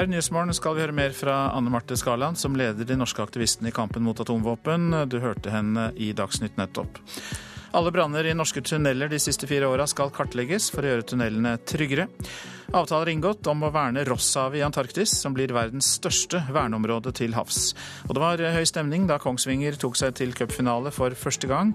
Her 0.00 0.06
i 0.06 0.14
Nyhetsmorgen 0.14 0.54
skal 0.56 0.72
vi 0.72 0.80
høre 0.80 0.94
mer 0.96 1.12
fra 1.12 1.50
Anne 1.52 1.68
Marte 1.68 1.92
Skaland, 2.00 2.38
som 2.40 2.54
leder 2.56 2.86
de 2.88 2.94
norske 2.96 3.20
aktivistene 3.20 3.68
i 3.68 3.74
kampen 3.76 4.00
mot 4.00 4.16
atomvåpen. 4.16 4.94
Du 5.12 5.18
hørte 5.20 5.52
henne 5.52 5.90
i 6.00 6.14
Dagsnytt 6.16 6.56
nettopp. 6.56 6.96
Alle 7.76 7.92
branner 7.92 8.24
i 8.24 8.32
norske 8.32 8.62
tunneler 8.64 9.12
de 9.12 9.18
siste 9.20 9.44
fire 9.44 9.68
åra 9.68 9.84
skal 9.90 10.08
kartlegges 10.16 10.70
for 10.72 10.88
å 10.88 10.94
gjøre 10.94 11.04
tunnelene 11.10 11.52
tryggere. 11.68 12.06
Avtaler 12.72 13.10
inngått 13.12 13.44
om 13.52 13.66
å 13.66 13.70
verne 13.74 14.06
Rosshavet 14.08 14.62
i 14.62 14.64
Antarktis, 14.64 15.12
som 15.20 15.36
blir 15.36 15.52
verdens 15.52 15.90
største 15.98 16.46
verneområde 16.48 17.12
til 17.20 17.36
havs. 17.36 17.74
Og 18.08 18.16
det 18.16 18.24
var 18.24 18.44
høy 18.56 18.64
stemning 18.64 19.04
da 19.10 19.20
Kongsvinger 19.20 19.76
tok 19.76 20.00
seg 20.00 20.16
til 20.16 20.32
cupfinale 20.32 20.94
for 20.96 21.12
første 21.12 21.50
gang 21.50 21.74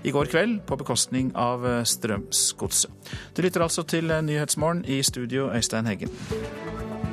i 0.00 0.16
går 0.16 0.32
kveld, 0.32 0.62
på 0.64 0.80
bekostning 0.80 1.34
av 1.36 1.68
Strømsgodset. 1.84 3.12
Du 3.36 3.44
lytter 3.44 3.68
altså 3.68 3.84
til 3.84 4.08
Nyhetsmorgen 4.08 4.86
i 4.88 5.02
studio, 5.04 5.50
Øystein 5.52 5.92
Heggen. 5.92 7.04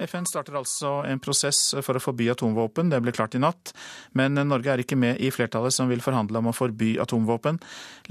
FN 0.00 0.26
starter 0.28 0.56
altså 0.58 0.92
en 1.08 1.20
prosess 1.22 1.74
for 1.84 1.96
å 1.98 2.02
forby 2.02 2.28
atomvåpen. 2.32 2.90
Det 2.92 3.00
ble 3.04 3.14
klart 3.16 3.36
i 3.36 3.42
natt. 3.42 3.72
Men 4.16 4.38
Norge 4.48 4.72
er 4.72 4.82
ikke 4.84 4.98
med 4.98 5.20
i 5.20 5.32
flertallet 5.34 5.74
som 5.76 5.90
vil 5.90 6.02
forhandle 6.04 6.40
om 6.40 6.50
å 6.50 6.56
forby 6.56 6.94
atomvåpen. 7.02 7.60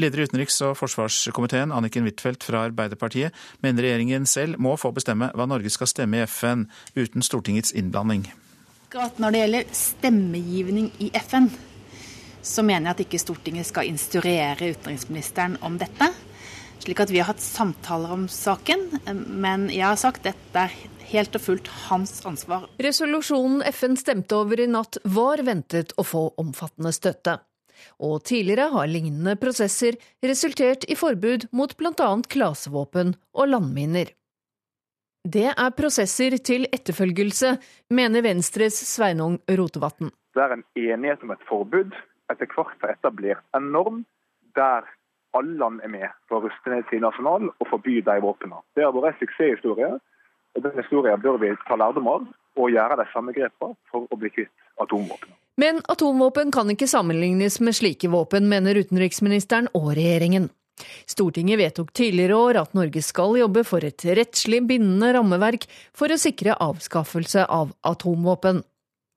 Leder 0.01 0.21
i 0.21 0.27
utenriks- 0.29 0.61
og 0.67 0.77
forsvarskomiteen, 0.79 1.73
Anniken 1.75 2.05
Huitfeldt 2.07 2.45
fra 2.45 2.65
Arbeiderpartiet, 2.69 3.35
mener 3.65 3.85
regjeringen 3.85 4.27
selv 4.29 4.59
må 4.61 4.75
få 4.79 4.93
bestemme 4.95 5.31
hva 5.33 5.49
Norge 5.49 5.71
skal 5.73 5.89
stemme 5.89 6.21
i 6.21 6.27
FN 6.29 6.67
uten 6.95 7.25
Stortingets 7.25 7.73
innblanding. 7.73 8.29
Akkurat 8.89 9.19
når 9.21 9.31
det 9.31 9.41
gjelder 9.43 9.73
stemmegivning 9.77 10.87
i 11.05 11.11
FN, 11.25 11.49
så 12.41 12.63
mener 12.65 12.89
jeg 12.89 12.95
at 12.95 13.03
ikke 13.05 13.21
Stortinget 13.21 13.67
skal 13.69 13.89
instruere 13.89 14.71
utenriksministeren 14.73 15.59
om 15.65 15.77
dette. 15.77 16.09
Slik 16.79 17.01
at 17.03 17.11
vi 17.11 17.19
har 17.19 17.27
hatt 17.33 17.43
samtaler 17.43 18.13
om 18.15 18.27
saken, 18.31 18.85
men 19.27 19.67
jeg 19.73 19.83
har 19.83 19.99
sagt 19.99 20.23
at 20.23 20.31
dette 20.31 20.63
er 20.63 20.75
helt 21.09 21.35
og 21.35 21.43
fullt 21.43 21.67
hans 21.89 22.21
ansvar. 22.27 22.67
Resolusjonen 22.81 23.63
FN 23.73 23.97
stemte 23.99 24.37
over 24.37 24.61
i 24.61 24.67
natt 24.69 24.99
var 25.03 25.43
ventet 25.45 25.91
å 25.99 26.05
få 26.07 26.29
omfattende 26.41 26.93
støtte. 26.95 27.39
Og 28.03 28.23
tidligere 28.27 28.69
har 28.73 28.91
lignende 28.91 29.35
prosesser 29.39 29.97
resultert 30.23 30.85
i 30.91 30.97
forbud 30.99 31.47
mot 31.55 31.75
bl.a. 31.79 32.09
klasevåpen 32.27 33.13
og 33.35 33.51
landminer. 33.53 34.13
Det 35.27 35.49
er 35.51 35.75
prosesser 35.75 36.37
til 36.43 36.67
etterfølgelse, 36.71 37.57
mener 37.91 38.23
Venstres 38.23 38.77
Sveinung 38.87 39.39
Rotevatn. 39.51 40.13
Det 40.35 40.45
er 40.45 40.55
en 40.55 40.63
enighet 40.79 41.25
om 41.25 41.35
et 41.35 41.43
forbud. 41.49 41.91
Etter 42.31 42.47
hvert 42.53 42.79
har 42.83 42.95
etablert 42.95 43.43
en 43.57 43.71
norm 43.73 44.03
der 44.55 44.87
alle 45.37 45.57
land 45.59 45.81
er 45.83 45.91
med 45.93 46.07
for 46.27 46.39
å 46.39 46.47
ruste 46.47 46.71
ned 46.71 46.87
sine 46.89 47.05
nasjonal 47.07 47.49
og 47.51 47.69
forby 47.69 47.99
de 48.05 48.17
våpnene. 48.23 48.61
Det 48.75 48.85
har 48.85 48.95
vært 48.95 49.15
en 49.15 49.21
suksesshistorie. 49.23 49.91
Og 50.57 50.63
Den 50.65 50.77
historien 50.81 51.21
bør 51.21 51.37
vi 51.41 51.51
ta 51.67 51.77
lærdom 51.77 52.07
av 52.09 52.23
og 52.59 52.71
gjøre 52.73 52.97
de 52.99 53.05
samme 53.13 53.33
grepene 53.35 53.77
for 53.91 54.09
å 54.09 54.17
bli 54.19 54.31
kvitt 54.33 54.51
atomvåpen. 54.81 55.35
Men 55.59 55.81
atomvåpen 55.91 56.53
kan 56.55 56.71
ikke 56.71 56.87
sammenlignes 56.89 57.59
med 57.61 57.75
slike 57.77 58.09
våpen, 58.09 58.47
mener 58.49 58.79
utenriksministeren 58.79 59.69
og 59.77 59.91
regjeringen. 59.93 60.49
Stortinget 61.09 61.59
vedtok 61.59 61.91
tidligere 61.93 62.37
år 62.39 62.61
at 62.61 62.75
Norge 62.77 63.01
skal 63.03 63.35
jobbe 63.39 63.65
for 63.67 63.83
et 63.85 64.05
rettslig 64.17 64.61
bindende 64.67 65.11
rammeverk 65.17 65.67
for 65.95 66.11
å 66.11 66.19
sikre 66.19 66.55
avskaffelse 66.63 67.43
av 67.45 67.73
atomvåpen. 67.87 68.63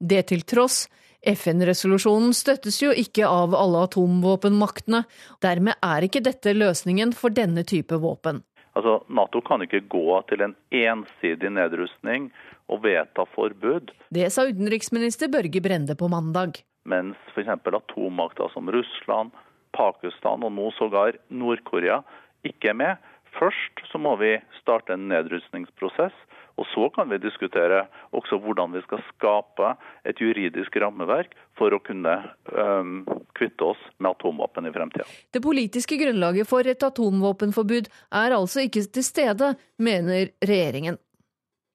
Det 0.02 0.24
til 0.32 0.42
tross, 0.42 0.88
FN-resolusjonen 1.22 2.32
støttes 2.34 2.80
jo 2.82 2.90
ikke 2.90 3.26
av 3.28 3.54
alle 3.54 3.84
atomvåpenmaktene. 3.86 5.04
Dermed 5.44 5.78
er 5.78 6.06
ikke 6.06 6.24
dette 6.24 6.54
løsningen 6.56 7.14
for 7.16 7.34
denne 7.34 7.64
type 7.68 7.98
våpen. 8.02 8.42
Altså, 8.72 9.02
Nato 9.12 9.42
kan 9.44 9.62
ikke 9.62 9.84
gå 9.92 10.18
til 10.30 10.42
en 10.46 10.54
ensidig 10.72 11.50
nedrustning 11.52 12.30
og 12.72 12.82
vedta 12.86 13.26
forbud. 13.34 13.92
Det 14.14 14.30
sa 14.32 14.46
utenriksminister 14.48 15.30
Børge 15.32 15.60
Brende 15.60 15.96
på 15.98 16.08
mandag. 16.08 16.62
Mens 16.88 17.18
f.eks. 17.34 17.50
atommakter 17.52 18.48
som 18.54 18.70
Russland, 18.72 19.30
Pakistan 19.76 20.42
og 20.44 20.52
nå 20.56 20.70
sågar 20.78 21.18
Nord-Korea 21.30 22.00
ikke 22.48 22.72
er 22.72 22.78
med. 22.80 23.10
Først 23.38 23.84
så 23.92 24.00
må 24.00 24.16
vi 24.20 24.34
starte 24.60 24.96
en 24.96 25.06
nedrustningsprosess. 25.12 26.16
Og 26.60 26.66
så 26.74 26.88
kan 26.94 27.08
vi 27.10 27.20
diskutere 27.22 27.86
også 28.16 28.38
hvordan 28.42 28.74
vi 28.76 28.82
skal 28.84 29.02
skape 29.10 29.72
et 30.08 30.20
juridisk 30.20 30.76
rammeverk 30.82 31.32
for 31.58 31.74
å 31.74 31.80
kunne 31.84 32.16
um, 32.52 33.02
kvitte 33.38 33.72
oss 33.72 33.80
med 33.98 34.12
atomvåpen 34.12 34.68
i 34.68 34.74
fremtida. 34.74 35.06
Det 35.32 35.42
politiske 35.44 35.98
grunnlaget 36.00 36.48
for 36.48 36.68
et 36.68 36.84
atomvåpenforbud 36.88 37.88
er 38.20 38.36
altså 38.36 38.66
ikke 38.66 38.84
til 38.92 39.06
stede, 39.06 39.54
mener 39.78 40.32
regjeringen. 40.44 41.00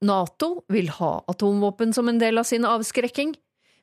Nato 0.06 0.62
vil 0.70 0.92
ha 1.00 1.18
atomvåpen 1.28 1.94
som 1.94 2.10
en 2.10 2.22
del 2.22 2.38
av 2.38 2.46
sin 2.46 2.66
avskrekking. 2.70 3.34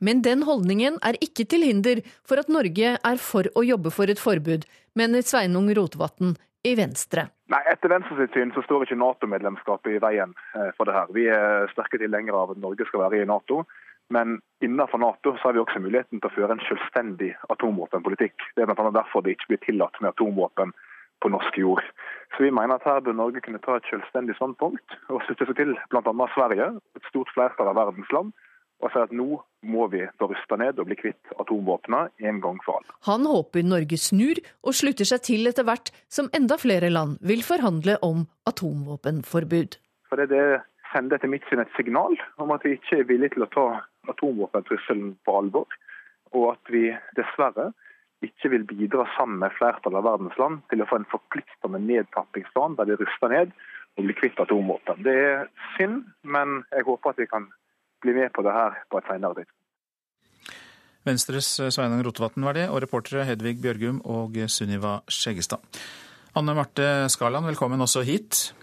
Men 0.05 0.21
den 0.22 0.43
holdningen 0.44 0.99
er 1.06 1.16
ikke 1.22 1.47
til 1.49 1.65
hinder 1.65 2.03
for 2.26 2.38
at 2.43 2.50
Norge 2.53 2.97
er 2.99 3.21
for 3.22 3.47
å 3.56 3.62
jobbe 3.65 3.93
for 3.94 4.11
et 4.11 4.21
forbud, 4.21 4.66
mener 4.99 5.25
Sveinung 5.25 5.71
Rotevatn 5.75 6.34
i 6.65 6.75
Venstre. 6.79 7.27
Nei, 7.53 7.61
Etter 7.69 7.93
Venstres 7.93 8.33
syn 8.33 8.53
så 8.55 8.63
står 8.65 8.87
ikke 8.87 8.97
Nato-medlemskapet 8.97 9.97
i 9.97 10.03
veien 10.03 10.33
eh, 10.57 10.71
for 10.79 10.89
det 10.89 10.97
her. 10.97 11.11
Vi 11.17 11.27
er 11.29 11.69
sterke 11.75 12.01
tilhengere 12.01 12.41
av 12.41 12.55
at 12.55 12.63
Norge 12.63 12.87
skal 12.89 13.05
være 13.05 13.21
i 13.21 13.29
Nato. 13.29 13.63
Men 14.13 14.39
innenfor 14.65 15.01
Nato 15.01 15.35
så 15.37 15.49
har 15.49 15.57
vi 15.57 15.63
også 15.63 15.81
muligheten 15.81 16.21
til 16.21 16.29
å 16.29 16.35
føre 16.35 16.57
en 16.57 16.65
selvstendig 16.67 17.31
atomvåpenpolitikk. 17.53 18.37
Det 18.57 18.65
er 18.65 18.69
bl.a. 18.69 18.91
derfor 18.97 19.25
det 19.25 19.37
ikke 19.37 19.55
blir 19.55 19.63
tillatt 19.65 20.01
med 20.01 20.13
atomvåpen 20.13 20.75
på 21.25 21.31
norsk 21.33 21.57
jord. 21.59 21.85
Så 22.37 22.45
vi 22.45 22.53
mener 22.53 22.77
at 22.77 22.89
her 22.89 23.01
bør 23.05 23.17
Norge 23.17 23.41
kunne 23.45 23.61
ta 23.65 23.79
et 23.79 23.89
selvstendig 23.89 24.37
standpunkt 24.37 24.97
og 25.09 25.23
slutte 25.25 25.49
seg 25.49 25.61
til 25.61 25.77
bl.a. 25.93 26.29
Sverige, 26.35 26.73
et 26.97 27.09
stort 27.09 27.33
flertall 27.37 27.71
av 27.71 27.79
verdens 27.81 28.13
land, 28.13 28.35
og 28.83 28.91
sier 28.91 29.07
at 29.07 29.15
nå 29.17 29.39
må 29.65 29.87
vi 29.93 30.03
få 30.19 30.29
rusta 30.29 30.59
ned 30.61 30.81
og 30.81 30.89
bli 30.91 30.99
kvitt 30.99 31.33
atomvåpnene 31.41 32.29
en 32.29 32.41
gang 32.45 32.59
for 32.67 32.81
alle. 32.81 32.97
Han 33.09 33.25
håper 33.29 33.65
Norge 33.65 33.99
snur 34.01 34.41
og 34.67 34.77
slutter 34.77 35.09
seg 35.09 35.25
til 35.25 35.49
etter 35.49 35.67
hvert 35.69 35.93
som 36.12 36.29
enda 36.37 36.59
flere 36.61 36.91
land 36.93 37.17
vil 37.25 37.45
forhandle 37.47 37.97
om 38.05 38.27
atomvåpenforbud. 38.51 39.79
For 40.11 40.21
det, 40.21 40.45
sender 40.95 41.19
etter 41.19 41.31
mitt 41.31 41.47
syn 41.51 41.62
et 41.62 41.73
signal 41.79 42.15
om 42.43 42.53
at 42.55 42.65
vi 42.67 42.77
ikke 42.77 43.01
er 43.01 43.09
villige 43.09 43.35
til 43.35 43.47
å 43.47 43.53
ta 43.55 43.67
atomvåpentrusselen 44.12 45.15
på 45.27 45.39
alvor, 45.39 45.67
og 46.35 46.45
at 46.53 46.71
vi 46.71 46.91
dessverre 47.19 47.73
ikke 48.25 48.51
vil 48.53 48.65
bidra 48.69 49.06
sammen 49.17 49.41
med 49.43 49.53
flertallet 49.59 50.01
av 50.01 50.06
verdens 50.06 50.39
land 50.41 50.62
til 50.71 50.83
å 50.83 50.89
få 50.89 51.01
en 51.01 51.11
forpliktende 51.11 51.81
nedtappingsplan 51.83 52.77
der 52.79 52.89
de 52.91 52.99
ruster 53.01 53.33
ned 53.33 53.53
og 53.95 54.06
blir 54.06 54.17
kvitt 54.19 54.41
atomvåpen. 54.43 55.03
Det 55.06 55.15
er 55.15 55.45
synd, 55.77 56.05
men 56.23 56.62
jeg 56.73 56.87
håper 56.89 57.12
at 57.12 57.21
vi 57.21 57.29
kan 57.31 57.51
bli 58.05 58.15
med 58.17 58.33
på 58.35 58.45
det 58.47 58.55
her 58.55 58.81
på 58.91 59.01
et 59.01 59.11
senere 59.11 59.41
tidspunkt. 59.41 59.61
Venstres 61.05 61.49
Sveinung 61.75 62.01
Rotevatn 62.05 62.47
var 62.47 62.57
det, 62.57 62.69
og 62.73 62.81
reportere 62.81 63.27
Hedvig 63.29 63.59
Bjørgum 63.61 64.01
og 64.09 64.39
Sunniva 64.49 65.03
Skjeggestad. 65.05 65.61
Anne 66.35 66.55
Marte 66.57 66.87
Skarland, 67.13 67.47
velkommen 67.51 67.85
også 67.85 68.03
hit. 68.09 68.55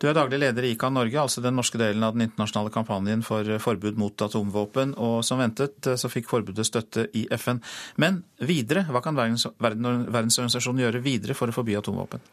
Du 0.00 0.06
er 0.08 0.14
daglig 0.16 0.38
leder 0.40 0.64
i 0.64 0.70
ICAN 0.72 0.94
Norge, 0.96 1.18
altså 1.20 1.42
den 1.44 1.58
norske 1.58 1.76
delen 1.76 2.04
av 2.06 2.14
den 2.14 2.24
internasjonale 2.24 2.70
kampanjen 2.72 3.20
for 3.26 3.44
forbud 3.60 3.98
mot 4.00 4.22
atomvåpen. 4.24 4.94
Og 4.96 5.18
som 5.26 5.42
ventet 5.42 5.90
så 6.00 6.08
fikk 6.08 6.30
forbudet 6.30 6.64
støtte 6.64 7.04
i 7.12 7.26
FN. 7.36 7.60
Men 8.00 8.22
videre, 8.38 8.86
hva 8.88 9.02
kan 9.04 9.18
Verdensorganisasjonen 9.18 10.86
gjøre 10.86 11.02
videre 11.04 11.36
for 11.36 11.52
å 11.52 11.56
forby 11.58 11.76
atomvåpen? 11.76 12.24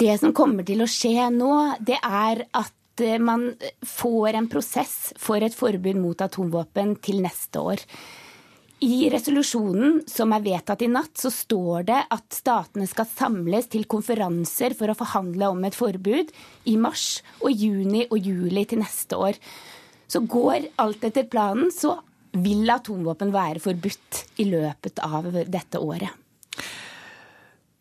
Det 0.00 0.16
som 0.22 0.32
kommer 0.34 0.64
til 0.64 0.80
å 0.80 0.88
skje 0.88 1.28
nå, 1.34 1.52
det 1.84 2.00
er 2.00 2.46
at 2.56 2.72
man 3.20 3.54
får 3.82 4.36
en 4.38 4.48
prosess 4.48 5.12
for 5.18 5.42
et 5.42 5.54
forbud 5.54 5.98
mot 5.98 6.20
atomvåpen 6.20 6.94
til 7.02 7.22
neste 7.24 7.62
år. 7.62 7.82
I 8.84 9.08
resolusjonen 9.08 10.02
som 10.10 10.32
er 10.34 10.42
vedtatt 10.44 10.82
i 10.84 10.90
natt, 10.92 11.14
så 11.16 11.30
står 11.32 11.86
det 11.88 12.00
at 12.12 12.24
statene 12.34 12.86
skal 12.90 13.06
samles 13.08 13.70
til 13.72 13.86
konferanser 13.88 14.74
for 14.76 14.90
å 14.90 14.96
forhandle 14.98 15.48
om 15.54 15.62
et 15.64 15.78
forbud 15.78 16.32
i 16.68 16.74
mars 16.76 17.22
og 17.40 17.54
juni 17.54 18.04
og 18.10 18.18
juli 18.18 18.66
til 18.68 18.82
neste 18.82 19.16
år. 19.16 19.38
Så 20.10 20.20
går 20.28 20.68
alt 20.82 21.06
etter 21.06 21.30
planen, 21.30 21.70
så 21.72 21.96
vil 22.34 22.68
atomvåpen 22.70 23.32
være 23.34 23.62
forbudt 23.62 24.24
i 24.42 24.50
løpet 24.50 25.00
av 25.06 25.30
dette 25.32 25.80
året. 25.80 26.23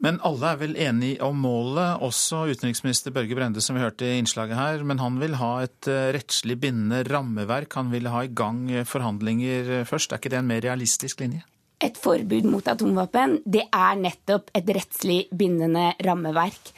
Men 0.04 0.20
alle 0.28 0.50
er 0.52 0.60
vel 0.60 0.74
enige 0.84 1.24
om 1.24 1.38
målet, 1.46 2.02
også 2.04 2.42
utenriksminister 2.52 3.14
Børge 3.16 3.38
Brende, 3.38 3.64
som 3.64 3.78
vi 3.78 3.86
hørte 3.86 4.10
i 4.10 4.18
innslaget 4.20 4.60
her. 4.60 4.84
Men 4.84 5.00
han 5.00 5.16
vil 5.22 5.38
ha 5.40 5.54
et 5.64 5.88
eh, 5.88 6.12
rettslig 6.18 6.58
bindende 6.60 7.06
rammeverk. 7.08 7.72
Han 7.80 7.94
vil 7.94 8.12
ha 8.12 8.26
i 8.26 8.34
gang 8.36 8.66
eh, 8.68 8.84
forhandlinger 8.88 9.88
først. 9.88 10.12
Er 10.12 10.20
ikke 10.20 10.34
det 10.34 10.42
en 10.42 10.52
mer 10.52 10.64
realistisk 10.66 11.24
linje? 11.24 11.46
Et 11.84 11.96
forbud 12.00 12.46
mot 12.48 12.68
atomvåpen, 12.68 13.42
det 13.48 13.66
er 13.72 13.98
nettopp 14.00 14.52
et 14.56 14.70
rettslig 14.76 15.24
bindende 15.36 15.90
rammeverk. 16.04 16.72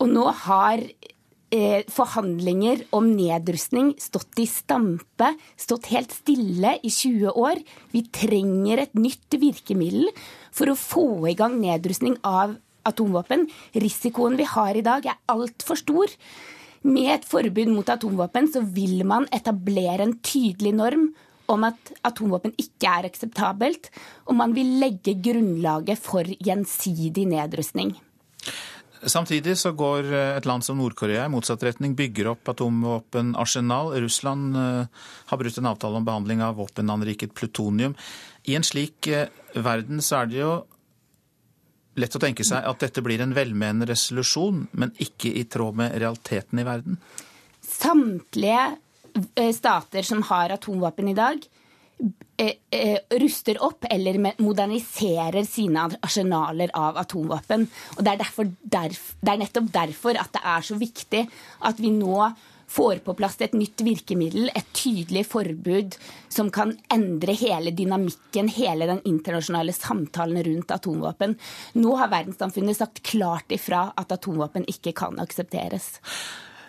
Og 0.00 0.12
nå 0.12 0.24
har 0.44 0.80
eh, 0.84 1.82
forhandlinger 1.92 2.86
om 2.96 3.08
nedrustning 3.16 3.94
stått 4.00 4.40
i 4.42 4.46
stampe, 4.48 5.32
stått 5.60 5.90
helt 5.92 6.12
stille 6.12 6.76
i 6.82 6.92
20 6.92 7.32
år. 7.32 7.60
Vi 7.92 8.04
trenger 8.12 8.84
et 8.84 8.96
nytt 9.00 9.40
virkemiddel 9.40 10.08
for 10.52 10.72
å 10.72 10.78
få 10.78 11.08
i 11.32 11.36
gang 11.38 11.58
nedrustning 11.60 12.20
av 12.20 12.56
atomvåpen. 12.88 13.46
Risikoen 13.74 14.38
vi 14.38 14.48
har 14.48 14.76
i 14.76 14.84
dag 14.86 15.06
er 15.06 15.20
altfor 15.32 15.78
stor. 15.80 16.12
Med 16.86 17.10
et 17.16 17.26
forbud 17.26 17.72
mot 17.72 17.88
atomvåpen 17.90 18.50
så 18.52 18.62
vil 18.62 19.00
man 19.08 19.26
etablere 19.34 20.06
en 20.06 20.18
tydelig 20.22 20.74
norm 20.76 21.08
om 21.50 21.66
at 21.66 21.92
atomvåpen 22.06 22.54
ikke 22.58 22.90
er 22.90 23.06
akseptabelt, 23.08 23.90
og 24.26 24.38
man 24.38 24.54
vil 24.54 24.78
legge 24.80 25.14
grunnlaget 25.22 26.00
for 26.02 26.26
gjensidig 26.26 27.26
nedrustning. 27.30 27.94
Samtidig 29.06 29.54
så 29.60 29.70
går 29.76 30.08
et 30.38 30.46
land 30.48 30.64
som 30.66 30.78
Nord-Korea 30.80 31.26
i 31.26 31.30
motsatt 31.30 31.62
retning, 31.66 31.94
bygger 31.98 32.32
opp 32.32 32.48
atomvåpenarsenal. 32.50 33.92
Russland 34.02 34.56
eh, 34.56 35.04
har 35.30 35.38
brutt 35.38 35.58
en 35.60 35.68
avtale 35.70 36.00
om 36.00 36.06
behandling 36.06 36.42
av 36.42 36.56
våpenanriket 36.58 37.34
plutonium. 37.36 37.94
I 38.48 38.56
en 38.58 38.66
slik 38.66 39.06
eh, 39.12 39.28
verden 39.54 40.02
så 40.02 40.22
er 40.22 40.32
det 40.32 40.40
jo 40.40 40.50
lett 42.00 42.16
å 42.16 42.22
tenke 42.22 42.44
seg 42.46 42.64
at 42.68 42.82
dette 42.82 43.02
blir 43.04 43.22
en 43.24 43.34
velmenende 43.36 43.88
resolusjon, 43.90 44.66
men 44.76 44.94
ikke 45.02 45.32
i 45.32 45.44
tråd 45.50 45.78
med 45.80 45.96
realiteten 46.00 46.60
i 46.60 46.66
verden? 46.66 46.98
Samtlige 47.66 48.66
eh, 49.34 49.52
stater 49.56 50.06
som 50.06 50.24
har 50.28 50.54
atomvåpen 50.54 51.08
i 51.12 51.16
dag, 51.16 51.46
eh, 52.38 52.52
eh, 52.70 52.98
ruster 53.22 53.60
opp 53.64 53.88
eller 53.90 54.18
moderniserer 54.42 55.44
sine 55.48 55.88
arsenaler 56.00 56.74
av 56.76 57.00
atomvåpen. 57.00 57.68
Og 57.96 58.04
det 58.04 58.12
er, 58.12 58.20
derfor, 58.24 58.52
det 58.62 58.82
er 59.32 59.40
nettopp 59.44 59.72
derfor 59.74 60.20
at 60.20 60.34
det 60.36 60.44
er 60.44 60.68
så 60.68 60.78
viktig 60.80 61.24
at 61.70 61.80
vi 61.82 61.94
nå 61.96 62.20
får 62.76 63.02
på 63.04 63.14
plass 63.16 63.38
et 63.40 63.56
nytt 63.56 63.80
virkemiddel, 63.84 64.50
et 64.54 64.72
tydelig 64.76 65.24
forbud 65.30 65.96
som 66.32 66.50
kan 66.52 66.74
endre 66.92 67.36
hele 67.38 67.72
dynamikken, 67.76 68.50
hele 68.52 68.88
den 68.90 69.00
internasjonale 69.08 69.74
samtalen 69.76 70.42
rundt 70.44 70.74
atomvåpen. 70.76 71.38
Nå 71.80 71.94
har 72.00 72.12
verdenssamfunnet 72.12 72.76
sagt 72.76 73.02
klart 73.06 73.54
ifra 73.54 73.88
at 73.96 74.12
atomvåpen 74.12 74.68
ikke 74.70 74.92
kan 74.96 75.16
aksepteres. 75.22 75.96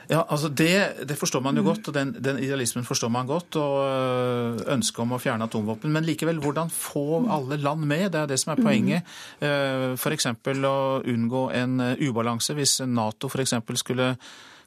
Ja, 0.08 0.22
altså 0.24 0.48
det, 0.48 1.04
det, 1.04 1.18
forstår 1.20 1.42
man 1.44 1.58
jo 1.60 1.66
godt, 1.68 1.90
og 1.90 1.94
den, 1.94 2.14
den, 2.24 2.38
idealismen 2.40 2.86
forstår 2.88 3.10
man 3.12 3.28
godt. 3.28 3.58
Og 3.60 3.74
øh, 3.84 4.62
ønsket 4.78 5.04
om 5.04 5.16
å 5.18 5.20
fjerne 5.20 5.48
atomvåpen. 5.50 5.92
Men 5.92 6.08
likevel, 6.08 6.40
hvordan 6.40 6.72
få 6.72 7.26
alle 7.28 7.60
land 7.60 7.84
med? 7.84 8.06
Det 8.14 8.22
er 8.22 8.30
det 8.32 8.40
som 8.40 8.54
er 8.54 8.62
poenget. 8.64 9.18
Øh, 9.44 9.98
F.eks. 10.00 10.30
å 10.32 10.78
unngå 11.04 11.50
en 11.60 11.80
øh, 11.90 12.06
ubalanse 12.08 12.56
hvis 12.56 12.80
Nato 12.88 13.28
f.eks. 13.28 13.58
skulle 13.84 14.14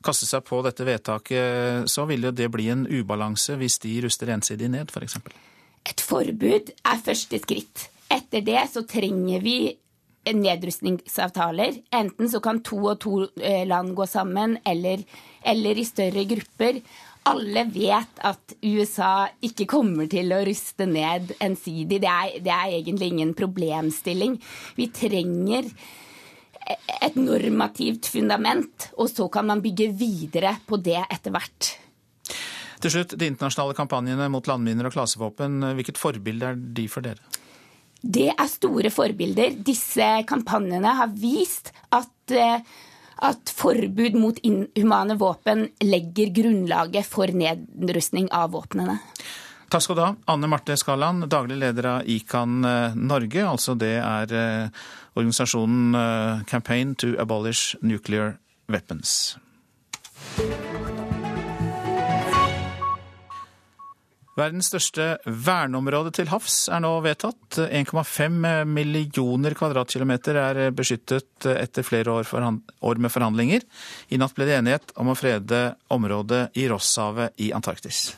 kaste 0.05 0.29
seg 0.29 0.45
på 0.47 0.63
dette 0.65 0.87
vedtaket, 0.87 1.91
så 1.91 2.07
vil 2.09 2.29
jo 2.29 2.33
det 2.35 2.49
bli 2.53 2.71
en 2.73 2.87
ubalanse 2.89 3.57
hvis 3.61 3.79
de 3.85 3.99
ruster 4.07 4.33
ensidig 4.33 4.71
ned, 4.73 4.93
f.eks. 4.93 5.19
Et 5.89 6.03
forbud 6.05 6.73
er 6.73 7.05
første 7.05 7.41
skritt. 7.41 7.89
Etter 8.11 8.43
det 8.45 8.65
så 8.73 8.85
trenger 8.89 9.45
vi 9.45 9.59
nedrustningsavtaler. 10.29 11.79
Enten 11.97 12.29
så 12.31 12.41
kan 12.45 12.61
to 12.65 12.81
og 12.93 12.99
to 13.01 13.15
eh, 13.41 13.67
land 13.69 13.95
gå 13.97 14.07
sammen, 14.07 14.59
eller, 14.67 15.05
eller 15.47 15.79
i 15.79 15.87
større 15.89 16.27
grupper. 16.29 16.81
Alle 17.31 17.67
vet 17.69 18.21
at 18.25 18.55
USA 18.65 19.29
ikke 19.45 19.69
kommer 19.69 20.09
til 20.11 20.33
å 20.33 20.43
ruste 20.47 20.87
ned 20.89 21.35
ensidig. 21.41 22.01
Det 22.03 22.11
er, 22.11 22.37
det 22.45 22.53
er 22.55 22.77
egentlig 22.79 23.11
ingen 23.13 23.35
problemstilling. 23.37 24.39
Vi 24.77 24.89
trenger 24.97 25.69
et 27.01 27.17
normativt 27.19 28.09
fundament, 28.13 28.91
og 28.97 29.11
så 29.11 29.29
kan 29.33 29.49
man 29.49 29.63
bygge 29.65 29.91
videre 29.97 30.57
på 30.67 30.79
det 30.81 30.99
etter 31.07 31.35
hvert. 31.35 31.73
Til 32.81 32.95
slutt, 32.95 33.17
De 33.19 33.29
internasjonale 33.29 33.77
kampanjene 33.77 34.31
mot 34.33 34.47
landminer 34.49 34.89
og 34.89 34.95
klasevåpen, 34.95 35.61
hvilket 35.77 36.01
forbilde 36.01 36.53
er 36.53 36.57
de 36.57 36.87
for 36.89 37.05
dere? 37.05 37.21
Det 38.01 38.31
er 38.33 38.49
store 38.49 38.89
forbilder. 38.93 39.59
Disse 39.61 40.07
kampanjene 40.29 40.95
har 40.97 41.11
vist 41.13 41.69
at, 41.93 42.33
eh, 42.33 42.63
at 43.21 43.53
forbud 43.53 44.17
mot 44.17 44.39
inhumane 44.41 45.19
våpen 45.21 45.67
legger 45.85 46.33
grunnlaget 46.33 47.05
for 47.05 47.29
nedrustning 47.29 48.31
av 48.33 48.53
våpnene. 48.57 48.97
Takk 49.71 49.85
skal 49.85 49.99
du 49.99 50.03
ha, 50.03 50.15
Anne 50.33 50.49
Marte 50.51 50.75
Skaland, 50.81 51.29
daglig 51.31 51.61
leder 51.61 51.87
av 51.87 52.09
ICAN 52.09 52.65
eh, 52.65 52.97
Norge. 52.97 53.45
Altså 53.45 53.77
det 53.79 53.99
er 54.01 54.33
eh, 54.35 54.89
organisasjonen 55.15 55.95
eh, 55.95 56.45
Campaign 56.51 56.95
to 57.01 57.15
Abolish 57.19 57.77
Nuclear 57.83 58.39
Weapons. 58.69 59.37
Verdens 64.39 64.71
største 64.71 65.07
verneområde 65.27 66.13
til 66.17 66.31
havs 66.31 66.63
er 66.73 66.81
nå 66.81 66.93
vedtatt. 67.05 67.59
1,5 67.67 68.65
millioner 68.71 69.57
kvadratkilometer 69.59 70.39
er 70.41 70.61
beskyttet 70.73 71.49
etter 71.51 71.85
flere 71.85 72.15
år, 72.15 72.31
år, 72.31 73.03
med 73.03 73.13
forhandlinger. 73.13 73.67
I 74.09 74.21
natt 74.23 74.37
ble 74.37 74.47
det 74.49 74.57
enighet 74.61 74.95
om 74.97 75.11
å 75.13 75.19
frede 75.19 75.75
området 75.93 76.47
i 76.57 76.69
Rosshavet 76.71 77.37
i 77.43 77.51
Antarktis. 77.57 78.15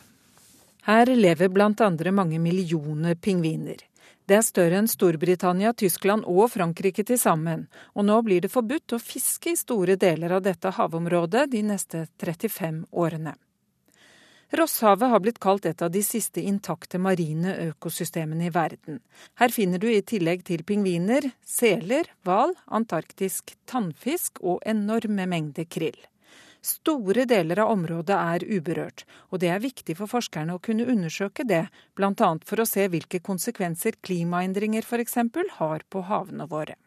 Her 0.87 1.11
lever 1.15 1.49
bl.a. 1.51 1.89
mange 2.11 2.39
millioner 2.43 3.15
pingviner. 3.15 3.83
Det 4.25 4.37
er 4.39 4.45
større 4.45 4.79
enn 4.79 4.87
Storbritannia, 4.87 5.73
Tyskland 5.75 6.23
og 6.23 6.53
Frankrike 6.53 7.03
til 7.03 7.19
sammen, 7.19 7.65
og 7.91 8.05
nå 8.07 8.21
blir 8.23 8.43
det 8.43 8.53
forbudt 8.53 8.95
å 8.95 9.01
fiske 9.03 9.51
i 9.51 9.59
store 9.59 9.97
deler 9.99 10.37
av 10.37 10.45
dette 10.45 10.71
havområdet 10.77 11.49
de 11.51 11.63
neste 11.67 12.05
35 12.23 12.85
årene. 12.91 13.35
Rosshavet 14.53 15.09
har 15.09 15.19
blitt 15.19 15.41
kalt 15.41 15.65
et 15.65 15.81
av 15.81 15.89
de 15.91 16.03
siste 16.05 16.39
intakte 16.39 17.01
marine 17.01 17.55
økosystemene 17.65 18.47
i 18.47 18.53
verden. 18.53 19.01
Her 19.41 19.49
finner 19.49 19.81
du 19.81 19.89
i 19.89 20.03
tillegg 20.05 20.45
til 20.45 20.63
pingviner, 20.63 21.31
seler, 21.41 22.07
hval, 22.23 22.53
antarktisk 22.69 23.55
tannfisk 23.65 24.39
og 24.45 24.61
enorme 24.69 25.25
mengder 25.27 25.65
krill. 25.65 25.97
Store 26.63 27.25
deler 27.27 27.59
av 27.59 27.73
området 27.73 28.15
er 28.15 28.43
uberørt, 28.47 29.03
og 29.35 29.41
det 29.43 29.49
er 29.51 29.59
viktig 29.59 29.97
for 29.99 30.07
forskerne 30.07 30.55
å 30.55 30.61
kunne 30.63 30.87
undersøke 30.87 31.43
det, 31.43 31.65
bl.a. 31.99 32.29
for 32.47 32.63
å 32.63 32.67
se 32.67 32.87
hvilke 32.87 33.19
konsekvenser 33.19 33.99
klimaendringer 33.99 34.87
f.eks. 34.87 35.17
har 35.59 35.83
på 35.91 36.03
havene 36.07 36.47
våre. 36.47 36.77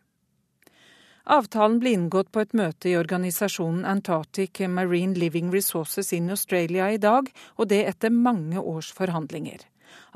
Avtalen 1.27 1.81
ble 1.83 1.93
inngått 1.93 2.31
på 2.33 2.41
et 2.41 2.55
møte 2.55 2.89
i 2.89 2.97
organisasjonen 2.97 3.85
Antarctic 3.85 4.63
Marine 4.71 5.19
Living 5.19 5.51
Resources 5.53 6.13
in 6.15 6.31
Australia 6.31 6.87
i 6.95 7.01
dag, 7.03 7.29
og 7.59 7.69
det 7.69 7.83
etter 7.91 8.15
mange 8.15 8.63
års 8.63 8.93
forhandlinger. 8.95 9.67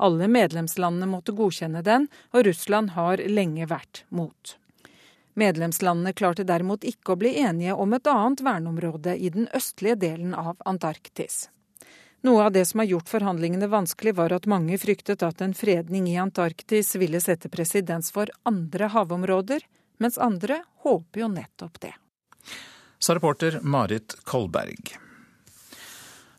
Alle 0.01 0.29
medlemslandene 0.31 1.11
måtte 1.11 1.35
godkjenne 1.37 1.83
den, 1.85 2.07
og 2.31 2.47
Russland 2.47 2.95
har 2.95 3.21
lenge 3.27 3.67
vært 3.69 4.05
mot. 4.09 4.55
Medlemslandene 5.33 6.13
klarte 6.13 6.43
derimot 6.43 6.83
ikke 6.87 7.13
å 7.13 7.19
bli 7.21 7.33
enige 7.39 7.73
om 7.73 7.93
et 7.93 8.07
annet 8.07 8.43
verneområde 8.43 9.15
i 9.15 9.31
den 9.31 9.47
østlige 9.55 9.95
delen 9.95 10.33
av 10.35 10.57
Antarktis. 10.65 11.49
Noe 12.21 12.43
av 12.45 12.51
det 12.53 12.65
som 12.69 12.83
har 12.83 12.89
gjort 12.91 13.09
forhandlingene 13.09 13.67
vanskelig, 13.71 14.13
var 14.15 14.33
at 14.35 14.45
mange 14.45 14.77
fryktet 14.77 15.23
at 15.25 15.41
en 15.41 15.55
fredning 15.57 16.09
i 16.11 16.19
Antarktis 16.21 16.93
ville 17.01 17.21
sette 17.23 17.49
presedens 17.49 18.11
for 18.13 18.29
andre 18.45 18.91
havområder, 18.93 19.65
mens 19.97 20.19
andre 20.21 20.61
håper 20.85 21.23
jo 21.23 21.31
nettopp 21.33 21.79
det. 21.81 21.95
Sa 23.01 23.15
reporter 23.17 23.57
Marit 23.63 24.13
Kolberg. 24.29 24.93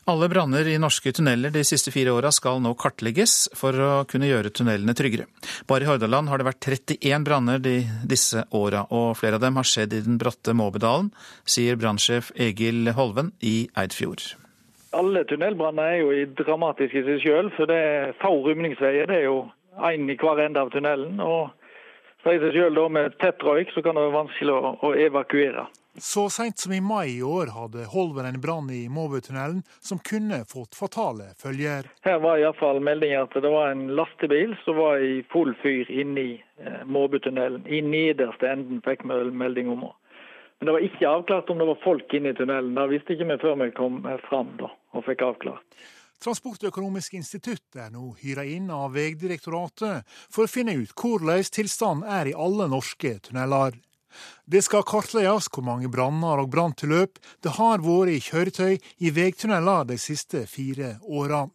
Alle 0.05 0.27
branner 0.27 0.67
i 0.67 0.79
norske 0.83 1.13
tunneler 1.15 1.51
de 1.55 1.61
siste 1.63 1.91
fire 1.95 2.11
åra 2.11 2.27
skal 2.35 2.57
nå 2.59 2.73
kartlegges 2.75 3.47
for 3.55 3.77
å 3.79 3.91
kunne 4.03 4.27
gjøre 4.27 4.49
tunnelene 4.51 4.91
tryggere. 4.99 5.29
Bare 5.63 5.85
i 5.85 5.87
Hordaland 5.87 6.27
har 6.27 6.41
det 6.41 6.47
vært 6.49 6.67
31 6.67 7.23
branner 7.23 7.61
de, 7.63 7.77
disse 8.03 8.43
åra, 8.51 8.81
og 8.91 9.15
flere 9.15 9.39
av 9.39 9.45
dem 9.45 9.55
har 9.55 9.69
skjedd 9.69 9.95
i 9.95 10.01
den 10.03 10.17
bratte 10.19 10.51
Måbedalen, 10.59 11.13
sier 11.47 11.79
brannsjef 11.79 12.33
Egil 12.35 12.91
Holven 12.97 13.31
i 13.39 13.69
Eidfjord. 13.79 14.25
Alle 14.93 15.23
tunnelbranner 15.29 15.95
er 15.95 16.01
jo 16.01 16.25
dramatiske 16.41 16.99
i 16.99 17.05
seg 17.07 17.23
sjøl, 17.23 17.53
for 17.55 17.71
det 17.71 17.77
er 17.79 18.11
få 18.19 18.33
rømningsveier. 18.43 19.07
Det 19.07 19.21
er 19.21 19.29
jo 19.29 19.37
én 19.87 20.03
i 20.11 20.17
hver 20.19 20.43
ende 20.43 20.65
av 20.67 20.73
tunnelen. 20.75 21.23
og 21.23 21.55
sier 22.27 22.43
seg 22.43 22.59
sjøl 22.59 22.83
med 22.91 23.15
tett 23.23 23.39
røyk 23.39 23.71
så 23.71 23.81
kan 23.81 23.95
det 23.95 24.03
være 24.03 24.17
vanskelig 24.19 24.59
å 24.83 24.91
evakuere. 25.07 25.65
Så 25.97 26.29
seint 26.29 26.57
som 26.59 26.73
i 26.73 26.81
mai 26.81 27.17
i 27.17 27.23
år 27.23 27.51
hadde 27.53 27.85
Holven 27.85 28.25
en 28.25 28.41
brann 28.41 28.69
i 28.73 28.87
Måbøtunnelen 28.89 29.61
som 29.79 29.99
kunne 30.01 30.39
fått 30.49 30.75
fatale 30.75 31.27
følger. 31.37 31.85
Her 32.01 32.17
var 32.23 32.41
iallfall 32.41 32.81
meldingen 32.81 33.27
at 33.27 33.37
det 33.37 33.51
var 33.53 33.69
en 33.69 33.85
lastebil 33.93 34.55
som 34.63 34.79
var 34.81 35.03
i 35.05 35.19
full 35.29 35.53
fyr 35.61 35.91
inni 35.93 36.41
eh, 36.57 36.81
Måbøtunnelen. 36.89 37.67
I 37.69 37.83
nederste 37.85 38.49
enden 38.49 38.81
fikk 38.81 39.05
vi 39.05 39.19
melding 39.37 39.69
om. 39.69 39.85
Men 40.57 40.65
det 40.65 40.77
var 40.79 40.87
ikke 40.89 41.11
avklart 41.11 41.53
om 41.53 41.61
det 41.61 41.69
var 41.69 41.83
folk 41.85 42.17
inne 42.17 42.33
i 42.33 42.39
tunnelen. 42.41 42.73
Det 42.73 42.89
visste 42.95 43.13
ikke 43.13 43.29
vi 43.29 43.39
før 43.45 43.61
vi 43.61 43.71
kom 43.77 44.01
fram 44.25 44.53
da, 44.63 44.73
og 44.97 45.05
fikk 45.05 45.21
avklart. 45.29 45.85
Transportøkonomisk 46.23 47.17
institutt 47.19 47.75
er 47.75 47.89
nå 47.93 48.13
hyra 48.21 48.45
inn 48.47 48.69
av 48.71 48.93
Vegdirektoratet 48.95 50.07
for 50.31 50.47
å 50.47 50.49
finne 50.49 50.73
ut 50.79 50.93
hvordan 50.95 51.49
tilstanden 51.53 52.07
er 52.07 52.31
i 52.31 52.37
alle 52.45 52.69
norske 52.71 53.17
tunneler. 53.27 53.75
Det 54.43 54.59
skal 54.65 54.83
kartlegges 54.83 55.47
hvor 55.53 55.63
mange 55.63 55.87
branner 55.91 56.41
og 56.43 56.49
branntilløp 56.51 57.19
det 57.45 57.55
har 57.55 57.83
vært 57.83 58.11
i 58.11 58.21
kjøretøy 58.25 58.73
i 58.99 59.11
veitunneler 59.15 59.85
de 59.87 59.95
siste 60.01 60.43
fire 60.51 60.97
åra. 61.07 61.45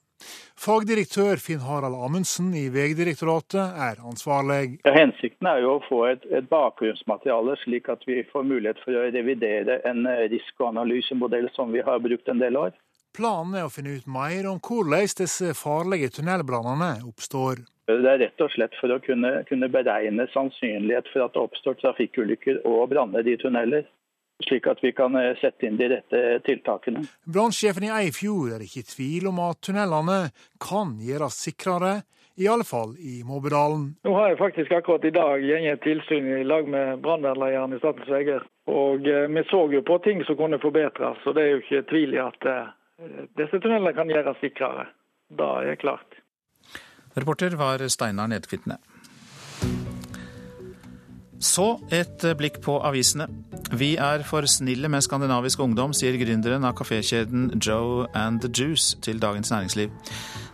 Fagdirektør 0.58 1.38
Finn 1.38 1.60
Harald 1.62 1.94
Amundsen 1.94 2.48
i 2.56 2.64
Vegdirektoratet 2.74 3.76
er 3.86 4.00
ansvarlig. 4.02 4.80
Ja, 4.88 4.94
hensikten 4.96 5.46
er 5.46 5.60
jo 5.62 5.76
å 5.76 5.84
få 5.84 6.00
et, 6.08 6.24
et, 6.32 6.48
bakgrunnsmateriale, 6.50 7.54
slik 7.62 7.92
at 7.92 8.02
vi 8.08 8.24
får 8.32 8.48
mulighet 8.48 8.82
for 8.82 8.96
å 8.98 9.06
revidere 9.14 9.78
en 9.86 10.08
risikoanalysemodell 10.32 11.52
som 11.54 11.70
vi 11.76 11.84
har 11.86 12.02
brukt 12.02 12.32
en 12.32 12.42
del 12.42 12.58
år. 12.58 12.74
Planen 13.14 13.54
er 13.58 13.68
å 13.68 13.72
finne 13.72 13.98
ut 13.98 14.10
mer 14.10 14.48
om 14.50 14.58
hvordan 14.64 15.06
disse 15.22 15.54
farlige 15.58 16.10
tunnelbrannene 16.18 16.96
oppstår. 17.06 17.62
Det 17.88 18.04
er 18.04 18.20
rett 18.20 18.42
og 18.44 18.50
slett 18.52 18.74
for 18.76 18.92
å 18.92 18.98
kunne, 19.00 19.30
kunne 19.48 19.70
beregne 19.72 20.26
sannsynlighet 20.34 21.08
for 21.12 21.24
at 21.24 21.32
det 21.32 21.44
oppstår 21.46 21.78
trafikkulykker 21.80 22.60
og 22.68 22.90
branner 22.92 23.24
i 23.24 23.38
tunneler 23.40 23.86
slik 24.46 24.66
at 24.70 24.82
vi 24.84 24.92
kan 24.92 25.16
eh, 25.18 25.36
sette 25.40 25.66
inn 25.66 25.78
de 25.78 25.88
rette 25.94 26.20
tiltakene. 26.46 27.02
Brannsjefen 27.26 27.88
i 27.88 27.92
Eifjord 28.02 28.54
er 28.54 28.62
ikke 28.64 28.84
i 28.84 28.86
tvil 28.86 29.30
om 29.32 29.40
at 29.42 29.60
tunnelene 29.66 30.20
kan 30.62 30.94
gjøres 31.02 31.40
sikrere, 31.48 32.00
i 32.38 32.46
alle 32.46 32.62
fall 32.62 32.92
i 33.02 33.16
Måbedalen. 33.26 33.96
Nå 34.06 34.12
har 34.14 34.28
jeg 34.30 34.38
faktisk 34.38 34.74
akkurat 34.76 35.02
i 35.08 35.10
dag 35.10 35.42
gått 35.42 35.64
et 35.72 35.80
tilsyn 35.82 36.28
i 36.36 36.44
lag 36.46 36.68
med 36.70 37.00
brannvernlederen 37.02 37.74
i 37.74 37.80
Statens 37.82 38.12
veier. 38.14 38.44
Og 38.70 39.08
eh, 39.10 39.26
vi 39.26 39.44
så 39.50 39.64
jo 39.72 39.82
på 39.82 39.98
ting 40.06 40.22
som 40.28 40.38
kunne 40.38 40.60
forbedres, 40.62 41.24
og 41.26 41.34
det 41.34 41.44
er 41.44 41.50
jo 41.56 41.64
ikke 41.64 41.88
tvil 41.90 42.14
i 42.14 42.22
at 42.22 42.48
eh, 42.52 42.70
disse 43.40 43.58
tunnelene 43.58 43.94
kan 43.96 44.14
gjøres 44.14 44.38
sikrere. 44.44 44.86
Da 45.34 45.50
er 45.58 45.72
det 45.72 45.80
klart. 45.82 46.17
Reporter 47.18 47.58
var 47.58 47.82
Steinar 47.90 48.30
Nedkvitne. 48.30 48.78
Så 51.38 51.76
et 51.94 52.24
blikk 52.34 52.56
på 52.64 52.80
avisene. 52.82 53.28
Vi 53.78 53.92
er 54.00 54.24
for 54.26 54.46
snille 54.50 54.88
med 54.90 55.04
skandinavisk 55.06 55.60
ungdom, 55.62 55.92
sier 55.94 56.16
gründeren 56.18 56.66
av 56.66 56.74
kafékjeden 56.78 57.52
Joe 57.62 58.08
and 58.18 58.42
the 58.42 58.50
Juice 58.50 58.98
til 59.04 59.20
Dagens 59.22 59.52
Næringsliv. 59.52 59.92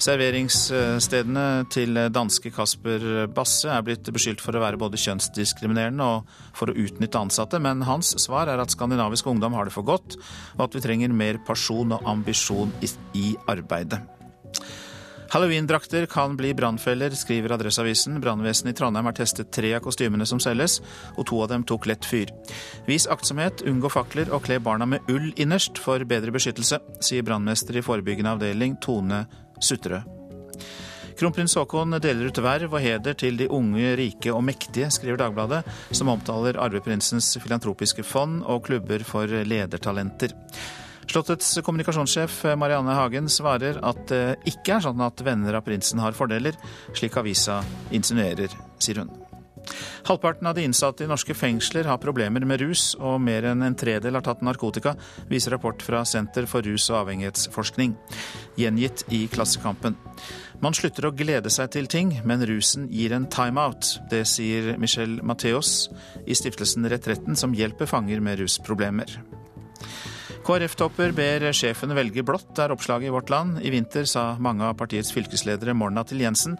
Serveringsstedene 0.02 1.64
til 1.72 1.96
danske 2.12 2.52
Kasper 2.52 3.26
Basse 3.32 3.70
er 3.72 3.84
blitt 3.86 4.10
beskyldt 4.12 4.44
for 4.44 4.56
å 4.56 4.64
være 4.66 4.80
både 4.80 5.00
kjønnsdiskriminerende 5.00 6.04
og 6.04 6.34
for 6.58 6.68
å 6.68 6.76
utnytte 6.76 7.22
ansatte, 7.22 7.62
men 7.62 7.86
hans 7.88 8.12
svar 8.20 8.52
er 8.52 8.60
at 8.60 8.74
skandinavisk 8.74 9.30
ungdom 9.32 9.56
har 9.56 9.70
det 9.70 9.76
for 9.76 9.88
godt, 9.88 10.18
og 10.58 10.66
at 10.68 10.76
vi 10.76 10.84
trenger 10.84 11.16
mer 11.16 11.40
pasjon 11.48 11.96
og 11.96 12.04
ambisjon 12.12 12.74
i 13.16 13.30
arbeidet. 13.48 14.02
Halloweendrakter 15.34 16.06
kan 16.06 16.36
bli 16.36 16.52
brannfeller, 16.54 17.10
skriver 17.10 17.56
Adresseavisen. 17.56 18.20
Brannvesenet 18.22 18.70
i 18.70 18.78
Trondheim 18.78 19.08
har 19.08 19.16
testet 19.18 19.48
tre 19.50 19.72
av 19.74 19.80
kostymene 19.82 20.22
som 20.30 20.38
selges, 20.38 20.76
og 21.18 21.26
to 21.26 21.40
av 21.42 21.48
dem 21.50 21.64
tok 21.66 21.88
lett 21.90 22.06
fyr. 22.06 22.30
Vis 22.86 23.08
aktsomhet, 23.10 23.64
unngå 23.66 23.90
fakler 23.90 24.30
og 24.30 24.44
kle 24.46 24.60
barna 24.62 24.86
med 24.86 25.10
ull 25.10 25.32
innerst 25.34 25.80
for 25.82 26.04
bedre 26.06 26.30
beskyttelse, 26.36 26.78
sier 27.02 27.26
brannmester 27.26 27.74
i 27.74 27.82
forebyggende 27.82 28.36
avdeling 28.36 28.76
Tone 28.78 29.24
Sutterød. 29.58 30.06
Kronprins 31.18 31.58
Haakon 31.58 31.98
deler 31.98 32.30
ut 32.30 32.38
verv 32.38 32.78
og 32.78 32.86
heder 32.86 33.18
til 33.18 33.34
de 33.42 33.50
unge, 33.50 33.90
rike 33.98 34.30
og 34.30 34.46
mektige, 34.46 34.86
skriver 34.94 35.18
Dagbladet, 35.18 35.64
som 35.90 36.14
omtaler 36.14 36.62
arveprinsens 36.62 37.32
filantropiske 37.42 38.06
fond 38.06 38.46
og 38.46 38.68
klubber 38.70 39.02
for 39.02 39.26
ledertalenter. 39.26 40.38
Slottets 41.04 41.58
kommunikasjonssjef 41.64 42.40
Marianne 42.58 42.96
Hagen 42.96 43.28
svarer 43.30 43.78
at 43.86 44.06
det 44.10 44.22
ikke 44.50 44.78
er 44.78 44.86
sånn 44.88 45.04
at 45.04 45.20
venner 45.26 45.58
av 45.58 45.66
prinsen 45.66 46.02
har 46.02 46.16
fordeler, 46.16 46.56
slik 46.96 47.18
avisa 47.20 47.60
insinuerer, 47.94 48.52
sier 48.82 49.04
hun. 49.04 49.12
Halvparten 50.04 50.46
av 50.46 50.54
de 50.54 50.64
innsatte 50.66 51.04
i 51.04 51.08
norske 51.08 51.34
fengsler 51.34 51.86
har 51.88 52.00
problemer 52.02 52.44
med 52.44 52.60
rus, 52.60 52.92
og 53.00 53.20
mer 53.24 53.46
enn 53.48 53.64
en 53.64 53.76
tredel 53.78 54.18
har 54.18 54.24
tatt 54.26 54.42
narkotika, 54.44 54.94
viser 55.30 55.54
rapport 55.54 55.80
fra 55.82 56.02
Senter 56.04 56.48
for 56.50 56.66
rus- 56.66 56.90
og 56.92 57.00
avhengighetsforskning, 57.02 57.94
gjengitt 58.60 59.06
i 59.14 59.24
Klassekampen. 59.32 59.96
Man 60.60 60.76
slutter 60.76 61.08
å 61.08 61.14
glede 61.16 61.50
seg 61.52 61.72
til 61.74 61.88
ting, 61.90 62.12
men 62.24 62.44
rusen 62.46 62.86
gir 62.92 63.16
en 63.16 63.28
timeout. 63.32 63.96
Det 64.10 64.22
sier 64.28 64.74
Michel 64.80 65.18
Matheos 65.24 65.88
i 66.26 66.36
stiftelsen 66.36 66.88
Retretten, 66.92 67.36
som 67.36 67.56
hjelper 67.56 67.88
fanger 67.90 68.20
med 68.24 68.42
rusproblemer. 68.42 69.18
KrF-topper 70.44 71.14
ber 71.16 71.46
sjefen 71.56 71.94
velge 71.96 72.22
blått, 72.26 72.58
er 72.60 72.72
oppslaget 72.74 73.08
i 73.08 73.12
Vårt 73.14 73.30
Land. 73.32 73.62
I 73.64 73.70
vinter 73.72 74.04
sa 74.04 74.34
mange 74.36 74.66
av 74.66 74.76
partiets 74.76 75.12
fylkesledere 75.14 75.72
morna 75.72 76.04
til 76.04 76.20
Jensen, 76.20 76.58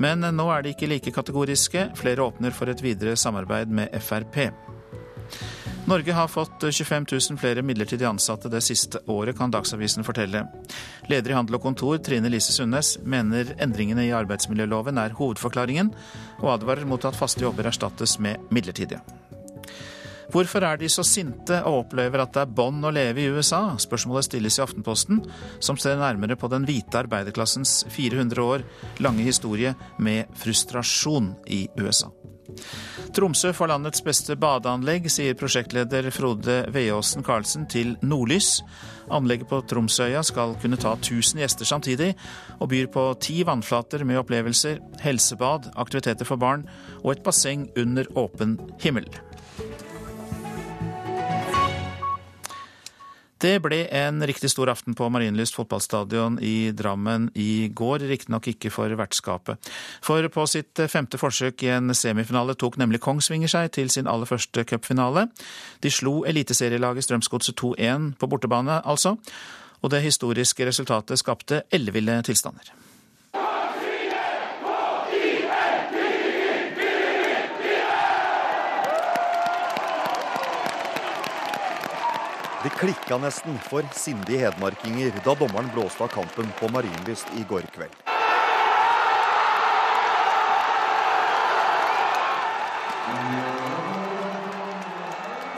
men 0.00 0.24
nå 0.24 0.46
er 0.54 0.64
de 0.64 0.72
ikke 0.72 0.88
like 0.88 1.12
kategoriske. 1.12 1.90
Flere 2.00 2.24
åpner 2.24 2.56
for 2.56 2.72
et 2.72 2.80
videre 2.80 3.16
samarbeid 3.20 3.68
med 3.68 3.92
Frp. 4.00 4.40
Norge 5.86 6.16
har 6.16 6.32
fått 6.32 6.64
25 6.64 7.04
000 7.12 7.38
flere 7.38 7.62
midlertidig 7.62 8.08
ansatte 8.08 8.50
det 8.50 8.64
siste 8.64 9.04
året, 9.06 9.36
kan 9.38 9.52
Dagsavisen 9.54 10.02
fortelle. 10.06 10.42
Leder 11.06 11.30
i 11.30 11.36
Handel 11.36 11.60
og 11.60 11.62
Kontor, 11.62 12.00
Trine 12.02 12.32
Lise 12.32 12.56
Sundnes, 12.56 12.96
mener 13.04 13.52
endringene 13.62 14.08
i 14.08 14.16
arbeidsmiljøloven 14.16 14.98
er 14.98 15.14
hovedforklaringen, 15.20 15.92
og 16.40 16.56
advarer 16.56 16.88
mot 16.88 17.06
at 17.06 17.20
faste 17.20 17.44
jobber 17.44 17.68
erstattes 17.70 18.16
med 18.18 18.48
midlertidige. 18.50 19.04
Hvorfor 20.32 20.64
er 20.66 20.80
de 20.80 20.88
så 20.90 21.04
sinte 21.06 21.60
og 21.68 21.84
opplever 21.84 22.22
at 22.24 22.34
det 22.34 22.44
er 22.44 22.54
bånd 22.58 22.84
å 22.84 22.92
leve 22.94 23.22
i 23.22 23.30
USA? 23.30 23.62
Spørsmålet 23.80 24.28
stilles 24.28 24.58
i 24.58 24.64
Aftenposten, 24.64 25.22
som 25.62 25.78
ser 25.80 26.00
nærmere 26.00 26.38
på 26.38 26.50
den 26.52 26.66
hvite 26.68 27.04
arbeiderklassens 27.04 27.84
400 27.94 28.42
år 28.42 28.66
lange 29.04 29.26
historie 29.26 29.76
med 30.02 30.32
frustrasjon 30.40 31.34
i 31.46 31.66
USA. 31.78 32.10
Tromsø 33.16 33.52
får 33.56 33.70
landets 33.70 34.02
beste 34.04 34.36
badeanlegg, 34.38 35.08
sier 35.12 35.36
prosjektleder 35.38 36.08
Frode 36.14 36.58
Veåsen 36.74 37.24
Karlsen 37.26 37.66
til 37.70 37.94
Nordlys. 38.04 38.60
Anlegget 39.14 39.50
på 39.50 39.60
Tromsøya 39.70 40.22
skal 40.26 40.56
kunne 40.62 40.78
ta 40.80 40.96
1000 40.98 41.42
gjester 41.42 41.68
samtidig, 41.68 42.10
og 42.58 42.70
byr 42.72 42.90
på 42.92 43.06
ti 43.22 43.40
vannflater 43.46 44.04
med 44.06 44.20
opplevelser, 44.22 44.82
helsebad, 45.04 45.70
aktiviteter 45.76 46.28
for 46.28 46.40
barn 46.40 46.66
og 47.04 47.14
et 47.14 47.24
basseng 47.26 47.68
under 47.78 48.08
åpen 48.18 48.58
himmel. 48.82 49.08
Det 53.42 53.58
ble 53.60 53.82
en 53.92 54.22
riktig 54.24 54.48
stor 54.48 54.70
aften 54.72 54.94
på 54.96 55.08
Marienlyst 55.12 55.56
fotballstadion 55.58 56.38
i 56.40 56.70
Drammen 56.76 57.28
i 57.36 57.68
går, 57.68 58.06
riktignok 58.08 58.48
ikke 58.54 58.72
for 58.72 58.92
vertskapet. 58.96 59.60
For 60.04 60.24
på 60.32 60.46
sitt 60.48 60.80
femte 60.88 61.20
forsøk 61.20 61.66
i 61.66 61.74
en 61.76 61.92
semifinale 61.92 62.56
tok 62.56 62.78
nemlig 62.80 63.02
Kongsvinger 63.04 63.52
seg 63.52 63.74
til 63.76 63.92
sin 63.92 64.08
aller 64.08 64.28
første 64.30 64.64
cupfinale. 64.64 65.26
De 65.84 65.92
slo 65.92 66.22
eliteserielaget 66.24 67.04
Strømsgodset 67.04 67.60
2-1 67.60 68.14
på 68.16 68.30
bortebane, 68.32 68.80
altså. 68.88 69.18
Og 69.84 69.92
det 69.92 70.04
historiske 70.06 70.66
resultatet 70.66 71.20
skapte 71.20 71.62
elleville 71.76 72.22
tilstander. 72.24 72.85
Det 82.66 82.72
klikka 82.74 83.14
nesten 83.22 83.54
for 83.62 83.86
sindige 83.94 84.40
hedmarkinger 84.42 85.14
da 85.22 85.36
dommeren 85.38 85.68
blåste 85.70 86.02
av 86.02 86.08
kampen 86.10 86.48
på 86.58 86.66
Marienlyst 86.74 87.28
i 87.38 87.44
går 87.46 87.62
kveld. 87.76 87.92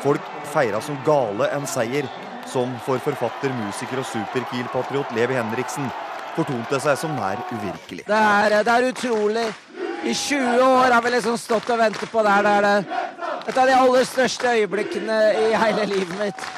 Folk 0.02 0.28
feira 0.52 0.82
som 0.84 1.00
gale 1.08 1.48
en 1.56 1.64
seier 1.64 2.12
som 2.44 2.76
for 2.84 3.00
forfatter, 3.00 3.56
musiker 3.56 4.04
og 4.04 4.10
superkiel-patriot 4.12 5.16
Levi 5.16 5.40
Henriksen 5.40 5.88
fortonte 6.36 6.76
seg 6.84 7.00
som 7.00 7.16
nær 7.16 7.40
uvirkelig. 7.54 8.04
Det 8.04 8.20
er, 8.20 8.60
det 8.68 8.76
er 8.76 8.92
utrolig. 8.92 9.48
I 10.04 10.12
20 10.12 10.60
år 10.60 10.92
har 10.92 11.02
vi 11.08 11.16
liksom 11.16 11.40
stått 11.40 11.72
og 11.72 11.80
ventet 11.86 12.12
på 12.12 12.28
det 12.28 12.36
her. 12.36 12.44
Det 12.44 12.56
er 12.60 12.68
det. 12.68 13.04
et 13.48 13.56
av 13.56 13.66
de 13.66 13.80
aller 13.80 14.08
største 14.12 14.56
øyeblikkene 14.60 15.20
i 15.48 15.52
hele 15.56 15.92
livet 15.96 16.18
mitt. 16.20 16.48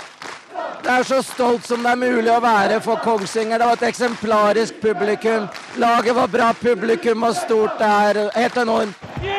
Er 0.90 1.04
så 1.06 1.20
stolt 1.23 1.66
som 1.68 1.85
det 1.85 1.90
er 1.92 1.99
mulig 2.00 2.30
å 2.35 2.40
være 2.42 2.80
for 2.82 2.99
Kongsvinger. 3.04 3.61
Det 3.61 3.66
var 3.68 3.76
et 3.78 3.85
eksemplarisk 3.87 4.80
publikum. 4.82 5.44
Laget 5.78 6.16
var 6.16 6.30
bra, 6.32 6.49
publikum 6.59 7.23
var 7.23 7.37
stort. 7.38 7.76
Det 7.78 7.87
er 7.87 8.18
helt 8.35 8.56
enormt. 8.59 9.04
Gi 9.23 9.37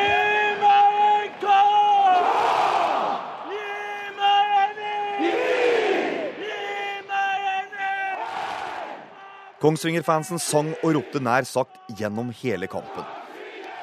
meg 0.62 0.96
en 1.02 1.34
kopp! 1.42 2.30
Gi 3.50 3.66
meg 4.16 4.54
en 4.62 4.80
Gi 6.40 6.54
meg 7.10 7.50
en 7.50 7.68
Kongsvinger-fansen 9.66 10.40
sang 10.40 10.72
og 10.80 10.94
ropte 10.96 11.20
nær 11.20 11.44
sagt 11.44 11.76
gjennom 12.00 12.32
hele 12.40 12.70
kampen. 12.70 13.04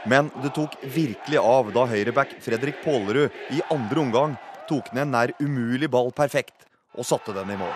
Men 0.10 0.34
det 0.42 0.56
tok 0.58 0.74
virkelig 0.90 1.38
av 1.44 1.70
da 1.76 1.86
høyreback 1.92 2.34
Fredrik 2.42 2.82
Pålerud 2.82 3.30
i 3.54 3.62
andre 3.70 4.08
omgang 4.08 4.40
tok 4.72 4.90
ned 4.90 5.06
en 5.06 5.14
nær 5.14 5.36
umulig 5.38 5.92
ball 5.92 6.10
perfekt 6.16 6.59
og 7.00 7.08
satte 7.08 7.34
den 7.36 7.56
i 7.56 7.58
mål. 7.60 7.74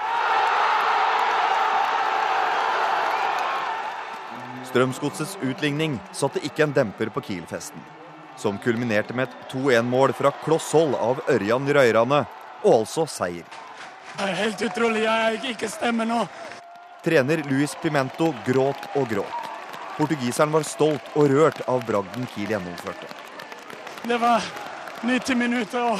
Strømsgodsets 4.74 5.38
utligning 5.46 6.00
satte 6.18 6.42
ikke 6.44 6.65
en 6.65 6.74
demper 6.75 7.12
på 7.13 7.22
Kiel-festen, 7.24 7.82
som 8.42 8.58
kulminerte 8.60 9.13
med 9.15 9.30
et 9.30 9.51
2-1-mål 9.53 10.15
fra 10.18 10.34
kloss 10.44 10.72
hold 10.74 10.98
av 10.98 11.22
Ørjan 11.30 11.70
Røyrane, 11.77 12.24
og 12.63 12.80
altså 12.80 13.06
seier. 13.08 13.46
Det 14.13 14.25
er 14.30 14.36
helt 14.39 14.62
utrolig. 14.65 15.03
Jeg 15.06 15.38
er 15.38 15.48
ikke 15.53 15.70
stemmer 15.70 16.10
nå. 16.10 16.20
Trener 17.03 17.42
Luis 17.50 17.74
Pimento 17.82 18.32
gråt 18.46 18.89
og 18.98 19.10
gråt. 19.12 19.50
Portugiseren 19.98 20.53
var 20.53 20.65
stolt 20.65 21.13
og 21.13 21.30
rørt 21.30 21.62
av 21.70 21.84
bragden 21.86 22.25
Kiel 22.34 22.53
gjennomførte. 22.56 23.10
Det 24.08 24.18
var 24.22 24.46
90 25.06 25.38
minutter 25.38 25.86
å, 25.86 25.98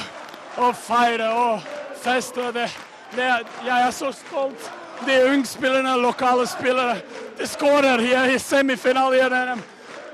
å 0.66 0.72
feire 0.74 1.30
og 1.38 1.68
feste. 2.02 2.48
og 2.48 2.58
Det, 2.58 2.68
det, 3.16 3.30
jeg 3.66 3.88
er 3.88 3.92
så 3.92 4.12
stolt. 4.12 4.72
De 5.06 5.18
unge 5.28 5.46
spillerne, 5.46 5.98
lokale 6.02 6.48
spillere, 6.48 6.98
de 7.38 7.48
skårer 7.48 8.02
i, 8.02 8.14
i 8.36 8.40
semifinalen. 8.40 9.62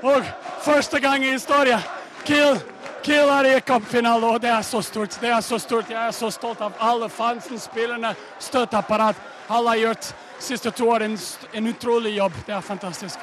Og 0.02 0.24
første 0.64 1.00
gang 1.00 1.24
i 1.24 1.32
historien. 1.32 1.80
Kiel, 2.24 2.60
Kiel 3.02 3.28
er 3.32 3.48
i 3.50 3.60
cupfinale, 3.60 4.26
og 4.26 4.40
det 4.42 4.50
er 4.50 4.62
så 4.62 4.82
stort. 4.82 5.18
Det 5.20 5.30
er 5.30 5.40
så 5.40 5.58
stort. 5.58 5.90
Jeg 5.90 6.06
er 6.06 6.16
så 6.16 6.30
stolt 6.30 6.60
av 6.60 6.72
alle 6.80 7.08
fansen, 7.08 7.58
spillerne, 7.58 8.14
støtteapparat. 8.38 9.16
Alle 9.48 9.68
har 9.68 9.84
gjort 9.84 10.14
siste 10.40 10.70
to 10.70 10.88
år 10.90 11.06
en, 11.06 11.18
en 11.54 11.66
utrolig 11.66 12.16
jobb. 12.16 12.32
Det 12.46 12.54
er 12.54 12.60
fantastisk. 12.60 13.18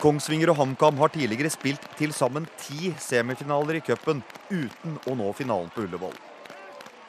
Kongsvinger 0.00 0.50
og 0.50 0.56
HamKam 0.56 0.98
har 0.98 1.12
tidligere 1.12 1.50
spilt 1.52 1.84
til 1.98 2.12
sammen 2.16 2.48
ti 2.58 2.94
semifinaler 2.98 3.80
i 3.80 3.84
cupen 3.84 4.22
uten 4.50 4.98
å 5.06 5.16
nå 5.18 5.32
finalen 5.36 5.68
på 5.74 5.84
Ullevål. 5.84 6.29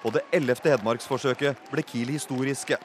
På 0.02 0.10
det 0.10 0.24
ellevte 0.34 0.72
Hedmarksforsøket 0.74 1.70
ble 1.70 1.84
Kiel 1.86 2.10
historiske. 2.16 2.78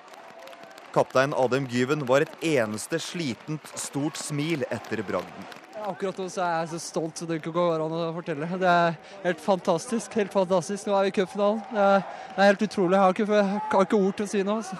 Kaptein 0.92 1.32
Adem 1.36 1.66
Gyven 1.68 2.04
var 2.08 2.24
et 2.24 2.34
eneste 2.44 3.00
slitent, 3.00 3.70
stort 3.76 4.20
smil 4.20 4.64
etter 4.72 5.00
bragden. 5.04 5.46
Akkurat 5.86 6.18
nå 6.18 6.26
så 6.32 6.42
er 6.42 6.54
jeg 6.62 6.70
så 6.72 6.80
stolt 6.82 7.20
så 7.20 7.28
det 7.28 7.38
ikke 7.38 7.52
går 7.54 7.84
an 7.84 7.94
å 7.94 8.08
fortelle. 8.16 8.48
Det 8.58 8.68
er 8.68 8.96
helt 9.22 9.40
fantastisk. 9.44 10.16
helt 10.18 10.32
fantastisk. 10.34 10.88
Nå 10.88 10.96
er 10.96 11.06
vi 11.06 11.12
i 11.12 11.16
cupfinalen. 11.20 11.62
Det, 11.70 11.88
er 12.36 12.50
helt 12.50 12.66
utrolig. 12.66 12.96
Jeg 12.96 13.04
har 13.04 13.16
ikke, 13.16 13.26
jeg 13.36 13.60
har 13.76 13.88
ikke 13.88 14.02
ord 14.08 14.16
til 14.16 14.26
å 14.26 14.32
si 14.32 14.42
noe. 14.42 14.60
Altså. 14.64 14.78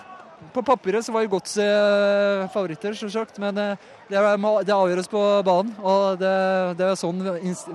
På 0.53 0.65
papiret 0.65 1.05
så 1.05 1.13
var 1.15 1.25
jo 1.25 1.31
Godset 1.33 1.65
eh, 1.65 2.49
favoritter, 2.53 2.97
selvsagt, 2.97 3.39
men 3.41 3.57
eh, 3.61 3.85
det, 4.11 4.19
avgjøres 4.21 5.09
på 5.13 5.23
banen. 5.47 5.73
Og 5.81 6.19
det, 6.21 6.33
det 6.81 6.91
er 6.91 6.99
sånn 7.01 7.23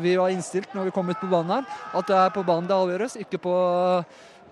vi 0.02 0.18
var 0.20 0.34
innstilt 0.34 0.76
når 0.78 0.90
vi 0.90 0.94
kom 0.98 1.10
ut 1.10 1.22
på 1.22 1.30
banen 1.32 1.56
her. 1.60 1.72
At 1.98 2.10
det 2.10 2.20
er 2.20 2.36
på 2.36 2.46
banen 2.48 2.70
det 2.70 2.78
avgjøres, 2.78 3.18
ikke 3.24 3.42
på, 3.42 3.56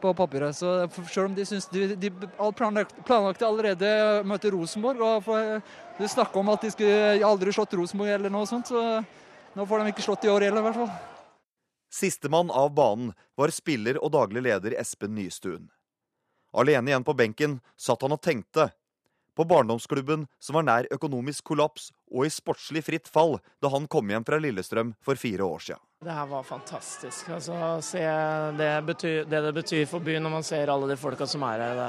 på 0.01 0.13
papiret. 0.17 0.55
Så 0.57 0.87
selv 1.11 1.27
om 1.29 1.35
de 1.37 1.45
syns 1.47 1.67
de, 1.71 1.95
de 1.99 2.11
planlagte, 2.57 3.45
allerede 3.47 3.89
å 3.89 4.25
møte 4.27 4.51
Rosenborg, 4.53 5.03
og 5.03 5.23
for, 5.27 5.61
de 5.99 6.09
snakka 6.09 6.41
om 6.41 6.51
at 6.53 6.65
de 6.65 6.71
skulle 6.73 7.19
aldri 7.27 7.53
slått 7.55 7.75
Rosenborg 7.79 8.15
eller 8.15 8.33
noe 8.33 8.49
sånt, 8.49 8.71
så 8.71 9.01
nå 9.55 9.65
får 9.67 9.83
de 9.83 9.93
ikke 9.93 10.05
slått 10.05 10.27
i 10.27 10.31
år 10.31 10.47
heller, 10.47 10.63
i 10.63 10.69
hvert 10.69 10.81
fall. 10.81 10.91
Sistemann 11.89 12.51
av 12.53 12.71
banen 12.77 13.13
var 13.39 13.51
spiller 13.53 13.97
og 14.03 14.13
daglig 14.13 14.45
leder 14.45 14.75
Espen 14.77 15.15
Nystuen. 15.17 15.69
Alene 16.53 16.91
igjen 16.91 17.05
på 17.05 17.15
benken 17.17 17.57
satt 17.77 18.01
han 18.05 18.13
og 18.13 18.21
tenkte. 18.25 18.69
På 19.37 19.45
barndomsklubben 19.47 20.25
som 20.41 20.57
var 20.57 20.65
nær 20.67 20.87
økonomisk 20.93 21.45
kollaps 21.49 21.89
og 22.09 22.25
i 22.25 22.31
sportslig 22.33 22.83
fritt 22.85 23.09
fall 23.09 23.37
da 23.61 23.71
han 23.73 23.87
kom 23.87 24.09
hjem 24.09 24.25
fra 24.25 24.39
Lillestrøm 24.41 24.93
for 25.05 25.19
fire 25.19 25.45
år 25.45 25.65
siden. 25.69 25.83
Det 25.99 26.15
her 26.15 26.29
var 26.29 26.45
fantastisk. 26.47 27.29
Altså, 27.35 27.55
se 27.83 28.03
det, 28.57 28.69
betyr, 28.87 29.25
det, 29.27 29.41
det 29.43 29.53
betyr 29.57 29.83
for 29.89 30.03
byen 30.03 30.23
når 30.23 30.35
man 30.37 30.47
ser 30.47 30.71
alle 30.71 30.87
de 30.87 30.95
folka 30.99 31.27
som 31.27 31.43
er 31.43 31.65
her. 31.65 31.81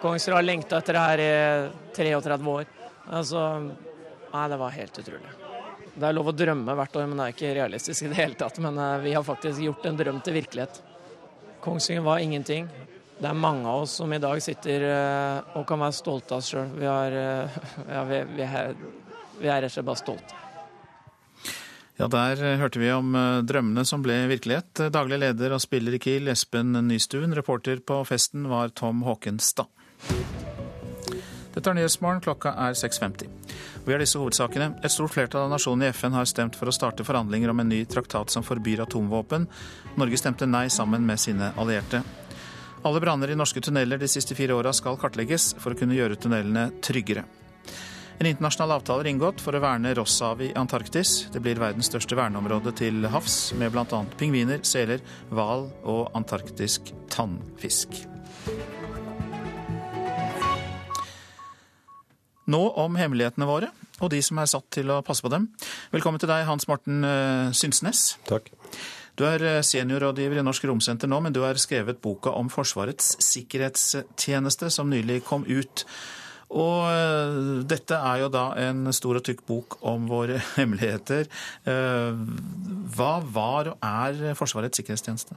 Kongsrud 0.00 0.38
har 0.38 0.46
lengta 0.46 0.80
etter 0.80 0.96
det 0.96 1.04
her 1.04 1.22
i 1.24 1.34
33 1.98 2.38
år. 2.54 2.72
Altså, 3.18 3.44
nei, 4.32 4.48
det 4.48 4.60
var 4.60 4.76
helt 4.76 5.00
utrolig. 5.02 5.34
Det 5.98 6.06
er 6.06 6.14
lov 6.14 6.30
å 6.30 6.36
drømme 6.36 6.76
hvert 6.78 6.96
år, 6.96 7.08
men 7.10 7.18
det 7.18 7.24
er 7.26 7.34
ikke 7.34 7.54
realistisk 7.58 8.06
i 8.06 8.10
det 8.12 8.20
hele 8.20 8.38
tatt. 8.38 8.60
Men 8.62 8.78
uh, 8.78 9.00
vi 9.02 9.12
har 9.16 9.26
faktisk 9.26 9.60
gjort 9.64 9.88
en 9.88 9.98
drøm 9.98 10.20
til 10.24 10.38
virkelighet. 10.38 10.80
Kongsvinger 11.64 12.06
var 12.06 12.22
ingenting. 12.22 12.68
Det 13.18 13.26
er 13.26 13.34
mange 13.34 13.66
av 13.66 13.82
oss 13.82 13.96
som 13.98 14.12
i 14.14 14.20
dag 14.22 14.38
sitter 14.42 14.84
eh, 14.86 15.56
og 15.58 15.64
kan 15.66 15.80
være 15.82 15.96
stolte 15.96 16.36
av 16.36 16.42
oss 16.42 16.52
sjøl. 16.52 16.68
Vi, 16.78 16.86
eh, 16.86 17.56
ja, 17.96 18.04
vi, 18.06 18.20
vi, 18.36 18.46
vi, 19.40 19.48
er 19.48 19.62
rett 19.62 19.70
og 19.70 19.76
slett 19.76 19.88
bare 19.88 20.02
stolte. 20.02 20.44
Ja, 21.98 22.06
Der 22.06 22.58
hørte 22.60 22.78
vi 22.78 22.92
om 22.94 23.14
eh, 23.18 23.40
drømmene 23.42 23.82
som 23.88 24.04
ble 24.04 24.20
virkelighet. 24.30 24.86
Daglig 24.94 25.18
leder 25.18 25.56
og 25.56 25.62
spiller 25.64 25.96
i 25.96 26.02
Kiel, 26.02 26.30
Espen 26.30 26.76
Nystuen. 26.86 27.34
Reporter 27.34 27.82
på 27.82 28.04
festen 28.06 28.46
var 28.50 28.70
Tom 28.70 29.02
Håkenstad. 29.02 29.66
Dette 31.58 31.72
er 31.72 31.74
Nyhetsmorgen, 31.74 32.20
klokka 32.22 32.52
er 32.54 32.76
6.50. 32.78 33.26
Vi 33.82 33.94
har 33.94 33.98
disse 33.98 34.20
hovedsakene. 34.20 34.76
Et 34.84 34.92
stort 34.94 35.10
flertall 35.10 35.48
av 35.48 35.54
nasjonene 35.56 35.88
i 35.88 35.96
FN 35.96 36.14
har 36.14 36.28
stemt 36.28 36.54
for 36.54 36.70
å 36.70 36.74
starte 36.76 37.06
forhandlinger 37.08 37.50
om 37.50 37.64
en 37.64 37.70
ny 37.72 37.80
traktat 37.88 38.30
som 38.30 38.44
forbyr 38.46 38.84
atomvåpen. 38.84 39.48
Norge 39.98 40.20
stemte 40.20 40.46
nei 40.46 40.68
sammen 40.70 41.06
med 41.08 41.18
sine 41.18 41.50
allierte. 41.58 42.04
Alle 42.86 43.02
branner 43.02 43.32
i 43.32 43.38
norske 43.38 43.64
tunneler 43.64 43.98
de 43.98 44.06
siste 44.12 44.36
fire 44.38 44.54
åra 44.54 44.70
skal 44.76 45.00
kartlegges 45.00 45.54
for 45.58 45.74
å 45.74 45.80
kunne 45.80 45.98
gjøre 45.98 46.20
tunnelene 46.20 46.68
tryggere. 46.84 47.24
En 48.18 48.26
internasjonal 48.26 48.72
avtale 48.74 49.04
er 49.04 49.12
inngått 49.12 49.38
for 49.38 49.54
å 49.54 49.60
verne 49.62 49.92
Rosshavet 49.94 50.48
i 50.48 50.54
Antarktis. 50.58 51.28
Det 51.30 51.38
blir 51.38 51.60
verdens 51.62 51.86
største 51.86 52.16
verneområde 52.18 52.72
til 52.74 53.06
havs, 53.06 53.52
med 53.54 53.70
bl.a. 53.70 54.00
pingviner, 54.18 54.58
seler, 54.66 55.04
hval 55.30 55.68
og 55.86 56.10
antarktisk 56.18 56.90
tannfisk. 57.14 57.94
Nå 62.50 62.62
om 62.82 62.98
hemmelighetene 62.98 63.46
våre 63.46 63.70
og 64.02 64.10
de 64.10 64.18
som 64.22 64.38
er 64.42 64.50
satt 64.50 64.66
til 64.74 64.90
å 64.90 65.00
passe 65.06 65.22
på 65.22 65.30
dem. 65.30 65.48
Velkommen 65.94 66.18
til 66.18 66.30
deg, 66.30 66.46
Hans 66.46 66.66
Morten 66.70 67.06
eh, 67.06 67.54
Synsnes. 67.54 68.16
Takk. 68.26 68.50
Du 69.18 69.24
er 69.26 69.42
eh, 69.42 69.64
seniorrådgiver 69.66 70.38
i 70.38 70.46
Norsk 70.46 70.66
Romsenter 70.70 71.10
nå, 71.10 71.18
men 71.22 71.34
du 71.34 71.44
har 71.46 71.58
skrevet 71.58 72.02
boka 72.02 72.34
om 72.38 72.50
Forsvarets 72.50 73.16
sikkerhetstjeneste, 73.26 74.70
som 74.74 74.90
nylig 74.90 75.24
kom 75.26 75.46
ut. 75.46 75.86
Og 76.48 76.86
eh, 76.88 77.36
dette 77.68 77.98
er 77.98 78.22
jo 78.22 78.30
da 78.32 78.46
en 78.62 78.88
stor 78.96 79.20
og 79.20 79.26
tykk 79.26 79.44
bok 79.48 79.78
om 79.88 80.08
våre 80.08 80.40
hemmeligheter. 80.56 81.28
Eh, 81.68 82.24
hva 82.96 83.12
var 83.24 83.74
og 83.74 83.84
er 83.84 84.34
Forsvarets 84.38 84.80
sikkerhetstjeneste? 84.80 85.36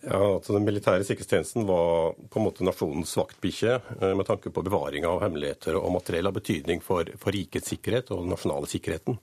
Ja, 0.00 0.16
altså 0.16 0.54
Den 0.56 0.64
militære 0.64 1.04
sikkerhetstjenesten 1.04 1.66
var 1.68 2.14
på 2.32 2.40
en 2.40 2.46
måte 2.46 2.64
nasjonens 2.64 3.12
vaktbikkje 3.20 3.74
med 4.16 4.24
tanke 4.24 4.48
på 4.48 4.62
bevaring 4.64 5.04
av 5.04 5.20
hemmeligheter 5.26 5.76
og 5.76 5.92
materiell 5.92 6.30
av 6.30 6.38
betydning 6.38 6.80
for, 6.80 7.10
for 7.20 7.36
rikets 7.36 7.68
sikkerhet 7.74 8.08
og 8.14 8.22
den 8.22 8.32
nasjonale 8.32 8.70
sikkerheten. 8.70 9.18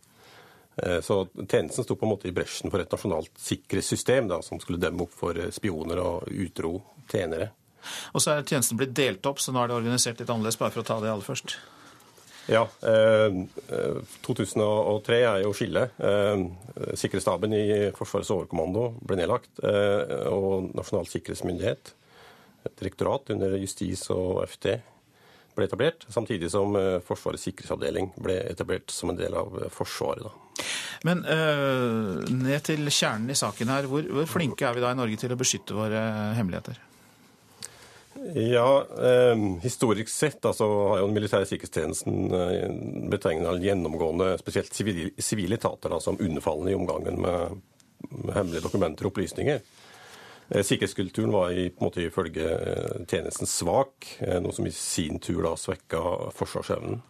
Eh, 0.83 1.01
så 1.01 1.27
tjenesten 1.49 1.83
sto 1.83 1.95
på 1.95 2.05
en 2.05 2.09
måte 2.09 2.27
i 2.27 2.31
bresjen 2.31 2.71
for 2.71 2.81
et 2.81 2.91
nasjonalt 2.93 3.33
sikkerhetssystem 3.41 4.27
da, 4.29 4.41
som 4.45 4.61
skulle 4.61 4.81
demme 4.81 5.07
opp 5.07 5.15
for 5.17 5.37
eh, 5.39 5.49
spioner 5.53 6.01
og 6.03 6.27
utro 6.29 6.75
tjenere. 7.09 7.49
Og 8.13 8.23
så 8.23 8.33
er 8.33 8.45
tjenesten 8.47 8.79
blitt 8.79 8.95
delt 8.97 9.25
opp, 9.29 9.41
så 9.43 9.53
nå 9.53 9.63
er 9.63 9.71
det 9.71 9.79
organisert 9.79 10.21
litt 10.21 10.29
annerledes, 10.29 10.59
bare 10.59 10.75
for 10.75 10.83
å 10.83 10.87
ta 10.87 10.99
det 11.03 11.11
aller 11.11 11.27
først. 11.27 11.57
Ja. 12.47 12.63
Eh, 12.81 13.41
2003 14.23 15.19
er 15.19 15.43
jo 15.43 15.53
skillet. 15.55 15.99
Eh, 15.99 16.45
Sikkerhetsstaben 16.95 17.55
i 17.55 17.65
Forsvarets 17.95 18.31
overkommando 18.35 18.89
ble 19.03 19.19
nedlagt. 19.19 19.51
Eh, 19.59 20.27
og 20.31 20.71
Nasjonal 20.77 21.09
sikkerhetsmyndighet, 21.11 21.91
et 22.67 22.77
direktorat 22.79 23.33
under 23.35 23.57
Justis 23.59 24.07
og 24.15 24.45
FT, 24.47 24.77
ble 25.57 25.67
etablert. 25.67 26.07
Samtidig 26.13 26.51
som 26.53 26.75
eh, 26.79 26.97
Forsvarets 27.03 27.49
sikkerhetsavdeling 27.49 28.13
ble 28.21 28.39
etablert 28.47 28.95
som 28.95 29.11
en 29.11 29.19
del 29.19 29.35
av 29.35 29.67
Forsvaret. 29.73 30.27
da. 30.29 30.35
Men 31.05 31.21
uh, 31.29 32.23
ned 32.33 32.63
til 32.65 32.87
kjernen 32.89 33.29
i 33.29 33.37
saken 33.37 33.69
her. 33.69 33.87
Hvor, 33.91 34.07
hvor, 34.09 34.29
flinke 34.29 34.65
er 34.65 34.77
vi 34.77 34.81
da 34.81 34.93
i 34.93 34.97
Norge 34.97 35.19
til 35.21 35.35
å 35.35 35.39
beskytte 35.39 35.77
våre 35.77 35.99
hemmeligheter? 36.37 36.79
Ja, 38.35 38.85
eh, 38.99 39.37
Historisk 39.61 40.09
sett 40.09 40.45
altså, 40.45 40.67
har 40.89 41.01
jo 41.01 41.07
den 41.07 41.17
militære 41.17 41.45
sikkerhetstjenesten 41.49 42.33
eh, 42.33 42.69
betegnet 43.11 43.61
gjennomgående 43.63 44.33
spesielt 44.41 44.73
sivile 44.73 45.57
etater 45.59 45.93
da, 45.93 45.99
som 46.01 46.17
underfallende 46.19 46.73
i 46.73 46.77
omgangen 46.77 47.21
med, 47.21 47.59
med 48.09 48.33
hemmelige 48.35 48.65
dokumenter 48.65 49.05
og 49.05 49.13
opplysninger. 49.13 49.61
Eh, 50.49 50.63
sikkerhetskulturen 50.63 51.31
var 51.31 51.51
i, 51.51 51.69
på 51.69 51.83
en 51.83 51.89
måte 51.89 52.05
ifølge 52.07 52.47
eh, 52.47 53.05
tjenesten 53.05 53.49
svak, 53.49 54.07
eh, 54.19 54.39
noe 54.41 54.55
som 54.55 54.67
i 54.67 54.73
sin 54.73 55.19
tur 55.19 55.43
da 55.45 55.53
svekka 55.59 56.03
forsvarsevnen. 56.35 57.01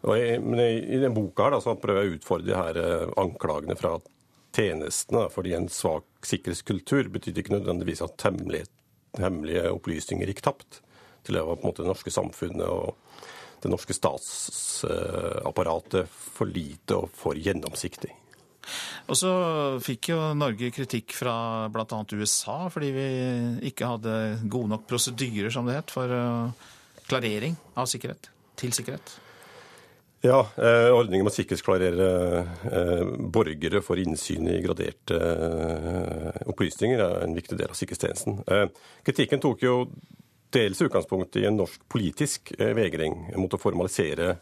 Jeg, 0.00 0.40
men 0.40 0.60
i, 0.62 0.72
i 0.94 1.00
den 1.00 1.14
boka 1.16 1.48
her 1.48 1.56
da, 1.56 1.60
så 1.64 1.76
prøver 1.76 2.04
jeg 2.04 2.10
å 2.12 2.18
utfordre 2.18 2.48
de 2.48 2.56
her 2.56 2.80
eh, 2.80 3.08
anklagene 3.20 3.76
fra 3.76 3.98
tjenestene. 4.56 5.28
fordi 5.30 5.54
en 5.56 5.68
svak 5.68 6.06
sikkerhetskultur 6.26 7.10
betydde 7.12 7.42
ikke 7.42 7.58
nødvendigvis 7.58 8.02
at 8.04 8.28
hemmelige, 8.28 8.68
hemmelige 9.18 9.72
opplysninger 9.72 10.26
gikk 10.30 10.42
tapt. 10.46 10.80
Til 11.26 11.34
det 11.36 11.44
var 11.44 11.56
på 11.58 11.62
en 11.64 11.68
måte 11.70 11.82
det 11.84 11.90
norske 11.90 12.10
samfunnet 12.14 12.68
og 12.68 12.86
det 13.60 13.70
norske 13.70 13.94
statsapparatet 13.96 16.08
for 16.08 16.46
lite 16.48 16.94
og 16.96 17.10
for 17.16 17.34
gjennomsiktig. 17.36 18.10
Og 19.10 19.16
så 19.18 19.30
fikk 19.82 20.08
jo 20.12 20.18
Norge 20.36 20.70
kritikk 20.74 21.12
fra 21.16 21.68
bl.a. 21.72 22.04
USA 22.14 22.68
fordi 22.72 22.90
vi 22.94 23.06
ikke 23.70 23.90
hadde 23.94 24.12
gode 24.52 24.68
nok 24.74 24.84
prosedyrer, 24.88 25.50
som 25.52 25.66
det 25.66 25.76
het, 25.80 25.90
for 25.92 26.06
uh, 26.12 26.52
klarering 27.08 27.54
av 27.74 27.86
sikkerhet 27.90 28.30
til 28.60 28.72
sikkerhet. 28.76 29.06
Ja, 30.20 30.40
eh, 30.56 30.90
ordningen 30.92 31.24
med 31.24 31.32
å 31.32 31.36
sikkerhetsklarere 31.38 32.08
eh, 32.68 33.06
borgere 33.32 33.80
for 33.80 33.96
innsyn 33.96 34.50
i 34.52 34.58
graderte 34.60 35.16
eh, 35.16 36.42
opplysninger 36.52 37.00
er 37.00 37.24
en 37.24 37.36
viktig 37.36 37.56
del 37.56 37.72
av 37.72 37.78
sikkerhetstjenesten. 37.78 38.42
Kritikken 39.06 39.40
tok 39.40 39.64
jo 39.64 39.74
dels 40.52 40.82
utgangspunkt 40.84 41.40
i 41.40 41.46
en 41.48 41.56
norsk 41.56 41.88
politisk 41.88 42.52
eh, 42.58 42.74
vegring 42.76 43.16
mot 43.40 43.56
å 43.56 43.60
formalisere 43.62 44.34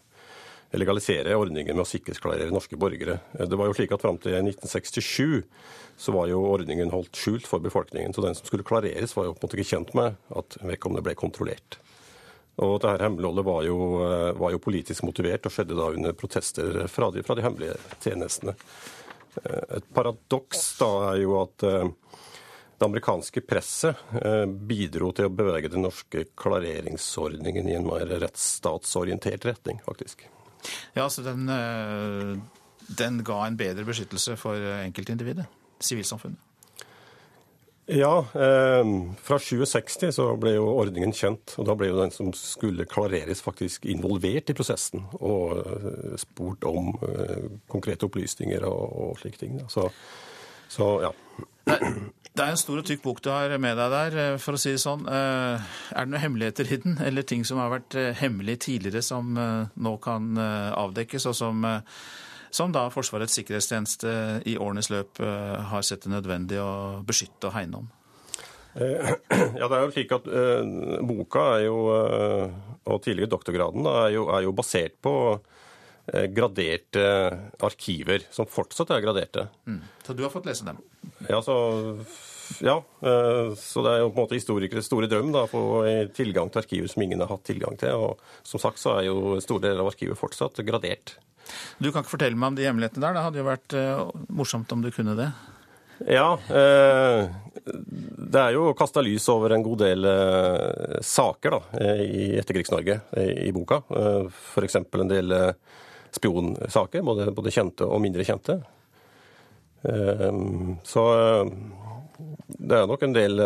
legalisere 0.75 1.37
ordningen 1.39 1.79
med 1.79 1.87
å 1.87 1.89
sikkerhetsklarere 1.89 2.53
norske 2.53 2.77
borgere. 2.77 3.21
Det 3.39 3.57
var 3.57 3.71
jo 3.71 3.77
slik 3.79 3.95
at 3.95 4.03
Fram 4.03 4.19
til 4.21 4.35
1967 4.35 5.45
så 5.97 6.13
var 6.13 6.27
jo 6.29 6.43
ordningen 6.51 6.91
holdt 6.93 7.17
skjult 7.17 7.47
for 7.49 7.63
befolkningen. 7.65 8.13
Så 8.13 8.27
den 8.27 8.37
som 8.37 8.51
skulle 8.51 8.67
klareres, 8.67 9.15
var 9.17 9.31
jo 9.31 9.37
på 9.37 9.41
en 9.41 9.47
måte 9.47 9.57
ikke 9.63 9.77
kjent 9.77 9.95
med 9.97 10.19
at 10.43 10.59
vedkommende 10.61 11.07
ble 11.07 11.17
kontrollert. 11.17 11.79
Og 12.59 12.81
dette 12.83 13.05
hemmeligholdet 13.05 13.45
var 13.47 13.63
jo, 13.67 13.79
eh, 14.03 14.33
var 14.39 14.55
jo 14.55 14.63
politisk 14.63 15.05
motivert 15.07 15.47
og 15.47 15.55
skjedde 15.55 15.79
da 15.79 15.91
under 15.95 16.17
protester 16.19 16.81
fra 16.91 17.11
de, 17.15 17.23
fra 17.23 17.37
de 17.39 17.45
hemmelige 17.47 17.77
tjenestene. 18.03 18.55
Eh, 19.45 19.77
et 19.79 19.87
paradoks 19.95 20.65
da 20.81 20.91
er 21.13 21.21
jo 21.23 21.37
at 21.43 21.67
eh, 21.69 21.87
det 22.79 22.87
amerikanske 22.87 23.43
presset 23.43 23.99
bidro 24.71 25.11
til 25.11 25.27
å 25.27 25.33
bevege 25.35 25.71
den 25.73 25.83
norske 25.83 26.29
klareringsordningen 26.39 27.67
i 27.67 27.75
en 27.75 27.89
mer 27.89 28.07
rettsstatsorientert 28.23 29.49
retning, 29.49 29.81
faktisk. 29.83 30.23
Ja, 30.95 31.09
så 31.11 31.25
den, 31.27 31.51
den 32.87 33.19
ga 33.27 33.41
en 33.49 33.59
bedre 33.59 33.83
beskyttelse 33.83 34.39
for 34.39 34.63
enkeltindividet, 34.79 35.49
sivilsamfunnet? 35.83 36.48
Ja, 37.91 38.19
eh, 38.35 38.85
fra 39.23 39.39
2060 39.39 40.11
så 40.13 40.25
ble 40.37 40.59
jo 40.59 40.67
ordningen 40.77 41.15
kjent. 41.17 41.55
Og 41.57 41.65
da 41.65 41.77
ble 41.79 41.89
jo 41.89 41.97
den 41.97 42.13
som 42.13 42.35
skulle 42.37 42.85
klareres, 42.89 43.41
faktisk 43.41 43.89
involvert 43.89 44.53
i 44.53 44.57
prosessen. 44.57 45.07
Og 45.25 45.57
eh, 45.63 46.19
spurt 46.21 46.67
om 46.69 46.91
eh, 47.09 47.49
konkrete 47.73 48.05
opplysninger 48.11 48.67
og, 48.69 48.85
og 48.93 49.23
slike 49.23 49.41
ting. 49.41 49.57
Så, 49.73 49.87
så 50.69 50.91
ja. 51.07 51.15
Det 51.65 52.45
er 52.45 52.53
en 52.53 52.61
stor 52.61 52.83
og 52.83 52.85
tykk 52.87 53.01
bok 53.07 53.25
du 53.25 53.33
har 53.33 53.57
med 53.57 53.81
deg 53.81 53.97
der, 53.97 54.21
eh, 54.21 54.37
for 54.43 54.59
å 54.59 54.61
si 54.61 54.77
det 54.77 54.85
sånn. 54.85 55.09
Eh, 55.09 55.73
er 55.97 56.05
det 56.05 56.13
noen 56.13 56.27
hemmeligheter 56.27 56.69
i 56.69 56.81
den, 56.85 57.01
eller 57.09 57.25
ting 57.25 57.49
som 57.49 57.65
har 57.65 57.73
vært 57.73 57.97
hemmelige 58.21 58.67
tidligere, 58.69 59.01
som 59.01 59.33
nå 59.33 59.97
kan 60.05 60.37
avdekkes, 60.37 61.33
og 61.33 61.41
som 61.41 61.65
som 62.51 62.73
da 62.73 62.89
Forsvarets 62.93 63.37
sikkerhetstjeneste 63.39 64.15
i 64.49 64.57
årenes 64.61 64.91
løp 64.93 65.21
eh, 65.25 65.55
har 65.71 65.85
sett 65.87 66.07
det 66.07 66.13
nødvendig 66.13 66.61
å 66.63 66.73
beskytte 67.07 67.51
og 67.51 67.57
hegne 67.57 67.83
om? 67.83 67.91
Eh, 68.79 69.13
ja, 69.61 69.69
det 69.69 69.75
er 69.77 69.85
jo 69.85 69.93
slik 69.95 70.15
at 70.17 70.29
uh, 70.33 70.99
Boka 71.09 71.45
er 71.59 71.67
jo, 71.67 71.79
og 72.89 73.05
tidligere 73.05 73.35
doktorgraden 73.35 73.87
da, 73.87 73.95
er, 74.07 74.17
jo, 74.17 74.29
er, 74.33 74.45
jo, 74.47 74.57
basert 74.57 74.99
på 75.05 75.15
graderte 76.09 77.03
arkiver, 77.61 78.23
som 78.33 78.47
fortsatt 78.49 78.95
er 78.95 79.03
graderte. 79.05 79.43
Mm. 79.69 79.83
Så 80.07 80.15
du 80.17 80.23
har 80.25 80.33
fått 80.33 80.47
lese 80.49 80.65
dem? 80.65 80.79
Ja, 81.29 81.43
så, 81.45 81.57
ja, 82.65 82.79
så 83.61 83.85
det 83.85 83.93
er 83.93 84.01
jo 84.01 84.07
på 84.07 84.15
en 84.15 84.23
måte 84.23 84.39
historikeres 84.39 84.89
store 84.89 85.11
drøm 85.13 85.35
da, 85.35 85.43
å 85.45 85.51
få 85.53 85.61
tilgang 86.17 86.49
til 86.49 86.63
arkiver 86.63 86.89
som 86.89 87.05
ingen 87.05 87.21
har 87.21 87.29
hatt 87.29 87.45
tilgang 87.45 87.77
til. 87.77 88.09
Og 88.09 88.25
som 88.41 88.63
sagt 88.63 88.81
så 88.81 88.95
er 88.95 89.11
jo 89.11 89.37
store 89.45 89.67
deler 89.67 89.85
av 89.85 89.93
arkivet 89.93 90.17
fortsatt 90.17 90.65
gradert. 90.65 91.19
Du 91.79 91.91
kan 91.91 92.03
ikke 92.03 92.17
fortelle 92.17 92.39
meg 92.39 92.53
om 92.53 92.59
de 92.59 92.67
hemmelighetene 92.69 93.07
der. 93.07 93.17
Det 93.17 93.27
hadde 93.27 93.43
jo 93.43 93.49
vært 93.49 93.79
uh, 93.79 94.27
morsomt 94.41 94.75
om 94.75 94.85
du 94.85 94.91
kunne 94.95 95.17
det. 95.19 95.31
Ja. 96.07 96.39
Eh, 96.49 97.29
det 98.19 98.41
er 98.41 98.55
jo 98.55 98.71
kasta 98.79 99.03
lys 99.03 99.27
over 99.33 99.55
en 99.55 99.65
god 99.67 99.83
del 99.83 100.07
eh, 100.07 100.99
saker 101.05 101.57
da, 101.57 101.61
i 102.05 102.29
Etterkrigs-Norge 102.39 103.01
i, 103.19 103.27
i, 103.49 103.53
boka. 103.53 103.81
Eh, 103.91 104.29
F.eks. 104.29 104.79
en 104.79 105.11
del 105.11 105.35
eh, 105.35 105.53
spionsaker, 106.15 107.03
både, 107.05 107.31
både, 107.35 107.53
kjente 107.55 107.89
og 107.89 108.03
mindre 108.05 108.27
kjente. 108.27 108.61
Eh, 109.83 110.41
så 110.87 111.05
eh, 111.17 111.53
det 112.59 112.79
er 112.79 112.89
nok 112.91 113.05
en 113.07 113.17
del 113.17 113.43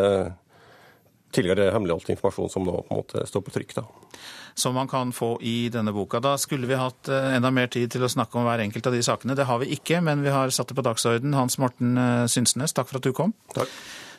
tidligere 1.32 1.72
hemmeligholdt 1.74 2.12
informasjon 2.14 2.52
som 2.52 2.66
nå 2.66 2.78
på 2.82 2.94
en 2.94 3.02
måte 3.02 3.26
står 3.28 3.44
på 3.46 3.54
trykk. 3.56 3.76
da 3.80 3.86
som 4.54 4.74
man 4.74 4.88
kan 4.88 5.12
få 5.12 5.38
i 5.42 5.68
denne 5.68 5.92
boka. 5.92 6.20
Da 6.20 6.36
skulle 6.38 6.66
vi 6.66 6.76
hatt 6.76 7.08
eh, 7.08 7.34
enda 7.36 7.50
mer 7.50 7.70
tid 7.72 7.92
til 7.92 8.04
å 8.04 8.10
snakke 8.10 8.38
om 8.38 8.46
hver 8.46 8.60
enkelt 8.64 8.86
av 8.86 8.96
de 8.96 9.02
sakene. 9.04 9.36
Det 9.38 9.48
har 9.48 9.62
vi 9.62 9.72
ikke, 9.76 10.02
men 10.04 10.24
vi 10.24 10.32
har 10.34 10.52
satt 10.52 10.68
det 10.68 10.78
på 10.78 10.84
dagsorden. 10.86 11.36
Hans 11.36 11.58
Morten 11.62 11.96
eh, 11.98 12.24
Synsnes, 12.32 12.76
takk 12.76 12.90
for 12.90 13.00
at 13.00 13.08
du 13.08 13.12
kom. 13.16 13.34
Takk. 13.56 13.72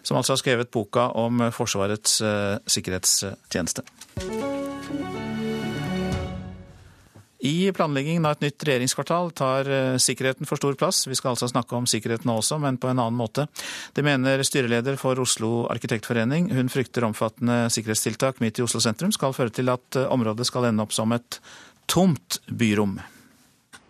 Som 0.04 0.20
altså 0.20 0.36
har 0.36 0.42
skrevet 0.42 0.74
boka 0.74 1.08
om 1.16 1.40
Forsvarets 1.56 2.18
uh, 2.20 2.60
sikkerhetstjeneste. 2.68 3.88
I 7.44 7.72
planleggingen 7.76 8.24
av 8.24 8.38
et 8.38 8.46
nytt 8.46 8.64
regjeringskvartal 8.64 9.34
tar 9.36 9.68
eh, 9.68 9.98
sikkerheten 10.00 10.48
for 10.48 10.56
stor 10.56 10.78
plass. 10.80 11.02
Vi 11.10 11.18
skal 11.20 11.34
altså 11.34 11.50
snakke 11.52 11.76
om 11.76 11.88
sikkerheten 11.90 12.32
også, 12.32 12.56
men 12.64 12.78
på 12.80 12.88
en 12.88 13.02
annen 13.04 13.20
måte. 13.20 13.50
Det 13.92 14.06
mener 14.08 14.46
styreleder 14.48 14.96
for 14.96 15.20
Oslo 15.20 15.66
arkitektforening. 15.74 16.48
Hun 16.56 16.72
frykter 16.72 17.04
omfattende 17.04 17.66
sikkerhetstiltak 17.74 18.40
midt 18.40 18.62
i 18.62 18.64
Oslo 18.64 18.80
sentrum 18.80 19.12
skal 19.12 19.36
føre 19.36 19.52
til 19.52 19.74
at 19.76 20.00
eh, 20.00 20.08
området 20.08 20.48
skal 20.48 20.70
ende 20.72 20.88
opp 20.88 20.96
som 20.96 21.12
et 21.12 21.42
tomt 21.92 22.40
byrom. 22.48 23.02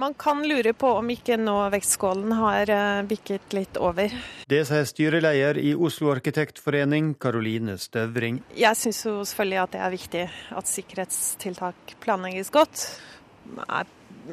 Man 0.02 0.18
kan 0.18 0.42
lure 0.50 0.74
på 0.74 0.90
om 0.98 1.14
ikke 1.14 1.38
nå 1.38 1.54
vektskålen 1.78 2.34
har 2.42 2.74
eh, 2.74 3.06
bikket 3.06 3.54
litt 3.54 3.78
over. 3.78 4.18
Det 4.50 4.66
sier 4.66 4.90
styreleder 4.90 5.62
i 5.62 5.76
Oslo 5.78 6.10
arkitektforening, 6.18 7.14
Karoline 7.22 7.78
Støvring. 7.78 8.42
Jeg 8.58 8.82
syns 8.82 9.06
jo 9.06 9.20
selvfølgelig 9.22 9.62
at 9.68 9.78
det 9.78 9.86
er 9.86 10.00
viktig 10.02 10.30
at 10.58 10.78
sikkerhetstiltak 10.80 12.00
planlegges 12.02 12.50
godt 12.50 12.88
er 13.68 13.90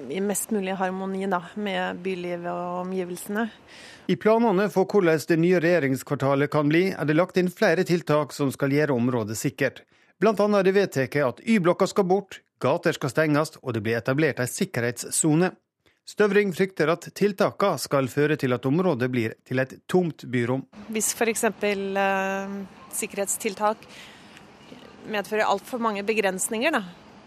i 0.08 0.20
mest 0.22 0.50
mulig 0.50 0.74
harmoni 0.78 1.26
da, 1.30 1.42
med 1.54 2.02
bylivet 2.04 2.50
og 2.50 2.82
omgivelsene. 2.84 3.48
I 4.10 4.16
planene 4.18 4.68
for 4.70 4.86
hvordan 4.90 5.22
det 5.28 5.38
nye 5.38 5.60
regjeringskvartalet 5.62 6.50
kan 6.50 6.70
bli, 6.70 6.90
er 6.90 7.06
det 7.06 7.16
lagt 7.18 7.38
inn 7.40 7.50
flere 7.50 7.84
tiltak 7.86 8.34
som 8.34 8.52
skal 8.54 8.74
gjøre 8.74 8.96
området 8.96 9.38
sikkert. 9.38 9.82
Annet 10.20 10.58
er 10.58 10.66
det 10.66 10.76
vedtatt 10.76 11.16
at 11.24 11.42
Y-blokka 11.48 11.88
skal 11.88 12.06
bort, 12.06 12.40
gater 12.60 12.92
skal 12.92 13.12
stenges 13.12 13.56
og 13.62 13.74
det 13.74 13.82
blir 13.86 13.98
etablert 13.98 14.42
en 14.42 14.50
sikkerhetssone. 14.50 15.52
Støvring 16.10 16.50
frykter 16.52 16.90
at 16.90 17.06
tiltakene 17.14 17.78
skal 17.78 18.08
føre 18.10 18.36
til 18.40 18.52
at 18.56 18.66
området 18.66 19.08
blir 19.12 19.36
til 19.46 19.62
et 19.62 19.76
tomt 19.88 20.24
byrom. 20.30 20.64
Hvis 20.90 21.12
f.eks. 21.14 21.44
Eh, 21.46 22.56
sikkerhetstiltak 22.98 23.84
medfører 25.10 25.46
altfor 25.46 25.80
mange 25.80 26.02
begrensninger, 26.06 26.74
da, 26.74 26.82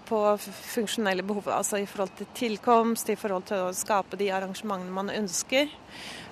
på 0.08 0.20
funksjonelle 0.40 1.26
behov, 1.26 1.50
altså 1.52 1.80
i 1.82 1.88
forhold 1.90 2.14
til 2.20 2.30
tilkomst, 2.38 3.10
i 3.10 3.18
forhold 3.20 3.48
til 3.50 3.68
å 3.68 3.74
skape 3.76 4.20
de 4.20 4.30
arrangementene 4.36 4.94
man 4.94 5.12
ønsker, 5.14 5.72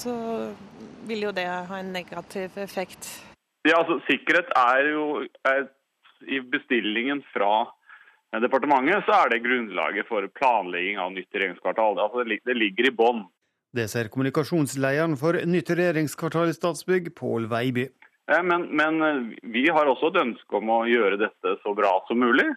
så 0.02 0.14
vil 1.08 1.28
jo 1.28 1.36
det 1.36 1.48
ha 1.48 1.80
en 1.80 1.92
negativ 1.94 2.58
effekt. 2.62 3.10
Ja, 3.68 3.82
altså 3.82 4.00
Sikkerhet 4.08 4.50
er 4.58 4.90
jo 4.90 5.06
er, 5.46 5.68
I 6.26 6.40
bestillingen 6.54 7.22
fra 7.34 7.68
departementet 8.42 9.06
så 9.08 9.24
er 9.24 9.34
det 9.34 9.44
grunnlaget 9.44 10.08
for 10.10 10.26
planlegging 10.38 11.00
av 11.02 11.12
nytt 11.14 11.30
regjeringskvartal. 11.34 12.00
Altså, 12.00 12.26
det 12.26 12.58
ligger 12.58 12.90
i 12.90 12.96
bånn. 12.96 13.26
Det 13.72 13.88
ser 13.88 14.10
kommunikasjonslederen 14.12 15.16
for 15.20 15.38
nytt 15.48 15.70
regjeringskvartal 15.72 16.52
i 16.52 16.56
Statsbygg, 16.56 17.14
Pål 17.16 17.48
Veiby. 17.52 17.88
Men, 18.32 18.68
men 18.76 19.34
vi 19.52 19.66
har 19.74 19.90
også 19.90 20.12
et 20.12 20.22
ønske 20.22 20.60
om 20.60 20.70
å 20.72 20.84
gjøre 20.88 21.20
dette 21.20 21.56
så 21.64 21.74
bra 21.76 21.98
som 22.08 22.22
mulig. 22.22 22.48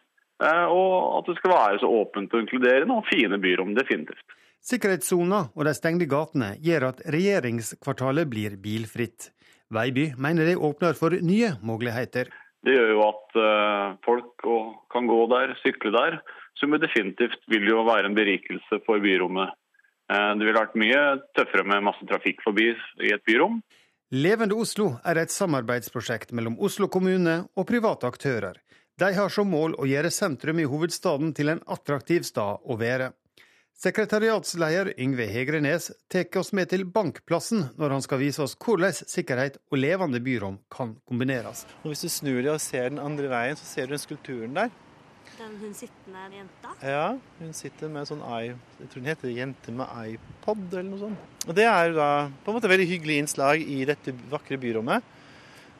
Eh, 0.42 0.66
og 0.66 1.20
at 1.20 1.28
det 1.30 1.36
skal 1.38 1.54
være 1.54 1.82
så 1.82 1.90
åpent 2.00 2.34
og 2.34 2.42
inkluderende 2.42 2.96
og 2.98 3.06
fine 3.10 3.38
byrom, 3.42 3.74
definitivt. 3.78 4.38
Sikkerhetssona 4.64 5.42
og 5.52 5.66
de 5.68 5.74
stengte 5.76 6.08
gatene 6.08 6.54
gjør 6.64 6.88
at 6.90 7.02
regjeringskvartalet 7.12 8.30
blir 8.30 8.56
bilfritt. 8.62 9.28
Veiby 9.74 10.10
mener 10.20 10.48
det 10.48 10.56
åpner 10.56 10.96
for 10.96 11.14
nye 11.20 11.52
muligheter. 11.62 12.30
Det 12.64 12.72
gjør 12.72 12.94
jo 12.94 13.02
at 13.04 13.36
eh, 13.44 13.98
folk 14.06 14.48
kan 14.92 15.10
gå 15.10 15.20
der, 15.34 15.52
sykle 15.60 15.92
der, 15.94 16.18
som 16.56 16.74
definitivt 16.80 17.42
vil 17.50 17.68
jo 17.68 17.84
være 17.84 18.08
en 18.08 18.16
berikelse 18.16 18.80
for 18.86 19.02
byrommet. 19.04 19.52
Eh, 20.10 20.30
det 20.38 20.46
ville 20.46 20.60
vært 20.60 20.78
mye 20.80 21.02
tøffere 21.36 21.66
med 21.68 21.84
masse 21.90 22.08
trafikk 22.08 22.42
forbi 22.44 22.72
i 23.04 23.12
et 23.14 23.24
byrom. 23.28 23.60
Levende 24.14 24.56
Oslo 24.56 24.94
er 25.04 25.18
et 25.20 25.32
samarbeidsprosjekt 25.32 26.32
mellom 26.36 26.56
Oslo 26.62 26.88
kommune 26.92 27.42
og 27.56 27.66
private 27.68 28.08
aktører. 28.08 28.60
De 28.94 29.08
har 29.10 29.28
som 29.32 29.48
mål 29.50 29.72
å 29.82 29.86
gjøre 29.90 30.10
sentrum 30.14 30.60
i 30.62 30.64
hovedstaden 30.70 31.32
til 31.34 31.48
en 31.50 31.60
attraktiv 31.66 32.22
stad 32.22 32.62
å 32.62 32.76
være. 32.78 33.08
Sekretariatsleder 33.74 34.92
Yngve 35.02 35.24
Hegrenes 35.26 35.88
tar 36.06 36.38
oss 36.38 36.52
med 36.54 36.68
til 36.70 36.84
Bankplassen 36.86 37.72
når 37.74 37.96
han 37.96 38.04
skal 38.04 38.20
vise 38.20 38.44
oss 38.44 38.52
hvordan 38.54 38.94
sikkerhet 38.94 39.56
og 39.66 39.80
levende 39.80 40.20
byrom 40.22 40.60
kan 40.70 40.92
kombineres. 41.10 41.64
Og 41.82 41.90
hvis 41.90 42.04
du 42.06 42.12
snur 42.14 42.38
deg 42.38 42.52
og 42.52 42.62
ser 42.62 42.92
den 42.92 43.00
andre 43.02 43.32
veien, 43.32 43.58
så 43.58 43.66
ser 43.66 43.88
du 43.90 43.96
den 43.96 44.02
skulpturen 44.04 44.54
der. 44.60 44.70
Den 45.40 45.56
hun 45.58 45.72
sittende 45.74 46.28
jenta? 46.30 46.74
Ja, 46.86 47.08
hun 47.40 47.56
sitter 47.58 47.90
med 47.90 48.06
sånn 48.06 48.22
i, 48.22 48.52
jeg 48.78 48.92
tror 48.92 49.02
den 49.02 49.10
heter 49.10 49.32
'Jente 49.32 49.74
med 49.74 49.90
iPod' 50.04 50.68
eller 50.70 50.86
noe 50.92 51.00
sånt. 51.00 51.24
Og 51.48 51.54
Det 51.58 51.66
er 51.66 51.90
da 51.98 52.30
på 52.44 52.52
en 52.52 52.60
måte 52.60 52.70
veldig 52.70 52.86
hyggelig 52.86 53.18
innslag 53.24 53.58
i 53.58 53.82
dette 53.84 54.14
vakre 54.30 54.54
byrommet. 54.54 55.02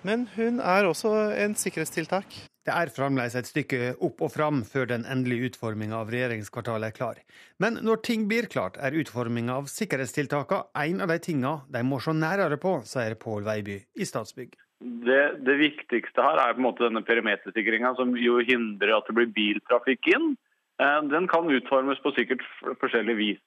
Men 0.02 0.26
hun 0.34 0.58
er 0.58 0.90
også 0.90 1.14
en 1.38 1.54
sikkerhetstiltak. 1.54 2.50
Det 2.64 2.72
er 2.72 2.88
fremdeles 2.88 3.34
et 3.36 3.48
stykke 3.48 3.90
opp 4.06 4.22
og 4.24 4.30
fram 4.32 4.62
før 4.64 4.86
den 4.88 5.02
endelige 5.04 5.50
utforminga 5.50 5.98
av 6.00 6.12
regjeringskvartalet 6.12 6.88
er 6.88 6.96
klar. 6.96 7.18
Men 7.60 7.76
når 7.84 8.00
ting 8.06 8.24
blir 8.30 8.48
klart, 8.48 8.78
er 8.80 8.96
utforminga 8.96 9.58
av 9.60 9.68
sikkerhetstiltakene 9.68 10.72
en 10.84 11.04
av 11.04 11.12
de 11.12 11.18
tinga 11.26 11.58
de 11.74 11.82
må 11.84 11.98
se 12.00 12.14
nærere 12.16 12.56
på, 12.62 12.78
sier 12.88 13.18
Pål 13.20 13.44
Veiby 13.44 13.76
i 14.00 14.08
Statsbygg. 14.08 14.56
Det, 14.80 15.20
det, 15.44 15.56
viktigste 15.60 16.24
her 16.24 16.40
er 16.40 16.56
på 16.56 16.62
en 16.62 16.66
måte 16.66 16.86
denne 16.86 17.04
perimetersikringa, 17.04 17.94
som 18.00 18.16
jo 18.20 18.40
hindrer 18.44 18.96
at 18.96 19.06
det 19.08 19.16
blir 19.16 19.34
biltrafikk 19.36 20.08
inn. 20.16 20.32
Eh, 20.80 21.00
den 21.12 21.28
kan 21.28 21.48
utformes 21.52 22.00
på 22.04 22.14
sikkert 22.16 22.44
forskjellig 22.80 23.16
vis. 23.20 23.42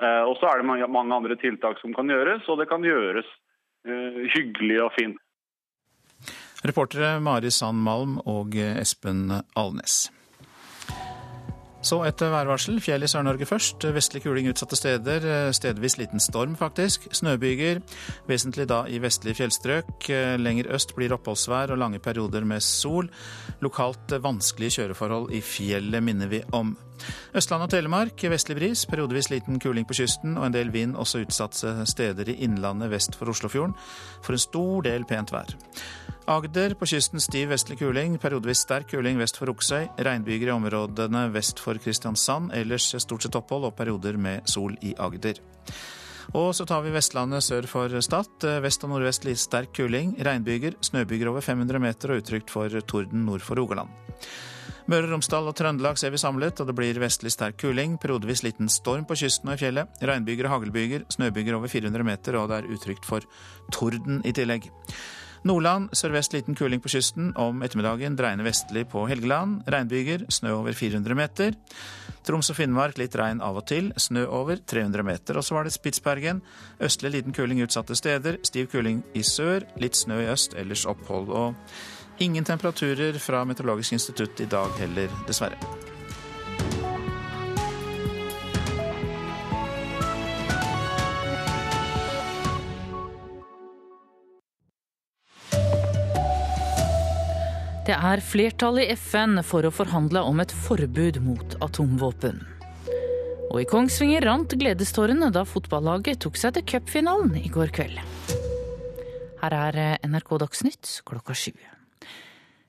Eh, 0.00 0.22
og 0.28 0.36
så 0.38 0.50
er 0.50 0.60
det 0.60 0.68
mange, 0.68 1.16
andre 1.16 1.36
tiltak 1.40 1.80
som 1.80 1.96
kan 1.96 2.12
gjøres, 2.12 2.44
og 2.48 2.60
det 2.60 2.68
kan 2.70 2.84
gjøres 2.84 3.28
uh, 3.88 4.20
hyggelig 4.36 4.78
og 4.84 4.92
fint. 4.94 5.18
Reportere 6.66 7.20
Mari 7.22 7.50
Sand 7.54 7.78
Malm 7.84 8.18
og 8.26 8.56
Espen 8.58 9.28
Alnes. 9.54 10.08
Så 11.88 12.00
et 12.02 12.20
værvarsel. 12.20 12.80
Fjell 12.82 13.06
i 13.06 13.08
Sør-Norge 13.08 13.46
først. 13.46 13.86
Vestlig 13.94 14.24
kuling 14.24 14.48
utsatte 14.50 14.76
steder. 14.76 15.52
Stedvis 15.54 15.94
liten 16.00 16.20
storm, 16.20 16.56
faktisk. 16.58 17.06
Snøbyger. 17.14 17.78
Vesentlig 18.26 18.66
da 18.68 18.82
i 18.90 18.98
vestlige 18.98 19.38
fjellstrøk. 19.38 20.10
Lenger 20.42 20.72
øst 20.74 20.96
blir 20.98 21.14
oppholdsvær 21.14 21.72
og 21.72 21.78
lange 21.78 22.02
perioder 22.02 22.44
med 22.44 22.60
sol. 22.66 23.06
Lokalt 23.62 24.18
vanskelige 24.18 24.80
kjøreforhold 24.80 25.30
i 25.30 25.40
fjellet, 25.40 26.02
minner 26.02 26.34
vi 26.34 26.42
om. 26.52 26.74
Østland 27.36 27.66
og 27.66 27.70
Telemark 27.72 28.24
vestlig 28.32 28.58
bris, 28.58 28.84
periodevis 28.88 29.30
liten 29.32 29.60
kuling 29.62 29.86
på 29.88 29.96
kysten 30.00 30.36
og 30.38 30.48
en 30.48 30.56
del 30.56 30.72
vind 30.74 30.96
også 30.98 31.22
utsatte 31.24 31.74
steder 31.88 32.32
i 32.32 32.38
innlandet 32.46 32.92
vest 32.92 33.18
for 33.18 33.30
Oslofjorden. 33.32 33.76
For 34.24 34.36
en 34.36 34.42
stor 34.42 34.86
del 34.88 35.06
pent 35.08 35.32
vær. 35.34 35.54
Agder 36.28 36.74
på 36.76 36.84
kysten 36.90 37.22
stiv 37.24 37.48
vestlig 37.54 37.78
kuling, 37.80 38.18
periodevis 38.20 38.66
sterk 38.66 38.90
kuling 38.90 39.16
vest 39.16 39.38
for 39.40 39.48
Oksøy. 39.48 39.86
Regnbyger 40.04 40.50
i 40.50 40.56
områdene 40.56 41.22
vest 41.32 41.62
for 41.64 41.80
Kristiansand, 41.80 42.52
ellers 42.52 42.90
stort 43.00 43.24
sett 43.24 43.38
opphold 43.38 43.70
og 43.70 43.78
perioder 43.78 44.20
med 44.20 44.44
sol 44.50 44.76
i 44.84 44.92
Agder. 45.00 45.40
Og 46.36 46.50
så 46.52 46.66
tar 46.68 46.82
vi 46.84 46.92
Vestlandet 46.92 47.46
sør 47.46 47.64
for 47.70 48.00
Stad. 48.04 48.44
Vest 48.60 48.84
og 48.84 48.92
nordvest 48.92 49.24
litt 49.24 49.40
sterk 49.40 49.72
kuling. 49.78 50.12
Regnbyger, 50.20 50.76
snøbyger 50.84 51.32
over 51.32 51.40
500 51.40 51.80
meter 51.80 52.12
og 52.12 52.20
utrygt 52.20 52.52
for 52.52 52.68
torden 52.84 53.24
nord 53.24 53.40
for 53.40 53.56
Rogaland. 53.56 53.88
Møre 54.88 55.04
og 55.04 55.10
Romsdal 55.12 55.50
og 55.50 55.52
Trøndelag 55.52 55.98
ser 56.00 56.14
vi 56.14 56.20
samlet, 56.20 56.62
og 56.62 56.70
det 56.70 56.74
blir 56.78 56.96
vestlig 57.02 57.34
sterk 57.34 57.58
kuling. 57.60 57.98
Periodevis 58.00 58.40
liten 58.40 58.70
storm 58.72 59.04
på 59.04 59.18
kysten 59.20 59.50
og 59.50 59.58
i 59.58 59.60
fjellet. 59.60 60.00
Regnbyger 60.00 60.48
og 60.48 60.54
haglbyger, 60.54 61.04
snøbyger 61.12 61.58
over 61.58 61.68
400 61.68 62.06
meter, 62.08 62.38
og 62.40 62.48
det 62.48 62.62
er 62.62 62.70
utrygt 62.72 63.04
for 63.04 63.26
torden 63.74 64.22
i 64.24 64.32
tillegg. 64.32 64.70
Nordland 65.46 65.92
sørvest 65.92 66.32
liten 66.32 66.56
kuling 66.56 66.80
på 66.80 66.90
kysten. 66.90 67.34
Om 67.36 67.60
ettermiddagen 67.62 68.16
dreiende 68.16 68.46
vestlig 68.48 68.86
på 68.88 69.04
Helgeland. 69.10 69.60
Regnbyger, 69.68 70.24
snø 70.32 70.56
over 70.56 70.72
400 70.72 71.14
meter. 71.20 71.52
Troms 72.26 72.48
og 72.50 72.58
Finnmark 72.58 72.98
litt 72.98 73.14
regn 73.16 73.44
av 73.44 73.60
og 73.60 73.68
til. 73.68 73.92
Snø 74.00 74.24
over 74.40 74.58
300 74.58 75.04
meter. 75.06 75.38
Og 75.38 75.44
så 75.44 75.54
var 75.54 75.68
det 75.68 75.76
Spitsbergen. 75.76 76.42
Østlig 76.80 77.12
liten 77.14 77.36
kuling 77.36 77.62
utsatte 77.62 77.96
steder. 77.96 78.40
Stiv 78.42 78.72
kuling 78.72 79.04
i 79.14 79.22
sør. 79.22 79.68
Litt 79.78 80.00
snø 80.00 80.22
i 80.24 80.32
øst, 80.32 80.56
ellers 80.58 80.88
opphold. 80.88 81.28
Og 81.28 81.54
ingen 82.18 82.44
temperaturer 82.44 83.18
fra 83.18 83.44
Meteorologisk 83.44 83.92
institutt 83.92 84.40
i 84.40 84.46
dag 84.50 84.70
heller, 84.80 85.12
dessverre. 85.26 85.58
Det 97.88 97.96
er 97.96 98.20
flertall 98.20 98.82
i 98.82 98.90
FN 98.92 99.40
for 99.40 99.64
å 99.64 99.72
forhandle 99.72 100.20
om 100.28 100.42
et 100.42 100.52
forbud 100.66 101.22
mot 101.24 101.54
atomvåpen. 101.64 102.42
Og 103.48 103.62
i 103.62 103.64
Kongsvinger 103.70 104.26
rant 104.28 104.52
gledestårene 104.60 105.30
da 105.32 105.46
fotballaget 105.48 106.20
tok 106.26 106.36
seg 106.36 106.58
til 106.58 106.66
cupfinalen 106.74 107.32
i 107.40 107.48
går 107.48 107.72
kveld. 107.72 108.04
Her 109.40 109.58
er 109.62 109.80
NRK 110.04 110.36
Dagsnytt 110.44 110.98
klokka 111.08 111.32
sju. 111.32 111.54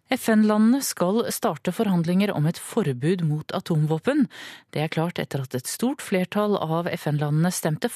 FN-landene 0.09 0.81
skal 0.81 1.21
starte 1.31 1.71
forhandlinger 1.75 2.31
om 2.33 2.47
et 2.49 2.57
forbud 2.57 3.21
mot 3.29 3.51
atomvåpen. 3.53 4.25
Det 4.73 4.81
er 4.81 4.91
klart 4.93 5.21
etter 5.21 5.43
at 5.45 5.53
et 5.55 5.69
stort 5.69 6.01
flertall 6.01 6.57
av 6.57 6.89
FN-landene 6.95 7.51
stemte, 7.53 7.91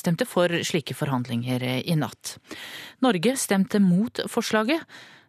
stemte 0.00 0.28
for 0.28 0.58
slike 0.72 0.96
forhandlinger 0.96 1.64
i 1.84 1.96
natt. 2.00 2.38
Norge 3.04 3.36
stemte 3.36 3.82
mot 3.84 4.24
forslaget. 4.32 4.80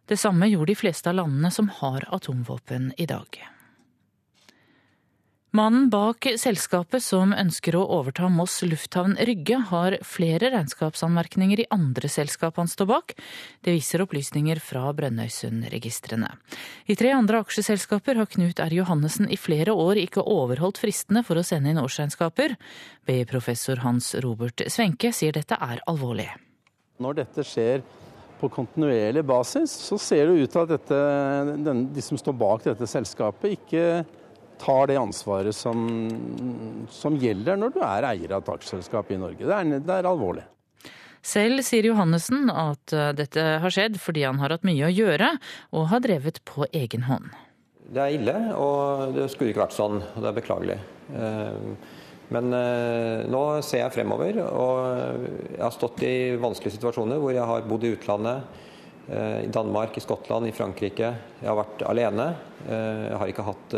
Det 0.08 0.20
samme 0.20 0.48
gjorde 0.48 0.72
de 0.74 0.80
fleste 0.80 1.12
av 1.12 1.20
landene 1.20 1.52
som 1.52 1.70
har 1.82 2.08
atomvåpen 2.16 2.94
i 2.98 3.06
dag. 3.08 3.42
Mannen 5.52 5.90
bak 5.92 6.24
selskapet 6.40 7.04
som 7.04 7.34
ønsker 7.36 7.76
å 7.76 7.82
overta 7.98 8.30
Moss 8.32 8.62
lufthavn 8.64 9.18
Rygge, 9.20 9.58
har 9.68 9.98
flere 10.08 10.48
regnskapsanmerkninger 10.54 11.60
i 11.60 11.66
andre 11.76 12.08
selskap 12.08 12.56
han 12.56 12.70
står 12.72 12.88
bak. 12.88 13.12
Det 13.60 13.74
viser 13.76 14.00
opplysninger 14.00 14.62
fra 14.64 14.86
Brønnøysundregistrene. 14.96 16.30
I 16.88 16.96
tre 16.96 17.12
andre 17.12 17.42
aksjeselskaper 17.44 18.22
har 18.22 18.30
Knut 18.32 18.62
R. 18.64 18.78
Johannessen 18.80 19.28
i 19.28 19.36
flere 19.36 19.76
år 19.76 20.00
ikke 20.00 20.24
overholdt 20.24 20.80
fristene 20.80 21.20
for 21.28 21.36
å 21.36 21.44
sende 21.44 21.76
inn 21.76 21.84
årsregnskaper. 21.84 22.56
BI-professor 23.04 23.84
Hans 23.84 24.14
Robert 24.24 24.64
Svenke 24.72 25.12
sier 25.12 25.36
dette 25.36 25.60
er 25.60 25.84
alvorlig. 25.92 26.30
Når 27.04 27.20
dette 27.26 27.44
skjer 27.44 27.84
på 28.40 28.48
kontinuerlig 28.56 29.28
basis, 29.28 29.76
så 29.84 30.00
ser 30.00 30.32
det 30.32 30.48
ut 30.48 30.56
til 30.56 30.64
at 30.64 30.74
dette, 30.78 31.04
den, 31.68 31.90
de 31.92 32.08
som 32.08 32.16
står 32.16 32.40
bak 32.40 32.64
dette 32.72 32.88
selskapet, 32.88 33.60
ikke 33.60 33.86
tar 34.62 34.88
det 34.92 34.98
ansvaret 35.02 35.56
som, 35.56 35.86
som 36.94 37.18
gjelder 37.20 37.60
når 37.60 37.76
du 37.76 37.84
er 37.86 38.08
eier 38.14 38.36
av 38.36 38.44
et 38.44 38.56
aksjeselskap 38.56 39.12
i 39.12 39.20
Norge. 39.22 39.42
Det 39.42 39.58
er, 39.58 39.78
det 39.82 39.96
er 39.98 40.10
alvorlig. 40.10 40.46
Selv 41.22 41.62
sier 41.66 41.86
Johannessen 41.86 42.50
at 42.50 42.94
eh, 42.98 43.12
dette 43.18 43.44
har 43.62 43.74
skjedd 43.74 44.00
fordi 44.02 44.26
han 44.26 44.42
har 44.42 44.56
hatt 44.56 44.66
mye 44.66 44.88
å 44.88 44.94
gjøre 44.94 45.36
og 45.78 45.90
har 45.94 46.02
drevet 46.04 46.42
på 46.50 46.66
egen 46.74 47.06
hånd. 47.06 47.30
Det 47.92 48.02
er 48.02 48.16
ille, 48.16 48.36
og 48.56 49.14
det 49.18 49.28
skulle 49.30 49.52
ikke 49.52 49.66
vært 49.66 49.76
sånn. 49.76 50.00
og 50.02 50.18
Det 50.18 50.30
er 50.30 50.38
beklagelig. 50.40 50.80
Eh, 51.14 51.70
men 52.32 52.56
eh, 52.56 53.28
nå 53.30 53.44
ser 53.68 53.84
jeg 53.84 53.96
fremover, 53.98 54.40
og 54.48 55.26
jeg 55.52 55.62
har 55.62 55.76
stått 55.76 56.02
i 56.08 56.16
vanskelige 56.42 56.78
situasjoner 56.78 57.20
hvor 57.22 57.36
jeg 57.36 57.50
har 57.50 57.66
bodd 57.70 57.86
i 57.86 57.94
utlandet. 57.98 58.62
Eh, 59.12 59.44
I 59.44 59.48
Danmark, 59.48 59.98
i 59.98 60.04
Skottland, 60.04 60.48
i 60.48 60.54
Frankrike. 60.56 61.10
Jeg 61.42 61.50
har 61.50 61.58
vært 61.60 61.84
alene. 61.90 62.28
Eh, 62.68 63.08
jeg 63.10 63.18
har 63.20 63.34
ikke 63.34 63.48
hatt 63.50 63.76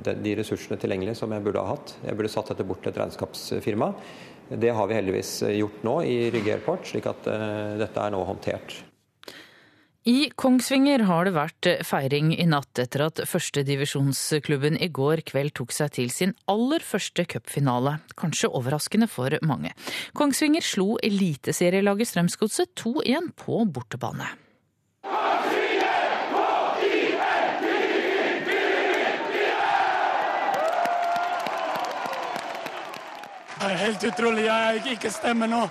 de 0.00 0.34
ressursene 0.38 0.78
tilgjengelig 0.80 1.18
som 1.18 1.32
jeg 1.32 1.44
burde 1.44 1.60
ha 1.60 1.74
hatt. 1.74 1.94
Jeg 2.04 2.16
burde 2.16 2.32
satt 2.32 2.52
dette 2.52 2.64
bort 2.68 2.80
til 2.84 2.92
et 2.92 3.00
regnskapsfirma. 3.00 3.92
Det 4.50 4.72
har 4.74 4.88
vi 4.88 4.96
heldigvis 4.96 5.34
gjort 5.60 5.82
nå 5.86 5.96
i 6.08 6.14
Rygge 6.34 6.56
Airport, 6.56 6.88
slik 6.88 7.06
at 7.06 7.28
dette 7.78 8.02
er 8.02 8.14
nå 8.14 8.24
håndtert. 8.26 8.80
I 10.08 10.30
Kongsvinger 10.32 11.02
har 11.04 11.26
det 11.28 11.32
vært 11.36 11.66
feiring 11.84 12.30
i 12.32 12.46
natt 12.48 12.78
etter 12.80 13.02
at 13.04 13.20
førstedivisjonsklubben 13.28 14.78
i 14.80 14.86
går 14.88 15.20
kveld 15.28 15.52
tok 15.58 15.74
seg 15.76 15.90
til 15.92 16.08
sin 16.08 16.32
aller 16.48 16.80
første 16.80 17.26
cupfinale. 17.28 17.98
Kanskje 18.16 18.48
overraskende 18.48 19.10
for 19.12 19.36
mange. 19.44 19.74
Kongsvinger 20.16 20.64
slo 20.64 20.94
eliteserielaget 21.04 22.08
Strømsgodset 22.08 22.72
2-1 22.80 23.28
på 23.36 23.60
bortebane. 23.68 24.30
Det 33.60 33.68
er 33.68 33.76
helt 33.84 34.08
utrolig. 34.08 34.46
Jeg 34.48 34.80
ikke 34.96 35.12
stemme 35.12 35.44
nå. 35.50 35.66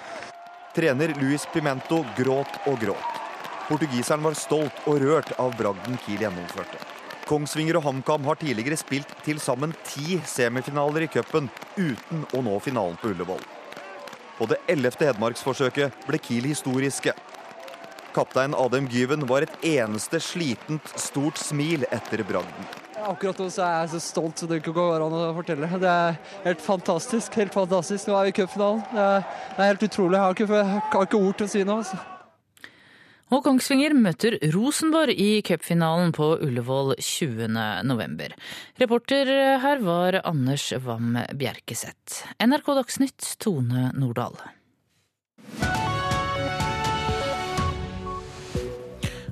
Trener 0.78 1.18
Luis 1.18 1.50
Pimento 1.50 2.04
gråt 2.14 2.62
og 2.70 2.78
gråt. 2.86 3.19
Portugiseren 3.70 4.24
var 4.26 4.34
stolt 4.34 4.88
og 4.90 4.98
rørt 5.04 5.30
av 5.38 5.54
bragden 5.58 6.00
Kiel 6.02 6.24
gjennomførte. 6.26 6.80
Kongsvinger 7.30 7.78
og 7.78 7.84
HamKam 7.86 8.26
har 8.26 8.40
tidligere 8.42 8.80
spilt 8.82 9.12
til 9.22 9.38
sammen 9.38 9.76
ti 9.86 10.18
semifinaler 10.26 11.06
i 11.06 11.10
cupen 11.14 11.52
uten 11.78 12.24
å 12.34 12.42
nå 12.42 12.56
finalen 12.66 12.98
på 12.98 13.12
Ullevål. 13.12 13.44
På 14.40 14.48
det 14.50 14.58
ellevte 14.74 15.12
Hedmarksforsøket 15.12 16.10
ble 16.10 16.18
Kiel 16.26 16.50
historiske. 16.50 17.14
Kaptein 18.16 18.58
Adem 18.58 18.90
Gyven 18.90 19.28
var 19.30 19.46
et 19.46 19.54
eneste 19.62 20.18
slitent, 20.24 20.90
stort 20.98 21.38
smil 21.38 21.86
etter 21.94 22.26
bragden. 22.26 22.70
Akkurat 23.06 23.38
nå 23.38 23.52
så 23.54 23.68
er 23.68 23.76
jeg 23.84 23.92
så 23.94 24.02
stolt 24.10 24.42
så 24.42 24.50
det 24.50 24.64
ikke 24.64 24.74
går 24.74 25.06
an 25.06 25.14
å 25.14 25.26
fortelle. 25.38 25.70
Det 25.78 25.92
er 25.94 26.18
helt 26.48 26.64
fantastisk. 26.66 27.38
helt 27.38 27.54
fantastisk. 27.54 28.10
Nå 28.10 28.18
er 28.18 28.32
vi 28.32 28.34
i 28.34 28.40
cupfinalen. 28.42 28.82
Det, 28.96 29.10
er 29.60 29.76
helt 29.76 29.92
utrolig. 29.92 30.18
Jeg 30.18 30.26
har 30.26 30.40
ikke, 30.40 30.56
jeg 30.58 30.88
har 30.96 31.12
ikke 31.12 31.28
ord 31.28 31.38
til 31.38 31.46
å 31.46 31.54
si 31.54 31.70
noe. 31.70 32.18
Og 33.30 33.44
Kongsvinger 33.46 33.94
møter 33.94 34.40
Rosenborg 34.56 35.14
i 35.14 35.44
cupfinalen 35.46 36.10
på 36.18 36.32
Ullevål 36.42 36.96
20.11. 36.98 38.34
Reporter 38.82 39.34
her 39.62 39.84
var 39.86 40.18
Anders 40.24 40.72
Wam 40.82 41.14
Bjerkeseth. 41.38 42.24
NRK 42.42 42.72
Dagsnytt, 42.80 43.36
Tone 43.38 43.92
Nordahl. 43.94 44.40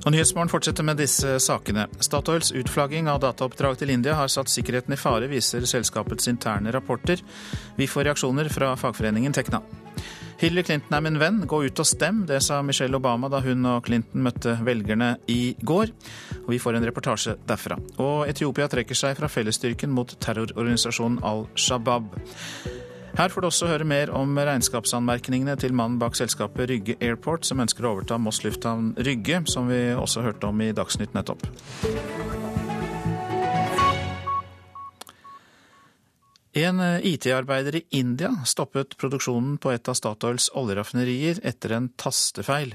Og 0.06 0.14
Nyhetsmorgen 0.14 0.48
fortsetter 0.48 0.86
med 0.86 1.02
disse 1.02 1.34
sakene. 1.42 1.88
Statoils 2.00 2.52
utflagging 2.54 3.10
av 3.10 3.18
dataoppdrag 3.26 3.80
til 3.82 3.90
India 3.92 4.14
har 4.16 4.30
satt 4.30 4.48
sikkerheten 4.48 4.94
i 4.94 5.00
fare, 5.00 5.26
viser 5.28 5.66
selskapets 5.68 6.30
interne 6.30 6.70
rapporter. 6.72 7.20
Vi 7.76 7.90
får 7.90 8.06
reaksjoner 8.08 8.48
fra 8.54 8.70
fagforeningen 8.78 9.34
Tekna. 9.34 9.60
Hillary 10.38 10.62
Clinton 10.62 10.94
er 10.94 11.02
min 11.02 11.18
venn, 11.18 11.40
gå 11.50 11.58
ut 11.66 11.80
og 11.82 11.86
stem. 11.88 12.20
Det 12.28 12.38
sa 12.46 12.60
Michelle 12.62 12.94
Obama 12.94 13.26
da 13.32 13.40
hun 13.42 13.66
og 13.66 13.88
Clinton 13.88 14.22
møtte 14.22 14.54
velgerne 14.62 15.16
i 15.26 15.56
går. 15.66 15.90
Og 16.44 16.52
vi 16.52 16.60
får 16.62 16.78
en 16.78 16.86
reportasje 16.86 17.34
derfra. 17.48 17.78
Og 17.98 18.28
Etiopia 18.30 18.68
trekker 18.70 18.98
seg 18.98 19.18
fra 19.18 19.30
fellesstyrken 19.32 19.90
mot 19.90 20.14
terrororganisasjonen 20.22 21.18
Al 21.26 21.48
Shabaab. 21.58 22.14
Her 23.18 23.34
får 23.34 23.42
du 23.42 23.48
også 23.48 23.66
høre 23.66 23.88
mer 23.88 24.12
om 24.14 24.38
regnskapsanmerkningene 24.38 25.58
til 25.58 25.74
mannen 25.74 25.98
bak 25.98 26.14
selskapet 26.14 26.70
Rygge 26.70 26.94
Airport, 27.02 27.48
som 27.48 27.58
ønsker 27.64 27.82
å 27.82 27.96
overta 27.96 28.20
Moss 28.22 28.44
lufthavn 28.46 28.92
Rygge, 28.94 29.42
som 29.50 29.66
vi 29.66 29.88
også 29.98 30.22
hørte 30.22 30.52
om 30.52 30.62
i 30.62 30.70
Dagsnytt 30.70 31.18
nettopp. 31.18 31.48
En 36.56 36.80
IT-arbeider 36.80 37.76
i 37.76 37.84
India 37.90 38.30
stoppet 38.48 38.96
produksjonen 38.96 39.58
på 39.60 39.72
et 39.74 39.88
av 39.88 39.94
Statoils 39.98 40.48
oljeraffinerier 40.56 41.42
etter 41.46 41.74
en 41.76 41.90
tastefeil. 42.00 42.74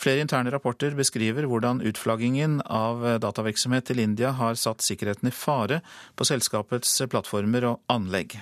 Flere 0.00 0.24
interne 0.24 0.50
rapporter 0.50 0.96
beskriver 0.96 1.46
hvordan 1.46 1.82
utflaggingen 1.84 2.58
av 2.64 3.04
datavirksomhet 3.22 3.90
til 3.90 4.02
India 4.02 4.32
har 4.40 4.58
satt 4.58 4.82
sikkerheten 4.82 5.30
i 5.30 5.36
fare 5.36 5.82
på 6.16 6.26
selskapets 6.26 6.96
plattformer 7.12 7.68
og 7.70 7.80
anlegg. 7.92 8.38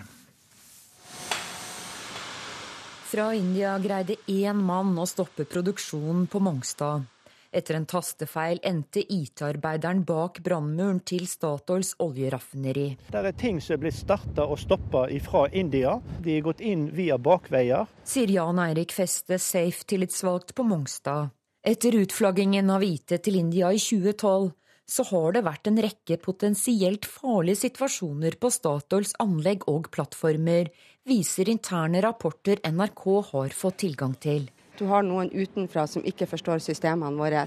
Fra 3.13 3.35
India 3.37 3.75
greide 3.77 4.17
én 4.31 4.57
mann 4.57 4.95
å 4.97 5.05
stoppe 5.05 5.45
produksjonen 5.45 6.25
på 6.33 6.41
Mongstad. 6.41 7.05
Etter 7.53 7.77
en 7.77 7.85
tastefeil 7.85 8.63
endte 8.65 9.03
IT-arbeideren 9.13 10.07
bak 10.09 10.39
brannmuren 10.45 11.03
til 11.05 11.27
Statoils 11.29 11.93
oljeraffineri. 12.01 12.87
Det 13.13 13.21
er 13.21 13.37
ting 13.37 13.61
som 13.61 13.77
er 13.77 13.83
blitt 13.83 13.99
starta 13.99 14.47
og 14.49 14.57
stoppa 14.63 15.05
fra 15.21 15.45
India. 15.53 15.99
De 16.25 16.39
er 16.39 16.47
gått 16.47 16.65
inn 16.65 16.87
via 16.97 17.19
bakveier. 17.21 17.91
Sier 18.09 18.33
Jan 18.33 18.63
Eirik 18.65 18.97
Feste, 18.97 19.37
Safe-tillitsvalgt 19.37 20.55
på 20.57 20.65
Mongstad. 20.65 21.29
Etter 21.63 21.95
utflaggingen 22.01 22.73
av 22.73 22.83
IT 22.83 23.13
til 23.23 23.37
India 23.39 23.69
i 23.71 23.79
2012 23.79 24.51
så 24.89 25.05
har 25.13 25.37
det 25.37 25.45
vært 25.47 25.69
en 25.71 25.79
rekke 25.85 26.17
potensielt 26.25 27.07
farlige 27.07 27.63
situasjoner 27.67 28.37
på 28.41 28.51
Statoils 28.53 29.13
anlegg 29.23 29.69
og 29.71 29.93
plattformer, 29.95 30.73
viser 31.09 31.53
interne 31.53 32.03
rapporter 32.03 32.65
NRK 32.67 33.05
har 33.31 33.55
fått 33.57 33.83
tilgang 33.85 34.17
til. 34.17 34.49
Du 34.83 34.89
har 34.91 35.05
noen 35.07 35.29
utenfra 35.31 35.85
som 35.87 36.03
ikke 36.03 36.27
forstår 36.27 36.59
systemene 36.59 37.15
våre, 37.15 37.45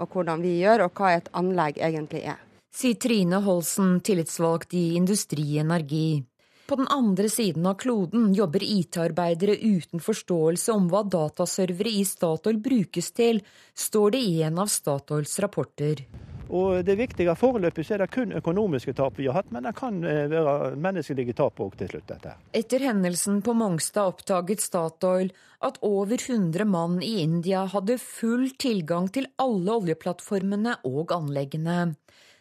og 0.00 0.14
hvordan 0.14 0.40
vi 0.40 0.54
gjør, 0.62 0.86
og 0.86 0.94
hva 0.96 1.10
et 1.18 1.26
anlegg 1.36 1.76
egentlig 1.84 2.22
er. 2.32 2.38
Sier 2.72 2.96
Trine 2.96 3.42
Holsen, 3.44 3.98
tillitsvalgt 4.00 4.72
i 4.72 4.94
Industri 4.96 5.58
Energi. 5.60 6.22
På 6.68 6.78
den 6.80 6.88
andre 6.88 7.28
siden 7.28 7.66
av 7.68 7.76
kloden 7.82 8.30
jobber 8.36 8.64
IT-arbeidere 8.64 9.58
uten 9.60 10.00
forståelse 10.00 10.72
om 10.72 10.88
hva 10.88 11.02
dataservere 11.04 11.92
i 11.92 12.06
Statoil 12.08 12.56
brukes 12.64 13.12
til, 13.12 13.42
står 13.76 14.16
det 14.16 14.22
i 14.24 14.40
en 14.48 14.62
av 14.64 14.72
Statoils 14.72 15.36
rapporter. 15.44 16.06
Og 16.48 16.80
Det 16.84 16.96
viktige 16.96 17.34
foreløpig 17.36 17.84
så 17.84 17.98
er 17.98 18.06
det 18.06 18.12
kun 18.14 18.32
økonomiske 18.32 18.96
tap 18.96 19.20
vi 19.20 19.28
har 19.28 19.36
hatt, 19.42 19.52
men 19.52 19.68
det 19.68 19.74
kan 19.76 20.00
eh, 20.00 20.24
være 20.32 20.72
menneskelige 20.80 21.36
tap 21.36 21.60
òg 21.60 21.76
til 21.76 21.92
slutt. 21.92 22.08
dette. 22.14 22.32
Etter 22.56 22.88
hendelsen 22.88 23.42
på 23.44 23.52
Mongstad 23.52 24.14
oppdaget 24.14 24.64
Statoil 24.64 25.34
at 25.64 25.78
over 25.82 26.16
100 26.16 26.64
mann 26.64 27.02
i 27.02 27.22
India 27.22 27.64
hadde 27.72 27.98
full 27.98 28.50
tilgang 28.58 29.08
til 29.14 29.26
alle 29.42 29.72
oljeplattformene 29.80 30.76
og 30.88 31.12
anleggene. 31.14 31.94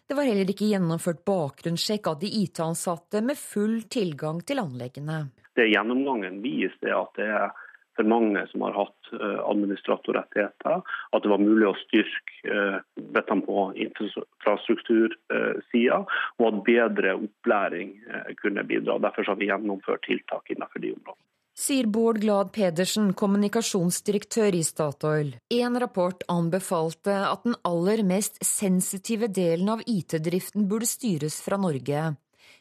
Det 0.07 0.15
var 0.15 0.29
heller 0.29 0.47
ikke 0.47 0.69
gjennomført 0.69 1.25
bakgrunnssjekk 1.27 2.07
av 2.07 2.19
de 2.21 2.29
IT-ansatte 2.43 3.21
med 3.25 3.37
full 3.39 3.81
tilgang 3.91 4.41
til 4.47 4.57
anleggene. 4.63 5.25
Det 5.57 5.71
Gjennomgangen 5.71 6.41
viser 6.43 6.93
at 6.95 7.11
det 7.17 7.27
er 7.27 7.49
for 7.97 8.05
mange 8.05 8.47
som 8.51 8.61
har 8.61 8.73
hatt 8.77 9.09
eh, 9.17 9.39
administratorrettigheter, 9.41 10.81
at 10.85 11.23
det 11.23 11.29
var 11.31 11.41
mulig 11.41 11.67
å 11.67 11.79
styrke 11.81 12.33
eh, 12.45 12.77
dette 13.17 13.35
på 13.47 13.73
infrastruktursida, 13.87 15.99
og 16.37 16.45
at 16.51 16.65
bedre 16.67 17.09
opplæring 17.17 17.89
eh, 18.05 18.29
kunne 18.41 18.67
bidra. 18.69 19.01
Derfor 19.01 19.23
har 19.31 19.37
vi 19.41 19.49
gjennomført 19.49 20.03
tiltak 20.05 20.43
innenfor 20.53 20.79
de 20.83 20.89
områdene. 20.93 21.36
Sier 21.57 21.87
Bård 21.89 22.19
Glad 22.21 22.51
Pedersen, 22.53 23.15
kommunikasjonsdirektør 23.17 24.53
i 24.53 24.59
Statoil. 24.61 25.31
En 25.49 25.79
rapport 25.81 26.21
anbefalte 26.29 27.15
at 27.17 27.47
den 27.47 27.57
aller 27.65 28.03
mest 28.05 28.37
sensitive 28.45 29.25
delen 29.33 29.71
av 29.73 29.81
IT-driften 29.89 30.67
burde 30.69 30.85
styres 30.85 31.39
fra 31.41 31.57
Norge. 31.57 32.11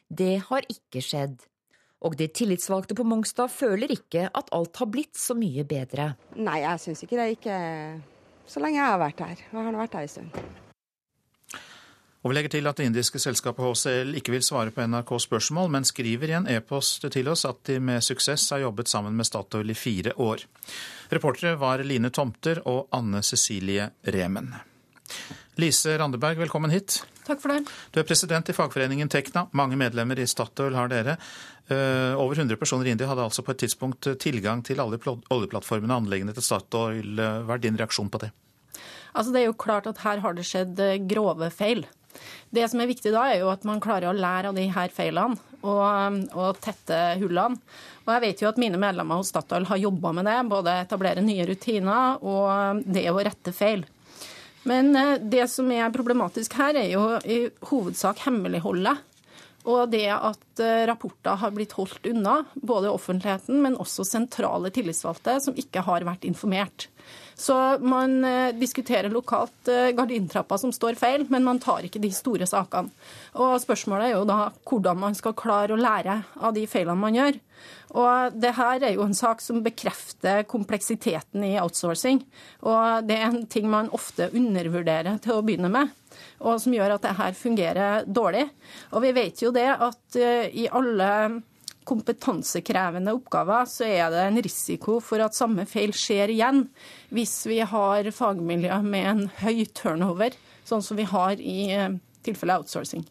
Det 0.09 0.33
har 0.49 0.65
ikke 0.73 1.05
skjedd. 1.05 1.37
Og 2.09 2.17
de 2.17 2.25
tillitsvalgte 2.25 2.97
på 2.97 3.05
Mongstad 3.05 3.53
føler 3.53 3.93
ikke 3.93 4.31
at 4.33 4.49
alt 4.49 4.81
har 4.81 4.89
blitt 4.89 5.13
så 5.13 5.37
mye 5.37 5.61
bedre. 5.69 6.15
Nei, 6.33 6.63
jeg 6.65 6.87
syns 6.87 7.05
ikke 7.05 7.21
det. 7.21 7.31
Ikke 7.37 7.59
så 8.49 8.65
lenge 8.65 8.81
jeg 8.81 8.95
har 8.95 9.03
vært 9.05 9.27
her. 9.27 9.45
Jeg 9.45 9.67
har 9.69 9.77
vært 9.77 10.01
her 10.01 10.09
en 10.09 10.15
stund. 10.17 10.65
Og 12.23 12.31
vi 12.31 12.35
legger 12.35 12.55
til 12.55 12.67
at 12.69 12.79
det 12.79 12.87
indiske 12.89 13.19
selskapet 13.21 13.61
HCL 13.61 14.15
ikke 14.17 14.33
vil 14.33 14.45
svare 14.45 14.73
på 14.73 14.85
NRKs 14.89 15.27
spørsmål, 15.27 15.69
men 15.73 15.85
skriver 15.85 16.31
i 16.31 16.37
en 16.39 16.47
e-post 16.49 17.05
til 17.13 17.29
oss 17.29 17.45
at 17.45 17.59
de 17.69 17.77
med 17.79 18.03
suksess 18.03 18.49
har 18.55 18.63
jobbet 18.63 18.89
sammen 18.89 19.13
med 19.17 19.27
Statoil 19.29 19.69
i 19.69 19.77
fire 19.77 20.15
år. 20.17 20.47
Reportere 21.13 21.59
var 21.61 21.83
Line 21.85 22.09
Tomter 22.11 22.63
og 22.65 22.87
Anne 22.95 23.21
Cecilie 23.23 23.91
Remen. 24.15 24.49
Lise 25.61 25.93
Randeberg, 25.97 26.41
velkommen 26.41 26.73
hit. 26.73 26.99
Takk 27.27 27.41
for 27.43 27.53
det. 27.53 27.69
Du 27.93 27.99
er 28.01 28.07
president 28.07 28.49
i 28.49 28.55
fagforeningen 28.55 29.09
Tekna. 29.11 29.45
Mange 29.57 29.77
medlemmer 29.79 30.19
i 30.19 30.27
Statoil 30.29 30.75
har 30.77 30.89
dere. 30.91 31.17
Eh, 31.67 32.13
over 32.17 32.35
100 32.35 32.57
personer 32.57 32.87
i 32.87 32.93
India 32.95 33.07
hadde 33.09 33.25
altså 33.25 33.43
på 33.45 33.53
et 33.53 33.61
tidspunkt 33.65 34.09
tilgang 34.21 34.63
til 34.65 34.81
alle 34.83 34.99
oljeplattformene 34.99 35.93
og 35.93 36.05
anleggene 36.05 36.35
til 36.35 36.45
Statoil. 36.45 37.13
Hva 37.17 37.57
er 37.57 37.63
din 37.63 37.79
reaksjon 37.79 38.11
på 38.13 38.21
det? 38.25 38.31
Altså, 39.17 39.33
det 39.33 39.41
er 39.41 39.47
jo 39.49 39.57
klart 39.57 39.87
at 39.89 40.03
her 40.03 40.21
har 40.23 40.37
det 40.37 40.45
skjedd 40.47 40.79
eh, 40.83 40.99
grove 41.09 41.49
feil. 41.55 41.85
Det 42.53 42.65
som 42.71 42.81
er 42.81 42.89
viktig 42.89 43.11
da, 43.13 43.25
er 43.29 43.41
jo 43.41 43.51
at 43.51 43.65
man 43.67 43.81
klarer 43.83 44.11
å 44.11 44.17
lære 44.17 44.51
av 44.51 44.57
de 44.57 44.67
her 44.71 44.93
feilene 44.93 45.37
og, 45.61 46.23
og 46.37 46.61
tette 46.63 47.17
hullene. 47.21 47.59
Og 48.07 48.13
jeg 48.15 48.23
vet 48.23 48.41
jo 48.41 48.49
at 48.49 48.59
mine 48.61 48.79
medlemmer 48.79 49.19
hos 49.19 49.33
Statoil 49.33 49.67
har 49.67 49.81
jobba 49.81 50.13
med 50.15 50.29
det, 50.29 50.37
både 50.47 50.77
etablere 50.85 51.23
nye 51.25 51.45
rutiner 51.49 52.23
og 52.23 52.85
det 52.87 53.03
å 53.11 53.19
rette 53.19 53.51
feil. 53.55 53.83
Men 54.67 54.95
eh, 54.95 55.17
det 55.19 55.45
som 55.51 55.69
er 55.71 55.93
problematisk 55.95 56.57
her, 56.59 56.75
er 56.79 56.89
jo 56.91 57.03
i 57.23 57.45
hovedsak 57.69 58.25
hemmeligholdet. 58.25 59.03
Og 59.67 59.91
det 59.91 60.07
at 60.13 60.63
eh, 60.63 60.85
rapporter 60.87 61.39
har 61.41 61.53
blitt 61.55 61.75
holdt 61.75 62.07
unna, 62.07 62.41
både 62.55 62.91
offentligheten, 62.91 63.59
men 63.63 63.79
også 63.79 64.05
sentrale 64.07 64.71
tillitsvalgte 64.75 65.39
som 65.43 65.57
ikke 65.59 65.83
har 65.87 66.07
vært 66.07 66.27
informert. 66.27 66.87
Så 67.37 67.55
man 67.85 68.23
eh, 68.25 68.53
diskuterer 68.57 69.13
lokalt 69.13 69.69
eh, 69.69 69.91
gardintrappa 69.97 70.57
som 70.57 70.71
står 70.73 70.97
feil, 70.97 71.27
men 71.29 71.45
man 71.45 71.59
tar 71.61 71.85
ikke 71.85 72.01
de 72.01 72.09
store 72.15 72.47
sakene. 72.49 72.89
Og 73.37 73.59
Spørsmålet 73.61 74.09
er 74.09 74.15
jo 74.15 74.23
da 74.25 74.39
hvordan 74.65 75.03
man 75.03 75.17
skal 75.17 75.37
klare 75.37 75.75
å 75.75 75.81
lære 75.81 76.21
av 76.41 76.55
de 76.57 76.65
feilene 76.69 76.97
man 76.97 77.17
gjør. 77.17 77.37
Og 77.97 78.33
det 78.41 78.55
her 78.57 78.83
er 78.83 78.97
jo 78.97 79.05
en 79.05 79.15
sak 79.17 79.39
som 79.41 79.61
bekrefter 79.65 80.43
kompleksiteten 80.49 81.45
i 81.45 81.55
outsourcing. 81.61 82.19
Og 82.65 83.07
det 83.07 83.19
er 83.21 83.29
en 83.29 83.45
ting 83.49 83.69
man 83.69 83.93
ofte 83.95 84.31
undervurderer 84.33 85.21
til 85.23 85.37
å 85.37 85.45
begynne 85.45 85.71
med 85.71 85.93
og 86.45 86.61
som 86.61 86.73
gjør 86.75 86.95
at 86.95 87.05
det 87.05 87.17
her 87.17 87.37
fungerer 87.37 88.07
dårlig. 88.07 88.47
Og 88.93 89.03
vi 89.05 89.13
vet 89.17 89.41
jo 89.41 89.53
det 89.55 89.67
at 89.73 90.19
eh, 90.19 90.49
i 90.53 90.67
alle 90.69 91.09
kompetansekrevende 91.87 93.13
oppgaver, 93.15 93.67
så 93.69 93.87
er 93.87 94.11
det 94.13 94.25
en 94.25 94.41
risiko 94.43 94.99
for 95.03 95.23
at 95.23 95.37
samme 95.37 95.67
feil 95.69 95.95
skjer 95.95 96.33
igjen 96.33 96.65
hvis 97.15 97.39
vi 97.49 97.61
har 97.63 98.11
fagmiljø 98.11 98.81
med 98.85 99.11
en 99.11 99.23
høy 99.41 99.63
turnover, 99.77 100.35
sånn 100.67 100.83
som 100.83 100.99
vi 100.99 101.07
har 101.07 101.39
i 101.39 101.59
eh, 101.75 101.95
tilfelle 102.27 102.59
outsourcing. 102.59 103.05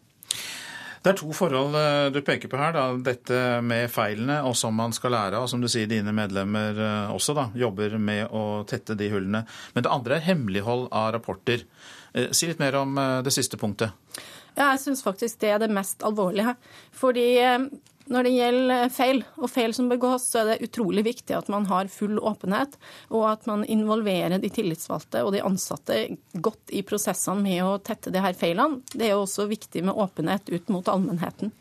Det 1.03 1.13
er 1.13 1.19
to 1.21 1.31
forhold 1.39 1.77
eh, 1.79 2.09
du 2.13 2.21
peker 2.27 2.51
på 2.51 2.59
her. 2.61 2.75
Da. 2.75 2.87
Dette 3.11 3.43
med 3.63 3.89
feilene 3.95 4.41
og 4.49 4.57
som 4.59 4.75
man 4.75 4.95
skal 4.97 5.15
lære 5.15 5.39
av. 5.39 5.47
Som 5.51 5.63
du 5.63 5.71
sier, 5.71 5.87
dine 5.91 6.13
medlemmer 6.13 6.81
også 7.15 7.37
da, 7.37 7.49
jobber 7.55 7.95
med 8.03 8.27
å 8.35 8.65
tette 8.69 8.99
de 8.99 9.13
hullene. 9.13 9.47
Men 9.77 9.87
det 9.87 9.93
andre 9.93 10.19
er 10.19 10.27
hemmelighold 10.33 10.91
av 10.91 11.13
rapporter. 11.15 11.63
Eh, 12.17 12.31
si 12.31 12.49
litt 12.49 12.59
mer 12.59 12.75
om 12.81 12.99
eh, 12.99 13.23
det 13.23 13.33
siste 13.35 13.59
punktet. 13.61 13.93
Ja, 14.57 14.71
jeg 14.73 14.81
syns 14.87 15.05
faktisk 15.05 15.41
det 15.43 15.53
er 15.53 15.61
det 15.61 15.73
mest 15.75 16.05
alvorlige. 16.07 16.57
Fordi 16.97 17.27
eh, 17.43 17.67
når 18.13 18.27
det 18.27 18.33
gjelder 18.37 18.89
feil, 18.95 19.21
og 19.41 19.51
feil 19.51 19.75
som 19.75 19.91
begås, 19.91 20.29
så 20.31 20.43
er 20.43 20.49
det 20.53 20.69
utrolig 20.69 21.05
viktig 21.07 21.35
at 21.37 21.51
man 21.53 21.67
har 21.71 21.91
full 21.93 22.19
åpenhet, 22.19 22.79
og 23.11 23.27
at 23.33 23.47
man 23.51 23.65
involverer 23.65 24.39
de 24.43 24.51
tillitsvalgte 24.53 25.25
og 25.27 25.35
de 25.35 25.45
ansatte 25.47 26.01
godt 26.33 26.75
i 26.75 26.85
prosessene 26.87 27.43
med 27.43 27.63
å 27.67 27.77
tette 27.83 28.15
de 28.15 28.23
her 28.23 28.37
feilene. 28.39 28.83
Det 28.93 29.11
er 29.11 29.19
også 29.19 29.49
viktig 29.51 29.85
med 29.87 29.99
åpenhet 29.99 30.51
ut 30.53 30.73
mot 30.73 30.89
allmennheten. 30.93 31.53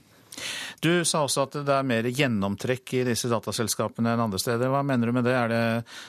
Du 0.84 1.06
sa 1.08 1.24
også 1.24 1.46
at 1.46 1.58
det 1.66 1.72
er 1.72 1.88
mer 1.88 2.08
gjennomtrekk 2.12 2.93
i 3.00 3.04
disse 3.08 3.30
dataselskapene 3.32 4.14
enn 4.14 4.26
andre 4.28 4.39
steder. 4.41 4.70
Hva 4.72 4.84
mener 4.86 5.08
du 5.10 5.16
med 5.16 5.26
det? 5.28 5.36
Er 5.36 5.52
det 5.52 5.64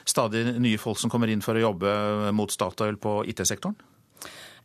stadig 0.08 0.48
nye 0.58 0.80
folk 0.82 0.98
som 1.00 1.12
kommer 1.12 1.30
inn 1.30 1.44
for 1.44 1.56
å 1.56 1.68
jobbe 1.68 2.32
mot 2.36 2.52
Statoil 2.52 2.98
på 3.00 3.20
IT-sektoren? 3.30 3.78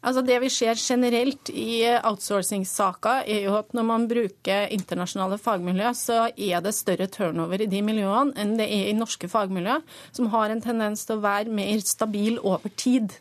Altså 0.02 0.24
Det 0.26 0.38
vi 0.42 0.50
ser 0.50 0.80
generelt 0.82 1.52
i 1.54 1.84
outsourcing-saker, 1.86 3.28
er 3.30 3.44
jo 3.46 3.58
at 3.60 3.74
når 3.78 3.86
man 3.86 4.08
bruker 4.10 4.72
internasjonale 4.74 5.38
fagmiljø, 5.38 5.92
så 5.98 6.24
er 6.34 6.64
det 6.66 6.74
større 6.74 7.06
turnover 7.12 7.62
i 7.62 7.70
de 7.70 7.84
miljøene 7.86 8.34
enn 8.42 8.56
det 8.58 8.66
er 8.66 8.90
i 8.90 8.96
norske 8.98 9.30
fagmiljø, 9.30 9.78
som 10.18 10.32
har 10.34 10.50
en 10.50 10.64
tendens 10.64 11.06
til 11.06 11.20
å 11.20 11.26
være 11.26 11.54
mer 11.54 11.86
stabil 11.86 12.40
over 12.42 12.74
tid. 12.82 13.14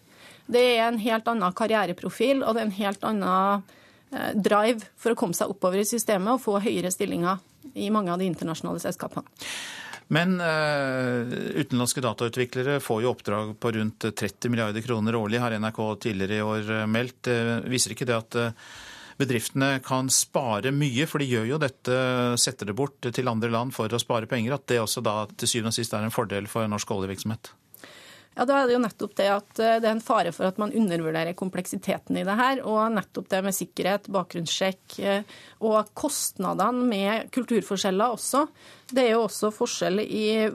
Det 0.50 0.62
er 0.78 0.86
en 0.86 1.02
helt 1.02 1.28
annen 1.28 1.52
karriereprofil, 1.56 2.40
og 2.42 2.56
det 2.56 2.62
er 2.62 2.70
en 2.70 2.78
helt 2.80 3.04
annen 3.06 3.68
eh, 4.16 4.32
drive 4.34 4.88
for 4.96 5.12
å 5.12 5.20
komme 5.20 5.36
seg 5.36 5.52
oppover 5.52 5.82
i 5.82 5.88
systemet 5.88 6.32
og 6.32 6.44
få 6.46 6.56
høyere 6.64 6.90
stillinger 6.94 7.44
i 7.76 7.90
mange 7.92 8.10
av 8.14 8.24
de 8.24 8.30
internasjonale 8.30 8.80
selskapene. 8.82 9.28
Men 10.10 10.40
uh, 10.42 11.22
utenlandske 11.54 12.02
datautviklere 12.02 12.80
får 12.82 13.02
jo 13.04 13.12
oppdrag 13.12 13.52
på 13.62 13.70
rundt 13.76 14.08
30 14.10 14.50
milliarder 14.50 14.82
kroner 14.82 15.14
årlig, 15.14 15.38
har 15.38 15.54
NRK 15.54 15.78
tidligere 16.02 16.40
i 16.40 16.42
år 16.42 16.72
eh, 16.80 16.86
meldt. 16.90 17.30
Uh, 17.30 17.60
viser 17.70 17.94
ikke 17.94 18.08
det 18.08 18.16
at 18.16 18.38
bedriftene 19.20 19.76
kan 19.86 20.10
spare 20.10 20.72
mye, 20.74 21.06
for 21.06 21.22
de 21.22 21.30
gjør 21.30 21.46
jo 21.52 21.60
dette, 21.62 22.00
setter 22.40 22.70
det 22.70 22.74
bort 22.74 23.06
til 23.06 23.30
andre 23.30 23.52
land 23.52 23.74
for 23.76 23.92
å 23.92 24.00
spare 24.02 24.26
penger, 24.26 24.56
at 24.56 24.66
det 24.72 24.80
også 24.82 25.04
da 25.04 25.14
til 25.30 25.50
syvende 25.50 25.74
og 25.74 25.78
sist 25.78 25.94
er 25.94 26.06
en 26.06 26.14
fordel 26.14 26.48
for 26.50 26.66
norsk 26.72 26.94
oljevirksomhet? 26.96 27.52
Ja, 28.40 28.46
Da 28.48 28.56
er 28.56 28.70
det 28.70 28.72
jo 28.72 28.80
nettopp 28.80 29.16
det 29.18 29.26
at 29.28 29.50
det 29.60 29.84
er 29.84 29.92
en 29.92 30.00
fare 30.00 30.30
for 30.32 30.48
at 30.48 30.56
man 30.56 30.72
undervurderer 30.72 31.36
kompleksiteten 31.36 32.16
i 32.16 32.24
det 32.24 32.36
her. 32.38 32.62
Og 32.64 32.94
nettopp 32.94 33.26
det 33.28 33.42
med 33.44 33.52
sikkerhet, 33.52 34.08
bakgrunnssjekk 34.08 34.94
og 35.68 35.90
kostnadene 35.92 36.86
med 36.88 37.28
kulturforskjeller 37.36 38.14
også. 38.16 38.46
Det 38.88 39.02
er 39.04 39.12
jo 39.12 39.26
også 39.26 39.50
forskjell 39.52 40.00
i 40.00 40.48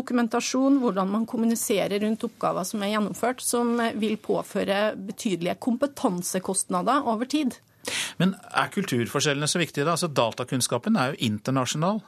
dokumentasjon, 0.00 0.78
hvordan 0.80 1.12
man 1.12 1.26
kommuniserer 1.28 2.00
rundt 2.00 2.24
oppgaver 2.24 2.64
som 2.64 2.86
er 2.86 2.94
gjennomført, 2.94 3.44
som 3.44 3.76
vil 4.00 4.16
påføre 4.16 4.94
betydelige 4.96 5.58
kompetansekostnader 5.60 7.04
over 7.04 7.28
tid. 7.28 7.60
Men 8.16 8.32
er 8.48 8.72
kulturforskjellene 8.72 9.48
så 9.48 9.60
viktige 9.60 9.84
da? 9.84 9.98
Altså 9.98 10.08
Datakunnskapen 10.08 10.96
er 10.96 11.12
jo 11.12 11.20
internasjonal. 11.30 12.00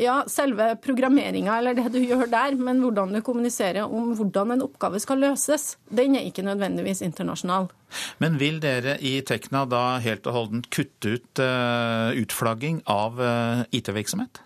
Ja, 0.00 0.24
selve 0.26 0.72
programmeringa 0.82 1.54
eller 1.60 1.76
det 1.78 1.86
du 1.94 2.00
gjør 2.02 2.26
der, 2.26 2.56
men 2.58 2.80
hvordan 2.82 3.12
du 3.14 3.20
kommuniserer 3.22 3.86
om 3.86 4.10
hvordan 4.18 4.56
en 4.56 4.64
oppgave 4.66 4.98
skal 5.02 5.20
løses, 5.22 5.76
den 5.86 6.16
er 6.18 6.26
ikke 6.26 6.42
nødvendigvis 6.42 7.04
internasjonal. 7.06 7.68
Men 8.18 8.40
vil 8.40 8.58
dere 8.62 8.96
i 8.98 9.20
Tekna 9.26 9.62
da 9.70 10.00
helt 10.02 10.26
og 10.26 10.34
holdent 10.34 10.66
kutte 10.74 11.14
ut 11.14 11.42
uh, 11.42 12.10
utflagging 12.18 12.82
av 12.90 13.22
uh, 13.22 13.62
IT-virksomhet? 13.70 14.42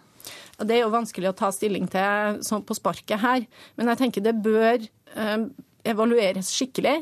Det 0.59 0.75
er 0.75 0.83
jo 0.83 0.93
vanskelig 0.93 1.31
å 1.31 1.37
ta 1.39 1.49
stilling 1.55 1.89
til 1.89 2.43
sånn 2.45 2.67
på 2.69 2.77
sparket 2.77 3.23
her, 3.23 3.49
men 3.79 3.93
jeg 3.95 4.03
tenker 4.03 4.27
det 4.27 4.37
bør 4.45 4.85
uh, 5.17 5.49
evalueres 5.89 6.53
skikkelig. 6.53 6.99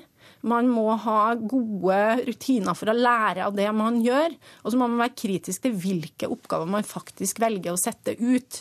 Man 0.47 0.68
må 0.70 0.88
ha 1.03 1.34
gode 1.34 2.01
rutiner 2.26 2.76
for 2.78 2.92
å 2.92 2.97
lære 2.97 3.47
av 3.47 3.57
det 3.57 3.66
man 3.74 3.99
gjør. 4.05 4.36
Og 4.62 4.72
så 4.72 4.78
må 4.78 4.86
man 4.86 5.03
være 5.03 5.18
kritisk 5.18 5.64
til 5.64 5.74
hvilke 5.74 6.30
oppgaver 6.30 6.70
man 6.70 6.86
faktisk 6.86 7.40
velger 7.42 7.74
å 7.74 7.80
sette 7.80 8.14
ut. 8.20 8.61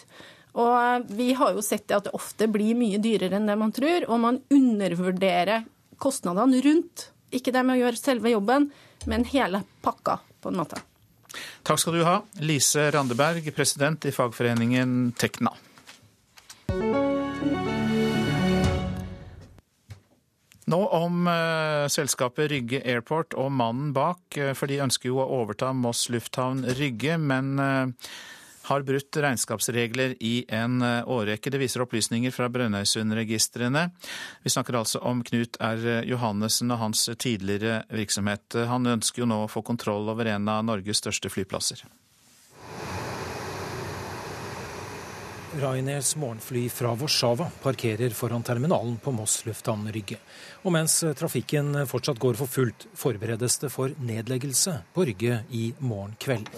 Og 0.55 1.11
vi 1.13 1.33
har 1.35 1.53
jo 1.53 1.63
sett 1.65 1.87
det 1.89 1.97
at 1.97 2.07
det 2.07 2.15
ofte 2.15 2.47
blir 2.51 2.77
mye 2.79 2.99
dyrere 3.03 3.37
enn 3.37 3.49
det 3.49 3.57
man 3.59 3.73
tror, 3.75 4.07
og 4.07 4.21
man 4.23 4.39
undervurderer 4.53 5.65
kostnadene 6.01 6.61
rundt. 6.63 7.09
Ikke 7.35 7.51
det 7.51 7.65
med 7.67 7.75
å 7.75 7.81
gjøre 7.83 7.99
selve 7.99 8.31
jobben, 8.31 8.69
men 9.09 9.27
hele 9.33 9.65
pakka, 9.83 10.19
på 10.41 10.53
en 10.53 10.61
måte. 10.61 10.79
Takk 11.67 11.81
skal 11.81 11.97
du 11.97 12.05
ha, 12.07 12.19
Lise 12.45 12.87
Randeberg, 12.95 13.49
president 13.55 14.07
i 14.07 14.13
fagforeningen 14.15 15.11
Tekna. 15.19 15.51
Nå 20.65 20.79
om 20.97 21.27
uh, 21.29 21.85
selskapet 21.93 22.49
Rygge 22.49 22.79
Airport 22.81 23.35
og 23.37 23.51
mannen 23.53 23.91
bak, 23.93 24.23
uh, 24.39 24.53
for 24.57 24.71
de 24.71 24.81
ønsker 24.81 25.11
jo 25.11 25.19
å 25.21 25.27
overta 25.43 25.69
Moss 25.77 26.07
lufthavn 26.09 26.63
Rygge, 26.79 27.19
men 27.21 27.51
uh, 27.61 28.07
har 28.65 28.81
brutt 28.81 29.19
regnskapsregler 29.21 30.15
i 30.25 30.39
en 30.49 30.79
årrekke. 30.81 31.51
Det 31.53 31.59
viser 31.61 31.83
opplysninger 31.83 32.33
fra 32.33 32.47
Brønnøysundregistrene. 32.49 33.83
Vi 34.41 34.49
snakker 34.49 34.79
altså 34.79 35.03
om 35.05 35.21
Knut 35.27 35.59
R. 35.61 35.85
Johannessen 36.09 36.73
og 36.73 36.81
hans 36.81 37.03
tidligere 37.21 37.83
virksomhet. 37.93 38.57
Han 38.65 38.89
ønsker 38.95 39.21
jo 39.21 39.29
nå 39.29 39.43
å 39.43 39.51
få 39.53 39.61
kontroll 39.61 40.09
over 40.09 40.33
en 40.33 40.49
av 40.49 40.65
Norges 40.65 41.03
største 41.03 41.29
flyplasser. 41.29 41.85
Ryanairs 45.55 46.15
morgenfly 46.15 46.69
fra 46.69 46.91
Warszawa 46.93 47.47
parkerer 47.63 48.09
foran 48.09 48.43
terminalen 48.43 48.97
på 48.97 49.11
Moss 49.15 49.45
lufthavn 49.45 49.87
Rygge. 49.91 50.17
Og 50.67 50.73
mens 50.75 50.97
trafikken 51.15 51.71
fortsatt 51.87 52.19
går 52.19 52.35
for 52.39 52.51
fullt, 52.51 52.87
forberedes 52.93 53.55
det 53.61 53.69
for 53.71 53.93
nedleggelse 54.03 54.73
på 54.93 55.05
Rygge 55.07 55.39
i 55.55 55.69
morgen 55.79 56.17
kveld. 56.19 56.51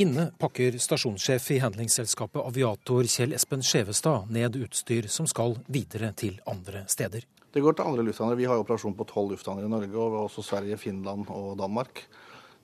Inne 0.00 0.30
pakker 0.40 0.78
stasjonssjef 0.80 1.50
i 1.56 1.60
handlingsselskapet 1.60 2.40
Aviator 2.40 3.04
Kjell 3.08 3.36
Espen 3.36 3.64
Skjevestad 3.64 4.32
ned 4.32 4.56
utstyr 4.60 5.08
som 5.12 5.28
skal 5.28 5.58
videre 5.72 6.14
til 6.16 6.40
andre 6.48 6.86
steder. 6.88 7.28
Det 7.52 7.64
går 7.64 7.76
til 7.76 7.88
andre 7.88 8.08
lufthavner. 8.08 8.36
Vi 8.36 8.48
har 8.48 8.60
operasjon 8.60 8.96
på 8.96 9.08
tolv 9.12 9.32
lufthavner 9.32 9.64
i 9.64 9.72
Norge, 9.72 9.96
og 9.96 10.26
også 10.26 10.44
Sverige, 10.44 10.76
Finland 10.76 11.28
og 11.32 11.54
Danmark. 11.60 12.04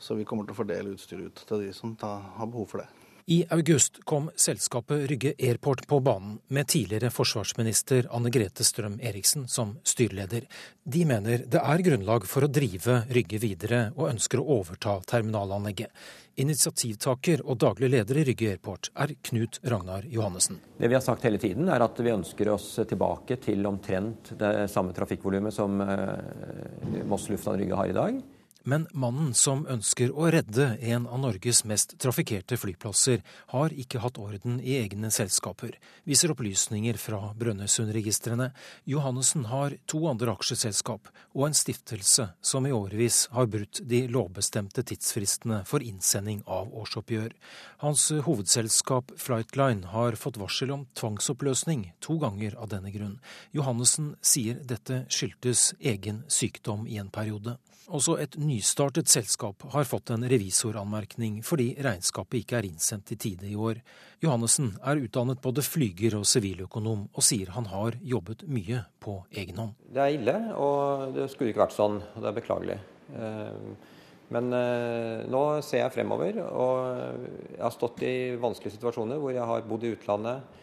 Så 0.01 0.17
vi 0.19 0.25
kommer 0.29 0.45
til 0.45 0.57
å 0.57 0.61
fordele 0.61 0.93
utstyr 0.97 1.29
ut 1.29 1.45
til 1.49 1.65
de 1.65 1.73
som 1.77 1.97
har 2.03 2.49
behov 2.49 2.69
for 2.73 2.85
det. 2.85 2.91
I 3.27 3.45
august 3.51 4.01
kom 4.05 4.31
selskapet 4.37 5.11
Rygge 5.11 5.35
Airport 5.39 5.87
på 5.87 6.01
banen 6.01 6.39
med 6.49 6.69
tidligere 6.69 7.11
forsvarsminister 7.11 8.09
Anne 8.11 8.31
Grete 8.35 8.65
Strøm 8.67 8.97
Eriksen 9.01 9.47
som 9.49 9.77
styreleder. 9.87 10.49
De 10.83 11.05
mener 11.07 11.45
det 11.47 11.61
er 11.63 11.85
grunnlag 11.87 12.27
for 12.27 12.43
å 12.43 12.51
drive 12.51 13.05
Rygge 13.15 13.39
videre, 13.39 13.85
og 13.95 14.11
ønsker 14.11 14.43
å 14.43 14.49
overta 14.59 14.97
terminalanlegget. 15.07 15.95
Initiativtaker 16.43 17.45
og 17.47 17.61
daglig 17.63 17.93
leder 17.93 18.19
i 18.19 18.27
Rygge 18.27 18.51
Airport 18.57 18.91
er 18.99 19.15
Knut 19.23 19.61
Ragnar 19.71 20.09
Johannessen. 20.11 20.59
Det 20.79 20.91
vi 20.91 20.99
har 20.99 21.05
sagt 21.05 21.23
hele 21.29 21.39
tiden 21.39 21.71
er 21.71 21.87
at 21.87 22.03
vi 22.03 22.11
ønsker 22.11 22.51
oss 22.57 22.73
tilbake 22.89 23.39
til 23.45 23.63
omtrent 23.71 24.35
det 24.41 24.67
samme 24.73 24.97
trafikkvolumet 24.97 25.55
som 25.55 25.79
eh, 25.85 27.03
Moss 27.07 27.31
lufthavn 27.31 27.63
Rygge 27.63 27.79
har 27.79 27.93
i 27.93 28.01
dag. 28.03 28.23
Men 28.65 28.85
mannen 28.95 29.33
som 29.35 29.65
ønsker 29.67 30.13
å 30.15 30.29
redde 30.31 30.77
en 30.87 31.09
av 31.11 31.19
Norges 31.19 31.65
mest 31.67 31.97
trafikkerte 32.03 32.55
flyplasser, 32.61 33.23
har 33.51 33.75
ikke 33.75 33.99
hatt 34.05 34.21
orden 34.23 34.61
i 34.63 34.77
egne 34.79 35.11
selskaper, 35.11 35.75
viser 36.07 36.31
opplysninger 36.31 36.99
fra 37.01 37.33
Brønnøysundregistrene. 37.39 38.53
Johannessen 38.87 39.49
har 39.51 39.75
to 39.91 40.05
andre 40.11 40.37
aksjeselskap 40.37 41.11
og 41.33 41.49
en 41.49 41.59
stiftelse 41.59 42.29
som 42.39 42.69
i 42.69 42.75
årevis 42.77 43.25
har 43.35 43.51
brutt 43.51 43.83
de 43.83 44.05
lovbestemte 44.07 44.87
tidsfristene 44.87 45.65
for 45.67 45.83
innsending 45.83 46.45
av 46.47 46.71
årsoppgjør. 46.85 47.35
Hans 47.83 48.07
hovedselskap 48.29 49.11
Flightline 49.19 49.91
har 49.91 50.15
fått 50.21 50.39
varsel 50.39 50.71
om 50.71 50.87
tvangsoppløsning 50.99 51.89
to 51.99 52.21
ganger 52.23 52.55
av 52.55 52.71
denne 52.77 52.95
grunn. 52.95 53.19
Johannessen 53.51 54.15
sier 54.23 54.63
dette 54.63 55.03
skyldtes 55.11 55.73
egen 55.83 56.23
sykdom 56.31 56.87
i 56.87 57.03
en 57.03 57.11
periode. 57.11 57.59
Også 57.91 58.15
et 58.23 58.37
nystartet 58.39 59.11
selskap 59.11 59.65
har 59.73 59.87
fått 59.89 60.13
en 60.15 60.23
revisoranmerkning 60.31 61.41
fordi 61.47 61.73
regnskapet 61.83 62.43
ikke 62.43 62.61
er 62.61 62.69
innsendt 62.69 63.11
i 63.15 63.19
tide 63.19 63.49
i 63.49 63.57
år. 63.59 63.81
Johannessen 64.23 64.77
er 64.87 65.01
utdannet 65.03 65.43
både 65.43 65.65
flyger 65.67 66.15
og 66.21 66.29
siviløkonom, 66.31 67.09
og 67.11 67.27
sier 67.27 67.51
han 67.57 67.67
har 67.73 67.99
jobbet 68.07 68.45
mye 68.47 68.85
på 69.03 69.17
egen 69.35 69.59
hånd. 69.59 69.75
Det 69.91 70.05
er 70.05 70.15
ille, 70.15 70.37
og 70.55 71.17
det 71.17 71.27
skulle 71.33 71.51
ikke 71.51 71.65
vært 71.65 71.75
sånn. 71.75 71.99
Det 72.15 72.31
er 72.31 72.39
beklagelig. 72.39 72.79
Eh, 73.19 73.91
men 74.33 74.57
eh, 74.57 75.27
nå 75.29 75.43
ser 75.67 75.83
jeg 75.83 75.97
fremover, 75.99 76.39
og 76.55 77.27
jeg 77.51 77.65
har 77.67 77.75
stått 77.75 78.05
i 78.07 78.15
vanskelige 78.41 78.79
situasjoner 78.79 79.19
hvor 79.21 79.35
jeg 79.35 79.49
har 79.51 79.67
bodd 79.67 79.89
i 79.89 79.95
utlandet. 79.97 80.61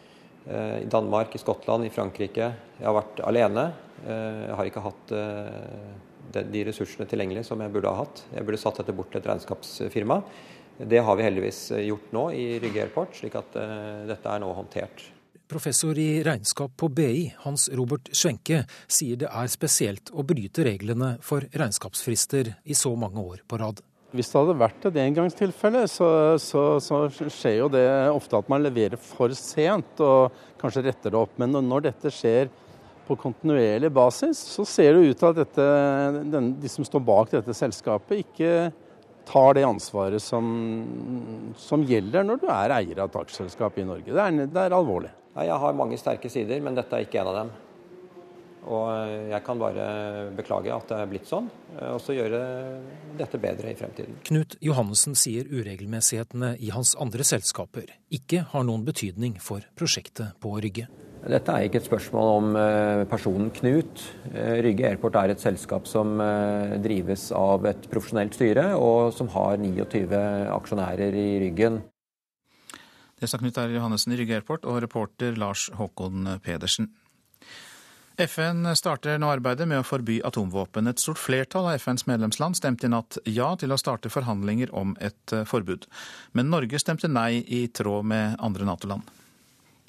Eh, 0.48 0.78
I 0.86 0.88
Danmark, 0.90 1.36
i 1.36 1.42
Skottland, 1.42 1.84
i 1.84 1.92
Frankrike. 1.92 2.52
Jeg 2.80 2.88
har 2.88 2.96
vært 2.96 3.20
alene. 3.28 3.70
Jeg 4.00 4.54
har 4.56 4.64
ikke 4.64 4.80
hatt 4.80 5.10
de 6.32 6.64
ressursene 6.68 7.08
tilgjengelig 7.10 7.46
som 7.48 7.60
jeg 7.62 7.72
burde 7.74 7.92
ha 7.92 8.04
hatt. 8.04 8.24
Jeg 8.34 8.46
burde 8.46 8.60
satt 8.62 8.80
dette 8.82 8.94
bort 8.96 9.12
til 9.12 9.22
et 9.22 9.30
regnskapsfirma. 9.30 10.20
Det 10.90 11.00
har 11.04 11.16
vi 11.18 11.26
heldigvis 11.26 11.62
gjort 11.84 12.12
nå 12.16 12.26
i 12.32 12.44
Rygge 12.62 12.86
Airport, 12.86 13.16
slik 13.18 13.34
at 13.36 13.56
uh, 13.60 14.06
dette 14.08 14.30
er 14.32 14.40
nå 14.40 14.48
håndtert. 14.56 15.02
Professor 15.50 15.98
i 15.98 16.22
regnskap 16.22 16.76
på 16.78 16.88
BI, 16.94 17.24
Hans 17.42 17.66
Robert 17.74 18.08
Schwenke, 18.14 18.62
sier 18.86 19.18
det 19.18 19.28
er 19.34 19.50
spesielt 19.50 20.12
å 20.14 20.22
bryte 20.22 20.62
reglene 20.64 21.16
for 21.26 21.42
regnskapsfrister 21.50 22.52
i 22.62 22.76
så 22.78 22.94
mange 22.94 23.18
år 23.18 23.42
på 23.50 23.58
rad. 23.58 23.82
Hvis 24.14 24.30
det 24.30 24.40
hadde 24.40 24.56
vært 24.58 24.86
et 24.88 24.96
engangstilfelle, 25.04 25.84
så, 25.90 26.06
så, 26.42 26.62
så, 26.82 27.02
skjer 27.10 27.60
jo 27.60 27.68
det 27.70 27.84
ofte 28.10 28.38
at 28.38 28.48
man 28.50 28.62
leverer 28.62 28.98
for 28.98 29.34
sent 29.38 30.02
og 30.02 30.34
kanskje 30.62 30.86
retter 30.86 31.14
det 31.14 31.18
opp. 31.18 31.36
Men 31.38 31.54
når 31.66 31.90
dette 31.90 32.14
skjer 32.14 32.50
på 33.10 33.18
kontinuerlig 33.18 33.90
basis, 33.92 34.38
så 34.54 34.64
ser 34.68 34.94
det 34.94 35.10
ut 35.10 35.18
til 35.18 35.32
at 35.32 35.40
dette, 35.42 35.66
den, 36.30 36.52
de 36.62 36.70
som 36.70 36.86
står 36.86 37.02
bak 37.02 37.32
dette 37.34 37.56
selskapet, 37.56 38.22
ikke 38.22 38.70
tar 39.30 39.56
det 39.58 39.64
ansvaret 39.66 40.22
som, 40.22 40.44
som 41.58 41.82
gjelder 41.86 42.26
når 42.26 42.42
du 42.42 42.46
er 42.50 42.76
eier 42.80 43.02
av 43.02 43.10
et 43.10 43.18
aksjeselskap 43.24 43.78
i 43.78 43.86
Norge. 43.88 44.10
Det 44.10 44.22
er, 44.22 44.46
det 44.46 44.62
er 44.62 44.76
alvorlig. 44.76 45.10
Jeg 45.40 45.58
har 45.62 45.76
mange 45.78 45.98
sterke 45.98 46.30
sider, 46.30 46.62
men 46.62 46.78
dette 46.78 46.96
er 46.96 47.06
ikke 47.06 47.20
en 47.22 47.32
av 47.32 47.36
dem. 47.42 47.52
Og 48.70 48.88
jeg 49.30 49.40
kan 49.46 49.60
bare 49.60 49.84
beklage 50.36 50.72
at 50.74 50.90
det 50.90 50.96
er 51.00 51.06
blitt 51.08 51.28
sånn, 51.30 51.46
og 51.80 52.00
så 52.04 52.12
gjøre 52.12 52.40
dette 53.16 53.40
bedre 53.40 53.72
i 53.72 53.78
fremtiden. 53.78 54.18
Knut 54.28 54.58
Johannessen 54.60 55.16
sier 55.16 55.48
uregelmessighetene 55.48 56.52
i 56.60 56.68
hans 56.74 56.92
andre 57.00 57.24
selskaper 57.24 57.88
ikke 58.12 58.44
har 58.52 58.66
noen 58.68 58.84
betydning 58.84 59.38
for 59.40 59.64
prosjektet 59.80 60.36
på 60.44 60.58
Rygge. 60.60 60.90
Dette 61.20 61.52
er 61.52 61.66
ikke 61.66 61.82
et 61.82 61.84
spørsmål 61.84 62.30
om 62.38 62.54
personen 63.10 63.50
Knut. 63.52 64.00
Rygge 64.64 64.86
Airport 64.88 65.18
er 65.20 65.34
et 65.34 65.42
selskap 65.42 65.84
som 65.88 66.16
drives 66.80 67.26
av 67.36 67.66
et 67.68 67.84
profesjonelt 67.92 68.38
styre, 68.38 68.70
og 68.80 69.12
som 69.12 69.28
har 69.34 69.60
29 69.60 70.16
aksjonærer 70.56 71.18
i 71.20 71.28
ryggen. 71.44 71.82
Det 73.20 73.28
sa 73.28 73.36
Knut 73.36 73.60
Arild 73.60 73.76
Johannessen 73.76 74.16
i 74.16 74.18
Rygge 74.22 74.38
Airport 74.38 74.64
og 74.64 74.80
reporter 74.80 75.36
Lars 75.36 75.68
Håkon 75.76 76.38
Pedersen. 76.40 76.88
FN 78.20 78.64
starter 78.76 79.20
nå 79.20 79.28
arbeidet 79.32 79.68
med 79.68 79.80
å 79.80 79.86
forby 79.86 80.18
atomvåpen. 80.24 80.88
Et 80.88 81.00
stort 81.00 81.20
flertall 81.20 81.68
av 81.68 81.78
FNs 81.80 82.06
medlemsland 82.08 82.56
stemte 82.56 82.88
i 82.88 82.92
natt 82.92 83.20
ja 83.28 83.52
til 83.60 83.72
å 83.72 83.80
starte 83.80 84.12
forhandlinger 84.12 84.72
om 84.76 84.96
et 85.04 85.36
forbud. 85.48 85.84
Men 86.32 86.52
Norge 86.52 86.80
stemte 86.80 87.12
nei, 87.12 87.44
i 87.44 87.66
tråd 87.68 88.08
med 88.08 88.40
andre 88.40 88.68
Nato-land. 88.68 89.19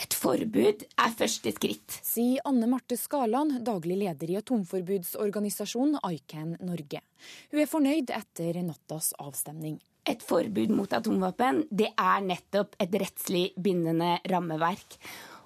Et 0.01 0.15
forbud 0.17 0.81
er 0.97 1.13
første 1.13 1.51
skritt. 1.53 1.99
Sier 2.01 2.41
Anne 2.49 2.65
Marte 2.69 2.97
Skaland, 2.97 3.59
daglig 3.65 3.99
leder 4.01 4.31
i 4.33 4.39
atomforbudsorganisasjonen 4.39 5.99
ICAN 6.01 6.55
Norge. 6.65 7.03
Hun 7.51 7.61
er 7.61 7.69
fornøyd 7.69 8.13
etter 8.15 8.57
nattas 8.65 9.11
avstemning. 9.21 9.77
Et 10.09 10.23
forbud 10.25 10.73
mot 10.73 10.89
atomvåpen 10.97 11.67
det 11.69 11.91
er 11.93 12.25
nettopp 12.25 12.73
et 12.81 12.97
rettslig 13.03 13.51
bindende 13.61 14.15
rammeverk. 14.31 14.97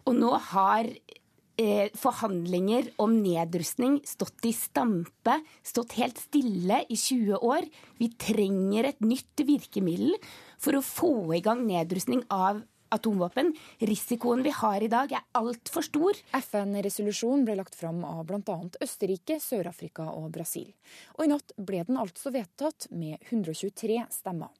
Og 0.08 0.16
nå 0.16 0.32
har 0.54 0.88
eh, 0.88 1.90
forhandlinger 2.00 2.94
om 3.04 3.18
nedrustning 3.20 3.98
stått 4.08 4.48
i 4.48 4.54
stampe, 4.56 5.36
stått 5.68 5.98
helt 6.00 6.22
stille 6.22 6.80
i 6.88 6.96
20 6.96 7.44
år. 7.44 7.68
Vi 8.00 8.08
trenger 8.22 8.88
et 8.94 9.04
nytt 9.04 9.44
virkemiddel 9.44 10.16
for 10.62 10.80
å 10.80 10.86
få 10.86 11.14
i 11.36 11.44
gang 11.44 11.66
nedrustning 11.68 12.24
av 12.32 12.64
atomvåpen. 12.96 13.52
Risikoen 13.86 14.44
vi 14.46 14.54
har 14.56 14.84
i 14.84 14.90
dag 14.92 15.12
er 15.14 15.26
altfor 15.38 15.86
stor. 15.86 16.20
FN-resolusjonen 16.40 17.46
ble 17.48 17.58
lagt 17.60 17.78
fram 17.78 18.04
av 18.08 18.24
bl.a. 18.30 18.58
Østerrike, 18.84 19.40
Sør-Afrika 19.44 20.08
og 20.16 20.32
Brasil. 20.36 20.72
Og 21.18 21.26
i 21.26 21.32
natt 21.32 21.56
ble 21.58 21.84
den 21.88 22.00
altså 22.02 22.34
vedtatt 22.36 22.90
med 22.92 23.20
123 23.30 24.02
stemmer. 24.14 24.54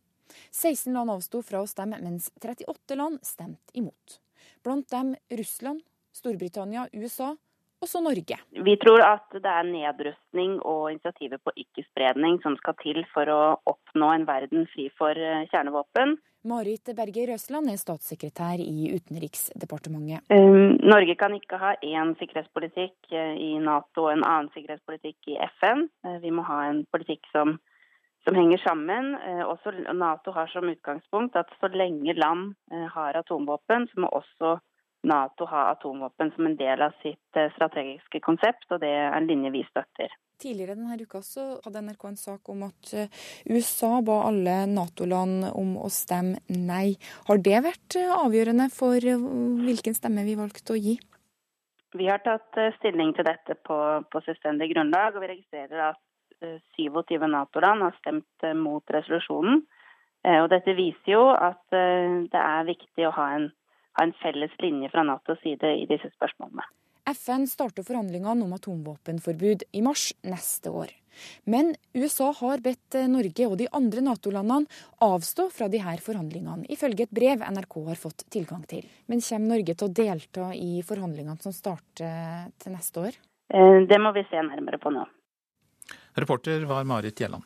16 0.52 0.92
land 0.94 1.14
avsto 1.14 1.42
fra 1.46 1.64
å 1.64 1.70
stemme, 1.70 2.02
mens 2.04 2.30
38 2.42 3.00
land 3.00 3.22
stemte 3.24 3.76
imot. 3.78 4.20
Blant 4.66 4.90
dem 4.92 5.16
Russland, 5.32 5.84
Storbritannia, 6.16 6.88
USA 6.94 7.34
også 7.86 8.02
Norge. 8.04 8.38
Vi 8.66 8.76
tror 8.82 9.04
at 9.06 9.34
det 9.34 9.52
er 9.52 9.68
nedrustning 9.68 10.58
og 10.64 10.92
initiativet 10.94 11.42
på 11.44 11.54
ikke-spredning 11.66 12.40
som 12.44 12.58
skal 12.62 12.78
til 12.82 13.04
for 13.14 13.30
å 13.32 13.42
oppnå 13.70 14.12
en 14.14 14.28
verden 14.30 14.66
fri 14.74 14.88
for 15.00 15.18
eh, 15.18 15.46
kjernevåpen. 15.52 16.18
Marit 16.46 16.92
Berger 16.94 17.32
Røsland 17.34 17.72
er 17.72 17.80
statssekretær 17.82 18.62
i 18.62 18.92
Utenriksdepartementet. 18.94 20.28
Um, 20.30 20.76
Norge 20.86 21.16
kan 21.18 21.34
ikke 21.34 21.58
ha 21.58 21.72
én 21.82 22.14
sikkerhetspolitikk 22.20 23.10
eh, 23.10 23.34
i 23.42 23.56
Nato 23.58 24.06
og 24.06 24.12
en 24.14 24.26
annen 24.28 24.52
sikkerhetspolitikk 24.54 25.32
i 25.34 25.40
FN. 25.56 25.88
Uh, 26.06 26.20
vi 26.22 26.34
må 26.36 26.46
ha 26.46 26.60
en 26.70 26.84
politikk 26.94 27.26
som, 27.34 27.56
som 28.28 28.38
henger 28.38 28.62
sammen. 28.62 29.16
Uh, 29.26 29.42
også 29.50 29.74
Nato 29.98 30.36
har 30.38 30.54
som 30.54 30.70
utgangspunkt 30.70 31.40
at 31.42 31.50
så 31.58 31.72
lenge 31.74 32.14
land 32.14 32.54
har 32.94 33.18
atomvåpen, 33.18 33.90
så 33.90 34.06
må 34.06 34.14
også 34.14 34.60
Nato 35.06 35.46
ha 35.46 35.70
atomvåpen 35.72 36.32
som 36.36 36.46
en 36.46 36.56
del 36.58 36.82
av 36.82 36.94
sitt 37.02 37.38
eh, 37.38 37.52
strategiske 37.56 38.22
konsept, 38.26 38.66
og 38.72 38.82
det 38.82 38.90
er 38.90 39.14
en 39.14 39.28
linje 39.30 39.52
vi 39.54 39.64
støtter. 39.70 40.14
Tidligere 40.42 40.76
denne 40.76 40.98
uka 41.00 41.22
så 41.24 41.46
hadde 41.64 41.84
NRK 41.86 42.06
en 42.10 42.18
sak 42.20 42.50
om 42.52 42.64
at 42.68 42.94
eh, 42.98 43.20
USA 43.54 44.00
ba 44.06 44.24
alle 44.30 44.56
Nato-land 44.72 45.52
om 45.54 45.76
å 45.78 45.92
stemme 45.94 46.42
nei. 46.50 46.96
Har 47.30 47.42
det 47.46 47.62
vært 47.68 48.00
eh, 48.02 48.14
avgjørende 48.16 48.70
for 48.74 48.98
hvilken 49.68 49.98
stemme 49.98 50.26
vi 50.28 50.38
valgte 50.40 50.74
å 50.74 50.80
gi? 50.80 50.98
Vi 51.96 52.10
har 52.10 52.20
tatt 52.26 52.58
stilling 52.82 53.14
til 53.16 53.24
dette 53.24 53.56
på, 53.64 53.78
på 54.12 54.22
selvstendig 54.26 54.74
grunnlag, 54.74 55.16
og 55.16 55.24
vi 55.24 55.32
registrerer 55.32 55.92
at 55.94 56.02
27 56.76 57.22
Nato-land 57.32 57.86
har 57.86 57.96
stemt 58.02 58.48
mot 58.60 58.84
resolusjonen. 58.92 59.62
Og 60.26 60.48
dette 60.52 60.74
viser 60.76 61.14
jo 61.14 61.22
at 61.32 61.62
det 61.72 62.42
er 62.42 62.68
viktig 62.68 63.06
å 63.08 63.14
ha 63.16 63.30
en 63.38 63.46
ha 63.96 64.04
en 64.04 64.14
felles 64.22 64.52
linje 64.60 64.92
fra 64.94 65.04
Natos 65.08 65.42
side 65.44 65.72
i 65.82 65.88
disse 65.90 66.12
spørsmålene. 66.16 66.66
FN 67.06 67.46
starter 67.48 67.86
forhandlingene 67.86 68.46
om 68.46 68.54
atomvåpenforbud 68.56 69.68
i 69.78 69.82
mars 69.86 70.10
neste 70.26 70.72
år. 70.74 70.94
Men 71.44 71.76
USA 71.94 72.32
har 72.40 72.64
bedt 72.66 72.98
Norge 73.08 73.48
og 73.48 73.58
de 73.62 73.68
andre 73.78 74.02
Nato-landene 74.04 74.82
avstå 75.06 75.48
fra 75.54 75.70
de 75.72 75.80
her 75.84 76.02
forhandlingene, 76.04 76.66
ifølge 76.74 77.06
et 77.06 77.14
brev 77.16 77.46
NRK 77.46 77.78
har 77.92 78.02
fått 78.02 78.26
tilgang 78.34 78.66
til. 78.68 78.84
Men 79.08 79.24
kommer 79.24 79.54
Norge 79.54 79.78
til 79.78 79.88
å 79.88 79.96
delta 80.02 80.50
i 80.58 80.82
forhandlingene 80.88 81.40
som 81.46 81.56
starter 81.56 82.50
til 82.60 82.76
neste 82.76 83.06
år? 83.08 83.20
Eh, 83.54 83.86
det 83.88 84.02
må 84.02 84.12
vi 84.18 84.26
se 84.30 84.42
nærmere 84.42 84.82
på 84.82 84.92
nå. 84.92 85.06
Reporter 86.18 86.66
var 86.66 86.88
Marit 86.90 87.22
Gjelland. 87.22 87.46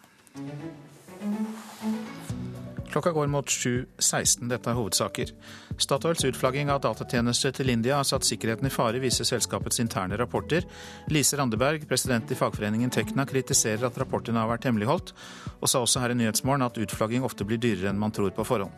Klokka 2.90 3.12
går 3.12 3.28
mot 3.28 3.46
7.16. 3.46 4.48
Dette 4.50 4.72
er 4.72 4.78
hovedsaker. 4.78 5.34
Statoils 5.78 6.26
utflagging 6.26 6.72
av 6.74 6.82
datatjenester 6.82 7.54
til 7.54 7.70
India 7.70 8.00
har 8.00 8.08
satt 8.08 8.26
sikkerheten 8.26 8.66
i 8.66 8.74
fare, 8.74 9.02
viser 9.04 9.28
selskapets 9.30 9.80
interne 9.84 10.18
rapporter. 10.18 10.66
Lise 11.14 11.38
Randeberg, 11.38 11.86
president 11.90 12.32
i 12.34 12.38
fagforeningen 12.40 12.90
Tekna, 12.94 13.28
kritiserer 13.30 13.86
at 13.88 14.00
rapportene 14.02 14.42
har 14.42 14.50
vært 14.50 14.66
hemmeligholdt, 14.66 15.14
og 15.60 15.70
sa 15.70 15.84
også 15.86 16.02
her 16.02 16.16
i 16.16 16.18
Nyhetsmorgen 16.18 16.66
at 16.66 16.82
utflagging 16.82 17.28
ofte 17.28 17.46
blir 17.46 17.62
dyrere 17.62 17.94
enn 17.94 18.02
man 18.02 18.16
tror 18.16 18.34
på 18.34 18.48
forhånd. 18.48 18.74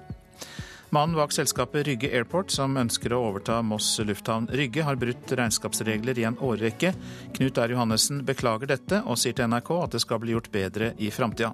Mannen 0.92 1.16
bak 1.16 1.32
selskapet 1.32 1.86
Rygge 1.88 2.10
Airport, 2.12 2.52
som 2.52 2.76
ønsker 2.76 3.14
å 3.16 3.22
overta 3.30 3.62
Moss 3.64 3.94
lufthavn 4.04 4.50
Rygge, 4.52 4.84
har 4.84 5.00
brutt 5.00 5.32
regnskapsregler 5.40 6.20
i 6.20 6.26
en 6.28 6.36
årrekke. 6.44 6.92
Knut 7.38 7.62
R. 7.64 7.72
Johannessen 7.72 8.26
beklager 8.28 8.74
dette, 8.74 9.00
og 9.08 9.16
sier 9.22 9.38
til 9.38 9.48
NRK 9.48 9.72
at 9.78 9.96
det 9.96 10.02
skal 10.04 10.20
bli 10.20 10.36
gjort 10.36 10.52
bedre 10.52 10.92
i 11.00 11.08
framtida. 11.16 11.54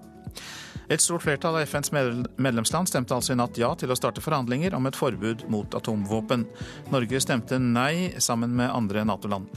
Et 0.88 1.02
stort 1.04 1.26
flertall 1.26 1.58
av 1.60 1.66
FNs 1.68 1.92
medlemsland 1.92 2.88
stemte 2.88 3.16
altså 3.16 3.36
i 3.36 3.40
natt 3.40 3.58
ja 3.60 3.74
til 3.76 3.92
å 3.92 3.98
starte 4.00 4.24
forhandlinger 4.24 4.76
om 4.78 4.88
et 4.88 4.96
forbud 4.96 5.44
mot 5.52 5.76
atomvåpen. 5.76 6.46
Norge 6.94 7.20
stemte 7.24 7.60
nei 7.60 8.14
sammen 8.24 8.56
med 8.56 8.72
andre 8.72 9.04
Nato-land. 9.08 9.52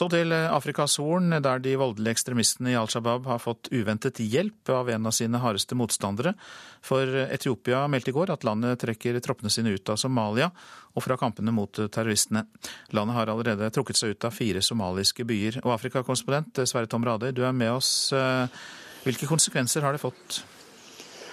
Så 0.00 0.06
til 0.08 0.32
Afrikas 0.32 0.94
Horn, 0.96 1.28
der 1.44 1.60
de 1.60 1.74
voldelige 1.76 2.14
ekstremistene 2.16 2.70
i 2.72 2.76
Al 2.78 2.88
Shabaab 2.88 3.26
har 3.28 3.40
fått 3.42 3.68
uventet 3.68 4.16
hjelp 4.24 4.70
av 4.72 4.88
en 4.88 5.08
av 5.10 5.12
sine 5.12 5.36
hardeste 5.42 5.76
motstandere. 5.76 6.32
For 6.80 7.04
Etiopia 7.26 7.82
meldte 7.92 8.08
i 8.08 8.14
går 8.16 8.32
at 8.32 8.46
landet 8.48 8.80
trekker 8.80 9.18
troppene 9.20 9.52
sine 9.52 9.74
ut 9.74 9.92
av 9.92 9.98
Somalia 10.00 10.48
og 10.94 11.04
fra 11.04 11.18
kampene 11.20 11.52
mot 11.52 11.82
terroristene. 11.92 12.46
Landet 12.96 13.18
har 13.18 13.34
allerede 13.34 13.68
trukket 13.76 14.00
seg 14.00 14.14
ut 14.14 14.24
av 14.24 14.32
fire 14.32 14.64
somaliske 14.64 15.26
byer. 15.28 15.60
Og 15.66 15.74
Afrikakorrespondent 15.74 16.62
Sverre 16.64 16.88
Tom 16.88 17.04
Radøy, 17.04 17.34
du 17.36 17.44
er 17.44 17.52
med 17.52 17.74
oss. 17.74 17.92
Hvilke 19.04 19.28
konsekvenser 19.28 19.84
har 19.84 19.92
det 19.92 20.00
fått? 20.00 20.40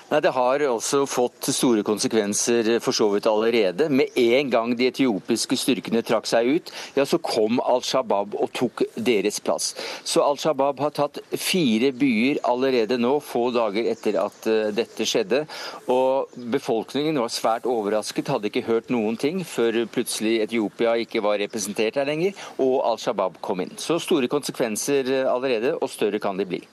Nei, 0.07 0.21
Det 0.23 0.31
har 0.31 0.63
også 0.63 1.01
fått 1.03 1.49
store 1.51 1.81
konsekvenser 1.83 2.69
for 2.79 2.95
så 2.95 3.09
vidt 3.11 3.25
allerede. 3.27 3.89
Med 3.91 4.15
en 4.15 4.49
gang 4.49 4.75
de 4.79 4.87
etiopiske 4.87 5.57
styrkene 5.59 5.99
trakk 5.99 6.29
seg 6.29 6.47
ut, 6.47 6.71
ja, 6.95 7.03
så 7.03 7.19
kom 7.19 7.59
Al 7.59 7.83
Shabaab 7.83 8.37
og 8.39 8.53
tok 8.55 8.85
deres 8.95 9.41
plass. 9.43 9.73
Så 10.07 10.23
Al 10.23 10.39
Shabaab 10.39 10.79
har 10.79 10.93
tatt 10.95 11.19
fire 11.35 11.91
byer 11.91 12.39
allerede 12.47 12.95
nå, 13.01 13.17
få 13.19 13.49
dager 13.51 13.91
etter 13.91 14.15
at 14.21 14.47
uh, 14.47 14.69
dette 14.71 15.03
skjedde. 15.03 15.43
Og 15.91 16.39
befolkningen 16.55 17.19
var 17.19 17.35
svært 17.35 17.67
overrasket, 17.67 18.31
hadde 18.31 18.47
ikke 18.47 18.63
hørt 18.69 18.93
noen 18.93 19.19
ting 19.19 19.43
før 19.43 19.83
plutselig 19.91 20.37
Etiopia 20.45 20.95
ikke 21.03 21.25
var 21.25 21.41
representert 21.43 21.99
her 21.99 22.07
lenger, 22.07 22.31
og 22.63 22.79
Al 22.87 23.03
Shabaab 23.03 23.41
kom 23.43 23.59
inn. 23.65 23.75
Så 23.75 23.99
store 23.99 24.31
konsekvenser 24.31 25.11
eh, 25.11 25.27
allerede, 25.27 25.75
og 25.75 25.91
større 25.91 26.23
kan 26.23 26.39
de 26.39 26.47
bli. 26.47 26.63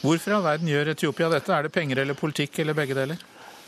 Hvorfor 0.00 0.32
i 0.32 0.34
all 0.34 0.44
verden 0.46 0.68
gjør 0.70 0.94
Etiopia 0.94 1.28
dette? 1.28 1.52
Er 1.52 1.66
det 1.66 1.74
penger 1.74 2.00
eller 2.00 2.16
politikk 2.16 2.58
eller 2.62 2.76
begge 2.76 2.96
deler? 2.96 3.20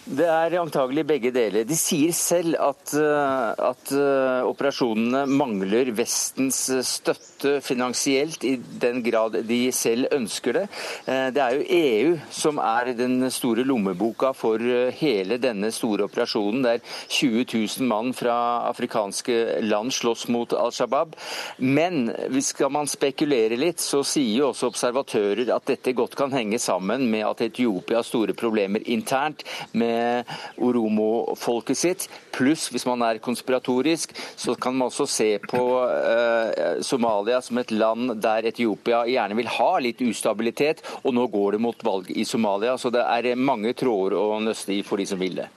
Det 0.03 0.26
er 0.26 0.57
antagelig 0.59 1.05
begge 1.07 1.30
deler. 1.30 1.62
De 1.62 1.76
sier 1.78 2.11
selv 2.16 2.57
at, 2.59 2.90
eh, 2.98 3.50
at 3.70 3.92
uh, 3.94 4.42
operasjonene 4.48 5.20
mangler 5.30 5.92
Vestens 5.94 6.59
eh, 6.74 6.82
støtte 6.82 7.61
finansielt, 7.62 8.42
i 8.42 8.57
den 8.59 8.98
grad 9.07 9.36
de 9.46 9.61
selv 9.74 10.09
ønsker 10.14 10.57
det. 10.57 10.62
Det 11.07 11.42
er 11.42 11.55
jo 11.57 11.64
EU 11.76 12.12
som 12.34 12.59
er 12.62 12.92
den 12.98 13.28
store 13.34 13.64
lommeboka 13.66 14.30
for 14.36 14.62
hele 14.94 15.38
denne 15.42 15.72
store 15.74 16.07
operasjonen, 16.07 16.62
der 16.66 16.82
20 17.11 17.44
000 17.50 17.88
mann 17.90 18.12
fra 18.14 18.36
afrikanske 18.68 19.62
land 19.66 19.94
slåss 19.94 20.28
mot 20.32 20.55
Al 20.55 20.70
Shabaab. 20.74 21.16
Men 21.59 22.12
skal 22.42 22.72
man 22.74 22.90
spekulere 22.90 23.59
litt, 23.59 23.82
så 23.82 24.05
sier 24.07 24.38
jo 24.38 24.50
også 24.53 24.70
observatører 24.70 25.50
at 25.55 25.66
dette 25.70 25.94
godt 25.98 26.16
kan 26.18 26.34
henge 26.34 26.62
sammen 26.62 27.09
med 27.11 27.26
at 27.26 27.44
Etiopia 27.48 28.00
har 28.00 28.07
store 28.07 28.38
problemer 28.38 28.86
internt. 28.86 29.42
med 29.72 29.91
med 29.93 30.32
oromo-folket 30.62 31.78
sitt. 31.78 32.09
Pluss, 32.32 32.68
hvis 32.72 32.86
man 32.88 33.05
er 33.07 33.20
konspiratorisk, 33.22 34.14
så 34.36 34.57
kan 34.57 34.76
man 34.76 34.88
også 34.88 35.07
se 35.11 35.30
på 35.45 35.62
eh, 35.84 36.80
Somalia 36.84 37.43
som 37.45 37.61
et 37.61 37.72
land 37.74 38.16
der 38.22 38.49
Etiopia 38.53 39.05
gjerne 39.09 39.38
vil 39.38 39.51
ha 39.59 39.72
litt 39.84 40.03
ustabilitet, 40.05 40.84
og 41.03 41.16
nå 41.16 41.28
går 41.32 41.57
det 41.57 41.64
mot 41.64 41.84
valg 41.84 42.12
i 42.12 42.26
Somalia. 42.28 42.78
Så 42.80 42.93
det 42.95 43.05
er 43.05 43.34
mange 43.38 43.74
tråder 43.78 44.18
å 44.18 44.40
nøste 44.43 44.74
i 44.78 44.82
for 44.86 45.01
de 45.01 45.09
som 45.09 45.20
vil 45.20 45.43
det. 45.43 45.51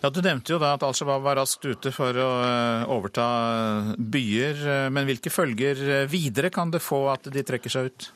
Ja, 0.00 0.08
Du 0.08 0.22
nevnte 0.24 0.54
jo 0.54 0.60
da 0.62 0.72
at 0.78 0.84
Al 0.86 0.94
Shabaab 0.96 1.26
var 1.26 1.36
raskt 1.36 1.66
ute 1.66 1.92
for 1.92 2.16
å 2.16 2.30
eh, 2.46 2.86
overta 2.88 3.26
byer. 3.98 4.64
Men 4.94 5.10
hvilke 5.10 5.32
følger 5.32 6.06
videre 6.08 6.52
kan 6.54 6.72
det 6.72 6.80
få 6.84 7.04
at 7.12 7.28
de 7.32 7.44
trekker 7.44 7.72
seg 7.72 7.90
ut? 7.90 8.08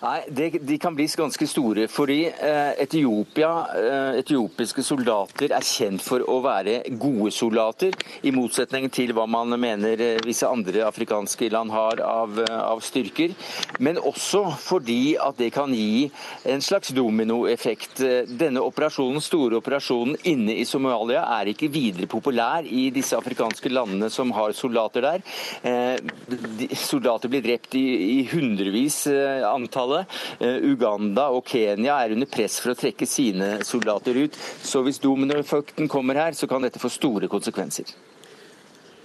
Nei, 0.00 0.22
de, 0.32 0.46
De 0.64 0.78
kan 0.80 0.94
bli 0.96 1.04
ganske 1.16 1.46
store. 1.46 1.86
fordi 1.88 2.24
eh, 2.24 2.72
Etiopia, 2.80 3.50
eh, 3.76 4.18
etiopiske 4.22 4.82
soldater 4.82 5.52
er 5.52 5.66
kjent 5.66 6.00
for 6.00 6.24
å 6.24 6.38
være 6.40 6.78
gode 6.96 7.28
soldater, 7.36 7.92
i 8.24 8.32
motsetning 8.32 8.88
til 8.88 9.12
hva 9.12 9.26
man 9.28 9.52
mener 9.60 10.00
eh, 10.00 10.22
visse 10.24 10.48
andre 10.48 10.86
afrikanske 10.86 11.50
land 11.52 11.72
har 11.74 12.00
av, 12.00 12.40
av, 12.48 12.80
styrker. 12.80 13.34
Men 13.78 14.00
også 14.00 14.46
fordi 14.56 15.18
at 15.20 15.36
det 15.36 15.50
kan 15.52 15.74
gi 15.76 16.08
en 16.48 16.64
slags 16.64 16.94
dominoeffekt. 16.96 18.00
Denne 18.40 18.64
operasjonen, 18.64 19.20
store 19.20 19.60
operasjonen 19.60 20.16
inne 20.32 20.56
i 20.62 20.64
Somalia 20.64 21.26
er 21.36 21.52
ikke 21.52 21.68
videre 21.68 22.08
populær 22.08 22.64
i 22.64 22.88
disse 22.94 23.18
afrikanske 23.20 23.68
landene 23.68 24.08
som 24.08 24.32
har 24.32 24.56
soldater 24.56 25.04
der. 25.04 26.00
Soldater 26.88 27.28
blir 27.28 27.44
drept 27.44 27.76
i, 27.76 27.84
i 28.16 28.18
hundrevis 28.32 29.02
antall 29.44 29.89
tallet 29.90 30.06
eh, 30.40 30.60
Uganda 30.70 31.28
og 31.34 31.46
Kenya 31.46 31.98
er 32.02 32.14
under 32.14 32.28
press 32.30 32.60
for 32.62 32.72
å 32.72 32.78
trekke 32.78 33.08
sine 33.08 33.58
soldater 33.66 34.16
ut. 34.16 34.36
Så 34.62 34.82
hvis 34.86 35.00
dominoeffekten 35.02 35.90
kommer 35.90 36.18
her, 36.20 36.36
så 36.36 36.48
kan 36.50 36.62
dette 36.62 36.80
få 36.82 36.90
store 36.92 37.30
konsekvenser. 37.30 37.90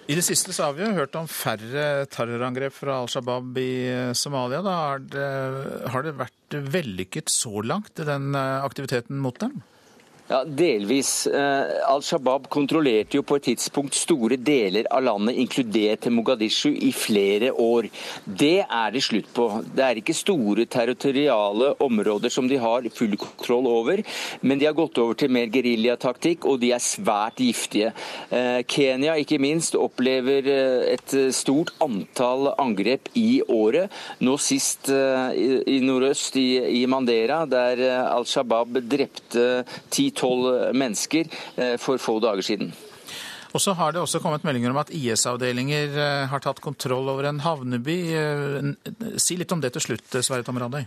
I 0.05 0.13
det 0.13 0.21
siste 0.21 0.53
så 0.53 0.67
har 0.67 0.75
vi 0.77 0.83
jo 0.83 0.93
hørt 0.93 1.15
om 1.17 1.25
færre 1.25 2.05
terrorangrep 2.13 2.75
fra 2.75 2.99
Al 3.01 3.09
Shabaab 3.09 3.57
i 3.57 3.71
eh, 3.89 4.11
Somalia. 4.13 4.61
Da 4.65 4.75
det, 5.01 5.29
har 5.91 6.05
det 6.05 6.17
vært 6.19 6.59
vellykket 6.75 7.31
så 7.33 7.63
langt, 7.65 7.95
den 7.97 8.35
eh, 8.37 8.65
aktiviteten 8.65 9.17
mot 9.21 9.39
dem? 9.41 9.63
Ja, 10.27 10.39
Delvis. 10.43 11.27
Eh, 11.27 11.63
Al 11.85 12.01
Shabaab 12.01 12.47
kontrollerte 12.49 13.19
jo 13.19 13.21
på 13.21 13.35
et 13.37 13.43
tidspunkt 13.45 13.93
store 13.93 14.39
deler 14.41 14.87
av 14.89 15.03
landet, 15.05 15.37
inkludert 15.37 16.07
Mogadishu, 16.09 16.71
i 16.73 16.89
flere 16.97 17.51
år. 17.53 17.91
Det 18.25 18.63
er 18.65 18.95
det 18.95 19.03
slutt 19.05 19.29
på. 19.37 19.45
Det 19.69 19.83
er 19.85 19.99
ikke 20.01 20.15
store 20.17 20.65
territoriale 20.65 21.75
områder 21.85 22.33
som 22.33 22.49
de 22.49 22.57
har 22.57 22.87
full 22.89 23.13
kontroll 23.21 23.69
over, 23.69 24.01
men 24.41 24.57
de 24.57 24.65
har 24.65 24.73
gått 24.73 24.97
over 24.97 25.13
til 25.13 25.29
mer 25.29 25.51
geriljataktikk, 25.53 26.49
og 26.49 26.57
de 26.63 26.73
er 26.73 26.81
svært 26.81 27.43
giftige. 27.45 27.93
Eh, 28.33 28.63
Kenya 28.65 29.13
ikke 29.21 29.37
minst 29.37 29.77
opplever 29.77 30.49
eh, 30.49 30.87
et 30.95 31.15
stort 31.37 31.75
antall 31.85 32.49
angrep 32.57 33.13
i 33.13 33.43
året. 33.45 33.93
Nå 34.25 34.39
sist 34.41 34.89
i 34.89 35.77
nordøst, 35.85 36.33
i 36.41 36.81
Mandera, 36.89 37.43
der 37.45 37.85
Al 38.09 38.25
Shabaab 38.25 38.81
drepte 38.89 39.61
10 39.93 40.14
tolv 40.17 40.75
mennesker 40.75 41.31
eh, 41.55 41.75
for 41.81 42.01
få 42.01 42.19
dager 42.23 42.45
siden. 42.45 42.73
Og 43.55 43.61
så 43.63 43.71
har 43.71 43.93
det 43.95 44.01
også 44.01 44.19
kommet 44.19 44.43
meldinger 44.43 44.73
om 44.73 44.81
at 44.81 44.91
IS-avdelinger 44.91 45.93
eh, 45.95 46.25
har 46.27 46.43
tatt 46.43 46.59
kontroll 46.63 47.07
over 47.11 47.29
en 47.29 47.39
havneby. 47.39 47.97
Eh, 48.19 49.15
si 49.21 49.37
litt 49.39 49.53
om 49.55 49.63
det 49.63 49.71
til 49.77 49.85
slutt, 49.89 50.17
Sverre 50.19 50.43
Tom 50.43 50.59
Radøy. 50.59 50.83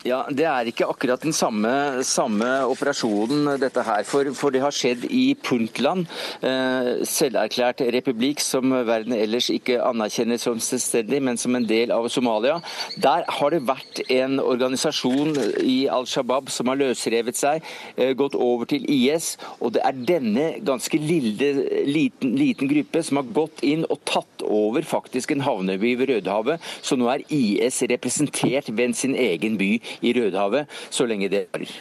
Ja, 0.00 0.22
Det 0.32 0.46
er 0.48 0.64
ikke 0.64 0.86
akkurat 0.88 1.20
den 1.20 1.34
samme, 1.36 2.00
samme 2.08 2.46
operasjonen, 2.64 3.58
dette 3.60 3.82
her. 3.84 4.04
For, 4.08 4.30
for, 4.32 4.48
det 4.48 4.62
har 4.64 4.72
skjedd 4.72 5.02
i 5.12 5.34
Puntland, 5.36 6.06
eh, 6.40 7.02
selverklært 7.04 7.82
republikk 7.92 8.40
som 8.40 8.72
verden 8.88 9.12
ellers 9.12 9.50
ikke 9.52 9.76
anerkjenner 9.84 10.40
som 10.40 10.56
selvstendig, 10.56 11.20
men 11.20 11.36
som 11.36 11.58
en 11.58 11.66
del 11.68 11.92
av 11.92 12.08
Somalia. 12.08 12.62
Der 12.96 13.26
har 13.28 13.52
det 13.52 13.60
vært 13.68 14.00
en 14.08 14.40
organisasjon 14.40 15.36
i 15.68 15.84
Al 15.92 16.08
Shabaab 16.08 16.48
som 16.48 16.72
har 16.72 16.80
løsrevet 16.80 17.36
seg, 17.36 17.60
eh, 17.98 18.14
gått 18.16 18.38
over 18.40 18.64
til 18.72 18.88
IS. 18.88 19.36
Og 19.60 19.74
det 19.76 19.84
er 19.84 20.00
denne 20.08 20.64
ganske 20.64 20.96
lille, 20.96 21.84
liten, 21.84 22.38
liten 22.40 22.72
gruppe 22.72 23.04
som 23.04 23.20
har 23.20 23.28
gått 23.36 23.60
inn 23.60 23.84
og 23.90 24.00
tatt 24.08 24.48
over 24.48 24.80
faktisk 24.80 25.36
en 25.36 25.44
havneby 25.44 25.92
ved 26.00 26.14
Rødehavet. 26.14 26.72
Så 26.80 26.96
nå 26.96 27.12
er 27.12 27.28
IS 27.28 27.82
representert 27.84 28.72
ved 28.72 28.96
sin 28.96 29.12
egen 29.12 29.60
by 29.60 29.74
i 30.00 30.14
Rødehavet 30.16 30.70
så 30.90 31.08
lenge 31.08 31.30
det 31.32 31.48
varer. 31.54 31.74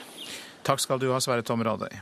Takk 0.65 0.81
skal 0.83 1.01
du 1.01 1.09
ha, 1.13 1.21
Sverre 1.23 1.45
Tom 1.45 1.63
Radøy. 1.65 1.93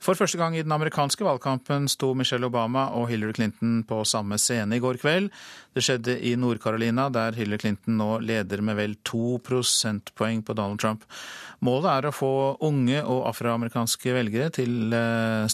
For 0.00 0.16
første 0.16 0.38
gang 0.40 0.54
i 0.56 0.62
den 0.64 0.72
amerikanske 0.72 1.24
valgkampen 1.26 1.84
sto 1.92 2.14
Michelle 2.16 2.48
Obama 2.48 2.86
og 2.96 3.10
Hillary 3.10 3.34
Clinton 3.36 3.82
på 3.86 4.00
samme 4.08 4.38
scene 4.40 4.78
i 4.78 4.80
går 4.80 4.96
kveld. 5.02 5.28
Det 5.76 5.84
skjedde 5.84 6.14
i 6.24 6.32
Nord-Carolina, 6.40 7.10
der 7.12 7.36
Hillary 7.36 7.60
Clinton 7.60 7.98
nå 8.00 8.08
leder 8.24 8.64
med 8.64 8.78
vel 8.80 8.96
to 9.04 9.36
prosentpoeng 9.44 10.40
på 10.42 10.56
Donald 10.56 10.80
Trump. 10.80 11.04
Målet 11.60 11.90
er 11.92 12.08
å 12.08 12.16
få 12.16 12.32
unge 12.64 13.04
og 13.04 13.26
afroamerikanske 13.28 14.16
velgere 14.16 14.48
til 14.56 14.96
eh, 14.96 15.44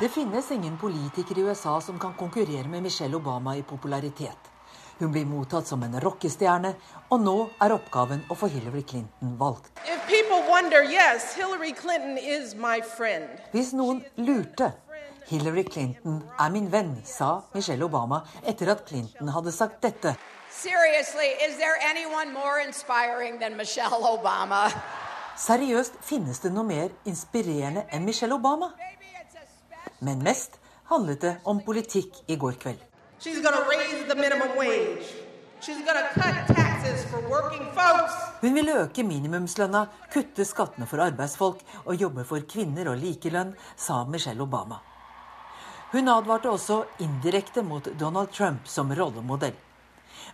Det 0.00 0.08
finnes 0.08 0.50
ingen 0.50 0.78
politiker 0.78 1.38
i 1.38 1.42
USA 1.42 1.80
som 1.80 1.98
kan 1.98 2.14
konkurrere 2.14 2.68
med 2.68 2.82
Michelle 2.82 3.16
Obama 3.16 3.56
i 3.56 3.62
popularitet. 3.62 4.38
Hun 4.98 5.12
blir 5.12 5.26
mottatt 5.26 5.66
som 5.66 5.82
en 5.82 6.00
rockestjerne, 6.00 6.72
og 7.10 7.20
nå 7.22 7.34
er 7.62 7.74
oppgaven 7.74 8.24
å 8.30 8.36
få 8.38 8.46
Hillary 8.50 8.82
Clinton 8.82 9.36
valgt. 9.38 9.72
Wonder, 10.48 10.82
yes, 10.82 11.36
Hvis 13.52 13.72
noen 13.72 14.04
lurte 14.16 14.72
Hillary 15.28 15.64
Clinton 15.64 16.22
er 16.40 16.50
min 16.50 16.70
venn, 16.72 16.96
sa 17.04 17.42
Michelle 17.54 17.84
Obama 17.84 18.22
etter 18.46 18.70
at 18.72 18.86
Clinton 18.88 19.28
hadde 19.28 19.52
sagt 19.52 19.82
dette. 19.82 20.14
Seriøst, 25.38 26.00
finnes 26.02 26.40
det 26.42 26.50
noe 26.50 26.66
mer 26.66 26.90
inspirerende 27.06 27.84
enn 27.94 28.02
Michelle 28.02 28.34
Obama? 28.34 28.72
Men 30.02 30.24
mest 30.26 30.58
handlet 30.90 31.20
det 31.22 31.34
om 31.46 31.60
politikk 31.62 32.24
i 32.26 32.34
går 32.34 32.58
kveld. 32.58 32.80
Hun 38.40 38.54
vil 38.58 38.72
øke 38.74 39.04
minimumslønna, 39.06 39.84
kutte 40.12 40.46
skattene 40.46 40.90
for 40.90 41.06
arbeidsfolk 41.06 41.62
og 41.84 41.94
jobbe 41.94 42.26
for 42.26 42.42
kvinner 42.50 42.90
og 42.90 42.98
likelønn, 42.98 43.54
sa 43.76 44.02
Michelle 44.10 44.42
Obama. 44.42 44.82
Hun 45.94 46.10
advarte 46.10 46.50
også 46.50 46.82
indirekte 47.06 47.62
mot 47.62 47.86
Donald 47.98 48.34
Trump 48.34 48.66
som 48.66 48.90
rollemodell. 48.90 49.54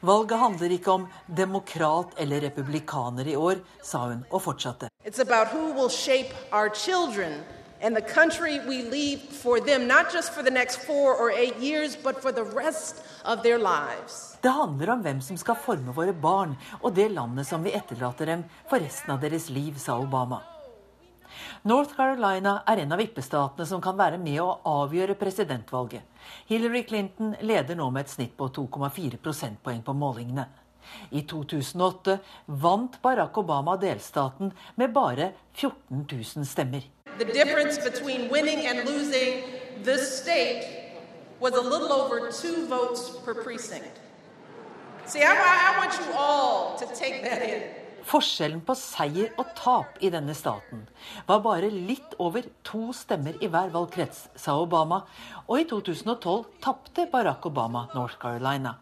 Valget 0.04 0.38
handler 0.38 0.72
ikke 0.74 0.90
om 0.92 1.04
demokrat 1.36 2.12
eller 2.20 2.42
republikaner 2.44 3.24
i 3.24 3.36
år, 3.36 3.62
sa 3.82 3.98
hun 4.10 4.24
og 4.30 4.42
fortsatte. 4.44 4.90
It's 5.06 5.20
about 5.20 5.48
who 5.48 5.72
will 5.72 5.88
shape 5.88 6.34
our 6.52 6.68
children 6.68 7.40
and 7.80 7.96
the 7.96 8.04
country 8.14 8.60
we 8.68 8.82
leave 8.82 9.20
for 9.42 9.58
them, 9.60 9.88
not 9.88 10.12
just 10.14 10.34
for 10.34 10.42
the 10.42 10.50
next 10.50 10.84
four 10.86 11.16
or 11.16 11.30
eight 11.30 11.56
years, 11.56 11.96
but 11.96 12.20
for 12.22 12.32
the 12.32 12.44
rest 12.44 12.96
of 13.24 13.42
their 13.42 13.58
lives. 13.58 14.36
Det 14.42 14.52
handler 14.52 14.92
om 14.92 15.00
hvem 15.00 15.20
som 15.20 15.36
skal 15.36 15.56
forme 15.56 15.92
våre 15.96 16.12
barn 16.12 16.56
og 16.82 16.92
det 16.96 17.08
landet 17.10 17.46
som 17.46 17.64
vi 17.64 17.72
etterlater 17.72 18.26
dem 18.26 18.44
for 18.68 18.84
resten 18.84 19.16
av 19.16 19.24
deres 19.24 19.48
liv, 19.48 19.78
sa 19.78 19.96
Obama. 19.96 20.42
North 21.64 21.96
Carolina 21.96 22.58
er 22.68 22.82
en 22.82 22.92
av 22.92 23.00
vippestatene 23.00 23.66
som 23.66 23.80
kan 23.84 23.96
være 23.96 24.18
med 24.20 24.40
å 24.42 24.58
avgjøre 24.68 25.16
presidentvalget. 25.16 26.02
Hillary 26.50 26.84
Clinton 26.84 27.34
leder 27.40 27.78
nå 27.78 27.88
med 27.90 28.04
et 28.04 28.12
snitt 28.12 28.34
på 28.36 28.50
2,4 28.52 29.20
prosentpoeng 29.24 29.80
på 29.84 29.96
målingene. 29.96 30.44
I 31.16 31.24
2008 31.24 32.18
vant 32.60 33.00
Barack 33.02 33.38
Obama 33.40 33.78
delstaten 33.80 34.52
med 34.76 34.92
bare 34.92 35.32
14 35.56 36.04
000 36.04 36.44
stemmer 36.44 36.84
the 37.18 37.24
difference 37.24 37.78
between 37.78 38.28
winning 38.28 38.66
and 38.66 38.88
losing 38.88 39.42
this 39.82 40.20
state 40.20 40.92
was 41.40 41.52
over 41.54 42.30
two 42.30 42.66
votes 42.66 43.10
per 43.24 43.34
precinct. 43.34 44.00
See, 45.06 45.20
I, 45.20 45.34
I 45.34 45.78
want 45.78 45.92
you 45.98 46.12
all 46.16 46.76
to 46.78 46.86
take 46.94 47.22
that 47.22 47.42
in. 47.42 47.83
Forskjellen 48.04 48.60
på 48.66 48.74
seier 48.76 49.32
og 49.40 49.54
tap 49.56 49.98
i 50.04 50.10
denne 50.12 50.34
staten 50.36 50.82
var 51.28 51.40
bare 51.44 51.70
litt 51.72 52.16
over 52.20 52.44
to 52.66 52.90
stemmer 52.96 53.38
i 53.40 53.48
hver 53.48 53.72
valgkrets, 53.72 54.28
sa 54.36 54.58
Obama, 54.60 55.00
og 55.46 55.60
i 55.60 55.66
2012 55.70 56.44
tapte 56.64 57.08
Barack 57.12 57.46
Obama 57.48 57.86
North 57.94 58.18
Carolina. 58.20 58.76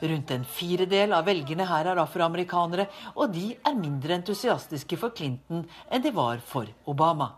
Rundt 0.00 0.32
en 0.34 0.44
firedel 0.48 1.14
av 1.14 1.28
velgerne 1.28 1.66
her 1.68 1.92
er 1.92 2.00
afroamerikanere, 2.02 2.88
og 3.14 3.32
de 3.34 3.52
er 3.54 3.78
mindre 3.78 4.18
entusiastiske 4.18 4.98
for 4.98 5.14
Clinton 5.14 5.64
enn 5.90 6.04
de 6.04 6.14
var 6.14 6.42
for 6.42 6.70
Obama. 6.90 7.34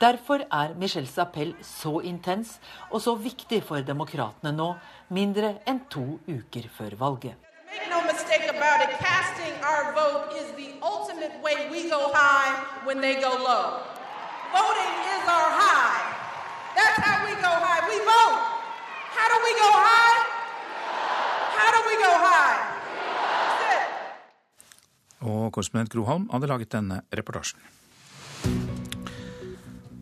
Derfor 0.00 0.44
er 0.52 0.74
Michelles 0.76 1.16
appell 1.18 1.54
så 1.64 1.98
intens 2.04 2.58
og 2.90 3.00
så 3.04 3.16
viktig 3.16 3.62
for 3.64 3.84
demokratene 3.84 4.52
nå, 4.52 4.74
mindre 5.08 5.56
enn 5.68 5.84
to 5.92 6.18
uker 6.28 6.68
før 6.76 7.00
valget. 7.00 7.42
Make 7.66 7.90
no 7.90 9.35
our 9.66 9.84
vote 10.00 10.24
is 10.40 10.46
the 10.60 10.70
ultimate 10.92 11.34
way 11.44 11.56
we 11.74 11.80
go 11.90 12.00
high 12.14 12.52
when 12.86 12.98
they 13.04 13.14
go 13.26 13.32
low. 13.48 13.64
Voting 14.54 14.94
is 15.14 15.24
our 15.36 15.50
high. 15.60 16.02
That's 16.78 16.98
how 17.04 17.16
we 17.26 17.32
go 17.46 17.52
high. 17.66 17.82
We 17.90 17.98
vote. 18.12 18.38
How 19.16 19.26
do 19.32 19.36
we 19.46 19.52
go 19.64 19.70
high? 19.88 20.16
How 21.58 21.68
do 21.74 21.80
we 21.90 21.94
go 22.06 22.12
high? 22.28 22.56
Og 25.26 25.52
korrespondent 25.52 25.90
Groholm 25.90 26.28
hadde 26.30 26.46
laget 26.46 26.72
denne 26.72 27.00
reportasjen. 27.16 27.60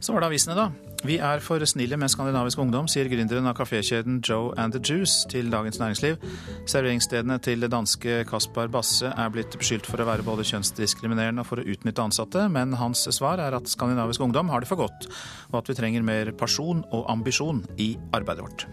Så 0.01 0.13
var 0.13 0.21
det 0.21 0.27
avisene, 0.27 0.57
da. 0.59 0.94
Vi 1.05 1.19
er 1.21 1.43
for 1.45 1.61
snille 1.69 1.99
med 2.01 2.09
skandinavisk 2.09 2.63
ungdom, 2.63 2.87
sier 2.89 3.11
gründeren 3.13 3.45
av 3.45 3.59
kafékjeden 3.59 4.23
Joe 4.25 4.55
and 4.57 4.73
the 4.73 4.81
Juice 4.81 5.29
til 5.29 5.51
Dagens 5.53 5.77
Næringsliv. 5.77 6.17
Serveringsstedene 6.65 7.37
til 7.45 7.67
danske 7.69 8.23
Kaspar 8.31 8.71
Basse 8.73 9.11
er 9.13 9.35
blitt 9.35 9.53
beskyldt 9.61 9.85
for 9.85 10.01
å 10.01 10.07
være 10.09 10.25
både 10.25 10.47
kjønnsdiskriminerende 10.49 11.45
og 11.45 11.51
for 11.51 11.61
å 11.61 11.67
utnytte 11.75 12.07
ansatte, 12.09 12.47
men 12.49 12.73
hans 12.81 13.05
svar 13.13 13.43
er 13.45 13.53
at 13.59 13.69
skandinavisk 13.69 14.25
ungdom 14.25 14.49
har 14.49 14.65
det 14.65 14.71
for 14.73 14.81
godt, 14.81 15.05
og 15.53 15.61
at 15.61 15.69
vi 15.69 15.77
trenger 15.77 16.09
mer 16.09 16.33
person 16.41 16.81
og 16.89 17.05
ambisjon 17.13 17.61
i 17.77 17.93
arbeidet 18.17 18.49
vårt. 18.49 18.69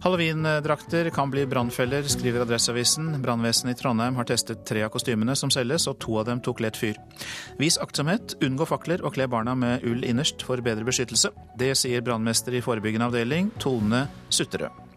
Halloweendrakter 0.00 1.10
kan 1.10 1.30
bli 1.30 1.46
brannfeller, 1.46 2.02
skriver 2.02 2.40
Adresseavisen. 2.40 3.22
Brannvesenet 3.22 3.76
i 3.76 3.82
Trondheim 3.82 4.16
har 4.16 4.24
testet 4.24 4.64
tre 4.64 4.80
av 4.86 4.94
kostymene 4.94 5.36
som 5.36 5.52
selges, 5.52 5.84
og 5.92 5.98
to 6.00 6.16
av 6.16 6.24
dem 6.30 6.40
tok 6.40 6.62
lett 6.64 6.80
fyr. 6.80 6.96
Vis 7.60 7.76
aktsomhet, 7.84 8.38
unngå 8.40 8.64
fakler 8.70 9.04
og 9.04 9.18
kle 9.18 9.28
barna 9.28 9.52
med 9.52 9.84
ull 9.84 10.00
innerst 10.08 10.40
for 10.48 10.64
bedre 10.64 10.88
beskyttelse. 10.88 11.34
Det 11.60 11.74
sier 11.76 12.00
brannmester 12.06 12.56
i 12.56 12.64
forebyggende 12.64 13.12
avdeling, 13.12 13.52
Tone 13.60 14.06
Sutterød. 14.32 14.89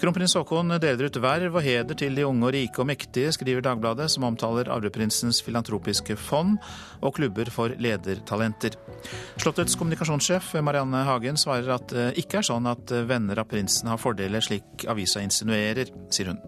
Kronprins 0.00 0.32
Haakon 0.32 0.72
deler 0.80 1.10
ut 1.10 1.16
verv 1.20 1.58
og 1.58 1.64
heder 1.64 1.96
til 1.98 2.14
de 2.16 2.22
unge 2.24 2.46
og 2.46 2.54
rike 2.54 2.80
og 2.80 2.86
mektige, 2.88 3.34
skriver 3.36 3.60
Dagbladet, 3.66 4.06
som 4.08 4.24
omtaler 4.24 4.70
arveprinsens 4.72 5.42
filantropiske 5.44 6.16
fond 6.16 6.54
og 7.04 7.18
klubber 7.18 7.50
for 7.52 7.74
ledertalenter. 7.76 8.78
Slottets 9.36 9.76
kommunikasjonssjef 9.76 10.54
Marianne 10.64 11.02
Hagen 11.04 11.36
svarer 11.36 11.68
at 11.76 11.92
det 11.92 12.06
ikke 12.24 12.40
er 12.40 12.48
sånn 12.48 12.70
at 12.72 12.94
venner 13.10 13.42
av 13.44 13.50
prinsen 13.52 13.92
har 13.92 14.00
fordeler, 14.00 14.40
slik 14.40 14.88
avisa 14.88 15.20
insinuerer, 15.20 15.92
sier 16.08 16.32
hun. 16.32 16.40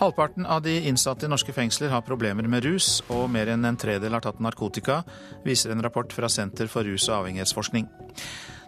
Halvparten 0.00 0.44
av 0.44 0.60
de 0.64 0.76
innsatte 0.88 1.24
i 1.24 1.32
norske 1.32 1.52
fengsler 1.56 1.92
har 1.92 2.04
problemer 2.04 2.44
med 2.48 2.64
rus, 2.68 3.00
og 3.08 3.24
mer 3.32 3.48
enn 3.52 3.64
en 3.68 3.80
tredel 3.80 4.12
har 4.16 4.24
tatt 4.24 4.40
narkotika, 4.40 5.00
viser 5.48 5.72
en 5.72 5.80
rapport 5.84 6.12
fra 6.12 6.28
Senter 6.28 6.68
for 6.68 6.84
rus- 6.84 7.08
og 7.08 7.22
avhengighetsforskning. 7.22 7.88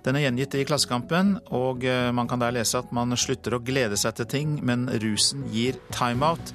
Den 0.03 0.19
er 0.19 0.25
gjengitt 0.25 0.55
i 0.59 0.65
Klassekampen, 0.67 1.37
og 1.55 1.85
eh, 1.87 2.11
man 2.15 2.27
kan 2.31 2.43
der 2.43 2.55
lese 2.57 2.81
at 2.81 2.91
man 2.95 3.15
slutter 3.19 3.55
å 3.55 3.63
glede 3.63 3.99
seg 4.01 4.17
til 4.19 4.31
ting, 4.33 4.57
men 4.67 4.89
rusen 5.03 5.45
gir 5.53 5.79
timeout. 5.95 6.51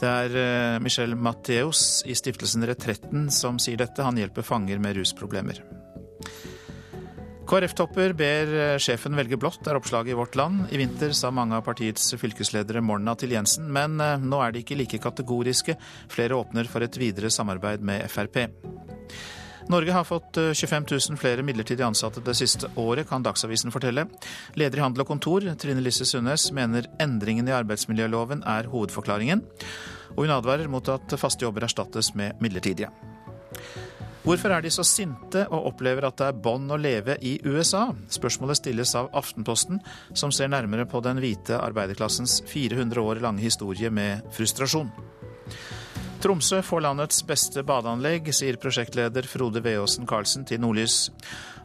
Det 0.00 0.08
er 0.08 0.36
eh, 0.36 0.80
Michel 0.84 1.16
Matteus 1.16 2.02
i 2.04 2.16
stiftelsen 2.16 2.66
Retretten 2.68 3.30
som 3.32 3.60
sier 3.60 3.80
dette. 3.80 4.04
Han 4.04 4.20
hjelper 4.20 4.44
fanger 4.44 4.82
med 4.84 4.98
rusproblemer. 5.00 5.62
KrF-topper 7.48 8.12
ber 8.20 8.54
eh, 8.66 8.76
sjefen 8.84 9.16
velge 9.16 9.40
blått, 9.40 9.64
er 9.64 9.80
oppslaget 9.80 10.12
i 10.12 10.20
Vårt 10.20 10.36
Land. 10.36 10.68
I 10.68 10.84
vinter 10.84 11.16
sa 11.16 11.32
mange 11.32 11.56
av 11.56 11.64
partiets 11.64 12.12
fylkesledere 12.20 12.84
morna 12.84 13.16
til 13.16 13.32
Jensen, 13.32 13.72
men 13.72 13.96
nå 13.96 14.44
er 14.44 14.52
de 14.52 14.60
ikke 14.60 14.76
like 14.76 15.00
kategoriske. 15.00 15.80
Flere 16.12 16.36
åpner 16.36 16.68
for 16.68 16.84
et 16.84 17.00
videre 17.00 17.32
samarbeid 17.32 17.80
med 17.80 18.04
Frp. 18.12 18.44
Norge 19.70 19.92
har 19.92 20.04
fått 20.04 20.38
25 20.54 20.84
eh, 20.84 20.98
000 21.10 21.18
flere 21.18 21.42
midlertidig 21.46 21.84
ansatte 21.86 22.22
det 22.26 22.34
siste 22.34 22.66
året, 22.74 23.06
kan 23.08 23.22
Dagsavisen 23.22 23.70
fortelle. 23.70 24.08
Leder 24.58 24.80
i 24.80 24.82
Handel 24.82 25.04
og 25.04 25.12
Kontor, 25.12 25.46
Trine 25.62 25.84
Lisse 25.84 26.08
Sundnes, 26.08 26.48
mener 26.56 26.88
endringene 26.98 27.52
i 27.52 27.54
arbeidsmiljøloven 27.54 28.42
er 28.50 28.66
hovedforklaringen, 28.72 29.44
og 30.16 30.24
hun 30.24 30.34
advarer 30.34 30.66
mot 30.72 30.90
at 30.90 31.14
faste 31.20 31.46
jobber 31.46 31.68
erstattes 31.68 32.10
med 32.18 32.42
midlertidige. 32.42 32.90
Hvorfor 34.24 34.52
er 34.52 34.64
de 34.64 34.72
så 34.74 34.82
sinte 34.84 35.46
og 35.48 35.70
opplever 35.70 36.04
at 36.08 36.18
det 36.18 36.26
er 36.28 36.40
bånd 36.44 36.74
å 36.74 36.76
leve 36.80 37.14
i 37.24 37.36
USA? 37.46 37.86
Spørsmålet 38.10 38.58
stilles 38.58 38.96
av 38.98 39.08
Aftenposten, 39.16 39.78
som 40.12 40.34
ser 40.34 40.50
nærmere 40.50 40.84
på 40.90 41.00
den 41.06 41.22
hvite 41.22 41.56
arbeiderklassens 41.62 42.40
400 42.50 43.06
år 43.06 43.22
lange 43.22 43.46
historie 43.46 43.88
med 43.90 44.26
frustrasjon. 44.34 44.90
Tromsø 46.20 46.58
får 46.60 46.82
landets 46.84 47.22
beste 47.24 47.62
badeanlegg, 47.64 48.26
sier 48.36 48.58
prosjektleder 48.60 49.24
Frode 49.24 49.62
Veåsen 49.64 50.04
Karlsen 50.04 50.42
til 50.44 50.60
Nordlys. 50.60 51.06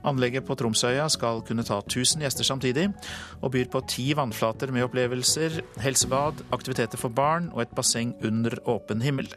Anlegget 0.08 0.46
på 0.48 0.56
Tromsøya 0.56 1.10
skal 1.12 1.42
kunne 1.44 1.66
ta 1.68 1.82
1000 1.82 2.24
gjester 2.24 2.48
samtidig, 2.48 2.86
og 3.44 3.52
byr 3.52 3.68
på 3.74 3.82
ti 3.92 4.06
vannflater 4.16 4.72
med 4.72 4.86
opplevelser, 4.88 5.58
helsebad, 5.84 6.40
aktiviteter 6.56 7.02
for 7.02 7.12
barn 7.12 7.50
og 7.52 7.66
et 7.66 7.74
basseng 7.76 8.14
under 8.24 8.56
åpen 8.72 9.04
himmel. 9.04 9.28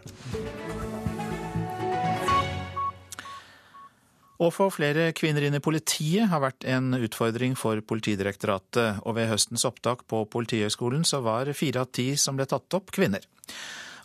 Å 4.38 4.52
få 4.54 4.68
flere 4.70 5.08
kvinner 5.18 5.48
inn 5.48 5.58
i 5.58 5.64
politiet 5.64 6.30
har 6.30 6.44
vært 6.44 6.62
en 6.70 6.92
utfordring 6.94 7.58
for 7.58 7.82
Politidirektoratet, 7.82 9.02
og 9.02 9.18
ved 9.18 9.32
høstens 9.32 9.66
opptak 9.66 10.06
på 10.06 10.22
Politihøgskolen 10.30 11.02
så 11.02 11.24
var 11.26 11.50
fire 11.58 11.82
av 11.82 11.90
ti 11.90 12.12
som 12.14 12.38
ble 12.38 12.46
tatt 12.46 12.78
opp, 12.78 12.94
kvinner. 12.94 13.26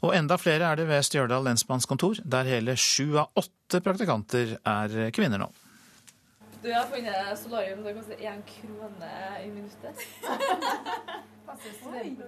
Og 0.04 0.12
enda 0.16 0.36
flere 0.36 0.68
er 0.68 0.80
det 0.80 0.88
ved 0.90 1.06
Stjørdal 1.08 1.46
lensmannskontor, 1.48 2.20
der 2.28 2.50
hele 2.50 2.76
sju 2.76 3.16
av 3.22 3.32
åtte 3.40 3.80
praktikanter 3.84 4.58
er 4.60 5.14
kvinner 5.16 5.40
nå. 5.40 5.48
Du 6.64 6.70
har 6.72 6.88
funnet 6.92 7.40
solarium 7.40 7.84
som 7.84 7.96
koster 7.98 8.20
én 8.24 8.42
krone 8.48 9.14
i 9.44 9.50
minuttet. 9.52 10.04
Passer 11.44 11.74
studenter? 11.76 12.26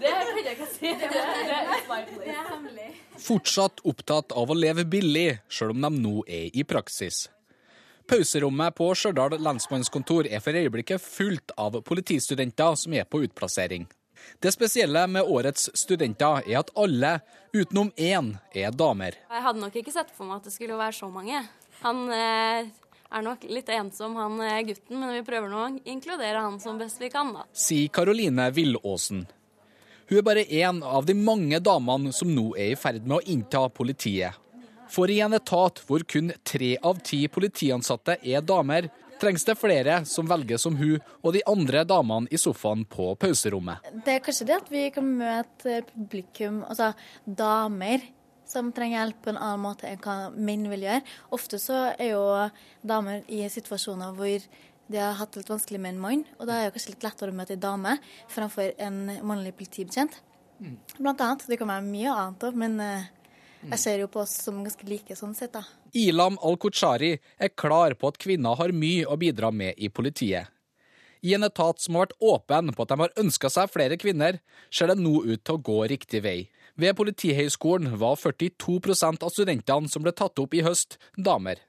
Det 0.00 0.10
kan 0.10 0.40
jeg 0.44 0.52
ikke 0.52 0.68
si. 0.68 0.92
Det 1.00 1.08
er 1.08 2.50
hemmelig. 2.50 2.90
Fortsatt 3.16 3.80
opptatt 3.88 4.36
av 4.36 4.52
å 4.52 4.56
leve 4.56 4.84
billig, 4.84 5.40
sjøl 5.48 5.72
om 5.72 5.84
de 5.86 5.90
nå 6.04 6.14
er 6.28 6.52
i 6.52 6.64
praksis. 6.68 7.26
Pauserommet 8.08 8.76
på 8.76 8.90
Stjørdal 8.92 9.38
lensmannskontor 9.40 10.28
er 10.28 10.44
for 10.44 10.56
øyeblikket 10.60 11.00
fullt 11.00 11.56
av 11.56 11.80
politistudenter 11.88 12.76
som 12.76 12.92
er 12.92 13.08
på 13.08 13.24
utplassering. 13.24 13.88
Det 14.42 14.52
spesielle 14.52 15.06
med 15.10 15.28
årets 15.30 15.70
studenter 15.78 16.44
er 16.46 16.60
at 16.60 16.72
alle, 16.78 17.18
utenom 17.54 17.92
én, 17.96 18.34
er 18.54 18.74
damer. 18.74 19.18
Jeg 19.30 19.44
hadde 19.46 19.62
nok 19.62 19.76
ikke 19.80 19.94
sett 19.94 20.10
for 20.14 20.28
meg 20.28 20.42
at 20.42 20.48
det 20.48 20.54
skulle 20.56 20.78
være 20.78 20.96
så 20.96 21.10
mange. 21.12 21.44
Han 21.84 22.02
eh, 22.12 22.72
er 23.14 23.24
nok 23.24 23.46
litt 23.50 23.70
ensom, 23.72 24.16
han 24.18 24.40
eh, 24.42 24.60
gutten, 24.70 24.98
men 24.98 25.14
vi 25.18 25.24
prøver 25.26 25.50
nå 25.52 25.62
å 25.62 25.72
inkludere 25.90 26.42
han 26.42 26.58
som 26.62 26.80
best 26.80 27.02
vi 27.02 27.12
kan, 27.14 27.32
da. 27.36 27.46
Sier 27.52 27.92
Karoline 27.94 28.50
Villåsen. 28.54 29.26
Hun 30.08 30.18
er 30.20 30.24
bare 30.26 30.44
én 30.44 30.82
av 30.84 31.06
de 31.08 31.14
mange 31.16 31.60
damene 31.64 32.12
som 32.12 32.28
nå 32.28 32.50
er 32.60 32.74
i 32.74 32.78
ferd 32.78 33.06
med 33.06 33.20
å 33.20 33.26
innta 33.32 33.62
politiet. 33.72 34.40
For 34.92 35.10
i 35.10 35.20
en 35.24 35.32
etat 35.34 35.80
hvor 35.86 36.04
kun 36.06 36.28
tre 36.44 36.74
av 36.84 37.00
ti 37.06 37.24
politiansatte 37.32 38.18
er 38.20 38.44
damer, 38.44 38.90
trengs 39.24 39.46
det 39.48 39.56
flere 39.56 40.00
som 40.08 40.28
velger 40.28 40.60
som 40.60 40.76
hun 40.76 40.98
og 41.22 41.32
de 41.36 41.40
andre 41.48 41.84
damene 41.88 42.28
i 42.30 42.40
sofaen 42.40 42.84
på 42.88 43.12
pauserommet. 43.20 43.86
Det 44.04 44.18
er 44.18 44.24
kanskje 44.24 44.48
det 44.50 44.58
at 44.58 44.68
vi 44.72 44.84
kan 44.92 45.08
møte 45.18 45.80
publikum, 45.88 46.60
altså 46.68 46.92
damer, 47.24 48.04
som 48.48 48.68
trenger 48.76 49.00
hjelp 49.00 49.22
på 49.24 49.32
en 49.32 49.40
annen 49.40 49.64
måte 49.64 49.88
enn 49.88 50.02
hva 50.04 50.28
menn 50.36 50.68
vil 50.68 50.84
gjøre. 50.84 51.00
Ofte 51.32 51.60
så 51.62 51.86
er 51.94 52.12
jo 52.12 52.24
damer 52.84 53.24
i 53.32 53.46
situasjoner 53.48 54.12
hvor 54.18 54.48
de 54.92 55.00
har 55.00 55.16
hatt 55.16 55.32
det 55.32 55.40
litt 55.40 55.52
vanskelig 55.54 55.80
med 55.80 55.94
en 55.94 56.02
mann, 56.02 56.24
og 56.36 56.48
da 56.48 56.58
er 56.58 56.68
det 56.68 56.74
kanskje 56.74 56.92
litt 56.92 57.06
lettere 57.06 57.32
å 57.32 57.36
møte 57.38 57.56
en 57.56 57.62
dame 57.62 57.96
framfor 58.32 58.74
en 58.84 58.98
mannlig 59.24 59.54
politibetjent. 59.56 60.18
Mm. 60.60 60.76
Blant 60.98 61.22
annet. 61.24 61.46
Det 61.48 61.58
kan 61.60 61.72
være 61.72 61.86
mye 61.86 62.12
annet 62.12 62.44
òg, 62.46 62.58
men 62.60 62.76
eh, 62.84 63.08
jeg 63.70 63.80
ser 63.80 64.04
jo 64.04 64.10
på 64.12 64.20
oss 64.22 64.36
som 64.44 64.60
ganske 64.64 64.86
like 64.88 65.16
sånn 65.16 65.32
sett, 65.36 65.56
da. 65.56 65.64
Ilam 65.94 66.36
al-Kuchari 66.42 67.12
er 67.38 67.54
klar 67.54 67.94
på 67.94 68.10
at 68.10 68.18
kvinner 68.18 68.58
har 68.58 68.74
mye 68.74 69.06
å 69.06 69.18
bidra 69.20 69.52
med 69.54 69.78
i 69.78 69.88
politiet. 69.88 70.50
I 71.24 71.32
en 71.36 71.46
etat 71.46 71.80
som 71.80 71.96
har 71.96 72.04
vært 72.04 72.18
åpen 72.20 72.72
på 72.74 72.84
at 72.84 72.90
de 72.90 72.98
har 73.00 73.20
ønska 73.22 73.48
seg 73.48 73.70
flere 73.72 73.96
kvinner, 73.96 74.40
ser 74.68 74.90
det 74.90 74.98
nå 75.00 75.22
ut 75.24 75.40
til 75.40 75.56
å 75.56 75.62
gå 75.70 75.78
riktig 75.88 76.20
vei. 76.26 76.38
Ved 76.76 76.98
Politihøgskolen 76.98 77.94
var 78.00 78.18
42% 78.20 79.24
av 79.24 79.32
studentene 79.32 79.88
som 79.88 80.04
ble 80.04 80.12
tatt 80.12 80.42
opp 80.42 80.56
i 80.58 80.64
høst, 80.66 80.98
damer. 81.16 81.62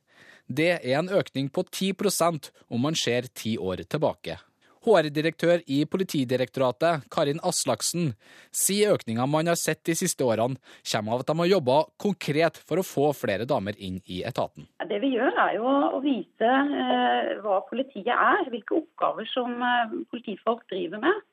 Det 0.47 0.73
er 0.81 0.99
en 0.99 1.09
økning 1.13 1.47
på 1.53 1.63
10% 1.69 2.51
om 2.67 2.83
man 2.83 2.97
ser 2.99 3.29
ti 3.31 3.55
år 3.57 3.85
tilbake. 3.87 4.41
HR-direktør 4.85 5.63
i 5.71 5.81
Politidirektoratet, 5.89 7.07
Karin 7.11 7.41
Aslaksen, 7.45 8.13
sier 8.53 8.93
økninga 8.95 9.25
man 9.29 9.49
har 9.49 9.57
sett 9.59 9.81
de 9.87 9.95
siste 9.97 10.25
årene, 10.25 10.59
kommer 10.91 11.15
av 11.15 11.23
at 11.23 11.31
de 11.31 11.37
har 11.41 11.51
jobba 11.51 11.77
konkret 12.01 12.59
for 12.61 12.81
å 12.81 12.85
få 12.85 13.09
flere 13.17 13.47
damer 13.49 13.77
inn 13.81 13.97
i 14.05 14.21
etaten. 14.27 14.67
Det 14.89 14.99
vi 15.03 15.15
gjør 15.15 15.39
er 15.45 15.55
jo 15.57 15.71
å 15.97 16.01
vise 16.03 16.51
eh, 16.81 17.31
hva 17.45 17.61
politiet 17.69 18.13
er, 18.13 18.45
hvilke 18.53 18.77
oppgaver 18.81 19.29
som 19.33 19.57
eh, 19.57 19.97
politifolk 20.13 20.67
driver 20.71 21.01
med. 21.03 21.25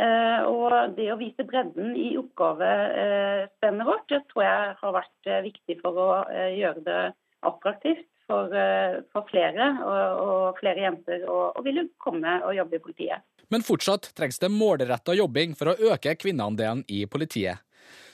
Eh, 0.00 0.46
og 0.48 0.94
det 0.96 1.10
å 1.12 1.18
vise 1.20 1.44
bredden 1.48 1.96
i 1.98 2.14
oppgavespennet 2.20 3.88
vårt, 3.88 4.06
det 4.14 4.22
tror 4.30 4.46
jeg 4.46 4.78
har 4.80 4.96
vært 5.00 5.34
viktig 5.50 5.80
for 5.82 6.00
å 6.00 6.08
gjøre 6.30 6.86
det 6.86 7.02
attraktivt 7.42 8.06
for, 8.32 9.02
for 9.12 9.28
flere 9.28 9.68
og, 9.82 10.22
og, 10.22 10.60
flere 10.60 10.86
jenter 10.86 11.26
å 11.28 11.62
ville 11.64 11.88
komme 12.00 12.38
og 12.46 12.56
jobbe 12.56 12.78
i 12.78 12.82
politiet. 12.86 13.26
Men 13.52 13.64
fortsatt 13.66 14.12
trengs 14.16 14.40
det 14.40 14.48
målretta 14.52 15.14
jobbing 15.16 15.56
for 15.58 15.72
å 15.72 15.92
øke 15.92 16.14
kvinneandelen 16.16 16.84
i 16.88 17.04
politiet. 17.10 17.60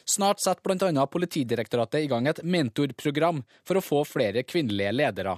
Snart 0.08 0.40
setter 0.40 0.64
bl.a. 0.64 1.04
Politidirektoratet 1.06 2.06
i 2.06 2.08
gang 2.10 2.26
et 2.26 2.40
mentorprogram 2.42 3.42
for 3.66 3.78
å 3.78 3.84
få 3.84 4.02
flere 4.08 4.42
kvinnelige 4.48 4.94
ledere. 4.96 5.36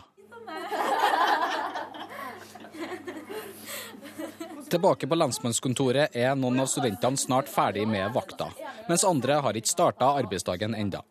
Tilbake 4.70 5.08
på 5.10 5.16
lensmannskontoret 5.18 6.14
er 6.14 6.36
noen 6.38 6.62
av 6.62 6.68
studentene 6.70 7.18
snart 7.18 7.50
ferdig 7.50 7.88
med 7.90 8.12
vakta, 8.14 8.52
mens 8.86 9.02
andre 9.02 9.40
har 9.42 9.58
ikke 9.58 9.72
starta 9.72 10.12
arbeidsdagen 10.20 10.78
enda. 10.78 11.02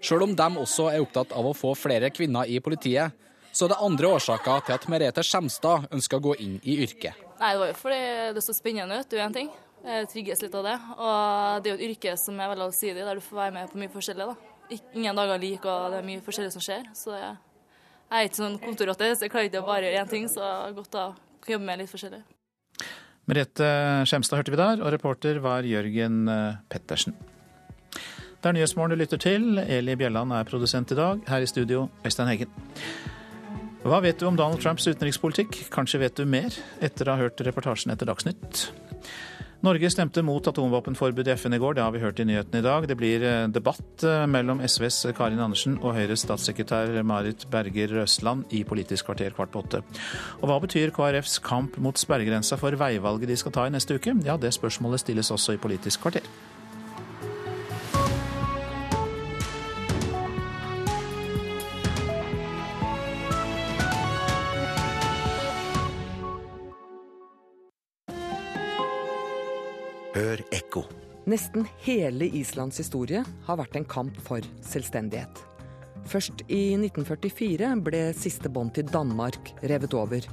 Sjøl 0.00 0.26
om 0.28 0.34
de 0.38 0.48
også 0.62 0.90
er 0.92 1.02
opptatt 1.02 1.32
av 1.36 1.46
å 1.48 1.54
få 1.56 1.74
flere 1.78 2.10
kvinner 2.14 2.48
i 2.48 2.60
politiet, 2.64 3.14
så 3.52 3.66
er 3.66 3.72
det 3.72 3.80
andre 3.82 4.10
årsaker 4.18 4.66
til 4.66 4.76
at 4.76 4.84
Merete 4.92 5.24
Skjemstad 5.26 5.88
ønsker 5.94 6.20
å 6.20 6.26
gå 6.28 6.36
inn 6.44 6.58
i 6.62 6.76
yrket. 6.84 7.16
Nei, 7.40 7.52
Det 7.54 7.62
var 7.62 7.72
jo 7.72 7.78
fordi 7.78 8.02
det 8.36 8.44
så 8.44 8.54
spennende 8.54 9.00
ut, 9.00 9.08
det 9.08 9.18
er 9.18 9.22
jo 9.22 9.26
en 9.26 9.38
ting. 9.38 9.50
Jeg 9.88 10.08
trygges 10.12 10.42
litt 10.42 10.54
av 10.58 10.64
det. 10.66 10.76
Og 10.98 11.62
det 11.62 11.70
er 11.70 11.74
jo 11.74 11.78
et 11.78 11.86
yrke 11.88 12.14
som 12.18 12.38
er 12.38 12.50
veldig 12.52 12.66
allsidig, 12.66 13.04
der 13.06 13.18
du 13.18 13.24
får 13.24 13.40
være 13.42 13.54
med 13.54 13.70
på 13.72 13.78
mye 13.82 13.92
forskjellig. 13.92 14.26
da. 14.26 14.80
Ingen 14.94 15.16
dager 15.16 15.34
er 15.34 15.42
like, 15.42 15.64
og 15.64 15.92
det 15.94 16.00
er 16.00 16.08
mye 16.08 16.24
forskjellig 16.26 16.54
som 16.54 16.64
skjer. 16.64 16.90
Så 16.98 17.14
jeg 17.14 17.36
er 18.10 18.28
ikke 18.28 18.42
sånn 18.42 18.58
kontorrotte, 18.62 19.12
så 19.14 19.26
jeg 19.26 19.32
klarer 19.32 19.50
ikke 19.50 19.62
å 19.62 19.68
bare 19.68 19.86
gjøre 19.86 20.02
én 20.02 20.10
ting, 20.10 20.28
så 20.28 20.42
det 20.42 20.50
er 20.50 20.76
godt 20.76 20.98
å 20.98 21.06
jobbe 21.48 21.64
med 21.64 21.82
litt 21.82 21.92
forskjellig. 21.92 22.20
Merete 23.28 23.70
Skjemstad 24.08 24.40
hørte 24.40 24.52
vi 24.54 24.60
der, 24.60 24.80
og 24.80 24.92
reporter 24.92 25.40
var 25.44 25.66
Jørgen 25.68 26.22
eh, 26.32 26.60
Pettersen. 26.72 27.16
Det 28.38 28.52
er 28.52 28.54
Nyhetsmorgen 28.54 28.92
du 28.94 29.00
lytter 29.00 29.18
til. 29.18 29.58
Eli 29.58 29.96
Bjelland 29.98 30.30
er 30.30 30.46
produsent 30.46 30.92
i 30.94 30.96
dag. 30.98 31.22
Her 31.26 31.42
i 31.42 31.46
studio, 31.50 31.88
Øystein 32.06 32.28
Heggen. 32.30 32.52
Hva 33.82 33.98
vet 34.04 34.20
du 34.20 34.28
om 34.28 34.36
Donald 34.38 34.62
Trumps 34.62 34.86
utenrikspolitikk? 34.86 35.64
Kanskje 35.74 35.98
vet 36.04 36.14
du 36.14 36.22
mer 36.22 36.54
etter 36.78 37.08
å 37.08 37.16
ha 37.16 37.24
hørt 37.24 37.42
reportasjen 37.42 37.90
etter 37.90 38.06
Dagsnytt. 38.06 38.68
Norge 39.66 39.88
stemte 39.90 40.22
mot 40.22 40.46
atomvåpenforbud 40.46 41.26
i 41.26 41.32
FN 41.34 41.56
i 41.56 41.58
går, 41.58 41.74
det 41.74 41.82
har 41.82 41.90
vi 41.90 41.98
hørt 41.98 42.20
i 42.22 42.26
nyhetene 42.28 42.60
i 42.60 42.66
dag. 42.66 42.84
Det 42.86 42.94
blir 43.00 43.24
eh, 43.26 43.48
debatt 43.50 44.04
eh, 44.06 44.22
mellom 44.30 44.62
SVs 44.62 45.00
Karin 45.18 45.42
Andersen 45.42 45.74
og 45.80 45.96
Høyres 45.96 46.22
statssekretær 46.22 46.94
Marit 47.02 47.42
Berger 47.50 47.90
Røsland 47.96 48.54
i 48.54 48.60
Politisk 48.62 49.08
kvarter 49.10 49.34
kvart 49.34 49.50
på 49.50 49.64
åtte. 49.64 49.80
Og 50.38 50.46
hva 50.46 50.60
betyr 50.62 50.94
KrFs 50.94 51.40
kamp 51.42 51.74
mot 51.82 51.98
sperregrensa 51.98 52.60
for 52.60 52.78
veivalget 52.78 53.34
de 53.34 53.40
skal 53.42 53.56
ta 53.58 53.66
i 53.66 53.74
neste 53.74 53.98
uke? 53.98 54.14
Ja, 54.22 54.38
det 54.38 54.54
spørsmålet 54.54 55.02
stilles 55.02 55.34
også 55.34 55.58
i 55.58 55.60
Politisk 55.64 56.06
kvarter. 56.06 56.30
Hør 70.18 70.40
ekko. 70.50 70.80
Nesten 71.30 71.66
hele 71.84 72.26
Islands 72.34 72.80
historie 72.80 73.20
har 73.46 73.58
vært 73.60 73.76
en 73.78 73.84
kamp 73.86 74.16
for 74.26 74.42
selvstendighet. 74.66 75.44
Først 76.10 76.42
i 76.48 76.72
1944 76.74 77.68
ble 77.86 78.00
siste 78.18 78.50
bånd 78.50 78.72
til 78.74 78.88
Danmark 78.90 79.52
revet 79.70 79.94
over. 79.94 80.26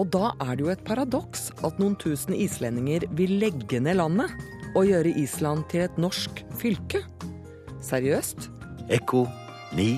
Og 0.00 0.10
da 0.10 0.32
er 0.42 0.56
det 0.56 0.66
jo 0.66 0.72
et 0.74 0.84
paradoks 0.88 1.52
at 1.62 1.78
noen 1.78 1.94
tusen 2.00 2.34
islendinger 2.34 3.06
vil 3.14 3.38
legge 3.44 3.78
ned 3.84 4.00
landet 4.00 4.34
og 4.74 4.90
gjøre 4.90 5.14
Island 5.22 5.68
til 5.70 5.86
et 5.86 6.00
norsk 6.00 6.42
fylke. 6.58 7.04
Seriøst? 7.84 8.48
Ekko 8.90 9.28
9 9.78 9.90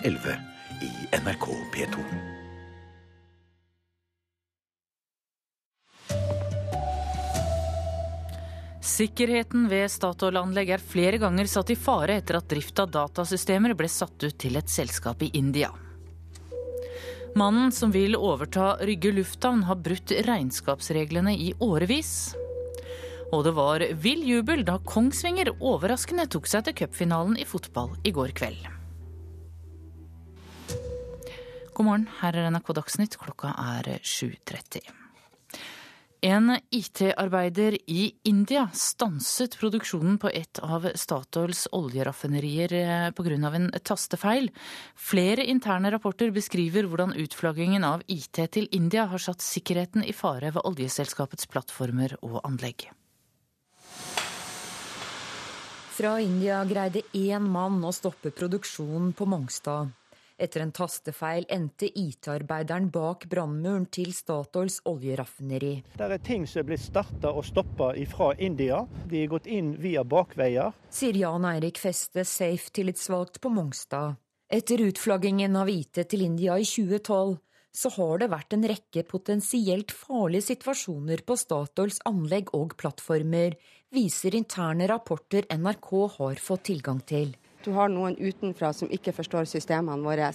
11 0.00 0.38
i 0.80 0.94
NRK 1.20 1.50
P2. 1.74 2.31
Sikkerheten 8.82 9.68
ved 9.70 9.86
Statoil-anlegg 9.94 10.72
er 10.74 10.82
flere 10.82 11.20
ganger 11.22 11.46
satt 11.46 11.70
i 11.70 11.78
fare 11.78 12.16
etter 12.18 12.40
at 12.40 12.48
drift 12.50 12.80
av 12.82 12.90
datasystemer 12.90 13.76
ble 13.78 13.86
satt 13.86 14.24
ut 14.26 14.34
til 14.42 14.58
et 14.58 14.70
selskap 14.70 15.22
i 15.22 15.30
India. 15.38 15.70
Mannen 17.38 17.70
som 17.72 17.92
vil 17.94 18.16
overta 18.18 18.74
Rygge 18.82 19.12
lufthavn, 19.14 19.62
har 19.68 19.78
brutt 19.78 20.10
regnskapsreglene 20.26 21.32
i 21.38 21.52
årevis. 21.62 22.34
Og 23.32 23.44
det 23.46 23.52
var 23.56 23.84
vill 24.02 24.26
jubel 24.28 24.64
da 24.66 24.76
Kongsvinger 24.84 25.54
overraskende 25.54 26.26
tok 26.28 26.50
seg 26.50 26.66
til 26.66 26.76
cupfinalen 26.82 27.38
i 27.38 27.46
fotball 27.48 27.94
i 28.02 28.12
går 28.12 28.34
kveld. 28.36 28.66
God 31.72 31.86
morgen, 31.86 32.10
her 32.18 32.36
er 32.36 32.50
NRK 32.52 32.74
Dagsnytt. 32.82 33.16
Klokka 33.22 33.54
er 33.78 33.94
7.30. 34.02 35.01
En 36.22 36.52
IT-arbeider 36.70 37.74
i 37.90 38.12
India 38.22 38.68
stanset 38.72 39.56
produksjonen 39.58 40.20
på 40.22 40.30
et 40.30 40.60
av 40.62 40.84
Statoils 40.94 41.64
oljeraffinerier 41.74 42.74
eh, 42.78 43.08
pga. 43.10 43.50
en 43.50 43.66
tastefeil. 43.82 44.46
Flere 44.94 45.42
interne 45.42 45.90
rapporter 45.90 46.30
beskriver 46.30 46.86
hvordan 46.86 47.16
utflaggingen 47.18 47.82
av 47.82 48.04
IT 48.06 48.38
til 48.54 48.68
India 48.70 49.08
har 49.10 49.18
satt 49.18 49.42
sikkerheten 49.42 50.04
i 50.06 50.14
fare 50.14 50.52
ved 50.54 50.62
oljeselskapets 50.62 51.50
plattformer 51.50 52.14
og 52.22 52.38
anlegg. 52.46 52.86
Fra 55.98 56.20
India 56.22 56.62
greide 56.64 57.02
én 57.18 57.50
mann 57.50 57.82
å 57.82 57.90
stoppe 57.90 58.30
produksjonen 58.30 59.10
på 59.10 59.26
Mongstad. 59.26 59.90
Etter 60.42 60.64
en 60.64 60.72
tastefeil 60.74 61.44
endte 61.54 61.86
IT-arbeideren 61.86 62.88
bak 62.90 63.28
brannmuren 63.30 63.84
til 63.94 64.10
Statoils 64.16 64.80
oljeraffineri. 64.90 65.76
Det 65.94 66.08
er 66.08 66.24
ting 66.26 66.48
som 66.50 66.64
er 66.64 66.66
blitt 66.72 66.82
starta 66.82 67.30
og 67.30 67.46
stoppa 67.46 67.92
fra 68.10 68.32
India. 68.42 68.80
De 69.06 69.22
er 69.22 69.30
gått 69.30 69.46
inn 69.46 69.76
via 69.78 70.02
bakveier. 70.02 70.74
Sier 70.90 71.20
Jan 71.20 71.46
Eirik 71.46 71.78
Feste, 71.78 72.24
Safe-tillitsvalgt 72.26 73.38
på 73.38 73.52
Mongstad. 73.54 74.18
Etter 74.52 74.82
utflaggingen 74.84 75.54
av 75.56 75.70
IT 75.70 76.02
til 76.10 76.26
India 76.26 76.58
i 76.58 76.66
2012 76.66 77.38
så 77.72 77.88
har 77.94 78.18
det 78.20 78.28
vært 78.28 78.52
en 78.52 78.66
rekke 78.68 79.04
potensielt 79.08 79.94
farlige 79.96 80.50
situasjoner 80.50 81.22
på 81.24 81.38
Statoils 81.40 82.02
anlegg 82.08 82.50
og 82.58 82.74
plattformer, 82.82 83.56
viser 83.94 84.36
interne 84.36 84.90
rapporter 84.90 85.46
NRK 85.54 85.88
har 86.18 86.42
fått 86.42 86.66
tilgang 86.68 87.00
til. 87.08 87.32
Du 87.62 87.70
har 87.76 87.88
noen 87.88 88.16
utenfra 88.18 88.72
som 88.74 88.90
ikke 88.90 89.14
forstår 89.14 89.46
systemene 89.46 90.02
våre, 90.02 90.32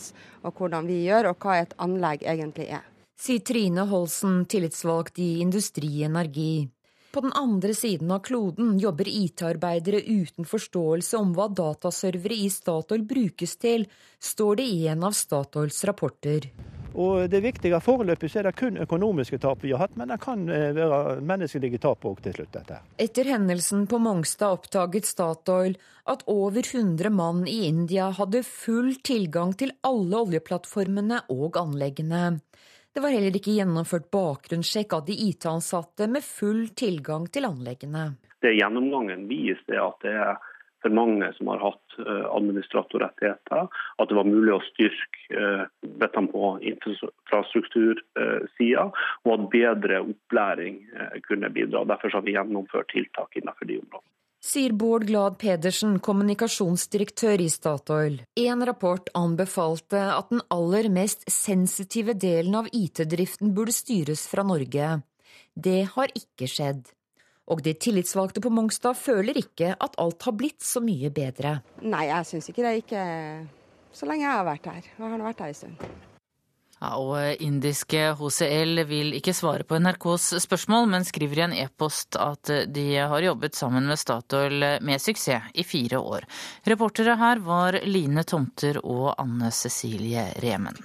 og 0.47 0.55
hvordan 0.55 0.87
vi 0.87 1.03
gjør, 1.07 1.33
og 1.33 1.43
hva 1.43 1.59
et 1.61 1.75
anlegg 1.83 2.23
egentlig 2.23 2.69
er. 2.79 2.85
Sier 3.17 3.41
Trine 3.41 3.87
Holsen, 3.89 4.45
tillitsvalgt 4.45 5.19
i 5.19 5.39
Industri 5.41 6.03
Energi. 6.05 6.67
På 7.11 7.23
den 7.25 7.33
andre 7.33 7.73
siden 7.73 8.11
av 8.11 8.19
kloden 8.19 8.75
jobber 8.79 9.07
IT-arbeidere 9.09 10.03
uten 10.05 10.45
forståelse 10.45 11.17
om 11.17 11.31
hva 11.33 11.47
dataservere 11.49 12.37
i 12.45 12.49
Statoil 12.53 13.07
brukes 13.09 13.57
til, 13.57 13.87
står 14.21 14.59
det 14.59 14.67
i 14.69 14.83
en 14.91 15.07
av 15.07 15.15
Statoils 15.17 15.81
rapporter. 15.89 16.51
Og 16.97 17.29
Det 17.29 17.41
viktige 17.41 17.79
foreløpig 17.81 18.29
er 18.37 18.47
det 18.47 18.55
kun 18.57 18.77
økonomiske 18.81 19.37
tap 19.41 19.61
vi 19.65 19.73
har 19.73 19.83
hatt, 19.85 19.97
men 19.97 20.09
det 20.09 20.17
kan 20.21 20.47
eh, 20.49 20.71
være 20.77 21.19
menneskelige 21.21 21.81
tap 21.83 22.05
òg 22.05 22.21
til 22.25 22.37
slutt. 22.37 22.53
dette. 22.53 22.79
Etter 22.97 23.29
hendelsen 23.33 23.85
på 23.89 23.99
Mongstad 24.01 24.57
oppdaget 24.57 25.05
Statoil 25.05 25.77
at 26.07 26.23
over 26.31 26.63
100 26.63 27.11
mann 27.13 27.43
i 27.47 27.65
India 27.67 28.09
hadde 28.15 28.43
full 28.47 28.93
tilgang 29.03 29.53
til 29.59 29.73
alle 29.87 30.23
oljeplattformene 30.23 31.25
og 31.33 31.59
anleggene. 31.59 32.39
Det 32.93 33.03
var 33.03 33.13
heller 33.13 33.35
ikke 33.37 33.57
gjennomført 33.59 34.09
bakgrunnssjekk 34.13 34.95
av 34.97 35.05
de 35.05 35.17
IT-ansatte 35.27 36.07
med 36.09 36.25
full 36.25 36.69
tilgang 36.73 37.27
til 37.29 37.45
anleggene. 37.45 38.15
Det 38.41 38.55
Gjennomgangen 38.57 39.27
viser 39.29 39.81
at 39.83 40.01
det 40.05 40.15
er 40.17 40.37
for 40.81 40.89
mange 40.93 41.33
som 41.37 41.47
har 41.51 41.61
hatt 41.61 41.97
administratorrettigheter. 42.07 43.67
At 43.97 44.09
det 44.09 44.15
var 44.17 44.29
mulig 44.29 44.53
å 44.55 44.67
styrke 44.69 45.67
dette 46.01 46.21
på 46.33 46.43
infrastruktursida, 46.73 48.85
og 49.25 49.31
at 49.33 49.49
bedre 49.53 49.95
opplæring 50.05 50.75
kunne 51.27 51.53
bidra. 51.53 51.79
Derfor 51.89 52.09
har 52.17 52.23
vi 52.25 52.35
gjennomført 52.37 52.89
tiltak 52.93 53.29
innenfor 53.41 53.65
de 53.69 53.75
områdene. 53.81 54.16
Sier 54.37 54.73
Bård 54.73 55.07
Glad 55.09 55.39
Pedersen, 55.41 55.95
kommunikasjonsdirektør 55.99 57.41
i 57.41 57.47
Statoil. 57.49 58.19
En 58.37 58.61
rapport 58.69 59.09
anbefalte 59.17 59.97
at 60.13 60.29
den 60.29 60.43
aller 60.53 60.89
mest 60.93 61.25
sensitive 61.31 62.13
delen 62.13 62.53
av 62.59 62.69
IT-driften 62.69 63.55
burde 63.57 63.73
styres 63.73 64.27
fra 64.29 64.45
Norge. 64.45 64.91
Det 65.57 65.79
har 65.95 66.13
ikke 66.13 66.49
skjedd. 66.53 66.85
Og 67.49 67.63
de 67.65 67.73
tillitsvalgte 67.73 68.43
på 68.43 68.51
Mongstad 68.53 68.99
føler 68.99 69.39
ikke 69.41 69.71
at 69.73 69.97
alt 69.97 70.27
har 70.29 70.35
blitt 70.37 70.61
så 70.61 70.83
mye 70.85 71.09
bedre. 71.09 71.57
Nei, 71.81 72.05
jeg 72.11 72.29
syns 72.29 72.51
ikke 72.51 72.67
det. 72.67 72.75
Ikke 72.83 73.07
så 73.95 74.05
lenge 74.05 74.27
jeg 74.27 74.35
har 74.35 74.45
vært 74.45 74.69
her. 74.69 74.91
Jeg 74.93 75.01
har 75.01 75.25
vært 75.25 75.43
her 75.47 75.55
en 75.55 75.59
stund. 75.63 75.87
Ja, 76.77 76.91
og 77.01 77.41
indiske 77.41 78.11
HCL 78.19 78.83
vil 78.85 79.15
ikke 79.17 79.33
svare 79.33 79.65
på 79.65 79.79
NRKs 79.81 80.27
spørsmål, 80.43 80.85
men 80.91 81.07
skriver 81.07 81.41
i 81.41 81.45
en 81.47 81.55
e-post 81.57 82.19
at 82.21 82.51
de 82.69 82.85
har 82.99 83.25
jobbet 83.25 83.57
sammen 83.57 83.89
med 83.89 83.97
Statoil 83.97 84.67
med 84.85 85.01
suksess 85.01 85.57
i 85.57 85.65
fire 85.65 85.97
år. 85.97 86.29
Reportere 86.69 87.17
her 87.17 87.41
var 87.41 87.79
Line 87.89 88.23
Tomter 88.29 88.77
og 88.85 89.15
Anne 89.17 89.49
Cecilie 89.49 90.29
Remen. 90.43 90.77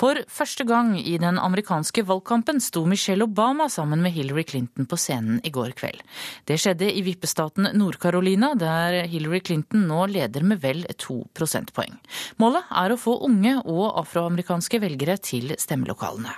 For 0.00 0.16
første 0.32 0.64
gang 0.64 0.94
i 0.96 1.18
den 1.20 1.36
amerikanske 1.36 2.06
valgkampen 2.08 2.62
sto 2.64 2.86
Michelle 2.88 3.26
Obama 3.26 3.66
sammen 3.68 4.00
med 4.00 4.14
Hillary 4.14 4.46
Clinton 4.48 4.86
på 4.88 4.96
scenen 4.96 5.42
i 5.44 5.52
går 5.52 5.74
kveld. 5.76 6.00
Det 6.48 6.56
skjedde 6.62 6.88
i 6.88 7.02
vippestaten 7.04 7.68
Nord-Carolina, 7.76 8.54
der 8.56 9.02
Hillary 9.12 9.42
Clinton 9.44 9.84
nå 9.90 10.06
leder 10.08 10.46
med 10.46 10.62
vel 10.64 10.86
to 10.96 11.20
prosentpoeng. 11.36 11.98
Målet 12.40 12.72
er 12.82 12.94
å 12.94 13.00
få 13.00 13.18
unge 13.28 13.58
og 13.60 13.98
afroamerikanske 14.00 14.80
velgere 14.80 15.20
til 15.20 15.52
stemmelokalene. 15.60 16.32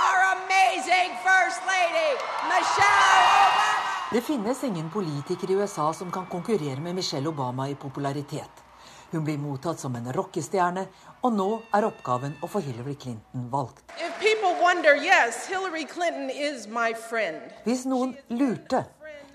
Our 0.00 0.20
amazing 0.32 1.12
First 1.20 1.60
Lady, 1.66 2.10
Michelle 2.48 3.20
Obama. 3.44 3.79
Det 4.12 4.20
finnes 4.20 4.64
ingen 4.64 4.90
politiker 4.90 5.50
i 5.50 5.54
USA 5.54 5.92
som 5.92 6.10
kan 6.12 6.26
konkurrere 6.26 6.80
med 6.80 6.94
Michelle 6.94 7.28
Obama 7.28 7.68
i 7.68 7.74
popularitet. 7.74 8.50
Hun 9.10 9.24
blir 9.24 9.38
mottatt 9.38 9.78
som 9.78 9.94
en 9.96 10.12
rockestjerne, 10.12 10.82
og 11.22 11.32
nå 11.32 11.46
er 11.74 11.86
oppgaven 11.86 12.34
å 12.42 12.48
få 12.50 12.58
Hillary 12.64 12.94
Clinton 12.94 13.46
valgt. 13.52 13.84
Wonder, 14.60 14.94
yes, 14.94 15.46
Hillary 15.46 15.84
Clinton 15.84 16.30
is 16.30 16.66
my 16.66 16.92
friend. 16.92 17.38
Hvis 17.64 17.86
noen 17.86 18.16
lurte 18.28 18.84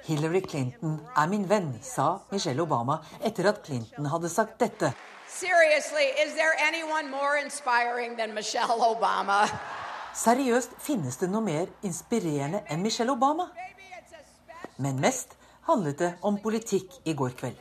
Hillary 0.04 0.42
Clinton 0.42 1.00
er 1.18 1.28
min 1.28 1.48
venn, 1.50 1.72
sa 1.82 2.20
Michelle 2.32 2.62
Obama 2.62 3.00
etter 3.24 3.48
at 3.50 3.64
Clinton 3.66 4.06
hadde 4.12 4.30
sagt 4.30 4.60
dette. 4.60 4.92
Seriously, 5.28 6.12
is 6.24 6.36
there 6.36 6.54
anyone 6.68 7.10
more 7.10 7.40
inspiring 7.44 8.18
than 8.18 8.36
Michelle 8.36 8.80
Obama? 8.92 9.48
Seriøst, 10.16 10.78
finnes 10.80 11.18
det 11.18 11.32
noe 11.32 11.44
mer 11.44 11.72
inspirerende 11.84 12.62
enn 12.70 12.84
Michelle 12.84 13.16
Obama? 13.16 13.50
Men 14.78 15.00
mest 15.02 15.38
handlet 15.68 15.98
det 15.98 16.12
om 16.22 16.38
politikk 16.42 17.00
i 17.04 17.14
går 17.14 17.36
kveld. 17.40 17.60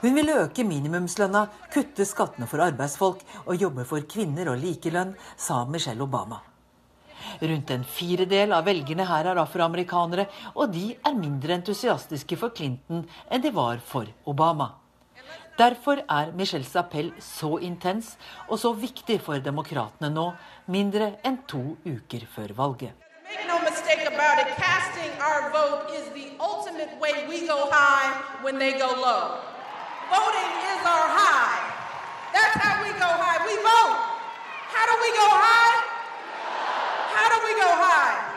Hun 0.00 0.14
vil 0.14 0.30
øke 0.30 0.64
minimumslønna, 0.64 1.46
kutte 1.74 2.06
skattene 2.06 2.46
for 2.46 2.62
arbeidsfolk 2.62 3.24
og 3.44 3.56
jobbe 3.58 3.84
for 3.88 4.06
kvinner 4.06 4.52
og 4.52 4.62
likelønn, 4.62 5.16
sa 5.36 5.64
Michelle 5.66 6.06
Obama. 6.06 6.38
Rundt 7.42 7.70
en 7.74 7.84
firedel 7.84 8.54
av 8.54 8.64
velgerne 8.66 9.06
her 9.08 9.32
er 9.32 9.40
afroamerikanere, 9.42 10.28
og 10.54 10.70
de 10.72 10.92
er 10.94 11.18
mindre 11.18 11.58
entusiastiske 11.58 12.38
for 12.38 12.54
Clinton 12.54 13.02
enn 13.28 13.42
de 13.42 13.50
var 13.54 13.82
for 13.84 14.06
Obama. 14.30 14.70
Derfor 15.58 15.98
er 16.06 16.30
Michelles 16.38 16.76
appell 16.76 17.08
så 17.18 17.56
intens 17.58 18.12
og 18.46 18.60
så 18.62 18.70
viktig 18.78 19.16
for 19.26 19.42
demokratene 19.42 20.06
nå, 20.14 20.26
mindre 20.70 21.08
enn 21.26 21.40
to 21.50 21.74
uker 21.82 22.26
før 22.30 22.54
valget. 22.60 22.94
How 34.78 34.86
do 34.86 34.94
we 35.02 35.10
go 35.10 35.26
high? 35.26 35.80
How 37.14 37.26
do 37.32 37.38
we 37.46 37.52
go 37.58 37.68
high? 37.82 38.28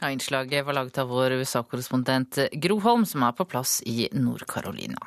Ja, 0.00 0.10
innslaget 0.10 0.66
var 0.66 0.72
laget 0.78 0.98
av 0.98 1.08
vår 1.08 1.32
USA-korrespondent 1.40 2.38
Gro 2.52 2.78
Holm, 2.80 3.06
som 3.06 3.22
er 3.26 3.32
på 3.34 3.48
plass 3.50 3.80
i 3.86 4.06
Nord-Carolina. 4.14 5.02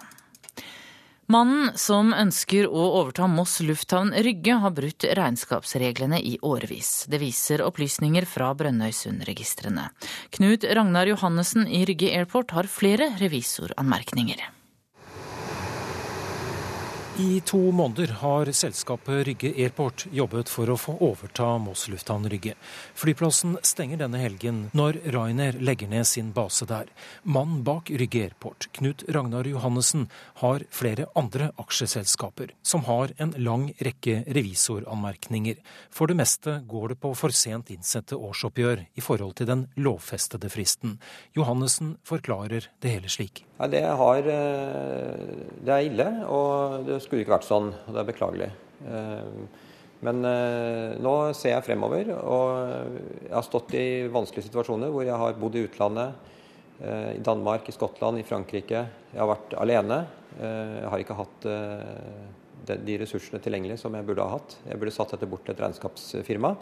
Mannen 1.31 1.69
som 1.79 2.11
ønsker 2.11 2.67
å 2.67 2.81
overta 2.99 3.23
Moss 3.31 3.61
lufthavn 3.63 4.11
Rygge, 4.25 4.57
har 4.59 4.73
brutt 4.75 5.05
regnskapsreglene 5.15 6.19
i 6.19 6.33
årevis. 6.43 7.05
Det 7.07 7.21
viser 7.21 7.63
opplysninger 7.63 8.27
fra 8.27 8.51
Brønnøysundregistrene. 8.59 9.87
Knut 10.35 10.67
Ragnar 10.67 11.07
Johannessen 11.07 11.69
i 11.71 11.85
Rygge 11.87 12.11
Airport 12.17 12.51
har 12.51 12.67
flere 12.67 13.13
revisoranmerkninger. 13.21 14.43
I 17.19 17.41
to 17.45 17.57
måneder 17.57 18.07
har 18.07 18.45
selskapet 18.45 19.27
Rygge 19.27 19.49
Airport 19.57 20.05
jobbet 20.15 20.49
for 20.49 20.69
å 20.71 20.77
få 20.79 20.93
overta 21.03 21.57
Moss 21.59 21.89
lufthavn 21.91 22.23
Rygge. 22.31 22.53
Flyplassen 22.95 23.57
stenger 23.67 23.99
denne 23.99 24.21
helgen 24.21 24.61
når 24.71 25.01
Ryanair 25.11 25.57
legger 25.59 25.91
ned 25.91 26.07
sin 26.07 26.29
base 26.31 26.63
der. 26.69 26.87
Mannen 27.23 27.65
bak 27.67 27.91
Rygge 27.91 28.23
Airport, 28.29 28.69
Knut 28.79 29.03
Ragnar 29.11 29.49
Johannessen, 29.49 30.07
har 30.39 30.63
flere 30.71 31.09
andre 31.19 31.51
aksjeselskaper 31.59 32.55
som 32.63 32.87
har 32.87 33.11
en 33.19 33.35
lang 33.35 33.67
rekke 33.83 34.21
revisoranmerkninger. 34.31 35.59
For 35.91 36.07
det 36.07 36.15
meste 36.21 36.61
går 36.63 36.95
det 36.95 37.01
på 37.03 37.11
for 37.19 37.35
sent 37.35 37.75
innsette 37.75 38.15
årsoppgjør 38.15 38.85
i 38.95 39.03
forhold 39.03 39.35
til 39.41 39.51
den 39.51 39.67
lovfestede 39.75 40.49
fristen. 40.53 40.95
Johannessen 41.35 41.97
forklarer 42.07 42.71
det 42.79 42.95
hele 42.95 43.11
slik. 43.11 43.43
Ja, 43.59 43.67
det, 43.69 43.83
har, 43.85 44.25
det 44.25 45.69
er 45.69 45.85
ille, 45.85 46.07
og 46.25 46.87
det 46.87 47.00
skulle 47.03 47.25
ikke 47.25 47.35
vært 47.35 47.47
sånn. 47.49 47.71
og 47.73 47.93
Det 47.93 48.01
er 48.01 48.09
beklagelig. 48.09 48.49
Men 50.01 50.25
nå 51.05 51.13
ser 51.37 51.53
jeg 51.53 51.65
fremover, 51.67 52.09
og 52.17 52.95
jeg 53.27 53.35
har 53.35 53.45
stått 53.45 53.75
i 53.77 53.85
vanskelige 54.09 54.47
situasjoner 54.47 54.89
hvor 54.93 55.05
jeg 55.05 55.19
har 55.21 55.37
bodd 55.37 55.57
i 55.59 55.65
utlandet. 55.67 56.29
I 56.81 57.21
Danmark, 57.21 57.67
i 57.69 57.75
Skottland, 57.75 58.17
i 58.17 58.25
Frankrike. 58.25 58.81
Jeg 59.11 59.19
har 59.21 59.29
vært 59.29 59.53
alene. 59.61 59.99
Jeg 60.39 60.89
har 60.89 61.03
ikke 61.03 61.19
hatt 61.19 61.45
de 62.71 62.97
ressursene 63.03 63.41
tilgjengelig 63.43 63.77
som 63.83 63.93
jeg 63.93 64.07
burde 64.07 64.25
ha 64.25 64.39
hatt. 64.39 64.57
Jeg 64.65 64.81
burde 64.81 64.95
satt 64.95 65.13
dette 65.13 65.29
bort 65.29 65.45
til 65.45 65.53
et 65.53 65.61
regnskapsfirma. 65.61 66.55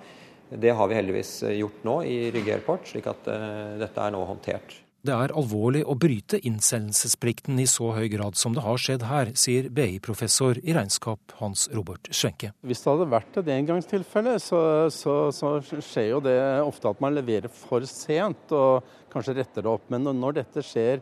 Det 0.50 0.76
har 0.76 0.92
vi 0.92 1.00
heldigvis 1.00 1.34
gjort 1.56 1.88
nå 1.88 1.96
i 2.10 2.20
Rygge 2.36 2.58
Airport, 2.58 2.92
slik 2.92 3.08
at 3.08 3.32
dette 3.80 4.04
er 4.04 4.16
nå 4.16 4.26
håndtert. 4.28 4.76
Det 5.00 5.14
er 5.16 5.32
alvorlig 5.32 5.86
å 5.88 5.94
bryte 5.96 6.42
innsendelsesplikten 6.44 7.60
i 7.64 7.66
så 7.72 7.94
høy 7.96 8.10
grad 8.12 8.36
som 8.36 8.52
det 8.56 8.66
har 8.66 8.82
skjedd 8.82 9.06
her, 9.08 9.30
sier 9.40 9.70
BI-professor 9.72 10.60
i 10.60 10.76
regnskap 10.76 11.38
Hans 11.40 11.70
Robert 11.72 12.10
Schwenke. 12.12 12.52
Hvis 12.68 12.84
det 12.84 12.92
hadde 12.92 13.08
vært 13.14 13.40
et 13.40 13.52
engangstilfelle, 13.56 14.34
så, 14.44 14.60
så, 14.92 15.16
så, 15.32 15.54
skjer 15.64 16.10
jo 16.10 16.20
det 16.26 16.36
ofte 16.66 16.92
at 16.92 17.00
man 17.00 17.16
leverer 17.16 17.48
for 17.54 17.88
sent 17.88 18.52
og 18.52 18.84
kanskje 19.14 19.38
retter 19.40 19.64
det 19.64 19.72
opp. 19.72 19.88
Men 19.94 20.04
når 20.20 20.42
dette 20.42 20.66
skjer 20.68 21.00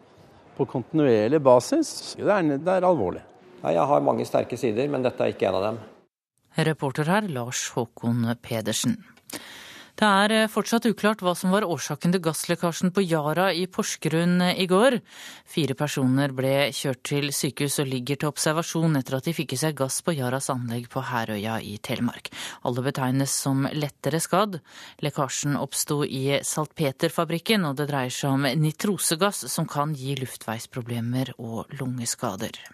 på 0.58 0.70
kontinuerlig 0.70 1.42
basis, 1.42 2.14
det 2.22 2.30
er, 2.30 2.54
det 2.54 2.78
er 2.78 2.86
alvorlig. 2.86 3.26
Jeg 3.66 3.90
har 3.90 4.06
mange 4.06 4.30
sterke 4.30 4.62
sider, 4.62 4.86
men 4.94 5.06
dette 5.06 5.26
er 5.26 5.34
ikke 5.34 5.50
en 5.50 5.58
av 5.58 5.70
dem. 5.72 5.82
Reporter 6.70 7.10
her 7.10 7.26
Lars 7.34 7.66
Håkon 7.74 8.30
Pedersen. 8.46 9.00
Det 9.98 10.06
er 10.06 10.32
eh, 10.36 10.50
fortsatt 10.52 10.86
uklart 10.86 11.24
hva 11.26 11.32
som 11.34 11.50
var 11.50 11.66
årsaken 11.66 12.12
til 12.14 12.22
gasslekkasjen 12.22 12.92
på 12.94 13.02
Yara 13.02 13.48
i 13.50 13.64
Porsgrunn 13.66 14.44
eh, 14.46 14.60
i 14.62 14.68
går. 14.70 15.00
Fire 15.50 15.74
personer 15.80 16.36
ble 16.38 16.68
kjørt 16.70 17.02
til 17.10 17.32
sykehus 17.34 17.80
og 17.82 17.90
ligger 17.90 18.20
til 18.22 18.30
observasjon 18.30 19.00
etter 19.00 19.18
at 19.18 19.26
de 19.26 19.34
fikk 19.34 19.58
i 19.58 19.62
seg 19.64 19.80
gass 19.82 20.04
på 20.06 20.14
Yaras 20.20 20.52
anlegg 20.54 20.86
på 20.94 21.02
Herøya 21.02 21.58
i 21.66 21.80
Telemark. 21.82 22.30
Alle 22.62 22.86
betegnes 22.86 23.34
som 23.34 23.66
lettere 23.74 24.22
skadd. 24.22 24.62
Lekkasjen 25.02 25.58
oppsto 25.58 26.04
i 26.06 26.44
saltpeterfabrikken, 26.46 27.66
og 27.66 27.82
det 27.82 27.90
dreier 27.90 28.14
seg 28.14 28.38
om 28.38 28.46
nitrosegass 28.46 29.48
som 29.50 29.66
kan 29.66 29.98
gi 29.98 30.14
luftveisproblemer 30.22 31.34
og 31.42 31.74
lungeskader. 31.82 32.68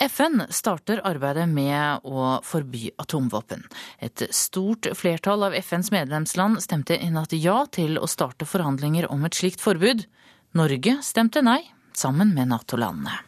FN 0.00 0.46
starter 0.48 1.02
arbeidet 1.04 1.44
med 1.48 2.06
å 2.08 2.38
forby 2.46 2.88
atomvåpen. 2.96 3.66
Et 4.00 4.22
stort 4.32 4.88
flertall 4.96 5.44
av 5.44 5.56
FNs 5.58 5.90
medlemsland 5.92 6.62
stemte 6.64 6.96
i 6.96 7.10
natt 7.12 7.34
ja 7.36 7.66
til 7.68 8.00
å 8.00 8.08
starte 8.08 8.48
forhandlinger 8.48 9.10
om 9.12 9.26
et 9.28 9.36
slikt 9.36 9.60
forbud. 9.60 10.06
Norge 10.56 10.94
stemte 11.04 11.42
nei, 11.44 11.60
sammen 11.92 12.32
med 12.32 12.48
Nato-landene. 12.48 13.18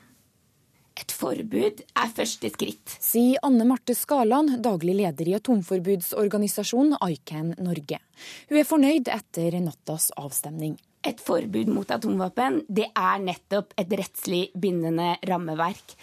Et 0.96 1.12
forbud 1.12 1.84
er 1.84 2.10
første 2.16 2.48
skritt. 2.52 2.96
Sier 3.00 3.40
Anne 3.44 3.68
Marte 3.68 3.92
Skaland, 3.96 4.56
daglig 4.64 4.96
leder 5.02 5.28
i 5.28 5.36
atomforbudsorganisasjonen 5.36 6.96
ICAN 7.04 7.54
Norge. 7.60 8.00
Hun 8.48 8.60
er 8.60 8.68
fornøyd 8.68 9.12
etter 9.12 9.60
nattas 9.60 10.08
avstemning. 10.16 10.78
Et 11.04 11.18
forbud 11.18 11.68
mot 11.72 11.88
atomvåpen 11.90 12.60
det 12.70 12.88
er 12.94 13.24
nettopp 13.24 13.72
et 13.80 13.96
rettslig 13.98 14.44
bindende 14.54 15.16
rammeverk. 15.26 15.96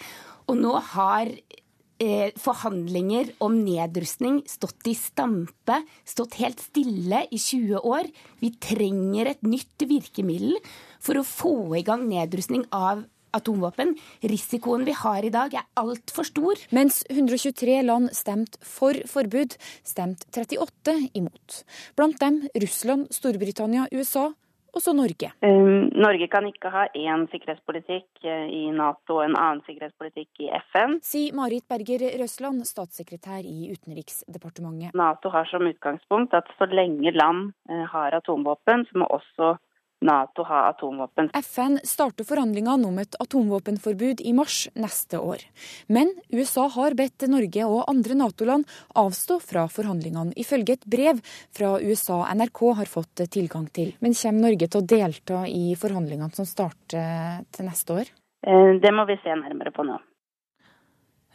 Og 0.50 0.58
nå 0.58 0.72
har 0.92 1.30
eh, 1.30 2.32
forhandlinger 2.40 3.36
om 3.44 3.60
nedrustning 3.62 4.40
stått 4.50 4.88
i 4.90 4.96
stampe, 4.98 5.76
stått 6.02 6.40
helt 6.40 6.62
stille 6.64 7.22
i 7.30 7.38
20 7.38 7.86
år. 7.86 8.10
Vi 8.42 8.50
trenger 8.58 9.30
et 9.30 9.46
nytt 9.46 9.86
virkemiddel 9.86 10.58
for 10.98 11.20
å 11.20 11.26
få 11.26 11.54
i 11.78 11.84
gang 11.86 12.08
nedrustning 12.10 12.66
av 12.74 13.04
atomvåpen. 13.36 13.94
Risikoen 14.26 14.82
vi 14.88 14.96
har 14.98 15.22
i 15.22 15.30
dag, 15.30 15.54
er 15.54 15.68
altfor 15.78 16.26
stor. 16.26 16.58
Mens 16.74 17.04
123 17.06 17.78
land 17.86 18.10
stemte 18.16 18.58
for 18.66 18.98
forbud, 19.06 19.54
stemte 19.86 20.26
38 20.34 20.96
imot. 21.14 21.62
Blant 21.94 22.18
dem 22.18 22.42
Russland, 22.58 23.06
Storbritannia, 23.14 23.86
USA 23.94 24.32
også 24.76 24.94
Norge. 24.96 25.32
Um, 25.44 25.88
Norge 25.94 26.28
kan 26.32 26.46
ikke 26.48 26.72
ha 26.72 26.86
én 26.96 27.26
sikkerhetspolitikk 27.32 28.24
uh, 28.26 28.46
i 28.46 28.66
Nato 28.74 29.18
og 29.18 29.24
en 29.26 29.38
annen 29.38 29.62
sikkerhetspolitikk 29.66 30.44
i 30.46 30.50
FN. 30.70 30.98
Sier 31.06 31.36
Marit 31.36 31.66
Berger 31.70 32.06
Røsland, 32.20 32.64
statssekretær 32.68 33.46
i 33.46 33.70
Utenriksdepartementet. 33.74 34.94
Nato 34.98 35.32
har 35.34 35.48
som 35.50 35.66
utgangspunkt 35.68 36.36
at 36.36 36.50
så 36.58 36.68
lenge 36.70 37.14
land 37.16 37.50
uh, 37.70 37.84
har 37.92 38.16
atomvåpen, 38.20 38.86
så 38.90 39.02
må 39.02 39.10
også 39.10 39.56
Nato 40.00 40.44
ha 40.48 40.60
atomvåpen. 40.70 41.30
FN 41.34 41.78
starter 41.84 42.24
forhandlingene 42.24 42.88
om 42.88 42.98
et 43.02 43.16
atomvåpenforbud 43.20 44.22
i 44.24 44.32
mars 44.32 44.62
neste 44.72 45.20
år. 45.20 45.44
Men 45.92 46.12
USA 46.32 46.66
har 46.72 46.96
bedt 46.96 47.26
Norge 47.28 47.66
og 47.68 47.84
andre 47.90 48.16
Nato-land 48.16 48.68
avstå 48.96 49.36
fra 49.44 49.66
forhandlingene, 49.68 50.32
ifølge 50.40 50.78
et 50.78 50.86
brev 50.88 51.20
fra 51.56 51.74
USA 51.80 52.22
NRK 52.32 52.62
har 52.80 52.88
fått 52.88 53.26
tilgang 53.28 53.68
til. 53.68 53.92
Men 54.00 54.16
kommer 54.16 54.48
Norge 54.48 54.70
til 54.70 54.80
å 54.80 54.88
delta 54.94 55.42
i 55.48 55.74
forhandlingene 55.76 56.32
som 56.36 56.48
starter 56.48 57.44
til 57.52 57.68
neste 57.68 57.98
år? 58.00 58.14
Eh, 58.46 58.78
det 58.80 58.92
må 58.96 59.04
vi 59.08 59.18
se 59.20 59.34
nærmere 59.36 59.72
på 59.74 59.84
nå. 59.84 59.98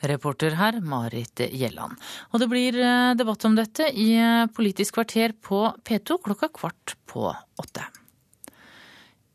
Reporter 0.06 0.58
her, 0.60 0.80
Marit 0.84 1.40
Gjelland. 1.52 2.02
Og 2.34 2.42
det 2.42 2.50
blir 2.52 2.80
eh, 2.82 3.14
debatt 3.18 3.46
om 3.48 3.56
dette 3.58 3.88
i 3.94 4.10
eh, 4.18 4.50
Politisk 4.56 4.98
kvarter 4.98 5.38
på 5.38 5.62
P2 5.86 6.20
klokka 6.26 6.50
kvart 6.54 6.98
på 7.10 7.30
åtte. 7.62 7.86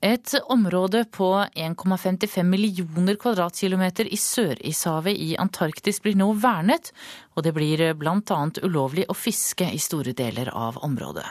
Et 0.01 0.35
område 0.49 1.05
på 1.05 1.27
1,55 1.55 2.43
millioner 2.43 3.19
kvadratkilometer 3.21 4.09
i 4.09 4.17
Sør-Ishavet 4.17 5.13
i 5.13 5.35
Antarktis 5.37 6.01
blir 6.01 6.17
nå 6.17 6.31
vernet, 6.41 6.89
og 7.37 7.45
det 7.45 7.53
blir 7.53 7.83
bl.a. 8.01 8.39
ulovlig 8.65 9.05
å 9.13 9.17
fiske 9.17 9.69
i 9.69 9.81
store 9.83 10.15
deler 10.17 10.49
av 10.57 10.79
området. 10.87 11.27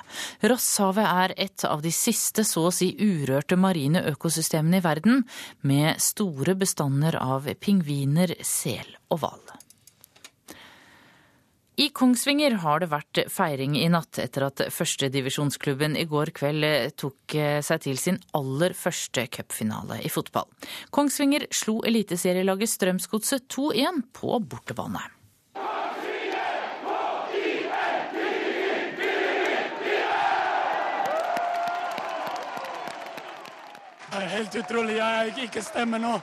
Rosshavet 0.45 1.09
er 1.09 1.33
et 1.49 1.65
av 1.65 1.81
de 1.81 1.93
siste 1.93 2.45
så 2.45 2.67
å 2.69 2.75
si 2.75 2.91
urørte 2.93 3.57
marine 3.57 4.03
økosystemene 4.11 4.77
i 4.77 4.85
verden, 4.85 5.23
med 5.65 5.97
store 5.97 6.53
bestander 6.53 7.17
av 7.17 7.49
pingviner, 7.57 8.37
sel 8.45 8.85
og 9.09 9.23
hval. 9.25 9.58
I 11.79 11.85
Kongsvinger 11.95 12.57
har 12.59 12.81
det 12.83 12.89
vært 12.91 13.19
feiring 13.31 13.77
i 13.79 13.85
natt 13.87 14.17
etter 14.19 14.43
at 14.49 14.59
førstedivisjonsklubben 14.75 15.93
i 15.95 16.03
går 16.11 16.33
kveld 16.35 16.65
tok 16.99 17.35
seg 17.63 17.85
til 17.85 18.01
sin 18.01 18.17
aller 18.35 18.75
første 18.75 19.23
cupfinale 19.31 20.01
i 20.03 20.11
fotball. 20.11 20.49
Kongsvinger 20.91 21.47
slo 21.55 21.77
eliteserielaget 21.87 22.73
Strømsgodset 22.73 23.47
2-1 23.55 24.03
på 24.11 24.41
bortebane. 24.43 25.05
Det 34.09 34.19
er 34.19 34.31
helt 34.35 34.63
utrolig. 34.65 34.99
Jeg 34.99 35.35
ikke 35.47 35.63
stemme 35.63 36.03
nå. 36.03 36.17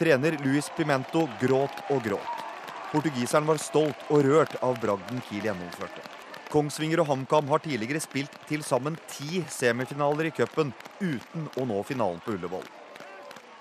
Trener 0.00 0.40
Luis 0.40 0.72
Pimento 0.72 1.28
gråt 1.42 1.90
og 1.92 2.06
gråt. 2.06 2.49
Portugiseren 2.90 3.46
var 3.46 3.60
stolt 3.62 4.08
og 4.10 4.24
rørt 4.26 4.56
av 4.66 4.74
bragden 4.82 5.20
Kiel 5.28 5.44
gjennomførte. 5.46 6.02
Kongsvinger 6.50 7.04
og 7.04 7.06
HamKam 7.12 7.46
har 7.52 7.62
tidligere 7.62 8.02
spilt 8.02 8.34
til 8.48 8.64
sammen 8.66 8.96
ti 9.12 9.44
semifinaler 9.54 10.26
i 10.26 10.32
cupen 10.34 10.72
uten 10.98 11.46
å 11.54 11.66
nå 11.70 11.84
finalen 11.86 12.18
på 12.24 12.34
Ullevål. 12.34 12.66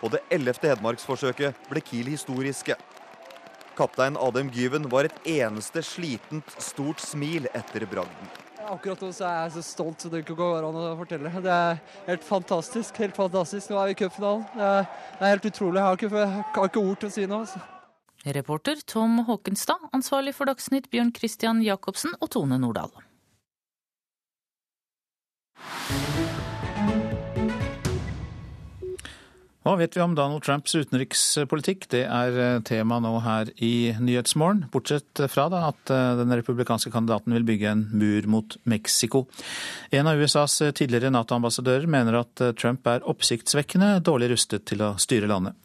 På 0.01 0.09
det 0.09 0.23
ellevte 0.33 0.71
Hedmarksforsøket 0.71 1.69
ble 1.69 1.85
Kiel 1.85 2.09
historiske. 2.09 2.73
Kaptein 3.77 4.17
Adem 4.17 4.49
Gyven 4.49 4.89
var 4.89 5.05
et 5.05 5.21
eneste 5.37 5.85
slitent, 5.85 6.49
stort 6.57 7.03
smil 7.03 7.45
etter 7.53 7.85
bragden. 7.85 8.35
Akkurat 8.65 9.01
nå 9.05 9.13
så 9.13 9.29
er 9.29 9.37
jeg 9.43 9.59
så 9.59 9.67
stolt 9.69 10.01
så 10.01 10.09
det 10.09 10.23
ikke 10.23 10.41
går 10.41 10.65
an 10.65 10.75
å 10.77 10.91
fortelle. 10.97 11.29
Det 11.45 11.53
er 11.53 11.77
helt 12.09 12.25
fantastisk. 12.25 12.97
helt 12.97 13.17
fantastisk. 13.17 13.69
Nå 13.69 13.77
er 13.77 13.91
vi 13.91 13.99
i 13.99 14.01
cupfinalen. 14.01 14.45
Det, 14.57 14.77
er 15.21 15.35
helt 15.37 15.51
utrolig. 15.53 15.77
Jeg 15.77 15.85
har 15.85 15.99
ikke, 15.99 16.15
jeg 16.17 16.47
har 16.57 16.71
ikke 16.73 16.89
ord 16.89 16.97
til 16.97 17.09
å 17.09 17.13
si 17.13 17.29
noe. 17.29 17.45
Altså. 17.45 17.78
Reporter 18.25 18.75
Tom 18.85 19.19
Håkenstad, 19.23 19.89
ansvarlig 19.95 20.33
for 20.35 20.49
Dagsnytt 20.49 20.89
Bjørn 20.91 21.13
Christian 21.15 21.61
Jacobsen 21.63 22.17
og 22.19 22.33
Tone 22.35 22.59
Nordahl. 22.59 22.91
Hva 29.63 29.75
vet 29.77 29.93
vi 29.93 30.01
om 30.01 30.15
Donald 30.17 30.41
Trumps 30.43 30.73
utenrikspolitikk? 30.73 31.85
Det 31.91 32.01
er 32.07 32.61
tema 32.65 32.97
nå 33.03 33.11
her 33.21 33.51
i 33.61 33.91
Nyhetsmorgen. 34.01 34.65
Bortsett 34.73 35.21
fra 35.29 35.45
da, 35.51 35.65
at 35.69 35.91
den 36.17 36.33
republikanske 36.33 36.91
kandidaten 36.91 37.35
vil 37.35 37.45
bygge 37.45 37.69
en 37.71 37.85
mur 37.93 38.27
mot 38.31 38.57
Mexico. 38.63 39.27
En 39.91 40.09
av 40.09 40.19
USAs 40.19 40.57
tidligere 40.79 41.11
Nato-ambassadører 41.13 41.85
mener 41.91 42.21
at 42.23 42.43
Trump 42.57 42.87
er 42.89 43.05
oppsiktsvekkende 43.11 43.99
dårlig 44.01 44.31
rustet 44.33 44.65
til 44.71 44.81
å 44.87 44.95
styre 44.99 45.29
landet. 45.29 45.59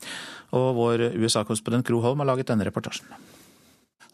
Og 0.50 0.74
vår 0.76 1.08
USA-korrespondent 1.14 1.86
Gro 1.86 2.00
Holm 2.00 2.18
har 2.18 2.26
laget 2.26 2.48
denne 2.48 2.64
reportasjen. 2.64 3.06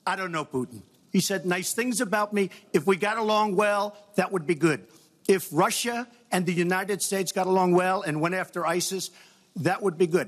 I 0.07 0.17
don't 0.17 0.33
know 0.33 0.45
Putin. 0.45 0.83
He 1.13 1.21
said 1.21 1.45
nice 1.45 1.75
things 1.75 2.01
about 2.01 2.33
me. 2.33 2.51
If 2.73 2.87
we 2.87 2.97
got 2.97 3.19
along 3.19 3.57
well, 3.57 3.93
that 4.17 4.31
would 4.33 4.47
be 4.47 4.55
good. 4.55 4.81
If 5.29 5.53
Russia 5.53 6.07
and 6.31 6.47
the 6.47 6.53
United 6.53 7.03
States 7.03 7.33
got 7.33 7.47
along 7.47 7.75
well 7.75 8.03
and 8.07 8.21
went 8.21 8.35
after 8.35 8.65
ISIS, 8.77 9.11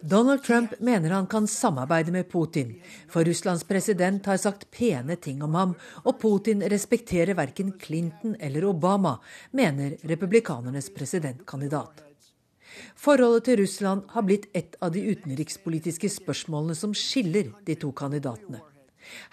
Donald 0.02 0.42
Trump 0.44 0.72
mener 0.80 1.10
han 1.10 1.26
kan 1.26 1.46
samarbeide 1.46 2.12
med 2.12 2.28
Putin, 2.28 2.74
for 3.08 3.24
Russlands 3.24 3.64
president 3.64 4.26
har 4.26 4.36
sagt 4.36 4.70
pene 4.70 5.16
ting 5.16 5.42
om 5.42 5.54
ham, 5.54 5.74
og 6.04 6.18
Putin 6.20 6.62
respekterer 6.68 7.34
verken 7.34 7.72
Clinton 7.78 8.36
eller 8.40 8.64
Obama, 8.64 9.16
mener 9.50 9.96
republikanernes 10.02 10.90
presidentkandidat. 10.90 12.11
Forholdet 12.96 13.44
til 13.44 13.60
Russland 13.62 14.02
har 14.08 14.22
blitt 14.22 14.46
et 14.54 14.76
av 14.82 14.92
de 14.94 15.02
utenrikspolitiske 15.12 16.08
spørsmålene 16.08 16.74
som 16.78 16.94
skiller 16.94 17.52
de 17.66 17.74
to 17.74 17.90
kandidatene. 17.92 18.60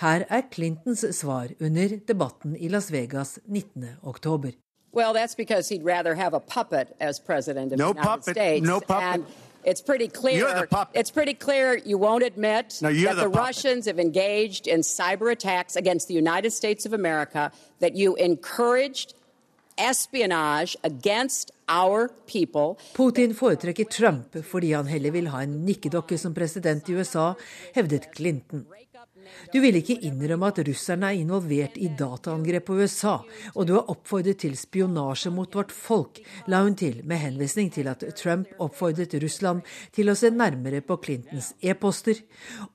Her 0.01 0.25
er 0.29 0.41
Clintons 0.51 1.05
svar 1.15 1.47
under 1.61 1.97
debatten 2.07 2.55
i 2.57 2.67
Las 2.67 2.91
Vegas 2.91 3.39
19.10. 3.47 4.55
Well, 4.91 5.13
that's 5.13 5.35
because 5.35 5.69
he'd 5.69 5.83
rather 5.85 6.15
have 6.15 6.33
a 6.33 6.39
puppet 6.39 6.95
as 6.99 7.19
president 7.19 7.71
of 7.71 7.77
no 7.77 7.93
the 7.93 7.99
United 7.99 8.09
puppet, 8.09 8.35
States. 8.35 8.65
No 8.67 8.79
puppet. 8.79 9.03
And 9.03 9.25
it's 9.63 9.81
pretty 9.81 10.07
clear. 10.07 10.37
You're 10.39 10.61
the 10.61 10.67
puppet. 10.67 10.95
It's 10.99 11.11
pretty 11.11 11.35
clear 11.35 11.77
you 11.85 11.99
won't 11.99 12.23
admit 12.23 12.79
No, 12.81 12.91
that 12.91 13.15
the 13.15 13.21
the. 13.21 13.29
Russians 13.29 13.85
have 13.85 13.99
engaged 13.99 14.67
in 14.67 14.79
cyber 14.81 15.31
attacks 15.31 15.75
against 15.75 16.07
the 16.07 16.15
United 16.15 16.51
States 16.51 16.85
of 16.87 16.93
America. 16.93 17.51
That 17.79 17.95
you 17.95 18.15
encouraged 18.15 19.13
espionage 19.13 19.13
against 19.13 19.13
our 19.13 19.13
people. 19.13 19.68
Putin 22.95 23.31
foretrekker 23.37 23.87
Trump 23.87 24.35
fordi 24.43 24.73
han 24.75 24.89
heller 24.91 25.13
vil 25.15 25.29
ha 25.31 25.43
en 25.45 25.61
nikkedokke 25.63 26.17
som 26.19 26.35
president 26.35 26.89
i 26.89 26.97
USA, 26.99 27.31
hevdet 27.77 28.09
Clinton. 28.17 28.65
Du 29.53 29.59
vil 29.61 29.77
ikke 29.79 29.95
innrømme 30.05 30.49
at 30.49 30.59
russerne 30.67 31.11
er 31.11 31.19
involvert 31.21 31.77
i 31.79 31.87
dataangrep 31.99 32.65
på 32.67 32.79
USA, 32.81 33.19
og 33.53 33.67
du 33.69 33.75
har 33.77 33.91
oppfordret 33.93 34.41
til 34.43 34.57
spionasje 34.59 35.31
mot 35.33 35.55
vårt 35.55 35.71
folk, 35.75 36.19
la 36.51 36.63
hun 36.65 36.75
til 36.79 36.99
med 37.07 37.21
henvisning 37.21 37.69
til 37.73 37.87
at 37.91 38.03
Trump 38.19 38.49
oppfordret 38.59 39.15
Russland 39.23 39.63
til 39.95 40.09
å 40.11 40.17
se 40.17 40.33
nærmere 40.33 40.81
på 40.85 40.97
Clintons 41.05 41.53
e-poster, 41.61 42.19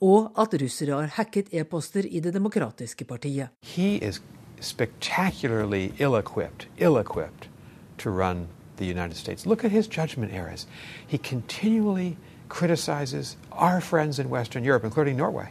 og 0.01 0.33
at 0.41 0.57
russere 0.63 1.03
har 1.03 1.13
hacket 1.19 1.53
e-poster 1.53 2.09
i 2.09 2.23
Det 2.25 2.33
demokratiske 2.35 3.05
partiet. 3.05 3.51
Spectacularly 4.65 5.93
ill 5.99 6.17
equipped, 6.17 6.67
ill 6.79 6.97
equipped 6.97 7.49
to 7.99 8.11
run 8.11 8.49
the 8.76 8.87
United 8.87 9.17
States. 9.17 9.47
Look 9.47 9.64
at 9.64 9.71
his 9.71 9.87
judgment 9.87 10.33
errors. 10.33 10.67
He 11.07 11.18
continually 11.18 12.17
criticizes 12.49 13.37
our 13.53 13.80
friends 13.80 14.18
in 14.18 14.30
Western 14.30 14.64
Europe, 14.64 14.84
including 14.84 15.17
Norway. 15.17 15.51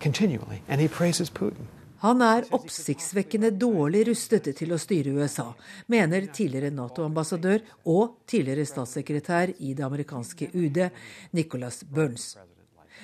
Continually. 0.00 0.62
And 0.68 0.80
he 0.80 0.88
praises 0.88 1.30
Putin. 1.30 1.66
Han 2.04 2.20
er 2.20 2.44
oppsiktsvekkende 2.52 3.48
dårlig 3.56 4.02
rustet 4.10 4.50
til 4.58 4.74
å 4.74 4.78
styre 4.78 5.14
USA, 5.16 5.46
mener 5.88 6.26
tidligere 6.28 6.68
Nato-ambassadør 6.74 7.62
og 7.88 8.18
tidligere 8.28 8.66
statssekretær 8.68 9.54
i 9.56 9.72
det 9.72 9.86
amerikanske 9.86 10.50
UD, 10.52 10.82
Nicholas 11.32 11.80
Burns. 11.88 12.34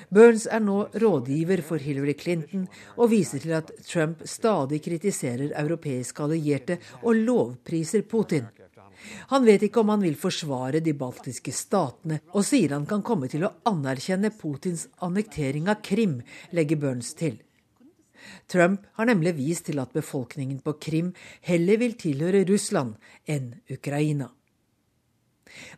Burns 0.08 0.46
er 0.50 0.62
nå 0.64 0.78
rådgiver 1.02 1.62
for 1.66 1.82
Hillary 1.82 2.16
Clinton 2.18 2.64
og 2.96 3.12
viser 3.12 3.42
til 3.42 3.52
at 3.58 3.70
Trump 3.86 4.24
stadig 4.24 4.80
kritiserer 4.84 5.52
europeiske 5.60 6.24
allierte 6.24 6.78
og 7.02 7.20
lovpriser 7.20 8.06
Putin. 8.08 8.48
Han 9.32 9.46
vet 9.46 9.62
ikke 9.66 9.80
om 9.80 9.92
han 9.94 10.02
vil 10.04 10.16
forsvare 10.18 10.80
de 10.84 10.92
baltiske 10.96 11.52
statene, 11.56 12.20
og 12.36 12.44
sier 12.44 12.74
han 12.76 12.88
kan 12.88 13.04
komme 13.06 13.30
til 13.32 13.46
å 13.46 13.54
anerkjenne 13.70 14.32
Putins 14.36 14.88
annektering 15.00 15.70
av 15.72 15.80
Krim, 15.84 16.18
legger 16.52 16.80
Burns 16.80 17.14
til. 17.16 17.38
Trump 18.50 18.84
har 18.98 19.08
nemlig 19.08 19.32
vist 19.38 19.70
til 19.70 19.80
at 19.80 19.94
befolkningen 19.96 20.60
på 20.64 20.76
Krim 20.82 21.14
heller 21.48 21.80
vil 21.80 21.96
tilhøre 22.00 22.44
Russland 22.48 22.98
enn 23.24 23.54
Ukraina. 23.72 24.28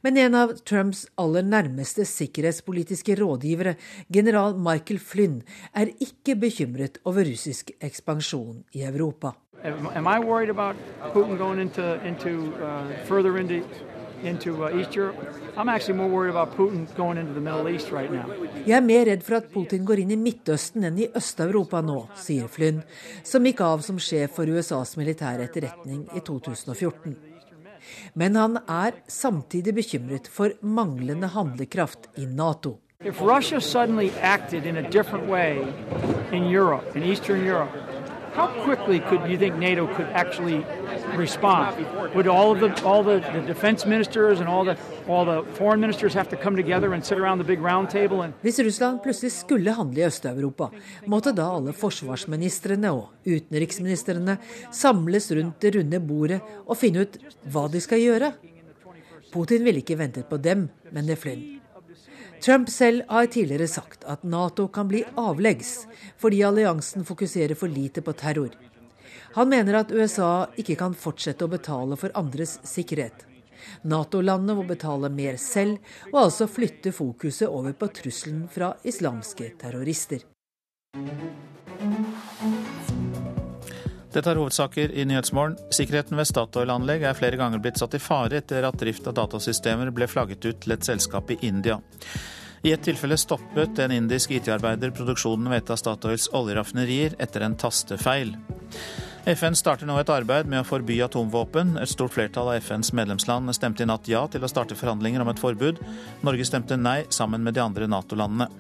Men 0.03 0.17
en 0.17 0.39
av 0.39 0.57
Trumps 0.69 1.05
aller 1.21 1.47
nærmeste 1.47 2.07
sikkerhetspolitiske 2.09 3.17
rådgivere, 3.21 3.77
general 4.13 4.57
Michael 4.59 5.01
Flynn, 5.01 5.43
er 5.75 5.93
ikke 6.01 6.37
bekymret 6.37 6.99
over 7.05 7.25
russisk 7.29 7.73
ekspansjon 7.81 8.65
i 8.75 8.85
Europa. 8.89 9.37
Am 9.65 10.07
I 10.07 10.19
worried 10.19 10.51
about 10.51 10.77
Putin 11.13 11.39
going 11.39 11.61
into, 11.61 11.95
into 12.05 12.53
uh, 12.57 12.91
further 13.07 13.39
into, 13.39 13.63
into 14.25 14.65
uh, 14.65 14.81
East 14.81 14.97
Europe? 14.97 15.17
I'm 15.57 15.69
actually 15.69 15.99
more 15.99 16.09
worried 16.09 16.31
about 16.31 16.57
Putin 16.57 16.87
going 16.97 17.17
into 17.17 17.33
the 17.33 17.41
Middle 17.41 17.69
East 17.69 17.93
right 17.93 18.11
now. 18.11 18.27
Jeg 18.67 18.77
er 18.77 18.81
mer 18.81 19.07
redd 19.07 19.23
for 19.23 19.39
at 19.39 19.51
Putin 19.55 19.87
går 19.87 20.03
inn 20.03 20.11
i 20.11 20.19
Midtøsten 20.19 20.83
enn 20.89 20.99
i 20.99 21.11
Øst-Europa 21.15 21.83
nå, 21.83 22.01
sier 22.19 22.51
Flynn, 22.51 22.83
som 23.23 23.47
gikk 23.47 23.63
av 23.63 23.87
som 23.87 24.03
sjef 24.03 24.35
for 24.39 24.51
USAs 24.51 24.97
militære 24.99 25.47
etterretning 25.47 26.09
i 26.11 26.25
2014. 26.27 27.32
Men 28.15 28.37
han 28.37 28.59
er 28.69 28.99
samtidig 29.09 29.75
bekymret 29.75 30.29
for 30.29 30.53
manglende 30.61 31.31
handlekraft 31.33 32.11
i 32.17 32.27
Nato. 32.27 32.79
If 33.01 33.21
Russia 33.21 33.61
suddenly 33.61 34.11
acted 34.21 34.67
in 34.67 34.77
a 34.77 34.91
different 34.91 35.31
way 35.31 35.59
in 36.33 36.45
Europe, 36.57 36.97
in 36.97 37.03
Eastern 37.03 37.41
Europe, 37.49 37.92
how 38.35 38.47
quickly 38.65 39.01
could 39.01 39.29
you 39.31 39.37
think 39.37 39.57
NATO 39.57 39.87
could 39.97 40.07
actually 40.13 40.65
respond? 41.17 41.77
Would 42.15 42.27
all 42.27 42.53
of 42.53 42.61
the 42.61 42.71
all 42.85 43.03
the, 43.03 43.21
the 43.33 43.43
defense 43.47 43.87
ministers 43.87 44.41
and 44.41 44.49
all 44.49 44.65
the 44.65 44.77
all 45.09 45.25
the 45.25 45.43
foreign 45.59 45.81
ministers 45.81 46.15
have 46.15 46.29
to 46.31 46.37
come 46.37 46.57
together 46.57 46.95
and 46.95 47.05
sit 47.05 47.19
around 47.19 47.39
the 47.39 47.45
big 47.45 47.61
round 47.61 47.91
table 47.91 48.23
and 48.23 48.33
Hvis 48.43 48.59
Russland 48.59 49.03
plutselig 49.03 49.33
skulle 49.33 49.73
handle 49.73 50.01
i 50.01 50.07
Øst-Europa, 50.07 50.69
måtte 51.07 51.33
da 51.33 51.43
alle 51.43 51.73
forsvarsministrene 51.73 52.91
og 52.93 53.09
utenriksministrene 53.27 54.39
samles 54.71 55.33
rundt 55.33 55.61
det 55.61 55.77
runde 55.77 56.01
bordet 56.01 56.41
og 56.67 56.77
finne 56.77 57.05
ut 57.05 57.19
hva 57.45 57.69
de 57.69 57.81
skal 57.81 58.01
gjøre? 58.01 58.33
Putin 59.33 59.65
ville 59.65 59.81
ikke 59.81 59.99
ventet 59.99 60.29
på 60.29 60.37
dem, 60.37 60.69
men 60.93 61.07
det 61.09 61.19
Flynn. 61.19 61.62
Trump 62.43 62.71
selv 62.71 63.03
har 63.09 63.27
tidligere 63.31 63.69
sagt 63.71 64.05
at 64.05 64.25
Nato 64.27 64.67
kan 64.69 64.89
bli 64.91 65.05
avleggs 65.15 65.85
fordi 66.19 66.41
alliansen 66.43 67.05
fokuserer 67.07 67.55
for 67.55 67.71
lite 67.71 68.03
på 68.03 68.15
terror. 68.19 68.51
Han 69.37 69.49
mener 69.49 69.79
at 69.79 69.93
USA 69.95 70.49
ikke 70.59 70.75
kan 70.81 70.97
fortsette 70.99 71.47
å 71.47 71.53
betale 71.53 71.97
for 71.97 72.11
andres 72.19 72.57
sikkerhet. 72.67 73.29
Nato-landene 73.87 74.59
må 74.59 74.67
betale 74.67 75.11
mer 75.13 75.39
selv, 75.39 75.79
og 76.11 76.25
altså 76.25 76.51
flytte 76.51 76.93
fokuset 76.93 77.47
over 77.47 77.79
på 77.79 77.93
trusselen 77.95 78.45
fra 78.51 78.75
islamske 78.83 79.53
terrorister. 79.63 80.27
Dette 84.13 84.29
er 84.29 84.37
hovedsaker 84.37 84.93
i 84.93 85.07
Nyhetsmorgen. 85.09 85.55
Sikkerheten 85.73 86.19
ved 86.19 86.29
Statoil-anlegg 86.29 87.07
er 87.09 87.17
flere 87.17 87.39
ganger 87.41 87.63
blitt 87.65 87.79
satt 87.81 87.95
i 87.97 88.01
fare 88.03 88.43
etter 88.43 88.67
at 88.69 88.77
drift 88.77 89.07
av 89.09 89.17
datasystemer 89.17 89.89
ble 89.97 90.09
flagget 90.11 90.45
ut 90.45 90.59
til 90.61 90.75
et 90.75 90.85
selskap 90.85 91.33
i 91.33 91.39
India. 91.49 91.79
I 92.63 92.75
et 92.75 92.85
tilfelle 92.85 93.17
stoppet 93.19 93.81
en 93.81 93.95
indisk 93.97 94.35
IT-arbeider 94.37 94.93
produksjonen 94.95 95.49
ved 95.49 95.63
et 95.63 95.73
av 95.73 95.81
Statoils 95.81 96.29
oljeraffinerier 96.37 97.17
etter 97.25 97.47
en 97.47 97.57
tastefeil. 97.57 98.37
FN 99.33 99.57
starter 99.57 99.89
nå 99.89 99.97
et 99.97 100.13
arbeid 100.13 100.49
med 100.51 100.61
å 100.61 100.67
forby 100.67 101.01
atomvåpen. 101.07 101.79
Et 101.81 101.89
stort 101.91 102.13
flertall 102.13 102.53
av 102.53 102.61
FNs 102.61 102.93
medlemsland 102.93 103.49
stemte 103.57 103.87
i 103.87 103.89
natt 103.89 104.13
ja 104.13 104.27
til 104.29 104.45
å 104.45 104.51
starte 104.51 104.77
forhandlinger 104.77 105.25
om 105.25 105.33
et 105.33 105.41
forbud. 105.41 105.81
Norge 106.27 106.47
stemte 106.47 106.77
nei 106.77 107.01
sammen 107.09 107.41
med 107.47 107.57
de 107.57 107.65
andre 107.65 107.89
Nato-landene. 107.89 108.51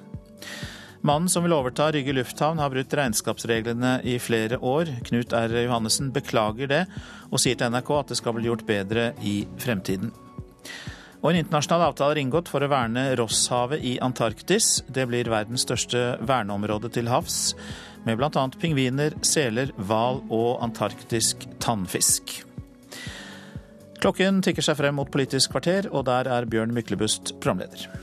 Mannen 1.02 1.28
som 1.28 1.42
vil 1.42 1.52
overta 1.56 1.88
Rygge 1.92 2.12
lufthavn 2.14 2.60
har 2.62 2.70
brutt 2.70 2.94
regnskapsreglene 2.94 3.96
i 4.06 4.18
flere 4.22 4.58
år. 4.62 4.86
Knut 5.08 5.32
R. 5.34 5.54
Johannessen 5.64 6.12
beklager 6.14 6.70
det, 6.70 6.82
og 7.30 7.42
sier 7.42 7.58
til 7.58 7.72
NRK 7.74 7.90
at 7.96 8.12
det 8.12 8.18
skal 8.20 8.36
bli 8.36 8.46
gjort 8.46 8.62
bedre 8.68 9.08
i 9.18 9.40
fremtiden. 9.58 10.12
Og 11.22 11.30
en 11.30 11.40
internasjonal 11.40 11.88
avtale 11.88 12.16
er 12.16 12.20
inngått 12.22 12.50
for 12.50 12.62
å 12.62 12.70
verne 12.70 13.04
Rosshavet 13.18 13.82
i 13.86 13.96
Antarktis. 14.02 14.80
Det 14.90 15.08
blir 15.10 15.30
verdens 15.30 15.66
største 15.66 16.20
verneområde 16.22 16.90
til 16.94 17.10
havs, 17.10 17.56
med 18.06 18.18
bl.a. 18.18 18.46
pingviner, 18.62 19.18
seler, 19.26 19.74
hval 19.78 20.22
og 20.30 20.62
antarktisk 20.62 21.46
tannfisk. 21.62 22.40
Klokken 24.02 24.40
tikker 24.42 24.66
seg 24.66 24.78
frem 24.78 24.98
mot 24.98 25.10
Politisk 25.14 25.54
kvarter, 25.54 25.90
og 25.94 26.06
der 26.10 26.30
er 26.30 26.46
Bjørn 26.50 26.74
Myklebust 26.74 27.36
programleder. 27.42 28.01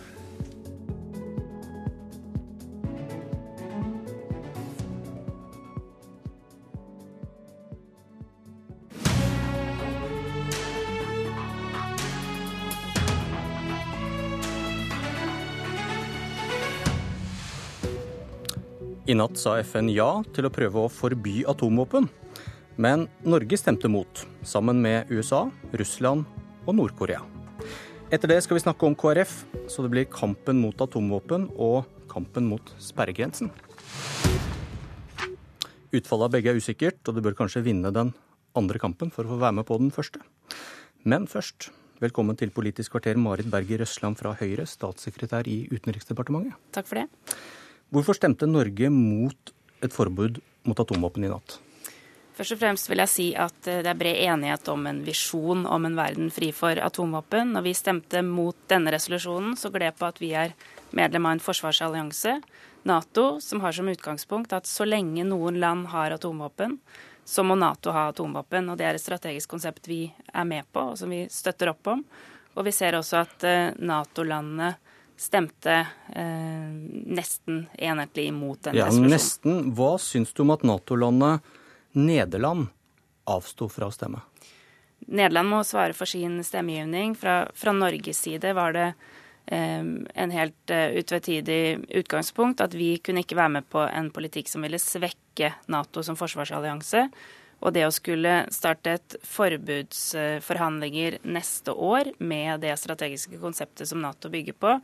I 19.09 19.15
natt 19.17 19.39
sa 19.41 19.55
FN 19.57 19.87
ja 19.89 20.19
til 20.35 20.45
å 20.45 20.51
prøve 20.53 20.83
å 20.85 20.89
forby 20.93 21.39
atomvåpen. 21.49 22.05
Men 22.77 23.07
Norge 23.25 23.57
stemte 23.57 23.89
mot, 23.89 24.21
sammen 24.45 24.83
med 24.83 25.09
USA, 25.09 25.47
Russland 25.81 26.27
og 26.67 26.75
Nord-Korea. 26.77 27.23
Etter 28.13 28.29
det 28.29 28.37
skal 28.45 28.59
vi 28.59 28.61
snakke 28.61 28.85
om 28.85 28.93
KrF, 28.93 29.31
så 29.65 29.81
det 29.81 29.89
blir 29.95 30.05
kampen 30.13 30.59
mot 30.61 30.77
atomvåpen 30.85 31.47
og 31.57 31.89
kampen 32.11 32.45
mot 32.51 32.69
sperregrensen. 32.77 33.49
Utfallet 35.89 36.27
av 36.27 36.35
begge 36.35 36.53
er 36.53 36.61
usikkert, 36.61 37.01
og 37.09 37.17
du 37.17 37.25
bør 37.25 37.37
kanskje 37.39 37.65
vinne 37.65 37.89
den 37.95 38.11
andre 38.59 38.81
kampen 38.83 39.09
for 39.15 39.25
å 39.25 39.33
få 39.33 39.39
være 39.41 39.57
med 39.57 39.65
på 39.71 39.79
den 39.81 39.89
første. 39.95 40.21
Men 41.01 41.25
først, 41.31 41.71
velkommen 41.97 42.37
til 42.37 42.53
Politisk 42.53 42.93
kvarter, 42.93 43.17
Marit 43.17 43.49
Berger 43.49 43.81
Røsland 43.81 44.21
fra 44.21 44.35
Høyre, 44.37 44.69
statssekretær 44.69 45.49
i 45.49 45.63
Utenriksdepartementet. 45.73 46.61
Takk 46.77 46.91
for 46.91 47.01
det. 47.01 47.09
Hvorfor 47.89 48.17
stemte 48.17 48.45
Norge 48.45 48.91
mot 48.93 49.53
et 49.81 49.93
forbud 49.95 50.37
mot 50.67 50.79
atomvåpen 50.79 51.25
i 51.25 51.31
natt? 51.31 51.57
Først 52.39 52.53
og 52.55 52.59
fremst 52.61 52.87
vil 52.87 53.01
jeg 53.01 53.11
si 53.11 53.25
at 53.35 53.67
eh, 53.67 53.81
det 53.83 53.89
er 53.91 53.97
bred 53.99 54.19
enighet 54.29 54.69
om 54.71 54.85
en 54.87 55.01
visjon 55.03 55.65
om 55.67 55.87
en 55.87 55.97
verden 55.97 56.29
fri 56.31 56.53
for 56.55 56.79
atomvåpen. 56.79 57.51
Når 57.55 57.65
vi 57.65 57.73
stemte 57.75 58.21
mot 58.23 58.55
denne 58.71 58.93
resolusjonen, 58.95 59.57
så 59.59 59.71
gled 59.73 59.97
på 59.99 60.07
at 60.07 60.21
vi 60.21 60.31
er 60.37 60.53
medlem 60.95 61.27
av 61.27 61.35
en 61.35 61.43
forsvarsallianse, 61.43 62.37
Nato, 62.87 63.41
som 63.43 63.59
har 63.59 63.75
som 63.75 63.89
utgangspunkt 63.91 64.53
at 64.55 64.69
så 64.69 64.85
lenge 64.87 65.25
noen 65.27 65.57
land 65.59 65.89
har 65.91 66.13
atomvåpen, 66.15 66.77
så 67.27 67.43
må 67.43 67.57
Nato 67.59 67.91
ha 67.91 68.05
atomvåpen. 68.13 68.69
Og 68.71 68.79
det 68.79 68.87
er 68.87 68.95
et 68.95 69.03
strategisk 69.03 69.51
konsept 69.51 69.89
vi 69.91 70.05
er 70.31 70.47
med 70.47 70.69
på, 70.71 70.93
og 70.93 71.01
som 71.01 71.11
vi 71.11 71.25
støtter 71.33 71.73
opp 71.73 71.91
om. 71.91 72.05
Og 72.55 72.63
vi 72.69 72.71
ser 72.73 72.95
også 72.95 73.19
at 73.25 73.43
eh, 73.49 73.73
Nato-landene 73.83 74.77
stemte 75.19 75.73
eh, 76.15 76.69
nesten 77.05 77.65
enhetlig 77.73 78.29
imot 78.31 78.63
den 78.63 78.77
ja, 78.79 78.87
resolusjonen. 78.87 79.11
Nesten. 79.11 79.71
Hva 79.75 79.97
syns 79.99 80.31
du 80.33 80.45
om 80.45 80.53
at 80.55 80.63
Nato-landet 80.63 81.55
Nederland 81.99 82.69
avsto 83.27 83.67
fra 83.71 83.89
å 83.89 83.93
stemme? 83.93 84.21
Nederland 85.09 85.51
må 85.51 85.63
svare 85.67 85.95
for 85.97 86.07
sin 86.07 86.39
stemmegivning. 86.43 87.17
Fra, 87.19 87.41
fra 87.55 87.73
Norges 87.75 88.21
side 88.23 88.53
var 88.55 88.75
det 88.77 88.87
eh, 89.51 89.83
en 90.23 90.35
helt 90.35 90.71
uh, 90.71 90.87
utvetydig 91.01 91.91
utgangspunkt 91.99 92.63
at 92.63 92.75
vi 92.77 92.93
kunne 93.03 93.25
ikke 93.25 93.39
være 93.39 93.57
med 93.59 93.69
på 93.71 93.83
en 93.89 94.11
politikk 94.15 94.51
som 94.51 94.63
ville 94.63 94.79
svekke 94.79 95.51
Nato 95.67 96.03
som 96.05 96.19
forsvarsallianse. 96.19 97.09
Og 97.59 97.73
det 97.75 97.83
å 97.87 97.91
skulle 97.91 98.45
starte 98.55 98.95
et 98.95 99.15
forbudsforhandlinger 99.27 101.19
neste 101.27 101.73
år 101.75 102.13
med 102.19 102.63
det 102.63 102.77
strategiske 102.79 103.39
konseptet 103.41 103.89
som 103.89 103.99
Nato 104.03 104.31
bygger 104.31 104.55
på, 104.55 104.77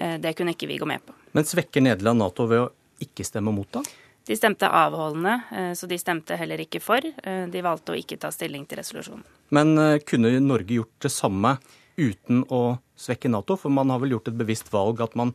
Eh, 0.00 0.20
det 0.20 0.34
kunne 0.38 0.54
ikke 0.54 0.68
vi 0.70 0.78
gå 0.78 0.86
med 0.88 1.02
på. 1.06 1.14
Men 1.32 1.46
svekker 1.46 1.84
Nederland 1.84 2.22
Nato 2.22 2.46
ved 2.50 2.64
å 2.64 2.70
ikke 3.04 3.26
stemme 3.26 3.52
mot, 3.54 3.68
da? 3.72 3.82
De 4.26 4.36
stemte 4.36 4.68
avholdende, 4.68 5.40
eh, 5.56 5.72
så 5.74 5.88
de 5.90 5.98
stemte 5.98 6.36
heller 6.38 6.62
ikke 6.62 6.80
for. 6.82 7.04
Eh, 7.04 7.46
de 7.50 7.64
valgte 7.64 7.94
å 7.94 7.98
ikke 7.98 8.18
ta 8.20 8.30
stilling 8.34 8.66
til 8.68 8.80
resolusjonen. 8.82 9.24
Men 9.50 9.74
kunne 10.06 10.38
Norge 10.40 10.76
gjort 10.76 11.00
det 11.02 11.10
samme 11.10 11.58
uten 11.98 12.44
å 12.48 12.78
svekke 12.96 13.30
Nato? 13.30 13.56
For 13.56 13.68
man 13.68 13.90
har 13.90 13.98
vel 13.98 14.14
gjort 14.14 14.28
et 14.28 14.38
bevisst 14.38 14.70
valg 14.70 15.00
at 15.00 15.16
man 15.16 15.34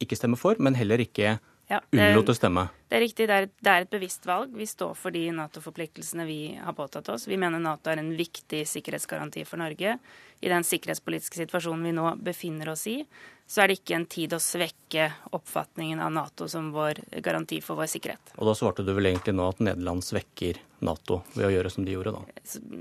ikke 0.00 0.18
stemmer 0.18 0.36
for, 0.36 0.58
men 0.58 0.74
heller 0.74 0.98
ikke 0.98 1.38
ja, 1.70 1.80
unnlot 1.92 2.32
å 2.32 2.34
stemme? 2.34 2.68
Det 2.94 3.00
er 3.00 3.02
riktig, 3.08 3.24
det 3.26 3.34
er, 3.34 3.46
det 3.58 3.70
er, 3.72 3.82
et 3.82 3.90
bevisst 3.90 4.26
valg. 4.28 4.52
Vi 4.54 4.68
står 4.70 4.92
for 4.94 5.10
de 5.10 5.24
Nato-forpliktelsene 5.34 6.22
vi 6.28 6.36
har 6.62 6.76
påtatt 6.78 7.08
oss. 7.10 7.24
Vi 7.26 7.34
mener 7.42 7.58
Nato 7.58 7.90
er 7.90 7.98
en 7.98 8.12
viktig 8.14 8.60
sikkerhetsgaranti 8.70 9.42
for 9.48 9.58
Norge. 9.58 9.96
I 10.40 10.50
den 10.52 10.66
sikkerhetspolitiske 10.66 11.38
situasjonen 11.44 11.86
vi 11.86 11.94
nå 11.96 12.10
befinner 12.24 12.68
oss 12.74 12.86
i, 12.90 12.98
så 13.46 13.60
er 13.60 13.68
det 13.68 13.76
ikke 13.78 13.96
en 13.98 14.06
tid 14.08 14.32
å 14.32 14.40
svekke 14.40 15.06
oppfatningen 15.36 16.00
av 16.00 16.12
Nato 16.14 16.46
som 16.48 16.70
vår 16.72 17.02
garanti 17.24 17.58
for 17.64 17.76
vår 17.76 17.90
sikkerhet. 17.92 18.32
Og 18.40 18.48
da 18.48 18.54
svarte 18.56 18.84
du 18.86 18.92
vel 18.96 19.10
egentlig 19.10 19.34
nå 19.36 19.48
at 19.52 19.60
Nederland 19.60 20.04
svekker 20.04 20.60
Nato 20.84 21.20
ved 21.34 21.48
å 21.48 21.50
gjøre 21.52 21.72
som 21.72 21.84
de 21.84 21.92
gjorde, 21.92 22.14
da? 22.16 22.22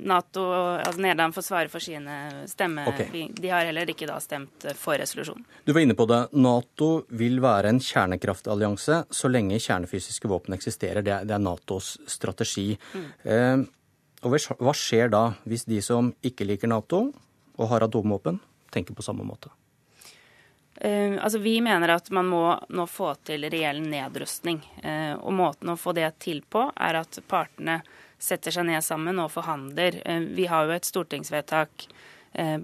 Nato, 0.08 0.46
altså 0.54 1.04
Nederland 1.04 1.36
får 1.36 1.46
svare 1.48 1.72
for 1.72 1.84
sine 1.84 2.16
stemmer. 2.52 2.88
Okay. 2.94 3.28
De 3.36 3.52
har 3.52 3.68
heller 3.68 3.92
ikke 3.92 4.08
da 4.08 4.16
stemt 4.24 4.68
for 4.80 5.00
resolusjonen. 5.00 5.44
Du 5.68 5.74
var 5.76 5.84
inne 5.84 5.98
på 6.00 6.08
det. 6.12 6.22
Nato 6.40 6.92
vil 7.12 7.42
være 7.44 7.74
en 7.74 7.84
kjernekraftallianse 7.84 9.04
så 9.12 9.32
lenge 9.32 9.60
kjernefysiske 9.60 10.32
våpen 10.32 10.56
eksisterer. 10.56 11.04
Det 11.04 11.16
er, 11.18 11.28
det 11.28 11.36
er 11.36 11.44
Natos 11.44 11.98
strategi. 12.12 12.72
Mm. 12.96 13.08
Eh, 13.36 13.68
og 14.24 14.40
hva 14.64 14.76
skjer 14.78 15.12
da 15.12 15.26
hvis 15.44 15.68
de 15.68 15.84
som 15.84 16.14
ikke 16.24 16.48
liker 16.48 16.72
Nato 16.72 17.10
og 17.58 17.70
har 17.70 17.86
atomvåpen, 17.86 18.40
tenker 18.74 18.98
på 18.98 19.06
samme 19.06 19.26
måte? 19.28 19.52
Uh, 20.86 21.24
altså 21.24 21.38
Vi 21.38 21.62
mener 21.62 21.94
at 21.94 22.10
man 22.12 22.28
må 22.28 22.46
nå 22.74 22.86
få 22.90 23.14
til 23.28 23.46
reell 23.54 23.84
nedrustning. 23.86 24.62
Uh, 24.82 25.14
og 25.22 25.36
måten 25.38 25.70
å 25.70 25.78
få 25.80 25.94
det 25.94 26.10
til 26.24 26.42
på, 26.50 26.66
er 26.74 26.98
at 27.04 27.20
partene 27.30 27.82
setter 28.18 28.56
seg 28.56 28.66
ned 28.68 28.82
sammen 28.84 29.22
og 29.22 29.32
forhandler. 29.36 30.02
Uh, 30.08 30.26
vi 30.34 30.48
har 30.50 30.66
jo 30.66 30.76
et 30.76 30.90
stortingsvedtak 30.90 31.88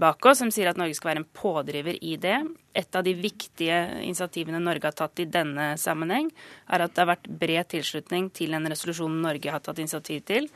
bak 0.02 0.26
oss 0.26 0.40
som 0.42 0.50
sier 0.50 0.66
at 0.66 0.80
Norge 0.82 0.96
skal 0.98 1.12
være 1.12 1.22
en 1.22 1.28
pådriver 1.38 2.00
i 2.02 2.16
det. 2.18 2.40
Et 2.74 2.96
av 2.98 3.04
de 3.06 3.12
viktige 3.14 3.76
initiativene 4.02 4.58
Norge 4.66 4.90
har 4.90 4.96
tatt 4.98 5.22
i 5.22 5.28
denne 5.30 5.68
sammenheng, 5.78 6.32
er 6.74 6.82
at 6.82 6.96
det 6.96 7.04
har 7.04 7.12
vært 7.12 7.30
bred 7.44 7.70
tilslutning 7.76 8.32
til 8.34 8.58
en 8.58 8.66
resolusjon 8.66 9.20
Norge 9.22 9.54
har 9.54 9.62
tatt 9.62 9.78
initiativ 9.78 10.24
til, 10.26 10.50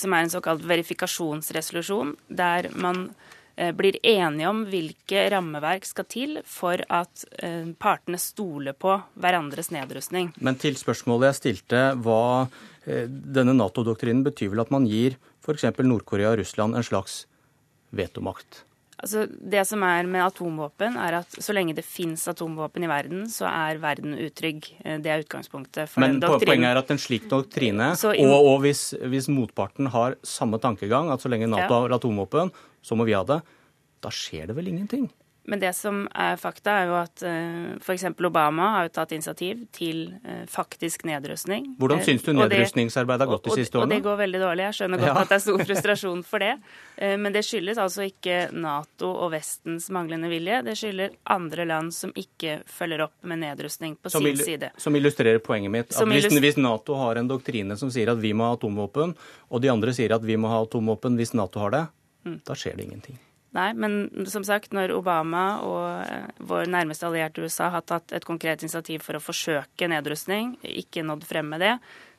som 0.00 0.16
er 0.16 0.24
en 0.24 0.32
såkalt 0.32 0.64
verifikasjonsresolusjon, 0.64 2.14
der 2.40 2.70
man 2.72 3.10
blir 3.74 3.98
enige 4.06 4.50
om 4.50 4.62
hvilke 4.70 5.24
rammeverk 5.32 5.86
skal 5.88 6.06
til 6.10 6.38
for 6.46 6.82
at 6.92 7.24
eh, 7.42 7.72
partene 7.80 8.20
stoler 8.22 8.76
på 8.78 8.94
hverandres 9.18 9.72
nedrustning. 9.74 10.30
Men 10.38 10.60
til 10.60 10.78
spørsmålet 10.78 11.32
jeg 11.32 11.40
stilte, 11.40 11.82
hva 12.04 12.46
eh, 12.86 13.08
denne 13.08 13.56
Nato-doktrinen 13.58 14.22
betyr 14.26 14.54
vel 14.54 14.64
at 14.64 14.72
man 14.74 14.86
gir 14.88 15.18
f.eks. 15.42 15.68
Nord-Korea 15.82 16.34
og 16.34 16.42
Russland 16.42 16.78
en 16.78 16.86
slags 16.86 17.24
vetomakt? 17.90 18.64
Altså, 18.98 19.28
det 19.30 19.60
som 19.68 19.82
er 19.86 20.08
med 20.10 20.24
atomvåpen, 20.24 20.96
er 20.98 21.20
at 21.20 21.36
så 21.38 21.54
lenge 21.54 21.76
det 21.76 21.84
fins 21.86 22.24
atomvåpen 22.30 22.82
i 22.82 22.88
verden, 22.90 23.20
så 23.30 23.46
er 23.46 23.78
verden 23.78 24.16
utrygg. 24.18 24.66
Det 24.82 25.12
er 25.12 25.22
utgangspunktet 25.22 25.86
for 25.86 26.02
Men 26.02 26.16
doktrinen. 26.18 26.40
Men 26.40 26.50
poenget 26.50 26.70
er 26.72 26.80
at 26.80 26.90
en 26.90 26.98
slik 26.98 27.28
doktrine, 27.30 27.92
in... 27.94 28.26
og, 28.26 28.48
og 28.50 28.64
hvis, 28.64 28.82
hvis, 28.98 29.30
motparten 29.30 29.86
har 29.94 30.18
samme 30.26 30.58
tankegang, 30.58 31.12
at 31.14 31.22
så 31.22 31.30
lenge 31.30 31.46
Nato 31.46 31.68
ja. 31.68 31.84
har 31.84 31.94
atomvåpen, 31.94 32.50
så 32.82 32.98
må 32.98 33.08
vi 33.08 33.16
ha 33.16 33.24
det. 33.26 33.40
Da 34.04 34.12
skjer 34.14 34.50
det 34.50 34.58
vel 34.58 34.70
ingenting? 34.70 35.08
Men 35.48 35.62
det 35.62 35.70
som 35.72 36.02
er 36.12 36.36
fakta, 36.36 36.74
er 36.82 36.90
jo 36.90 36.96
at 36.98 37.22
eh, 37.24 37.76
f.eks. 37.80 38.04
Obama 38.20 38.66
har 38.74 38.88
jo 38.88 38.90
tatt 38.98 39.14
initiativ 39.16 39.62
til 39.72 40.02
uh, 40.20 40.42
faktisk 40.50 41.06
nedrustning. 41.08 41.70
Hvordan 41.80 42.02
syns 42.04 42.26
du 42.26 42.34
nedrustningsarbeidet 42.36 43.24
har 43.24 43.30
gått 43.32 43.48
de 43.48 43.56
siste 43.62 43.80
årene? 43.80 43.88
Og 43.88 43.94
det 43.94 44.04
går 44.04 44.18
veldig 44.20 44.42
dårlig. 44.42 44.66
Jeg 44.66 44.78
skjønner 44.80 45.00
godt 45.00 45.08
ja. 45.08 45.22
at 45.22 45.32
det 45.32 45.38
er 45.38 45.44
stor 45.46 45.64
frustrasjon 45.70 46.20
for 46.28 46.44
det. 46.44 46.52
Men 46.98 47.32
det 47.32 47.44
skyldes 47.46 47.80
altså 47.80 48.04
ikke 48.10 48.36
Nato 48.58 49.08
og 49.08 49.32
Vestens 49.32 49.88
manglende 49.94 50.28
vilje. 50.28 50.60
Det 50.66 50.74
skylder 50.76 51.16
andre 51.32 51.64
land 51.70 51.94
som 51.96 52.12
ikke 52.12 52.58
følger 52.68 53.06
opp 53.06 53.14
med 53.30 53.40
nedrustning 53.46 53.96
på 53.96 54.12
som 54.12 54.26
sin 54.26 54.36
side. 54.42 54.72
Som 54.76 54.98
illustrerer 55.00 55.40
poenget 55.40 55.72
mitt. 55.72 55.94
At 55.94 56.12
hvis, 56.12 56.28
hvis, 56.28 56.60
Nato 56.60 56.98
har 57.00 57.22
en 57.22 57.30
doktrine 57.30 57.78
som 57.80 57.92
sier 57.94 58.12
at 58.12 58.20
vi 58.20 58.34
må 58.36 58.50
ha 58.50 58.58
atomvåpen, 58.58 59.16
og 59.48 59.64
de 59.64 59.72
andre 59.72 59.96
sier 59.96 60.12
at 60.12 60.26
vi 60.26 60.36
må 60.36 60.52
ha 60.52 60.60
atomvåpen 60.66 61.16
hvis 61.16 61.32
Nato 61.38 61.62
har 61.62 61.72
det, 61.72 61.86
mm. 62.26 62.40
da 62.46 62.56
skjer 62.58 62.78
det 62.78 62.88
ingenting. 62.88 63.18
Nei, 63.56 63.70
men 63.74 64.26
som 64.28 64.44
sagt, 64.44 64.74
når 64.76 64.92
Obama 64.92 65.44
og 65.64 65.84
eh, 66.04 66.26
vår 66.50 66.68
nærmeste 66.68 67.08
allierte 67.08 67.40
USA 67.40 67.70
har 67.72 67.86
tatt 67.88 68.12
et 68.12 68.26
konkret 68.28 68.60
initiativ 68.62 69.00
for 69.06 69.16
å 69.16 69.22
forsøke 69.24 69.88
nedrustning, 69.88 70.58
ikke 70.62 71.04
nådd 71.06 71.24
frem 71.24 71.48
med 71.54 71.64
det, 71.64 71.72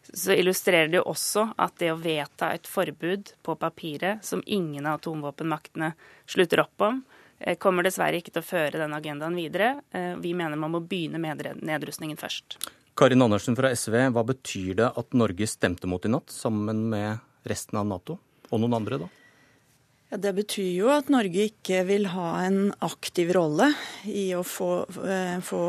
så 0.10 0.34
illustrerer 0.34 0.90
det 0.90 0.98
jo 0.98 1.06
også 1.12 1.46
at 1.62 1.76
det 1.82 1.92
å 1.94 2.00
vedta 2.02 2.50
et 2.56 2.66
forbud 2.68 3.34
på 3.46 3.56
papiret 3.62 4.26
som 4.26 4.42
ingen 4.46 4.88
av 4.90 4.98
atomvåpenmaktene 4.98 5.92
slutter 6.26 6.64
opp 6.64 6.88
om, 6.88 7.04
eh, 7.40 7.60
kommer 7.62 7.86
dessverre 7.86 8.18
ikke 8.18 8.34
til 8.34 8.42
å 8.42 8.50
føre 8.50 8.82
den 8.82 8.98
agendaen 8.98 9.38
videre. 9.38 9.84
Eh, 9.94 10.16
vi 10.18 10.34
mener 10.34 10.58
man 10.58 10.74
må 10.74 10.82
begynne 10.82 11.22
med 11.22 11.46
nedrustningen 11.62 12.18
først. 12.18 12.58
Karin 12.98 13.22
Andersen 13.22 13.56
fra 13.56 13.70
SV, 13.70 14.10
hva 14.12 14.26
betyr 14.26 14.76
det 14.82 14.90
at 14.98 15.14
Norge 15.14 15.46
stemte 15.48 15.88
mot 15.88 16.04
i 16.04 16.10
natt, 16.10 16.34
sammen 16.34 16.90
med 16.90 17.22
resten 17.46 17.78
av 17.78 17.86
Nato? 17.86 18.18
Og 18.50 18.60
noen 18.60 18.82
andre, 18.82 18.98
da? 19.06 19.08
Ja, 20.10 20.18
det 20.18 20.32
betyr 20.40 20.72
jo 20.74 20.88
at 20.90 21.12
Norge 21.14 21.44
ikke 21.52 21.84
vil 21.86 22.08
ha 22.16 22.32
en 22.42 22.72
aktiv 22.82 23.30
rolle 23.36 23.68
i 24.10 24.32
å 24.34 24.42
få, 24.42 24.88
eh, 25.06 25.38
få 25.46 25.62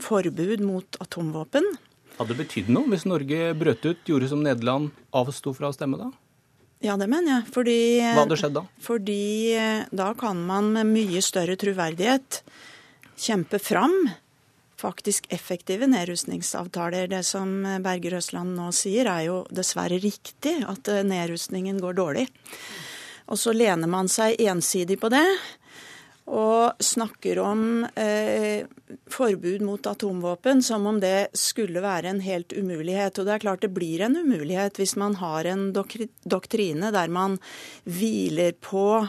forbud 0.00 0.62
mot 0.64 0.96
atomvåpen. 1.04 1.66
Hadde 2.16 2.32
det 2.32 2.38
betydd 2.46 2.70
noe 2.72 2.88
hvis 2.88 3.04
Norge 3.04 3.52
brøt 3.54 3.84
ut, 3.84 4.00
gjorde 4.08 4.30
som 4.30 4.40
Nederland, 4.42 4.90
avsto 5.12 5.52
fra 5.54 5.68
å 5.68 5.76
stemme 5.76 6.00
da? 6.00 6.08
Ja, 6.80 6.96
det 6.96 7.10
mener 7.10 7.42
jeg. 7.42 7.52
Fordi, 7.52 7.78
Hva 8.00 8.24
hadde 8.24 8.40
skjedd 8.40 8.56
da? 8.56 8.64
Fordi 8.80 9.52
eh, 9.52 9.84
da 9.92 10.14
kan 10.14 10.40
man 10.46 10.72
med 10.72 10.88
mye 10.88 11.20
større 11.20 11.58
troverdighet 11.60 12.40
kjempe 13.18 13.60
fram 13.60 13.94
faktisk 14.78 15.26
effektive 15.34 15.88
nedrustningsavtaler. 15.90 17.08
Det 17.10 17.24
som 17.26 17.50
Berger 17.84 18.16
Østland 18.20 18.54
nå 18.56 18.70
sier, 18.72 19.10
er 19.10 19.26
jo 19.26 19.40
dessverre 19.50 19.98
riktig, 20.00 20.62
at 20.64 20.88
eh, 20.88 21.04
nedrustningen 21.04 21.82
går 21.82 21.98
dårlig. 21.98 22.30
Og 23.28 23.38
så 23.38 23.52
lener 23.52 23.90
man 23.90 24.08
seg 24.10 24.40
ensidig 24.40 24.98
på 25.00 25.10
det 25.12 25.26
og 26.28 26.76
snakker 26.84 27.38
om 27.40 27.86
eh, 27.96 28.66
forbud 29.08 29.62
mot 29.64 29.86
atomvåpen 29.88 30.60
som 30.62 30.84
om 30.86 30.98
det 31.00 31.30
skulle 31.32 31.80
være 31.80 32.12
en 32.12 32.20
helt 32.20 32.52
umulighet. 32.52 33.16
Og 33.18 33.28
det 33.28 33.34
er 33.34 33.44
klart 33.46 33.64
det 33.64 33.72
blir 33.72 34.04
en 34.04 34.18
umulighet 34.20 34.76
hvis 34.76 34.96
man 35.00 35.16
har 35.22 35.48
en 35.48 35.70
doktrine 35.72 36.92
der 36.92 37.08
man 37.12 37.38
hviler 37.88 38.52
på 38.60 39.06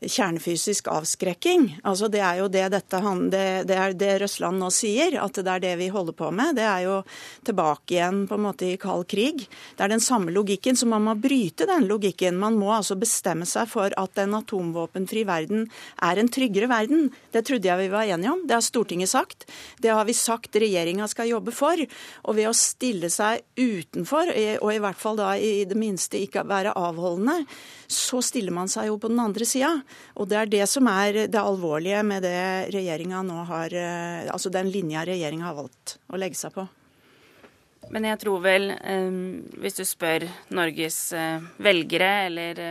kjernefysisk 0.00 0.88
avskrekking. 0.88 1.66
Altså 1.84 2.08
Det 2.08 2.20
er 2.24 2.40
jo 2.40 2.48
det 2.48 2.66
dette 2.72 3.00
det, 3.30 3.44
det, 3.68 3.76
er 3.76 3.92
det 3.92 4.12
Røsland 4.22 4.60
nå 4.60 4.70
sier, 4.72 5.16
at 5.20 5.36
det 5.36 5.50
er 5.50 5.60
det 5.60 5.74
vi 5.80 5.88
holder 5.92 6.16
på 6.16 6.30
med. 6.32 6.56
Det 6.56 6.64
er 6.64 6.84
jo 6.86 6.96
tilbake 7.46 7.94
igjen 7.94 8.22
på 8.28 8.38
en 8.38 8.44
måte 8.46 8.68
i 8.68 8.78
kald 8.80 9.06
krig. 9.10 9.46
Det 9.76 9.84
er 9.84 9.92
den 9.92 10.00
samme 10.04 10.32
logikken, 10.32 10.76
så 10.76 10.88
man 10.88 11.04
må 11.04 11.14
bryte 11.20 11.68
den 11.68 11.88
logikken. 11.90 12.38
Man 12.40 12.56
må 12.60 12.72
altså 12.74 12.96
bestemme 12.96 13.48
seg 13.48 13.68
for 13.68 13.92
at 14.00 14.22
en 14.22 14.38
atomvåpenfri 14.40 15.26
verden 15.28 15.66
er 16.02 16.20
en 16.20 16.32
tryggere 16.32 16.70
verden. 16.70 17.10
Det 17.32 17.44
trodde 17.46 17.68
jeg 17.68 17.84
vi 17.84 17.92
var 17.92 18.08
enige 18.08 18.32
om. 18.32 18.46
Det 18.46 18.56
har 18.56 18.64
Stortinget 18.64 19.12
sagt. 19.12 19.48
Det 19.80 19.92
har 19.92 20.08
vi 20.08 20.16
sagt 20.16 20.56
regjeringa 20.56 21.08
skal 21.10 21.30
jobbe 21.30 21.52
for. 21.54 21.80
Og 22.24 22.38
ved 22.38 22.48
å 22.48 22.56
stille 22.56 23.12
seg 23.12 23.44
utenfor, 23.60 24.32
og 24.60 24.72
i 24.72 24.80
hvert 24.80 25.00
fall 25.00 25.20
da 25.20 25.34
i 25.36 25.66
det 25.68 25.76
minste 25.78 26.20
ikke 26.20 26.46
være 26.48 26.74
avholdende, 26.78 27.44
så 27.90 28.20
stiller 28.22 28.54
man 28.54 28.70
seg 28.70 28.86
jo 28.86 28.98
på 29.02 29.10
den 29.10 29.20
andre 29.22 29.46
sida. 29.48 29.72
Og 30.14 30.28
det 30.30 30.38
er 30.38 30.50
det 30.50 30.66
som 30.70 30.86
er 30.90 31.24
det 31.26 31.40
alvorlige 31.40 32.02
med 32.06 32.22
det 32.22 32.70
regjeringa 32.74 33.24
nå 33.26 33.44
har 33.48 33.74
eh, 33.74 34.28
Altså 34.30 34.52
den 34.52 34.70
linja 34.70 35.02
regjeringa 35.06 35.48
har 35.48 35.58
valgt 35.58 35.96
å 36.10 36.20
legge 36.20 36.38
seg 36.38 36.54
på. 36.54 36.66
Men 37.90 38.06
jeg 38.06 38.20
tror 38.22 38.42
vel, 38.44 38.70
eh, 38.70 39.10
hvis 39.62 39.80
du 39.80 39.84
spør 39.88 40.28
Norges 40.54 41.00
eh, 41.16 41.42
velgere 41.58 42.12
eller 42.28 42.62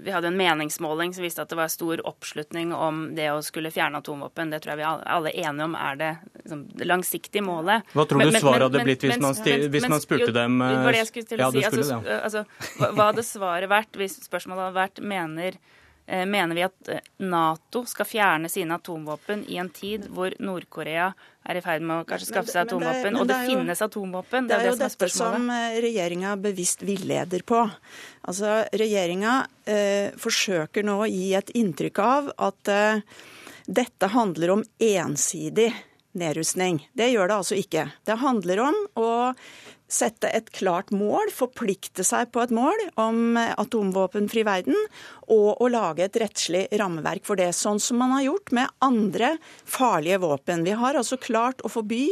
vi 0.00 0.12
hadde 0.12 0.28
en 0.28 0.36
meningsmåling 0.36 1.14
som 1.14 1.24
viste 1.24 1.42
at 1.42 1.52
det 1.52 1.58
var 1.58 1.70
stor 1.72 2.02
oppslutning 2.08 2.74
om 2.74 3.14
det 3.16 3.30
å 3.32 3.38
skulle 3.44 3.72
fjerne 3.74 4.02
atomvåpen. 4.02 4.52
Det 4.52 4.60
tror 4.64 4.74
jeg 4.74 4.82
vi 4.82 4.88
alle 4.88 5.32
er 5.32 5.48
enige 5.48 5.68
om 5.70 5.78
er 5.78 6.00
det, 6.00 6.10
liksom, 6.42 6.66
det 6.76 6.90
langsiktige 6.90 7.44
målet. 7.46 7.86
Hva 7.96 8.04
tror 8.08 8.22
du 8.22 8.28
men, 8.28 8.40
svaret 8.42 8.66
hadde 8.68 8.84
blitt 8.84 9.06
hvis, 9.06 9.16
men, 9.16 9.24
man, 9.24 9.70
hvis 9.76 9.88
man, 9.88 10.04
spurte 10.04 10.28
jo, 10.28 10.36
dem 10.36 10.60
Det 10.60 10.84
var 10.84 10.98
det 10.98 11.02
jeg 11.04 11.10
skulle 11.12 11.32
til 11.32 11.46
å 11.46 11.50
si. 11.54 11.64
Altså, 11.70 12.02
altså, 12.20 12.44
hva 12.84 13.10
hadde 13.10 13.26
svaret 13.26 13.72
vært 13.72 13.98
hvis 14.00 14.20
spørsmålet 14.28 14.68
hadde 14.68 14.80
vært 14.82 15.04
mener 15.16 15.60
Eh, 15.60 15.85
mener 16.06 16.54
vi 16.54 16.62
at 16.62 16.88
eh, 16.92 17.00
Nato 17.26 17.82
skal 17.88 18.06
fjerne 18.06 18.50
sine 18.52 18.76
atomvåpen 18.78 19.44
i 19.50 19.58
en 19.58 19.70
tid 19.74 20.06
hvor 20.14 20.34
Nord-Korea 20.38 21.08
er 21.46 21.58
i 21.58 21.62
ferd 21.62 21.82
med 21.86 22.02
å 22.02 22.06
kanskje 22.06 22.28
skaffe 22.30 22.52
seg 22.52 22.66
atomvåpen, 22.66 23.14
det, 23.14 23.20
og 23.20 23.26
det, 23.26 23.34
det 23.34 23.50
jo, 23.50 23.56
finnes 23.58 23.82
atomvåpen. 23.86 24.46
Det 24.46 24.54
er, 24.54 24.62
det 24.62 24.66
er 24.66 24.72
jo 24.72 24.78
det 24.78 24.90
dette 24.90 25.10
som 25.14 25.50
eh, 25.50 25.78
regjeringa 25.82 26.36
bevisst 26.42 26.84
villeder 26.86 27.46
på. 27.46 27.62
Altså, 28.26 28.60
Regjeringa 28.74 29.34
eh, 29.66 30.14
forsøker 30.20 30.86
nå 30.86 31.00
å 31.02 31.10
gi 31.10 31.28
et 31.38 31.52
inntrykk 31.58 32.02
av 32.02 32.32
at 32.50 32.72
eh, 32.72 33.20
dette 33.66 34.10
handler 34.14 34.56
om 34.56 34.64
ensidig 34.78 35.72
nedrustning. 36.16 36.80
Det 36.96 37.10
gjør 37.10 37.30
det 37.30 37.40
altså 37.42 37.58
ikke. 37.58 37.88
Det 38.06 38.20
handler 38.22 38.62
om 38.70 38.78
å 39.02 39.10
sette 39.86 40.30
et 40.34 40.48
klart 40.54 40.90
mål, 40.94 41.30
forplikte 41.34 42.04
seg 42.06 42.32
på 42.34 42.42
et 42.42 42.52
mål 42.54 42.80
om 42.98 43.38
atomvåpenfri 43.38 44.42
verden, 44.46 44.76
og 45.30 45.62
å 45.62 45.68
lage 45.70 46.06
et 46.06 46.18
rettslig 46.22 46.66
rammeverk 46.78 47.24
for 47.26 47.38
det, 47.38 47.52
sånn 47.56 47.80
som 47.82 48.00
man 48.02 48.14
har 48.16 48.26
gjort 48.26 48.52
med 48.56 48.72
andre 48.84 49.32
farlige 49.64 50.20
våpen. 50.22 50.64
Vi 50.66 50.74
har 50.78 50.98
altså 50.98 51.18
klart 51.20 51.62
å 51.66 51.70
forby 51.72 52.04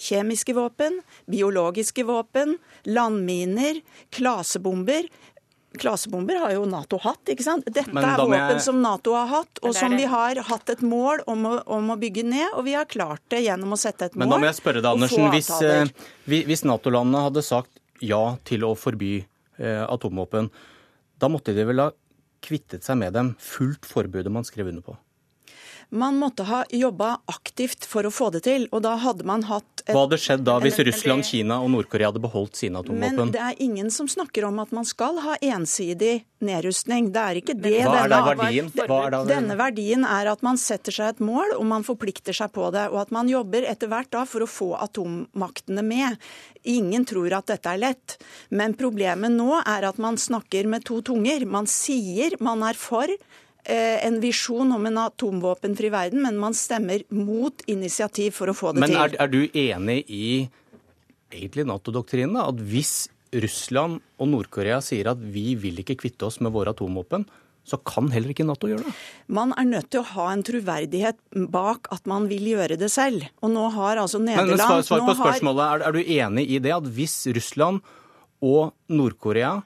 kjemiske 0.00 0.56
våpen, 0.56 1.00
biologiske 1.28 2.04
våpen, 2.08 2.56
landminer, 2.88 3.82
klasebomber. 4.14 5.08
Klasebomber 5.80 6.40
har 6.42 6.54
jo 6.56 6.64
Nato 6.68 6.98
hatt. 7.02 7.22
ikke 7.32 7.44
sant? 7.46 7.66
Dette 7.66 7.92
er 7.92 8.20
våpen 8.20 8.56
jeg... 8.56 8.64
som 8.64 8.80
Nato 8.82 9.14
har 9.16 9.28
hatt, 9.30 9.62
og 9.62 9.74
som 9.76 9.94
vi 9.96 10.06
har 10.10 10.40
hatt 10.48 10.72
et 10.74 10.82
mål 10.84 11.24
om 11.30 11.46
å, 11.48 11.54
om 11.78 11.92
å, 11.94 11.98
bygge 12.00 12.26
ned. 12.28 12.50
Og 12.58 12.66
vi 12.68 12.76
har 12.78 12.88
klart 12.90 13.22
det 13.32 13.42
gjennom 13.46 13.76
å 13.76 13.80
sette 13.80 14.10
et 14.10 14.16
mål. 14.16 14.26
Men 14.26 14.34
da 14.34 14.40
må 14.42 14.50
jeg 14.50 14.58
spørre 14.60 14.82
deg, 14.84 14.90
Andersen. 14.92 15.28
Hvis, 15.34 15.50
eh, 15.64 16.44
hvis 16.50 16.64
Nato-landene 16.68 17.24
hadde 17.28 17.44
sagt 17.46 17.82
ja 18.04 18.22
til 18.48 18.66
å 18.68 18.74
forby 18.78 19.16
eh, 19.18 19.84
atomvåpen, 19.88 20.52
da 21.18 21.30
måtte 21.32 21.54
de 21.56 21.66
vel 21.66 21.82
ha 21.82 21.90
kvittet 22.44 22.86
seg 22.86 23.00
med 23.00 23.16
dem, 23.16 23.34
Fullt 23.42 23.86
forbudet 23.88 24.30
man 24.32 24.46
skrev 24.46 24.70
under 24.70 24.84
på? 24.84 24.98
Man 25.90 26.18
måtte 26.20 26.44
ha 26.44 26.64
jobba 26.68 27.14
aktivt 27.26 27.86
for 27.88 28.04
å 28.04 28.10
få 28.12 28.28
det 28.34 28.42
til, 28.44 28.66
og 28.76 28.82
da 28.84 28.92
hadde 29.00 29.24
man 29.24 29.46
hatt 29.48 29.64
et, 29.86 29.94
Hva 29.94 30.02
hadde 30.04 30.18
skjedd 30.20 30.42
da 30.44 30.58
hvis 30.60 30.76
Russland, 30.84 31.24
Kina 31.24 31.56
og 31.64 31.70
Nord-Korea 31.72 32.10
hadde 32.10 32.20
beholdt 32.20 32.60
sine 32.60 32.82
atomvåpen? 32.82 33.16
Men 33.16 33.32
det 33.32 33.40
er 33.40 33.62
ingen 33.64 33.88
som 33.94 34.10
snakker 34.10 34.44
om 34.44 34.60
at 34.60 34.74
man 34.76 34.84
skal 34.84 35.16
ha 35.24 35.38
ensidig 35.40 36.26
nedrustning. 36.44 37.08
Det 37.14 37.22
er 37.22 37.40
ikke 37.40 37.56
det. 37.56 37.72
Hva 37.88 38.02
er 38.02 38.12
da 38.12 38.20
verdien? 38.26 38.68
Hva 38.76 39.00
er 39.06 39.16
da 39.16 39.22
Denne 39.30 39.56
verdien 39.56 40.04
er 40.04 40.28
at 40.34 40.44
man 40.44 40.60
setter 40.60 40.92
seg 40.92 41.14
et 41.14 41.24
mål, 41.24 41.56
og 41.56 41.64
man 41.72 41.88
forplikter 41.88 42.36
seg 42.36 42.52
på 42.52 42.68
det. 42.76 42.84
Og 42.92 43.00
at 43.06 43.14
man 43.14 43.32
jobber 43.32 43.64
etter 43.72 43.88
hvert 43.88 44.12
da 44.12 44.26
for 44.28 44.44
å 44.44 44.52
få 44.58 44.74
atommaktene 44.76 45.86
med. 45.88 46.20
Ingen 46.68 47.08
tror 47.08 47.40
at 47.40 47.48
dette 47.48 47.72
er 47.72 47.80
lett. 47.80 48.20
Men 48.52 48.76
problemet 48.76 49.32
nå 49.32 49.54
er 49.64 49.88
at 49.88 49.96
man 49.96 50.20
snakker 50.20 50.68
med 50.68 50.84
to 50.84 51.00
tunger. 51.00 51.48
Man 51.48 51.64
sier 51.64 52.36
man 52.44 52.60
er 52.68 52.76
for 52.76 53.08
en 53.68 54.20
visjon 54.22 54.72
om 54.72 54.86
en 54.88 55.02
atomvåpenfri 55.02 55.90
verden, 55.92 56.22
men 56.24 56.38
man 56.40 56.56
stemmer 56.56 57.04
mot 57.12 57.64
initiativ 57.68 58.36
for 58.38 58.52
å 58.52 58.56
få 58.56 58.72
det 58.72 58.84
men 58.84 58.94
til. 58.94 59.00
Men 59.00 59.12
er, 59.12 59.18
er, 59.20 59.32
du 59.32 59.60
enig 59.60 59.98
i 60.08 60.30
egentlig 61.34 61.66
Nato-doktrinen? 61.68 62.38
At 62.40 62.62
hvis 62.70 63.10
Russland 63.44 64.00
og 64.16 64.30
Nord-Korea 64.32 64.80
sier 64.84 65.10
at 65.12 65.20
vi 65.20 65.52
vil 65.60 65.82
ikke 65.82 65.98
kvitte 66.00 66.28
oss 66.28 66.40
med 66.44 66.54
våre 66.54 66.72
atomvåpen, 66.72 67.26
så 67.68 67.76
kan 67.84 68.08
heller 68.12 68.32
ikke 68.32 68.46
Nato 68.48 68.70
gjøre 68.70 68.86
det? 68.86 68.94
Man 69.36 69.52
er 69.60 69.66
nødt 69.68 69.90
til 69.92 70.00
å 70.00 70.08
ha 70.14 70.30
en 70.32 70.44
troverdighet 70.46 71.18
bak 71.52 71.90
at 71.92 72.08
man 72.08 72.28
vil 72.30 72.46
gjøre 72.54 72.78
det 72.80 72.88
selv. 72.92 73.26
Og 73.44 73.52
nå 73.52 73.66
har 73.74 74.00
altså 74.00 74.20
Nederland 74.22 74.54
Men, 74.54 74.62
men 74.64 74.86
Svar, 74.86 75.04
på 75.04 75.16
spørsmålet. 75.18 75.64
Har... 75.64 75.82
Er, 75.82 75.90
er, 75.90 75.98
du 75.98 76.14
enig 76.16 76.46
i 76.48 76.62
det 76.64 76.72
at 76.78 76.88
hvis 76.96 77.20
Russland 77.36 77.82
og 78.44 78.72
Nord-Korea 78.88 79.58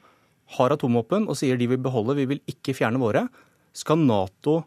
har 0.56 0.74
atomvåpen 0.74 1.28
og 1.30 1.38
sier 1.38 1.60
de 1.60 1.70
vil 1.70 1.80
beholde, 1.80 2.18
vi 2.18 2.26
vil 2.34 2.42
ikke 2.50 2.74
fjerne 2.76 3.00
våre, 3.00 3.28
skal 3.72 3.98
Nato 3.98 4.62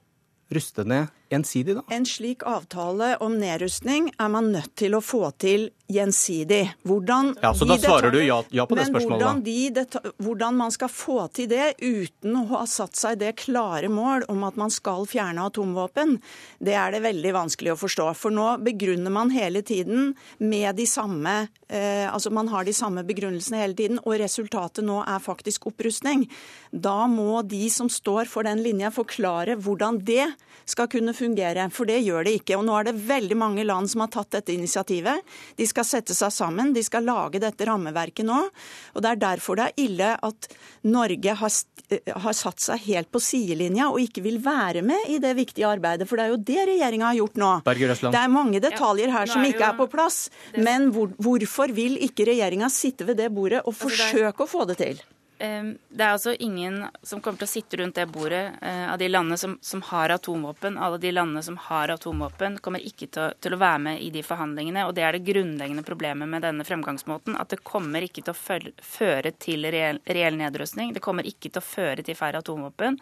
ruste 0.50 0.84
ned 0.84 1.08
ensidig, 1.30 1.76
da? 1.80 1.84
En 1.96 2.06
slik 2.06 2.44
avtale 2.48 3.16
om 3.24 3.40
nedrustning 3.40 4.12
er 4.20 4.30
man 4.32 4.52
nødt 4.54 4.76
til 4.80 4.98
å 4.98 5.02
få 5.04 5.30
til 5.42 5.70
gjensidig. 5.88 6.74
Hvordan 6.82 7.36
ja, 7.42 7.54
Så 7.54 7.66
da 7.66 7.78
svarer 7.78 8.12
du 8.12 8.20
ja, 8.24 8.40
ja 8.50 8.66
på 8.66 8.78
det 8.78 8.88
spørsmålet? 8.90 9.22
Hvordan, 9.22 10.16
hvordan, 10.18 10.58
man 10.58 10.74
skal 10.74 10.90
få 10.90 11.18
til 11.36 11.50
det 11.52 11.76
uten 11.82 12.40
å 12.40 12.46
ha 12.56 12.64
satt 12.70 12.98
seg 12.98 13.20
det 13.22 13.36
klare 13.42 13.90
mål 13.92 14.26
om 14.32 14.44
at 14.48 14.58
man 14.58 14.74
skal 14.74 15.06
fjerne 15.10 15.46
atomvåpen, 15.46 16.18
det 16.58 16.74
er 16.80 16.96
det 16.96 17.04
veldig 17.06 17.36
vanskelig 17.38 17.76
å 17.76 17.80
forstå. 17.80 18.08
For 18.18 18.34
nå 18.34 18.48
begrunner 18.66 19.14
man 19.14 19.34
hele 19.36 19.62
tiden 19.66 20.16
med 20.42 20.76
de 20.80 20.88
samme 20.90 21.36
eh, 21.70 22.06
Altså 22.06 22.30
man 22.34 22.48
har 22.52 22.66
de 22.66 22.74
samme 22.74 23.04
begrunnelsene 23.06 23.60
hele 23.60 23.78
tiden, 23.78 24.00
og 24.06 24.18
resultatet 24.22 24.86
nå 24.86 25.02
er 25.04 25.22
faktisk 25.22 25.68
opprustning. 25.70 26.26
Da 26.72 27.06
må 27.12 27.42
de 27.46 27.66
som 27.74 27.90
står 27.92 28.30
for 28.32 28.48
den 28.48 28.62
linja, 28.66 28.92
forklare 28.94 29.58
hvordan 29.60 30.00
det 30.06 30.28
skal 30.70 30.90
kunne 30.90 31.14
fungere. 31.18 31.68
For 31.74 31.90
det 31.90 32.02
gjør 32.04 32.28
det 32.28 32.36
ikke. 32.40 32.58
Og 32.60 32.66
nå 32.68 32.76
er 32.80 32.90
det 32.90 32.96
veldig 33.08 33.38
mange 33.40 33.66
land 33.68 33.90
som 33.92 34.04
har 34.04 34.12
tatt 34.14 34.34
dette 34.38 34.54
initiativet. 34.54 35.24
De 35.58 35.68
skal 35.70 35.88
sette 35.88 36.16
seg 36.18 36.34
sammen, 36.34 36.74
de 36.76 36.84
skal 36.86 37.08
lage 37.08 37.42
dette 37.44 37.68
rammeverket 37.68 38.28
nå. 38.28 38.42
Og 38.96 39.06
det 39.06 39.14
er 39.14 39.24
derfor 39.24 39.60
det 39.60 39.70
er 39.70 39.82
ille 39.86 40.12
at 40.16 40.50
Norge 40.86 41.38
har, 41.40 41.56
har 42.26 42.38
satt 42.38 42.64
seg 42.68 42.86
helt 42.90 43.12
på 43.14 43.22
sidelinja 43.24 43.90
og 43.92 44.02
ikke 44.04 44.26
vil 44.26 44.40
være 44.44 44.84
med 44.86 45.10
i 45.14 45.20
det 45.24 45.36
viktige 45.40 45.70
arbeidet. 45.70 46.10
For 46.10 46.20
det 46.20 46.28
er 46.28 46.36
jo 46.36 46.44
det 46.52 46.70
regjeringa 46.72 47.10
har 47.12 47.20
gjort 47.22 47.42
nå. 47.42 47.52
Det 47.66 48.22
er 48.22 48.32
mange 48.32 48.62
detaljer 48.64 49.14
her 49.16 49.32
som 49.32 49.46
ikke 49.48 49.72
er 49.72 49.80
på 49.80 49.90
plass. 49.92 50.26
Men 50.56 50.92
hvor, 50.96 51.12
hvorfor 51.22 51.74
vil 51.76 52.00
ikke 52.06 52.28
regjeringa 52.30 52.70
sitte 52.74 53.08
ved 53.08 53.20
det 53.22 53.32
bordet 53.34 53.64
og 53.64 53.74
altså, 53.74 53.90
forsøke 53.90 54.46
å 54.46 54.50
få 54.50 54.66
det 54.70 54.80
til? 54.82 55.04
Det 55.38 56.00
er 56.00 56.14
altså 56.14 56.32
ingen 56.40 56.86
som 57.04 57.20
kommer 57.20 57.42
til 57.42 57.48
å 57.48 57.52
sitte 57.52 57.80
rundt 57.82 57.98
det 58.00 58.06
bordet 58.08 58.56
eh, 58.64 58.86
av 58.88 58.96
de 59.02 59.10
landene 59.10 59.36
som, 59.38 59.58
som, 59.62 59.82
har 59.90 60.14
atomvåpen. 60.16 60.78
Alle 60.80 61.00
de 61.02 61.12
landene 61.12 61.44
som 61.44 61.58
har 61.60 61.92
atomvåpen, 61.92 62.62
kommer 62.64 62.80
ikke 62.80 63.10
til 63.12 63.26
å, 63.26 63.28
til 63.44 63.56
å, 63.56 63.60
være 63.60 63.82
med 63.84 64.04
i 64.06 64.10
de 64.16 64.24
forhandlingene. 64.24 64.86
Og 64.88 64.96
det 64.96 65.04
er 65.04 65.18
det 65.18 65.26
grunnleggende 65.28 65.84
problemet 65.84 66.32
med 66.32 66.46
denne 66.48 66.64
fremgangsmåten. 66.68 67.36
At 67.36 67.52
det 67.52 67.66
kommer 67.68 68.08
ikke 68.08 68.24
til 68.24 68.32
å 68.32 68.72
føre 68.80 69.36
til 69.44 69.68
reell, 69.76 70.00
reell 70.08 70.40
nedrustning. 70.40 70.96
Det 70.96 71.04
kommer 71.04 71.28
ikke 71.28 71.52
til 71.52 71.60
å 71.60 71.68
føre 71.68 72.06
til 72.08 72.16
færre 72.16 72.40
atomvåpen. 72.40 73.02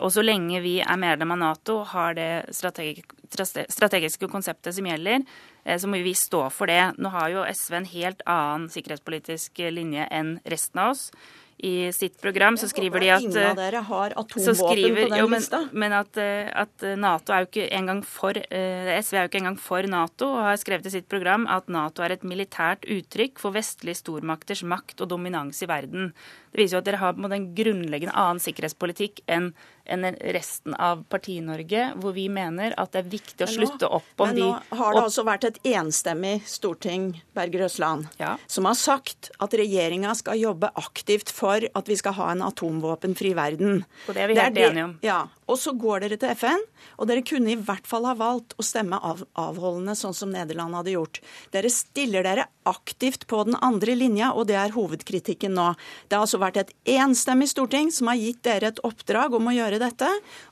Og 0.00 0.10
så 0.10 0.24
lenge 0.24 0.64
vi 0.64 0.78
er 0.82 0.98
medlem 0.98 1.36
av 1.36 1.42
Nato, 1.42 1.82
har 1.92 2.16
det 2.16 2.48
strategiske 2.56 4.32
konseptet 4.32 4.74
som 4.74 4.88
gjelder, 4.88 5.22
eh, 5.68 5.78
så 5.78 5.86
må 5.86 6.00
vi 6.02 6.16
stå 6.16 6.48
for 6.50 6.72
det. 6.72 6.96
Nå 6.96 7.12
har 7.12 7.28
jo 7.30 7.44
SV 7.46 7.76
en 7.82 7.92
helt 7.92 8.24
annen 8.24 8.68
sikkerhetspolitisk 8.72 9.66
linje 9.68 10.08
enn 10.10 10.38
resten 10.48 10.80
av 10.80 10.96
oss 10.96 11.10
i 11.58 11.92
sitt 11.92 12.20
program 12.20 12.56
så 12.58 12.68
skriver 12.68 13.00
de 13.00 13.10
at 13.14 13.22
Ingen 13.24 13.50
av 13.50 13.58
dere 13.58 13.82
har 13.86 14.14
atomvåpen 14.18 14.96
på 14.96 15.08
den 15.08 15.18
jo, 15.20 15.28
men, 15.30 15.40
lista. 15.40 15.60
Men 15.72 15.96
at, 15.96 16.18
eh, 16.20 16.50
at, 16.50 16.86
Nato 16.98 17.34
er 17.34 17.44
jo 17.44 17.50
ikke 17.50 17.68
engang 17.78 18.02
for 18.06 18.38
eh, 18.42 18.90
SV 18.98 19.18
er 19.18 19.26
jo 19.26 19.30
ikke 19.32 19.42
engang 19.42 19.58
for 19.60 19.90
Nato, 19.90 20.30
og 20.34 20.48
har 20.48 20.60
skrevet 20.60 20.90
i 20.90 20.94
sitt 20.96 21.08
program 21.10 21.46
at 21.50 21.70
Nato 21.72 22.04
er 22.04 22.16
et 22.16 22.26
militært 22.26 22.88
uttrykk 22.90 23.42
for 23.42 23.54
vestlige 23.56 24.02
stormakters 24.02 24.64
makt 24.66 25.04
og 25.04 25.12
dominans 25.14 25.62
i 25.62 25.70
verden. 25.70 26.12
Det 26.54 26.62
viser 26.62 26.78
jo 26.78 26.84
at 26.84 26.86
dere 26.86 27.02
har 27.02 27.16
en 27.18 27.46
grunnleggende 27.58 28.14
annen 28.14 28.42
sikkerhetspolitikk 28.42 29.24
enn 29.26 29.50
enn 29.84 30.06
resten 30.32 30.74
av 30.80 31.02
Parti-Norge, 31.12 31.90
hvor 32.00 32.14
vi 32.16 32.26
mener 32.32 32.72
at 32.80 32.94
det 32.94 33.02
er 33.02 33.10
viktig 33.12 33.44
å 33.44 33.50
slutte 33.50 33.88
opp 33.92 34.22
om 34.24 34.32
de 34.32 34.40
Men 34.40 34.54
nå 34.54 34.78
har 34.80 34.96
det 34.96 35.02
altså 35.02 35.24
vært 35.28 35.44
et 35.50 35.58
enstemmig 35.74 36.38
storting 36.48 37.10
Berger 37.36 37.66
Røsland, 37.66 38.08
ja. 38.20 38.34
som 38.48 38.68
har 38.68 38.78
sagt 38.80 39.28
at 39.44 39.56
regjeringa 39.60 40.14
skal 40.16 40.40
jobbe 40.40 40.72
aktivt 40.80 41.32
for 41.34 41.60
at 41.68 41.90
vi 41.90 41.98
skal 42.00 42.16
ha 42.16 42.30
en 42.32 42.44
atomvåpenfri 42.46 43.34
verden. 43.36 43.84
Og 44.08 44.16
det 44.16 44.24
er 44.24 44.32
vi 44.32 44.38
helt 44.40 44.62
enige 44.70 44.88
om. 44.88 44.96
Ja, 45.04 45.20
og 45.50 45.58
så 45.60 45.74
går 45.76 46.04
dere 46.04 46.18
til 46.20 46.32
FN, 46.38 46.62
og 46.98 47.08
dere 47.10 47.24
kunne 47.26 47.52
i 47.52 47.58
hvert 47.58 47.86
fall 47.88 48.06
ha 48.08 48.14
valgt 48.18 48.54
å 48.60 48.64
stemme 48.66 48.98
av, 48.98 49.24
avholdende, 49.40 49.96
sånn 49.98 50.16
som 50.16 50.32
Nederland 50.32 50.76
hadde 50.78 50.94
gjort. 50.94 51.20
Dere 51.54 51.70
stiller 51.72 52.26
dere 52.26 52.46
aktivt 52.68 53.26
på 53.30 53.42
den 53.48 53.58
andre 53.64 53.96
linja, 53.98 54.32
og 54.32 54.48
det 54.48 54.56
er 54.60 54.74
hovedkritikken 54.76 55.56
nå. 55.58 55.70
Det 56.08 56.16
har 56.16 56.24
altså 56.26 56.40
vært 56.42 56.62
et 56.62 56.74
enstemmig 56.96 57.50
storting 57.52 57.92
som 57.94 58.08
har 58.12 58.20
gitt 58.20 58.42
dere 58.46 58.72
et 58.72 58.82
oppdrag 58.86 59.36
om 59.36 59.52
å 59.52 59.56
gjøre 59.56 59.82
dette, 59.82 60.10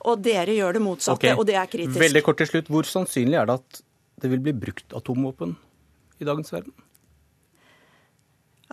og 0.08 0.22
dere 0.24 0.56
gjør 0.58 0.78
det 0.78 0.84
motsatte, 0.84 1.18
okay. 1.20 1.38
og 1.38 1.48
det 1.48 1.58
er 1.60 1.72
kritisk. 1.72 2.00
Veldig 2.02 2.24
kort 2.26 2.42
til 2.42 2.52
slutt. 2.52 2.72
Hvor 2.72 2.88
sannsynlig 2.88 3.40
er 3.40 3.48
det 3.48 3.60
at 3.62 3.84
det 4.22 4.30
vil 4.32 4.42
bli 4.44 4.54
brukt 4.54 4.94
atomvåpen 4.96 5.56
i 6.20 6.28
dagens 6.28 6.52
verden? 6.54 6.74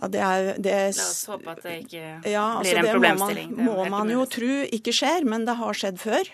Ja, 0.00 0.08
det 0.08 0.20
er, 0.24 0.50
det 0.56 0.72
er, 0.72 0.92
La 0.96 1.06
oss 1.06 1.26
håpe 1.28 1.52
at 1.52 1.64
det 1.66 1.78
ikke 1.82 2.04
ja, 2.24 2.44
altså 2.56 2.72
blir 2.72 2.78
en 2.80 2.94
problemstilling. 2.94 3.50
Det 3.56 3.64
må 3.66 3.74
man, 3.76 3.90
må 3.90 3.96
man 3.98 4.12
jo 4.14 4.22
tro 4.32 4.60
ikke 4.72 4.94
skjer, 4.96 5.26
men 5.28 5.44
det 5.48 5.58
har 5.60 5.76
skjedd 5.76 6.00
før. 6.00 6.30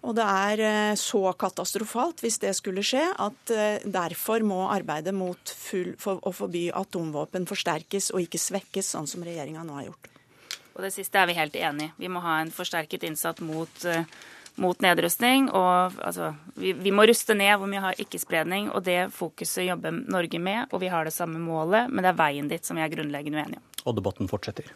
Og 0.00 0.14
det 0.16 0.24
er 0.24 0.62
eh, 0.64 0.94
så 0.96 1.20
katastrofalt 1.36 2.22
hvis 2.24 2.38
det 2.40 2.54
skulle 2.56 2.84
skje, 2.86 3.02
at 3.20 3.52
eh, 3.52 3.82
derfor 3.84 4.44
må 4.46 4.62
arbeidet 4.72 5.12
mot 5.16 5.52
full, 5.52 5.92
for 6.00 6.22
å 6.24 6.32
forby 6.32 6.68
atomvåpen 6.72 7.44
forsterkes 7.50 8.08
og 8.14 8.24
ikke 8.24 8.40
svekkes, 8.40 8.94
sånn 8.94 9.10
som 9.10 9.26
regjeringa 9.26 9.66
nå 9.66 9.76
har 9.76 9.90
gjort. 9.90 10.10
Og 10.78 10.86
det 10.86 10.92
siste 10.94 11.20
er 11.20 11.28
vi 11.28 11.36
helt 11.36 11.56
enig 11.58 11.90
i. 11.90 11.94
Vi 12.06 12.12
må 12.12 12.22
ha 12.24 12.38
en 12.40 12.52
forsterket 12.54 13.04
innsats 13.04 13.42
mot 13.44 13.84
uh, 13.84 14.06
mot 14.56 14.80
nedrustning. 14.82 15.48
Og 15.54 15.96
altså, 16.02 16.32
vi, 16.58 16.72
vi, 16.72 16.92
må 16.94 17.06
ruste 17.08 17.36
ned 17.38 17.56
hvor 17.60 17.70
vi 17.70 17.82
har 17.82 17.98
ikke-spredning, 18.02 18.70
og 18.74 18.84
det 18.86 19.12
fokuset 19.14 19.68
jobber 19.68 19.94
Norge 19.94 20.42
med. 20.42 20.70
Og 20.72 20.82
vi 20.84 20.92
har 20.92 21.06
det 21.06 21.14
samme 21.14 21.40
målet, 21.42 21.90
men 21.90 22.04
det 22.04 22.14
er 22.14 22.20
veien 22.20 22.50
dit 22.50 22.66
som 22.66 22.78
vi 22.78 22.84
er 22.84 22.92
grunnleggende 22.92 23.42
uenige 23.42 23.62
om. 23.62 23.66
Og 23.90 23.96
debatten 23.96 24.30
fortsetter. 24.30 24.70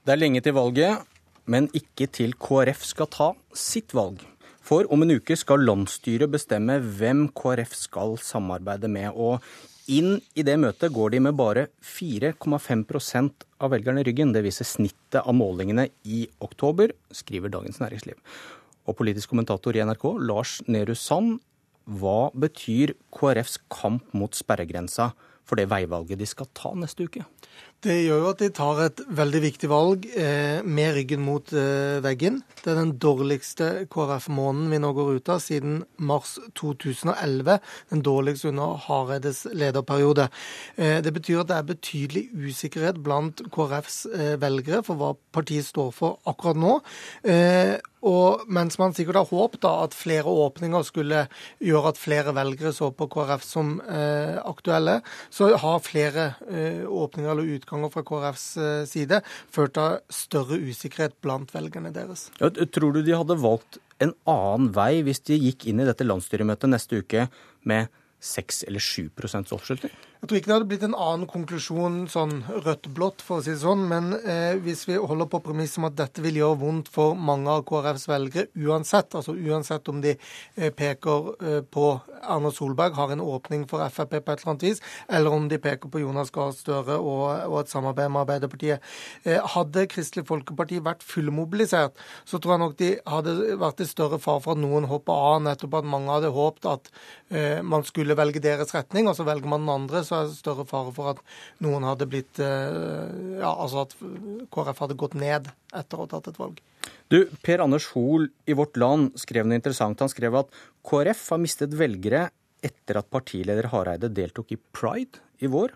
Det 0.00 0.14
er 0.14 0.18
lenge 0.18 0.40
til 0.42 0.56
valget, 0.56 1.06
men 1.50 1.68
ikke 1.76 2.08
til 2.10 2.32
KrF 2.40 2.84
skal 2.88 3.08
ta 3.12 3.32
sitt 3.54 3.92
valg. 3.94 4.22
For 4.70 4.86
om 4.94 5.02
en 5.02 5.16
uke 5.18 5.34
skal 5.38 5.64
landsstyret 5.66 6.30
bestemme 6.30 6.76
hvem 6.78 7.26
KrF 7.34 7.72
skal 7.74 8.16
samarbeide 8.22 8.88
med. 8.90 9.10
Og 9.14 9.42
inn 9.90 10.18
i 10.38 10.44
det 10.46 10.56
møtet 10.60 10.94
går 10.94 11.14
de 11.14 11.20
med 11.26 11.36
bare 11.38 11.66
4,5 11.82 12.84
av 13.60 13.72
velgerne 13.74 14.02
i 14.02 14.06
ryggen. 14.06 14.32
Det 14.34 14.44
viser 14.46 14.68
snittet 14.68 15.20
av 15.20 15.34
målingene 15.36 15.88
i 16.04 16.26
oktober, 16.40 16.94
skriver 17.12 17.52
Dagens 17.52 17.80
Næringsliv. 17.82 18.18
Og 18.86 18.96
politisk 18.98 19.32
kommentator 19.32 19.76
i 19.76 19.82
NRK, 19.84 20.06
Lars 20.26 20.60
Nehru 20.70 20.94
Sand, 20.94 21.40
hva 21.90 22.30
betyr 22.36 22.94
KrFs 23.14 23.58
kamp 23.72 24.14
mot 24.14 24.36
sperregrensa 24.36 25.10
for 25.48 25.58
det 25.58 25.70
veivalget 25.72 26.20
de 26.20 26.28
skal 26.28 26.48
ta 26.54 26.72
neste 26.78 27.08
uke? 27.08 27.24
Det 27.80 27.94
gjør 27.96 28.18
jo 28.20 28.30
at 28.34 28.42
de 28.42 28.48
tar 28.52 28.80
et 28.84 28.98
veldig 29.16 29.40
viktig 29.40 29.68
valg 29.72 30.02
eh, 30.12 30.58
med 30.60 30.90
ryggen 30.98 31.22
mot 31.24 31.48
eh, 31.56 31.96
veggen. 32.04 32.42
Det 32.60 32.74
er 32.74 32.76
den 32.76 32.92
dårligste 33.00 33.68
KrF-måneden 33.88 34.68
vi 34.68 34.80
nå 34.84 34.90
går 34.98 35.14
ut 35.16 35.30
av 35.32 35.40
siden 35.40 35.78
mars 35.96 36.34
2011. 36.60 37.56
Den 37.88 38.04
dårligste 38.04 38.50
under 38.52 38.76
Hareides 38.84 39.46
lederperiode. 39.56 40.28
Eh, 40.76 40.98
det 41.00 41.14
betyr 41.16 41.40
at 41.40 41.48
det 41.48 41.56
er 41.56 41.70
betydelig 41.70 42.26
usikkerhet 42.36 43.00
blant 43.00 43.40
KrFs 43.48 44.02
eh, 44.12 44.34
velgere 44.44 44.82
for 44.84 45.00
hva 45.00 45.14
partiet 45.32 45.64
står 45.70 45.94
for 45.96 46.20
akkurat 46.28 46.60
nå. 46.60 46.76
Eh, 47.24 47.78
og 48.04 48.46
mens 48.48 48.78
man 48.80 48.94
sikkert 48.96 49.18
har 49.18 49.28
håpet 49.28 49.66
at 49.68 49.96
flere 49.96 50.28
åpninger 50.28 50.84
skulle 50.88 51.26
gjøre 51.60 51.92
at 51.92 52.00
flere 52.00 52.32
velgere 52.36 52.72
så 52.72 52.88
på 52.96 53.08
KrF 53.12 53.44
som 53.44 53.74
eh, 53.84 54.38
aktuelle, 54.40 55.00
så 55.32 55.50
har 55.60 55.82
flere 55.84 56.30
eh, 56.48 56.86
åpninger 56.88 57.32
eller 57.34 57.56
utganger 57.56 57.69
fra 57.92 58.02
KrFs 58.06 58.46
eh, 58.56 58.82
side 58.88 59.20
ført 59.52 59.76
til 59.78 60.00
større 60.14 60.58
usikkerhet 60.58 61.16
blant 61.22 61.54
velgerne 61.54 61.92
deres. 61.94 62.28
Ja, 62.40 62.50
tror 62.50 62.96
du 62.96 63.02
de 63.06 63.16
hadde 63.16 63.38
valgt 63.40 63.80
en 64.00 64.14
annen 64.28 64.70
vei 64.74 65.02
hvis 65.06 65.22
de 65.28 65.38
gikk 65.38 65.68
inn 65.70 65.82
i 65.82 65.88
dette 65.88 66.06
landsstyremøtet 66.06 66.72
neste 66.72 67.02
uke 67.02 67.28
med 67.68 67.90
6 68.20 68.64
eller 68.68 68.80
7 68.80 69.10
oppslutning? 69.50 69.92
Jeg 70.20 70.28
tror 70.28 70.36
ikke 70.36 70.48
det 70.50 70.52
hadde 70.52 70.68
blitt 70.68 70.82
en 70.84 70.94
annen 71.00 71.28
konklusjon 71.30 71.94
sånn 72.12 72.42
rødt-blått, 72.44 73.22
for 73.24 73.40
å 73.40 73.44
si 73.44 73.54
det 73.54 73.62
sånn. 73.62 73.86
Men 73.88 74.12
eh, 74.18 74.58
hvis 74.60 74.82
vi 74.84 74.98
holder 75.00 75.30
på 75.32 75.40
premisset 75.46 75.80
om 75.80 75.86
at 75.88 75.96
dette 75.96 76.20
vil 76.20 76.36
gjøre 76.36 76.58
vondt 76.60 76.90
for 76.92 77.16
mange 77.16 77.48
av 77.48 77.62
KrFs 77.64 78.04
velgere 78.10 78.50
uansett, 78.60 79.16
altså 79.16 79.32
uansett 79.32 79.88
om 79.88 80.02
de 80.04 80.12
eh, 80.12 80.68
peker 80.76 81.30
eh, 81.40 81.62
på 81.64 81.86
Erna 82.20 82.50
Solberg, 82.52 82.98
har 82.98 83.14
en 83.14 83.22
åpning 83.24 83.64
for 83.70 83.80
Frp 83.88 84.18
på 84.18 84.34
et 84.34 84.42
eller 84.42 84.52
annet 84.52 84.66
vis, 84.66 84.82
eller 85.08 85.38
om 85.38 85.46
de 85.48 85.60
peker 85.62 85.88
på 85.88 86.02
Jonas 86.02 86.32
Gahr 86.34 86.52
Støre 86.52 86.98
og, 87.00 87.24
og, 87.46 87.56
et 87.62 87.72
samarbeid 87.72 88.12
med 88.12 88.26
Arbeiderpartiet. 88.26 88.84
Eh, 89.24 89.40
hadde 89.54 89.86
Kristelig 89.88 90.26
Folkeparti 90.28 90.82
vært 90.84 91.06
fullmobilisert, 91.06 91.96
så 92.28 92.36
tror 92.36 92.58
jeg 92.58 92.64
nok 92.66 92.76
de 92.82 92.90
hadde 93.08 93.38
vært 93.64 93.80
i 93.80 93.88
større 93.88 94.20
fare 94.20 94.44
for 94.44 94.52
at 94.58 94.60
noen 94.60 94.90
hopper 94.90 95.16
av, 95.32 95.40
nettopp 95.48 95.80
at 95.80 95.90
mange 95.96 96.12
hadde 96.12 96.34
håpet 96.36 96.70
at 96.74 96.92
eh, 97.32 97.64
man 97.64 97.88
skulle 97.88 98.09
velge 98.18 98.42
deres 98.42 98.72
retning, 98.74 99.08
og 99.10 99.16
så 99.18 99.26
velger 99.28 99.50
man 99.50 99.64
den 99.64 99.74
andre 99.74 100.02
så 100.06 100.20
er 100.20 100.28
det 100.28 100.38
større 100.38 100.66
fare 100.68 100.92
for 100.96 101.12
at 101.12 101.22
noen 101.64 101.86
hadde 101.88 102.08
blitt 102.10 102.40
eh, 102.42 103.38
Ja, 103.40 103.52
altså 103.52 103.84
at 103.86 103.94
KrF 104.52 104.82
hadde 104.84 104.98
gått 105.00 105.16
ned 105.18 105.50
etter 105.76 105.98
å 105.98 106.06
ha 106.06 106.10
tatt 106.14 106.30
et 106.32 106.40
valg. 106.40 106.60
Du, 107.12 107.24
Per 107.44 107.62
Anders 107.62 107.90
Hoel 107.94 108.28
i 108.48 108.56
Vårt 108.56 108.78
Land 108.80 109.16
skrev 109.20 109.46
noe 109.46 109.58
interessant. 109.58 110.00
Han 110.00 110.12
skrev 110.12 110.38
at 110.40 110.52
KrF 110.86 111.24
har 111.34 111.42
mistet 111.42 111.76
velgere 111.76 112.28
etter 112.64 113.00
at 113.00 113.10
partileder 113.12 113.70
Hareide 113.72 114.10
deltok 114.12 114.52
i 114.54 114.60
Pride 114.76 115.22
i 115.40 115.48
vår, 115.50 115.72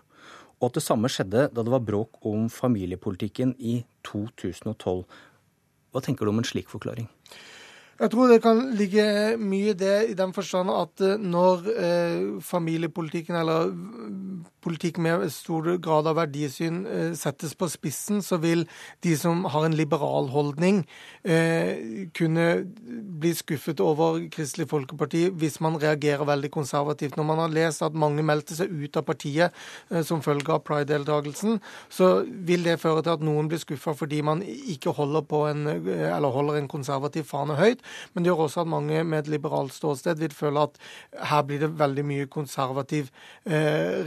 og 0.61 0.69
at 0.69 0.77
det 0.77 0.85
samme 0.85 1.09
skjedde 1.11 1.49
da 1.51 1.63
det 1.65 1.73
var 1.73 1.83
bråk 1.85 2.21
om 2.29 2.47
familiepolitikken 2.51 3.55
i 3.59 3.79
2012. 4.07 5.03
Hva 5.91 6.03
tenker 6.03 6.27
du 6.27 6.31
om 6.33 6.41
en 6.41 6.47
slik 6.47 6.71
forklaring? 6.71 7.09
Jeg 7.95 8.11
tror 8.11 8.27
det 8.27 8.41
kan 8.43 8.57
ligge 8.75 9.05
mye 9.39 9.71
i 9.71 9.77
det 9.79 9.97
i 10.11 10.15
den 10.19 10.33
forstand 10.35 10.71
at 10.73 11.03
eh, 11.05 11.21
når 11.21 11.69
eh, 11.71 12.23
familiepolitikken 12.43 13.37
eller 13.39 13.71
politikk 14.65 14.99
med 15.03 15.27
stor 15.33 15.67
grad 15.83 16.09
av 16.09 16.17
verdisyn 16.19 16.81
eh, 16.89 17.11
settes 17.17 17.53
på 17.57 17.69
spissen, 17.71 18.21
så 18.25 18.39
vil 18.41 18.65
de 19.05 19.15
som 19.19 19.45
har 19.53 19.67
en 19.67 19.77
liberal 19.77 20.29
holdning, 20.33 20.83
eh, 21.23 22.07
kunne 22.17 22.47
bli 23.21 23.33
skuffet 23.37 23.81
over 23.83 24.19
Kristelig 24.33 24.67
Folkeparti 24.71 25.27
hvis 25.35 25.59
man 25.63 25.77
reagerer 25.81 26.25
veldig 26.27 26.51
konservativt. 26.53 27.17
Når 27.17 27.29
man 27.29 27.43
har 27.43 27.53
lest 27.53 27.85
at 27.85 27.97
mange 27.97 28.25
meldte 28.25 28.57
seg 28.57 28.73
ut 28.73 28.97
av 28.97 29.05
partiet 29.07 29.53
eh, 29.91 30.01
som 30.05 30.23
følge 30.25 30.53
av 30.53 30.63
pride-deltakelsen, 30.67 31.59
så 31.89 32.11
vil 32.25 32.65
det 32.65 32.79
føre 32.81 33.05
til 33.05 33.15
at 33.15 33.25
noen 33.25 33.49
blir 33.51 33.61
skuffa 33.61 33.95
fordi 33.95 34.21
man 34.25 34.41
ikke 34.45 34.95
holder, 34.95 35.25
en, 35.51 35.65
holder 36.23 36.59
en 36.59 36.71
konservativ 36.71 37.27
fane 37.29 37.57
høyt. 37.59 37.83
Men 38.13 38.23
det 38.23 38.31
gjør 38.31 38.45
også 38.47 38.65
at 38.65 38.71
mange 38.71 39.03
med 39.03 39.23
et 39.23 39.31
liberalt 39.35 39.73
ståsted 39.75 40.19
vil 40.21 40.33
føle 40.35 40.65
at 40.67 40.79
her 41.29 41.45
blir 41.47 41.61
det 41.61 41.71
veldig 41.79 42.05
mye 42.07 42.29
konservativ 42.31 43.11
eh, 43.45 44.03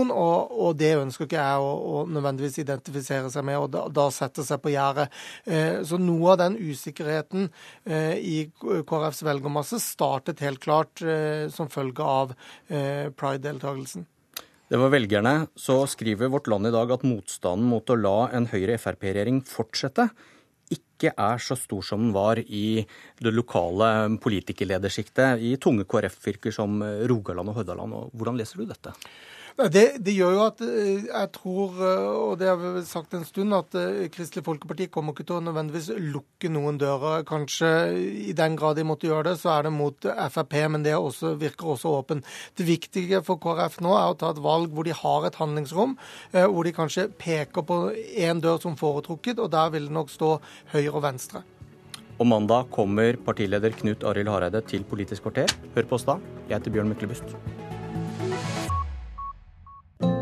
reaksjon, 0.00 0.10
og, 0.10 0.50
og, 0.50 0.76
det 0.78 0.94
ønsker 0.98 1.26
ikke 1.26 1.38
jeg 1.38 1.60
å, 1.60 1.70
å, 1.70 2.06
nødvendigvis 2.08 2.58
identifisere 2.62 3.30
seg 3.30 3.44
med, 3.44 3.58
og 3.58 3.70
da, 3.70 3.88
da 3.88 4.10
sette 4.10 4.44
seg 4.44 4.60
på 4.62 4.72
gjerdet. 4.72 5.10
Eh, 5.44 5.82
så 5.84 5.98
noe 5.98 6.32
av 6.32 6.40
den 6.40 6.56
usikkerheten 6.58 7.50
eh, 7.86 8.16
i 8.18 8.50
KrFs 8.60 9.22
velgermasse 9.24 9.80
startet 9.80 10.40
helt 10.40 10.60
klart 10.60 11.02
eh, 11.02 11.48
som 11.50 11.70
følge 11.70 12.02
av 12.02 12.34
eh, 12.68 13.10
pride-deltakelsen. 13.10 14.06
Det 14.70 14.78
var 14.78 14.92
velgerne. 14.92 15.48
Så 15.58 15.82
skriver 15.90 16.30
Vårt 16.30 16.46
Land 16.46 16.68
i 16.68 16.74
dag 16.74 16.92
at 16.94 17.02
motstanden 17.02 17.66
mot 17.66 17.90
å 17.90 17.98
la 17.98 18.30
en 18.30 18.46
Høyre-Frp-regjering 18.50 19.42
fortsette 19.42 20.10
ikke 20.70 21.10
er 21.18 21.40
så 21.42 21.56
stor 21.58 21.82
som 21.82 22.04
den 22.04 22.12
var 22.14 22.38
i 22.38 22.84
det 23.18 23.32
lokale 23.34 23.88
politikerledersjiktet 24.22 25.42
i 25.42 25.56
tunge 25.58 25.82
KrF-fylker 25.90 26.54
som 26.54 26.76
Rogaland 27.10 27.50
og 27.50 27.58
Hordaland. 27.58 27.96
Hvordan 28.14 28.38
leser 28.38 28.62
du 28.62 28.68
dette? 28.70 28.94
Det, 29.58 29.98
det, 30.00 30.14
gjør 30.14 30.34
jo 30.36 30.42
at 30.46 30.60
eh, 30.64 31.04
jeg 31.04 31.30
tror, 31.34 31.74
eh, 31.84 32.06
og 32.10 32.38
det 32.40 32.48
har 32.48 32.60
vi 32.60 32.82
sagt 32.86 33.14
en 33.16 33.26
stund, 33.26 33.54
at 33.56 33.74
eh, 33.76 34.06
Kristelig 34.12 34.44
Folkeparti 34.46 34.86
kommer 34.92 35.14
ikke 35.14 35.26
til 35.28 35.38
å 35.38 35.44
nødvendigvis 35.44 35.90
lukke 36.14 36.50
noen 36.52 36.78
dører. 36.80 37.24
Kanskje 37.28 37.70
i 38.30 38.34
den 38.36 38.56
grad 38.60 38.78
de 38.78 38.86
måtte 38.88 39.10
gjøre 39.10 39.30
det, 39.30 39.36
så 39.42 39.52
er 39.56 39.68
det 39.68 39.74
mot 39.74 40.08
Frp, 40.30 40.56
men 40.72 40.86
det 40.86 40.96
også, 40.96 41.34
virker 41.40 41.74
også 41.74 41.94
åpen. 41.98 42.24
Det 42.56 42.66
viktige 42.68 43.22
for 43.26 43.40
KrF 43.42 43.80
nå 43.84 43.94
er 43.98 44.12
å 44.12 44.18
ta 44.18 44.32
et 44.34 44.42
valg 44.42 44.72
hvor 44.74 44.86
de 44.86 44.96
har 44.96 45.28
et 45.28 45.40
handlingsrom, 45.40 45.96
hvor 46.32 46.66
de 46.66 46.74
kanskje 46.74 47.08
peker 47.20 47.66
på 47.66 47.80
én 48.22 48.42
dør 48.42 48.60
som 48.62 48.78
foretrukket, 48.78 49.40
og 49.42 49.50
der 49.52 49.72
vil 49.74 49.88
det 49.88 49.96
nok 49.96 50.12
stå 50.12 50.36
høyre 50.74 50.94
og 50.94 51.04
venstre. 51.04 51.44
Og 52.20 52.28
mandag 52.28 52.68
kommer 52.74 53.16
partileder 53.24 53.72
Knut 53.80 54.04
Arild 54.04 54.28
Hareide 54.28 54.60
til 54.68 54.84
Politisk 54.84 55.24
kvarter. 55.24 55.52
Hør 55.74 55.88
på 55.88 55.96
oss 55.96 56.04
da. 56.08 56.18
Jeg 56.50 56.58
heter 56.58 56.76
Bjørn 56.76 56.92
Myklebust. 56.92 57.36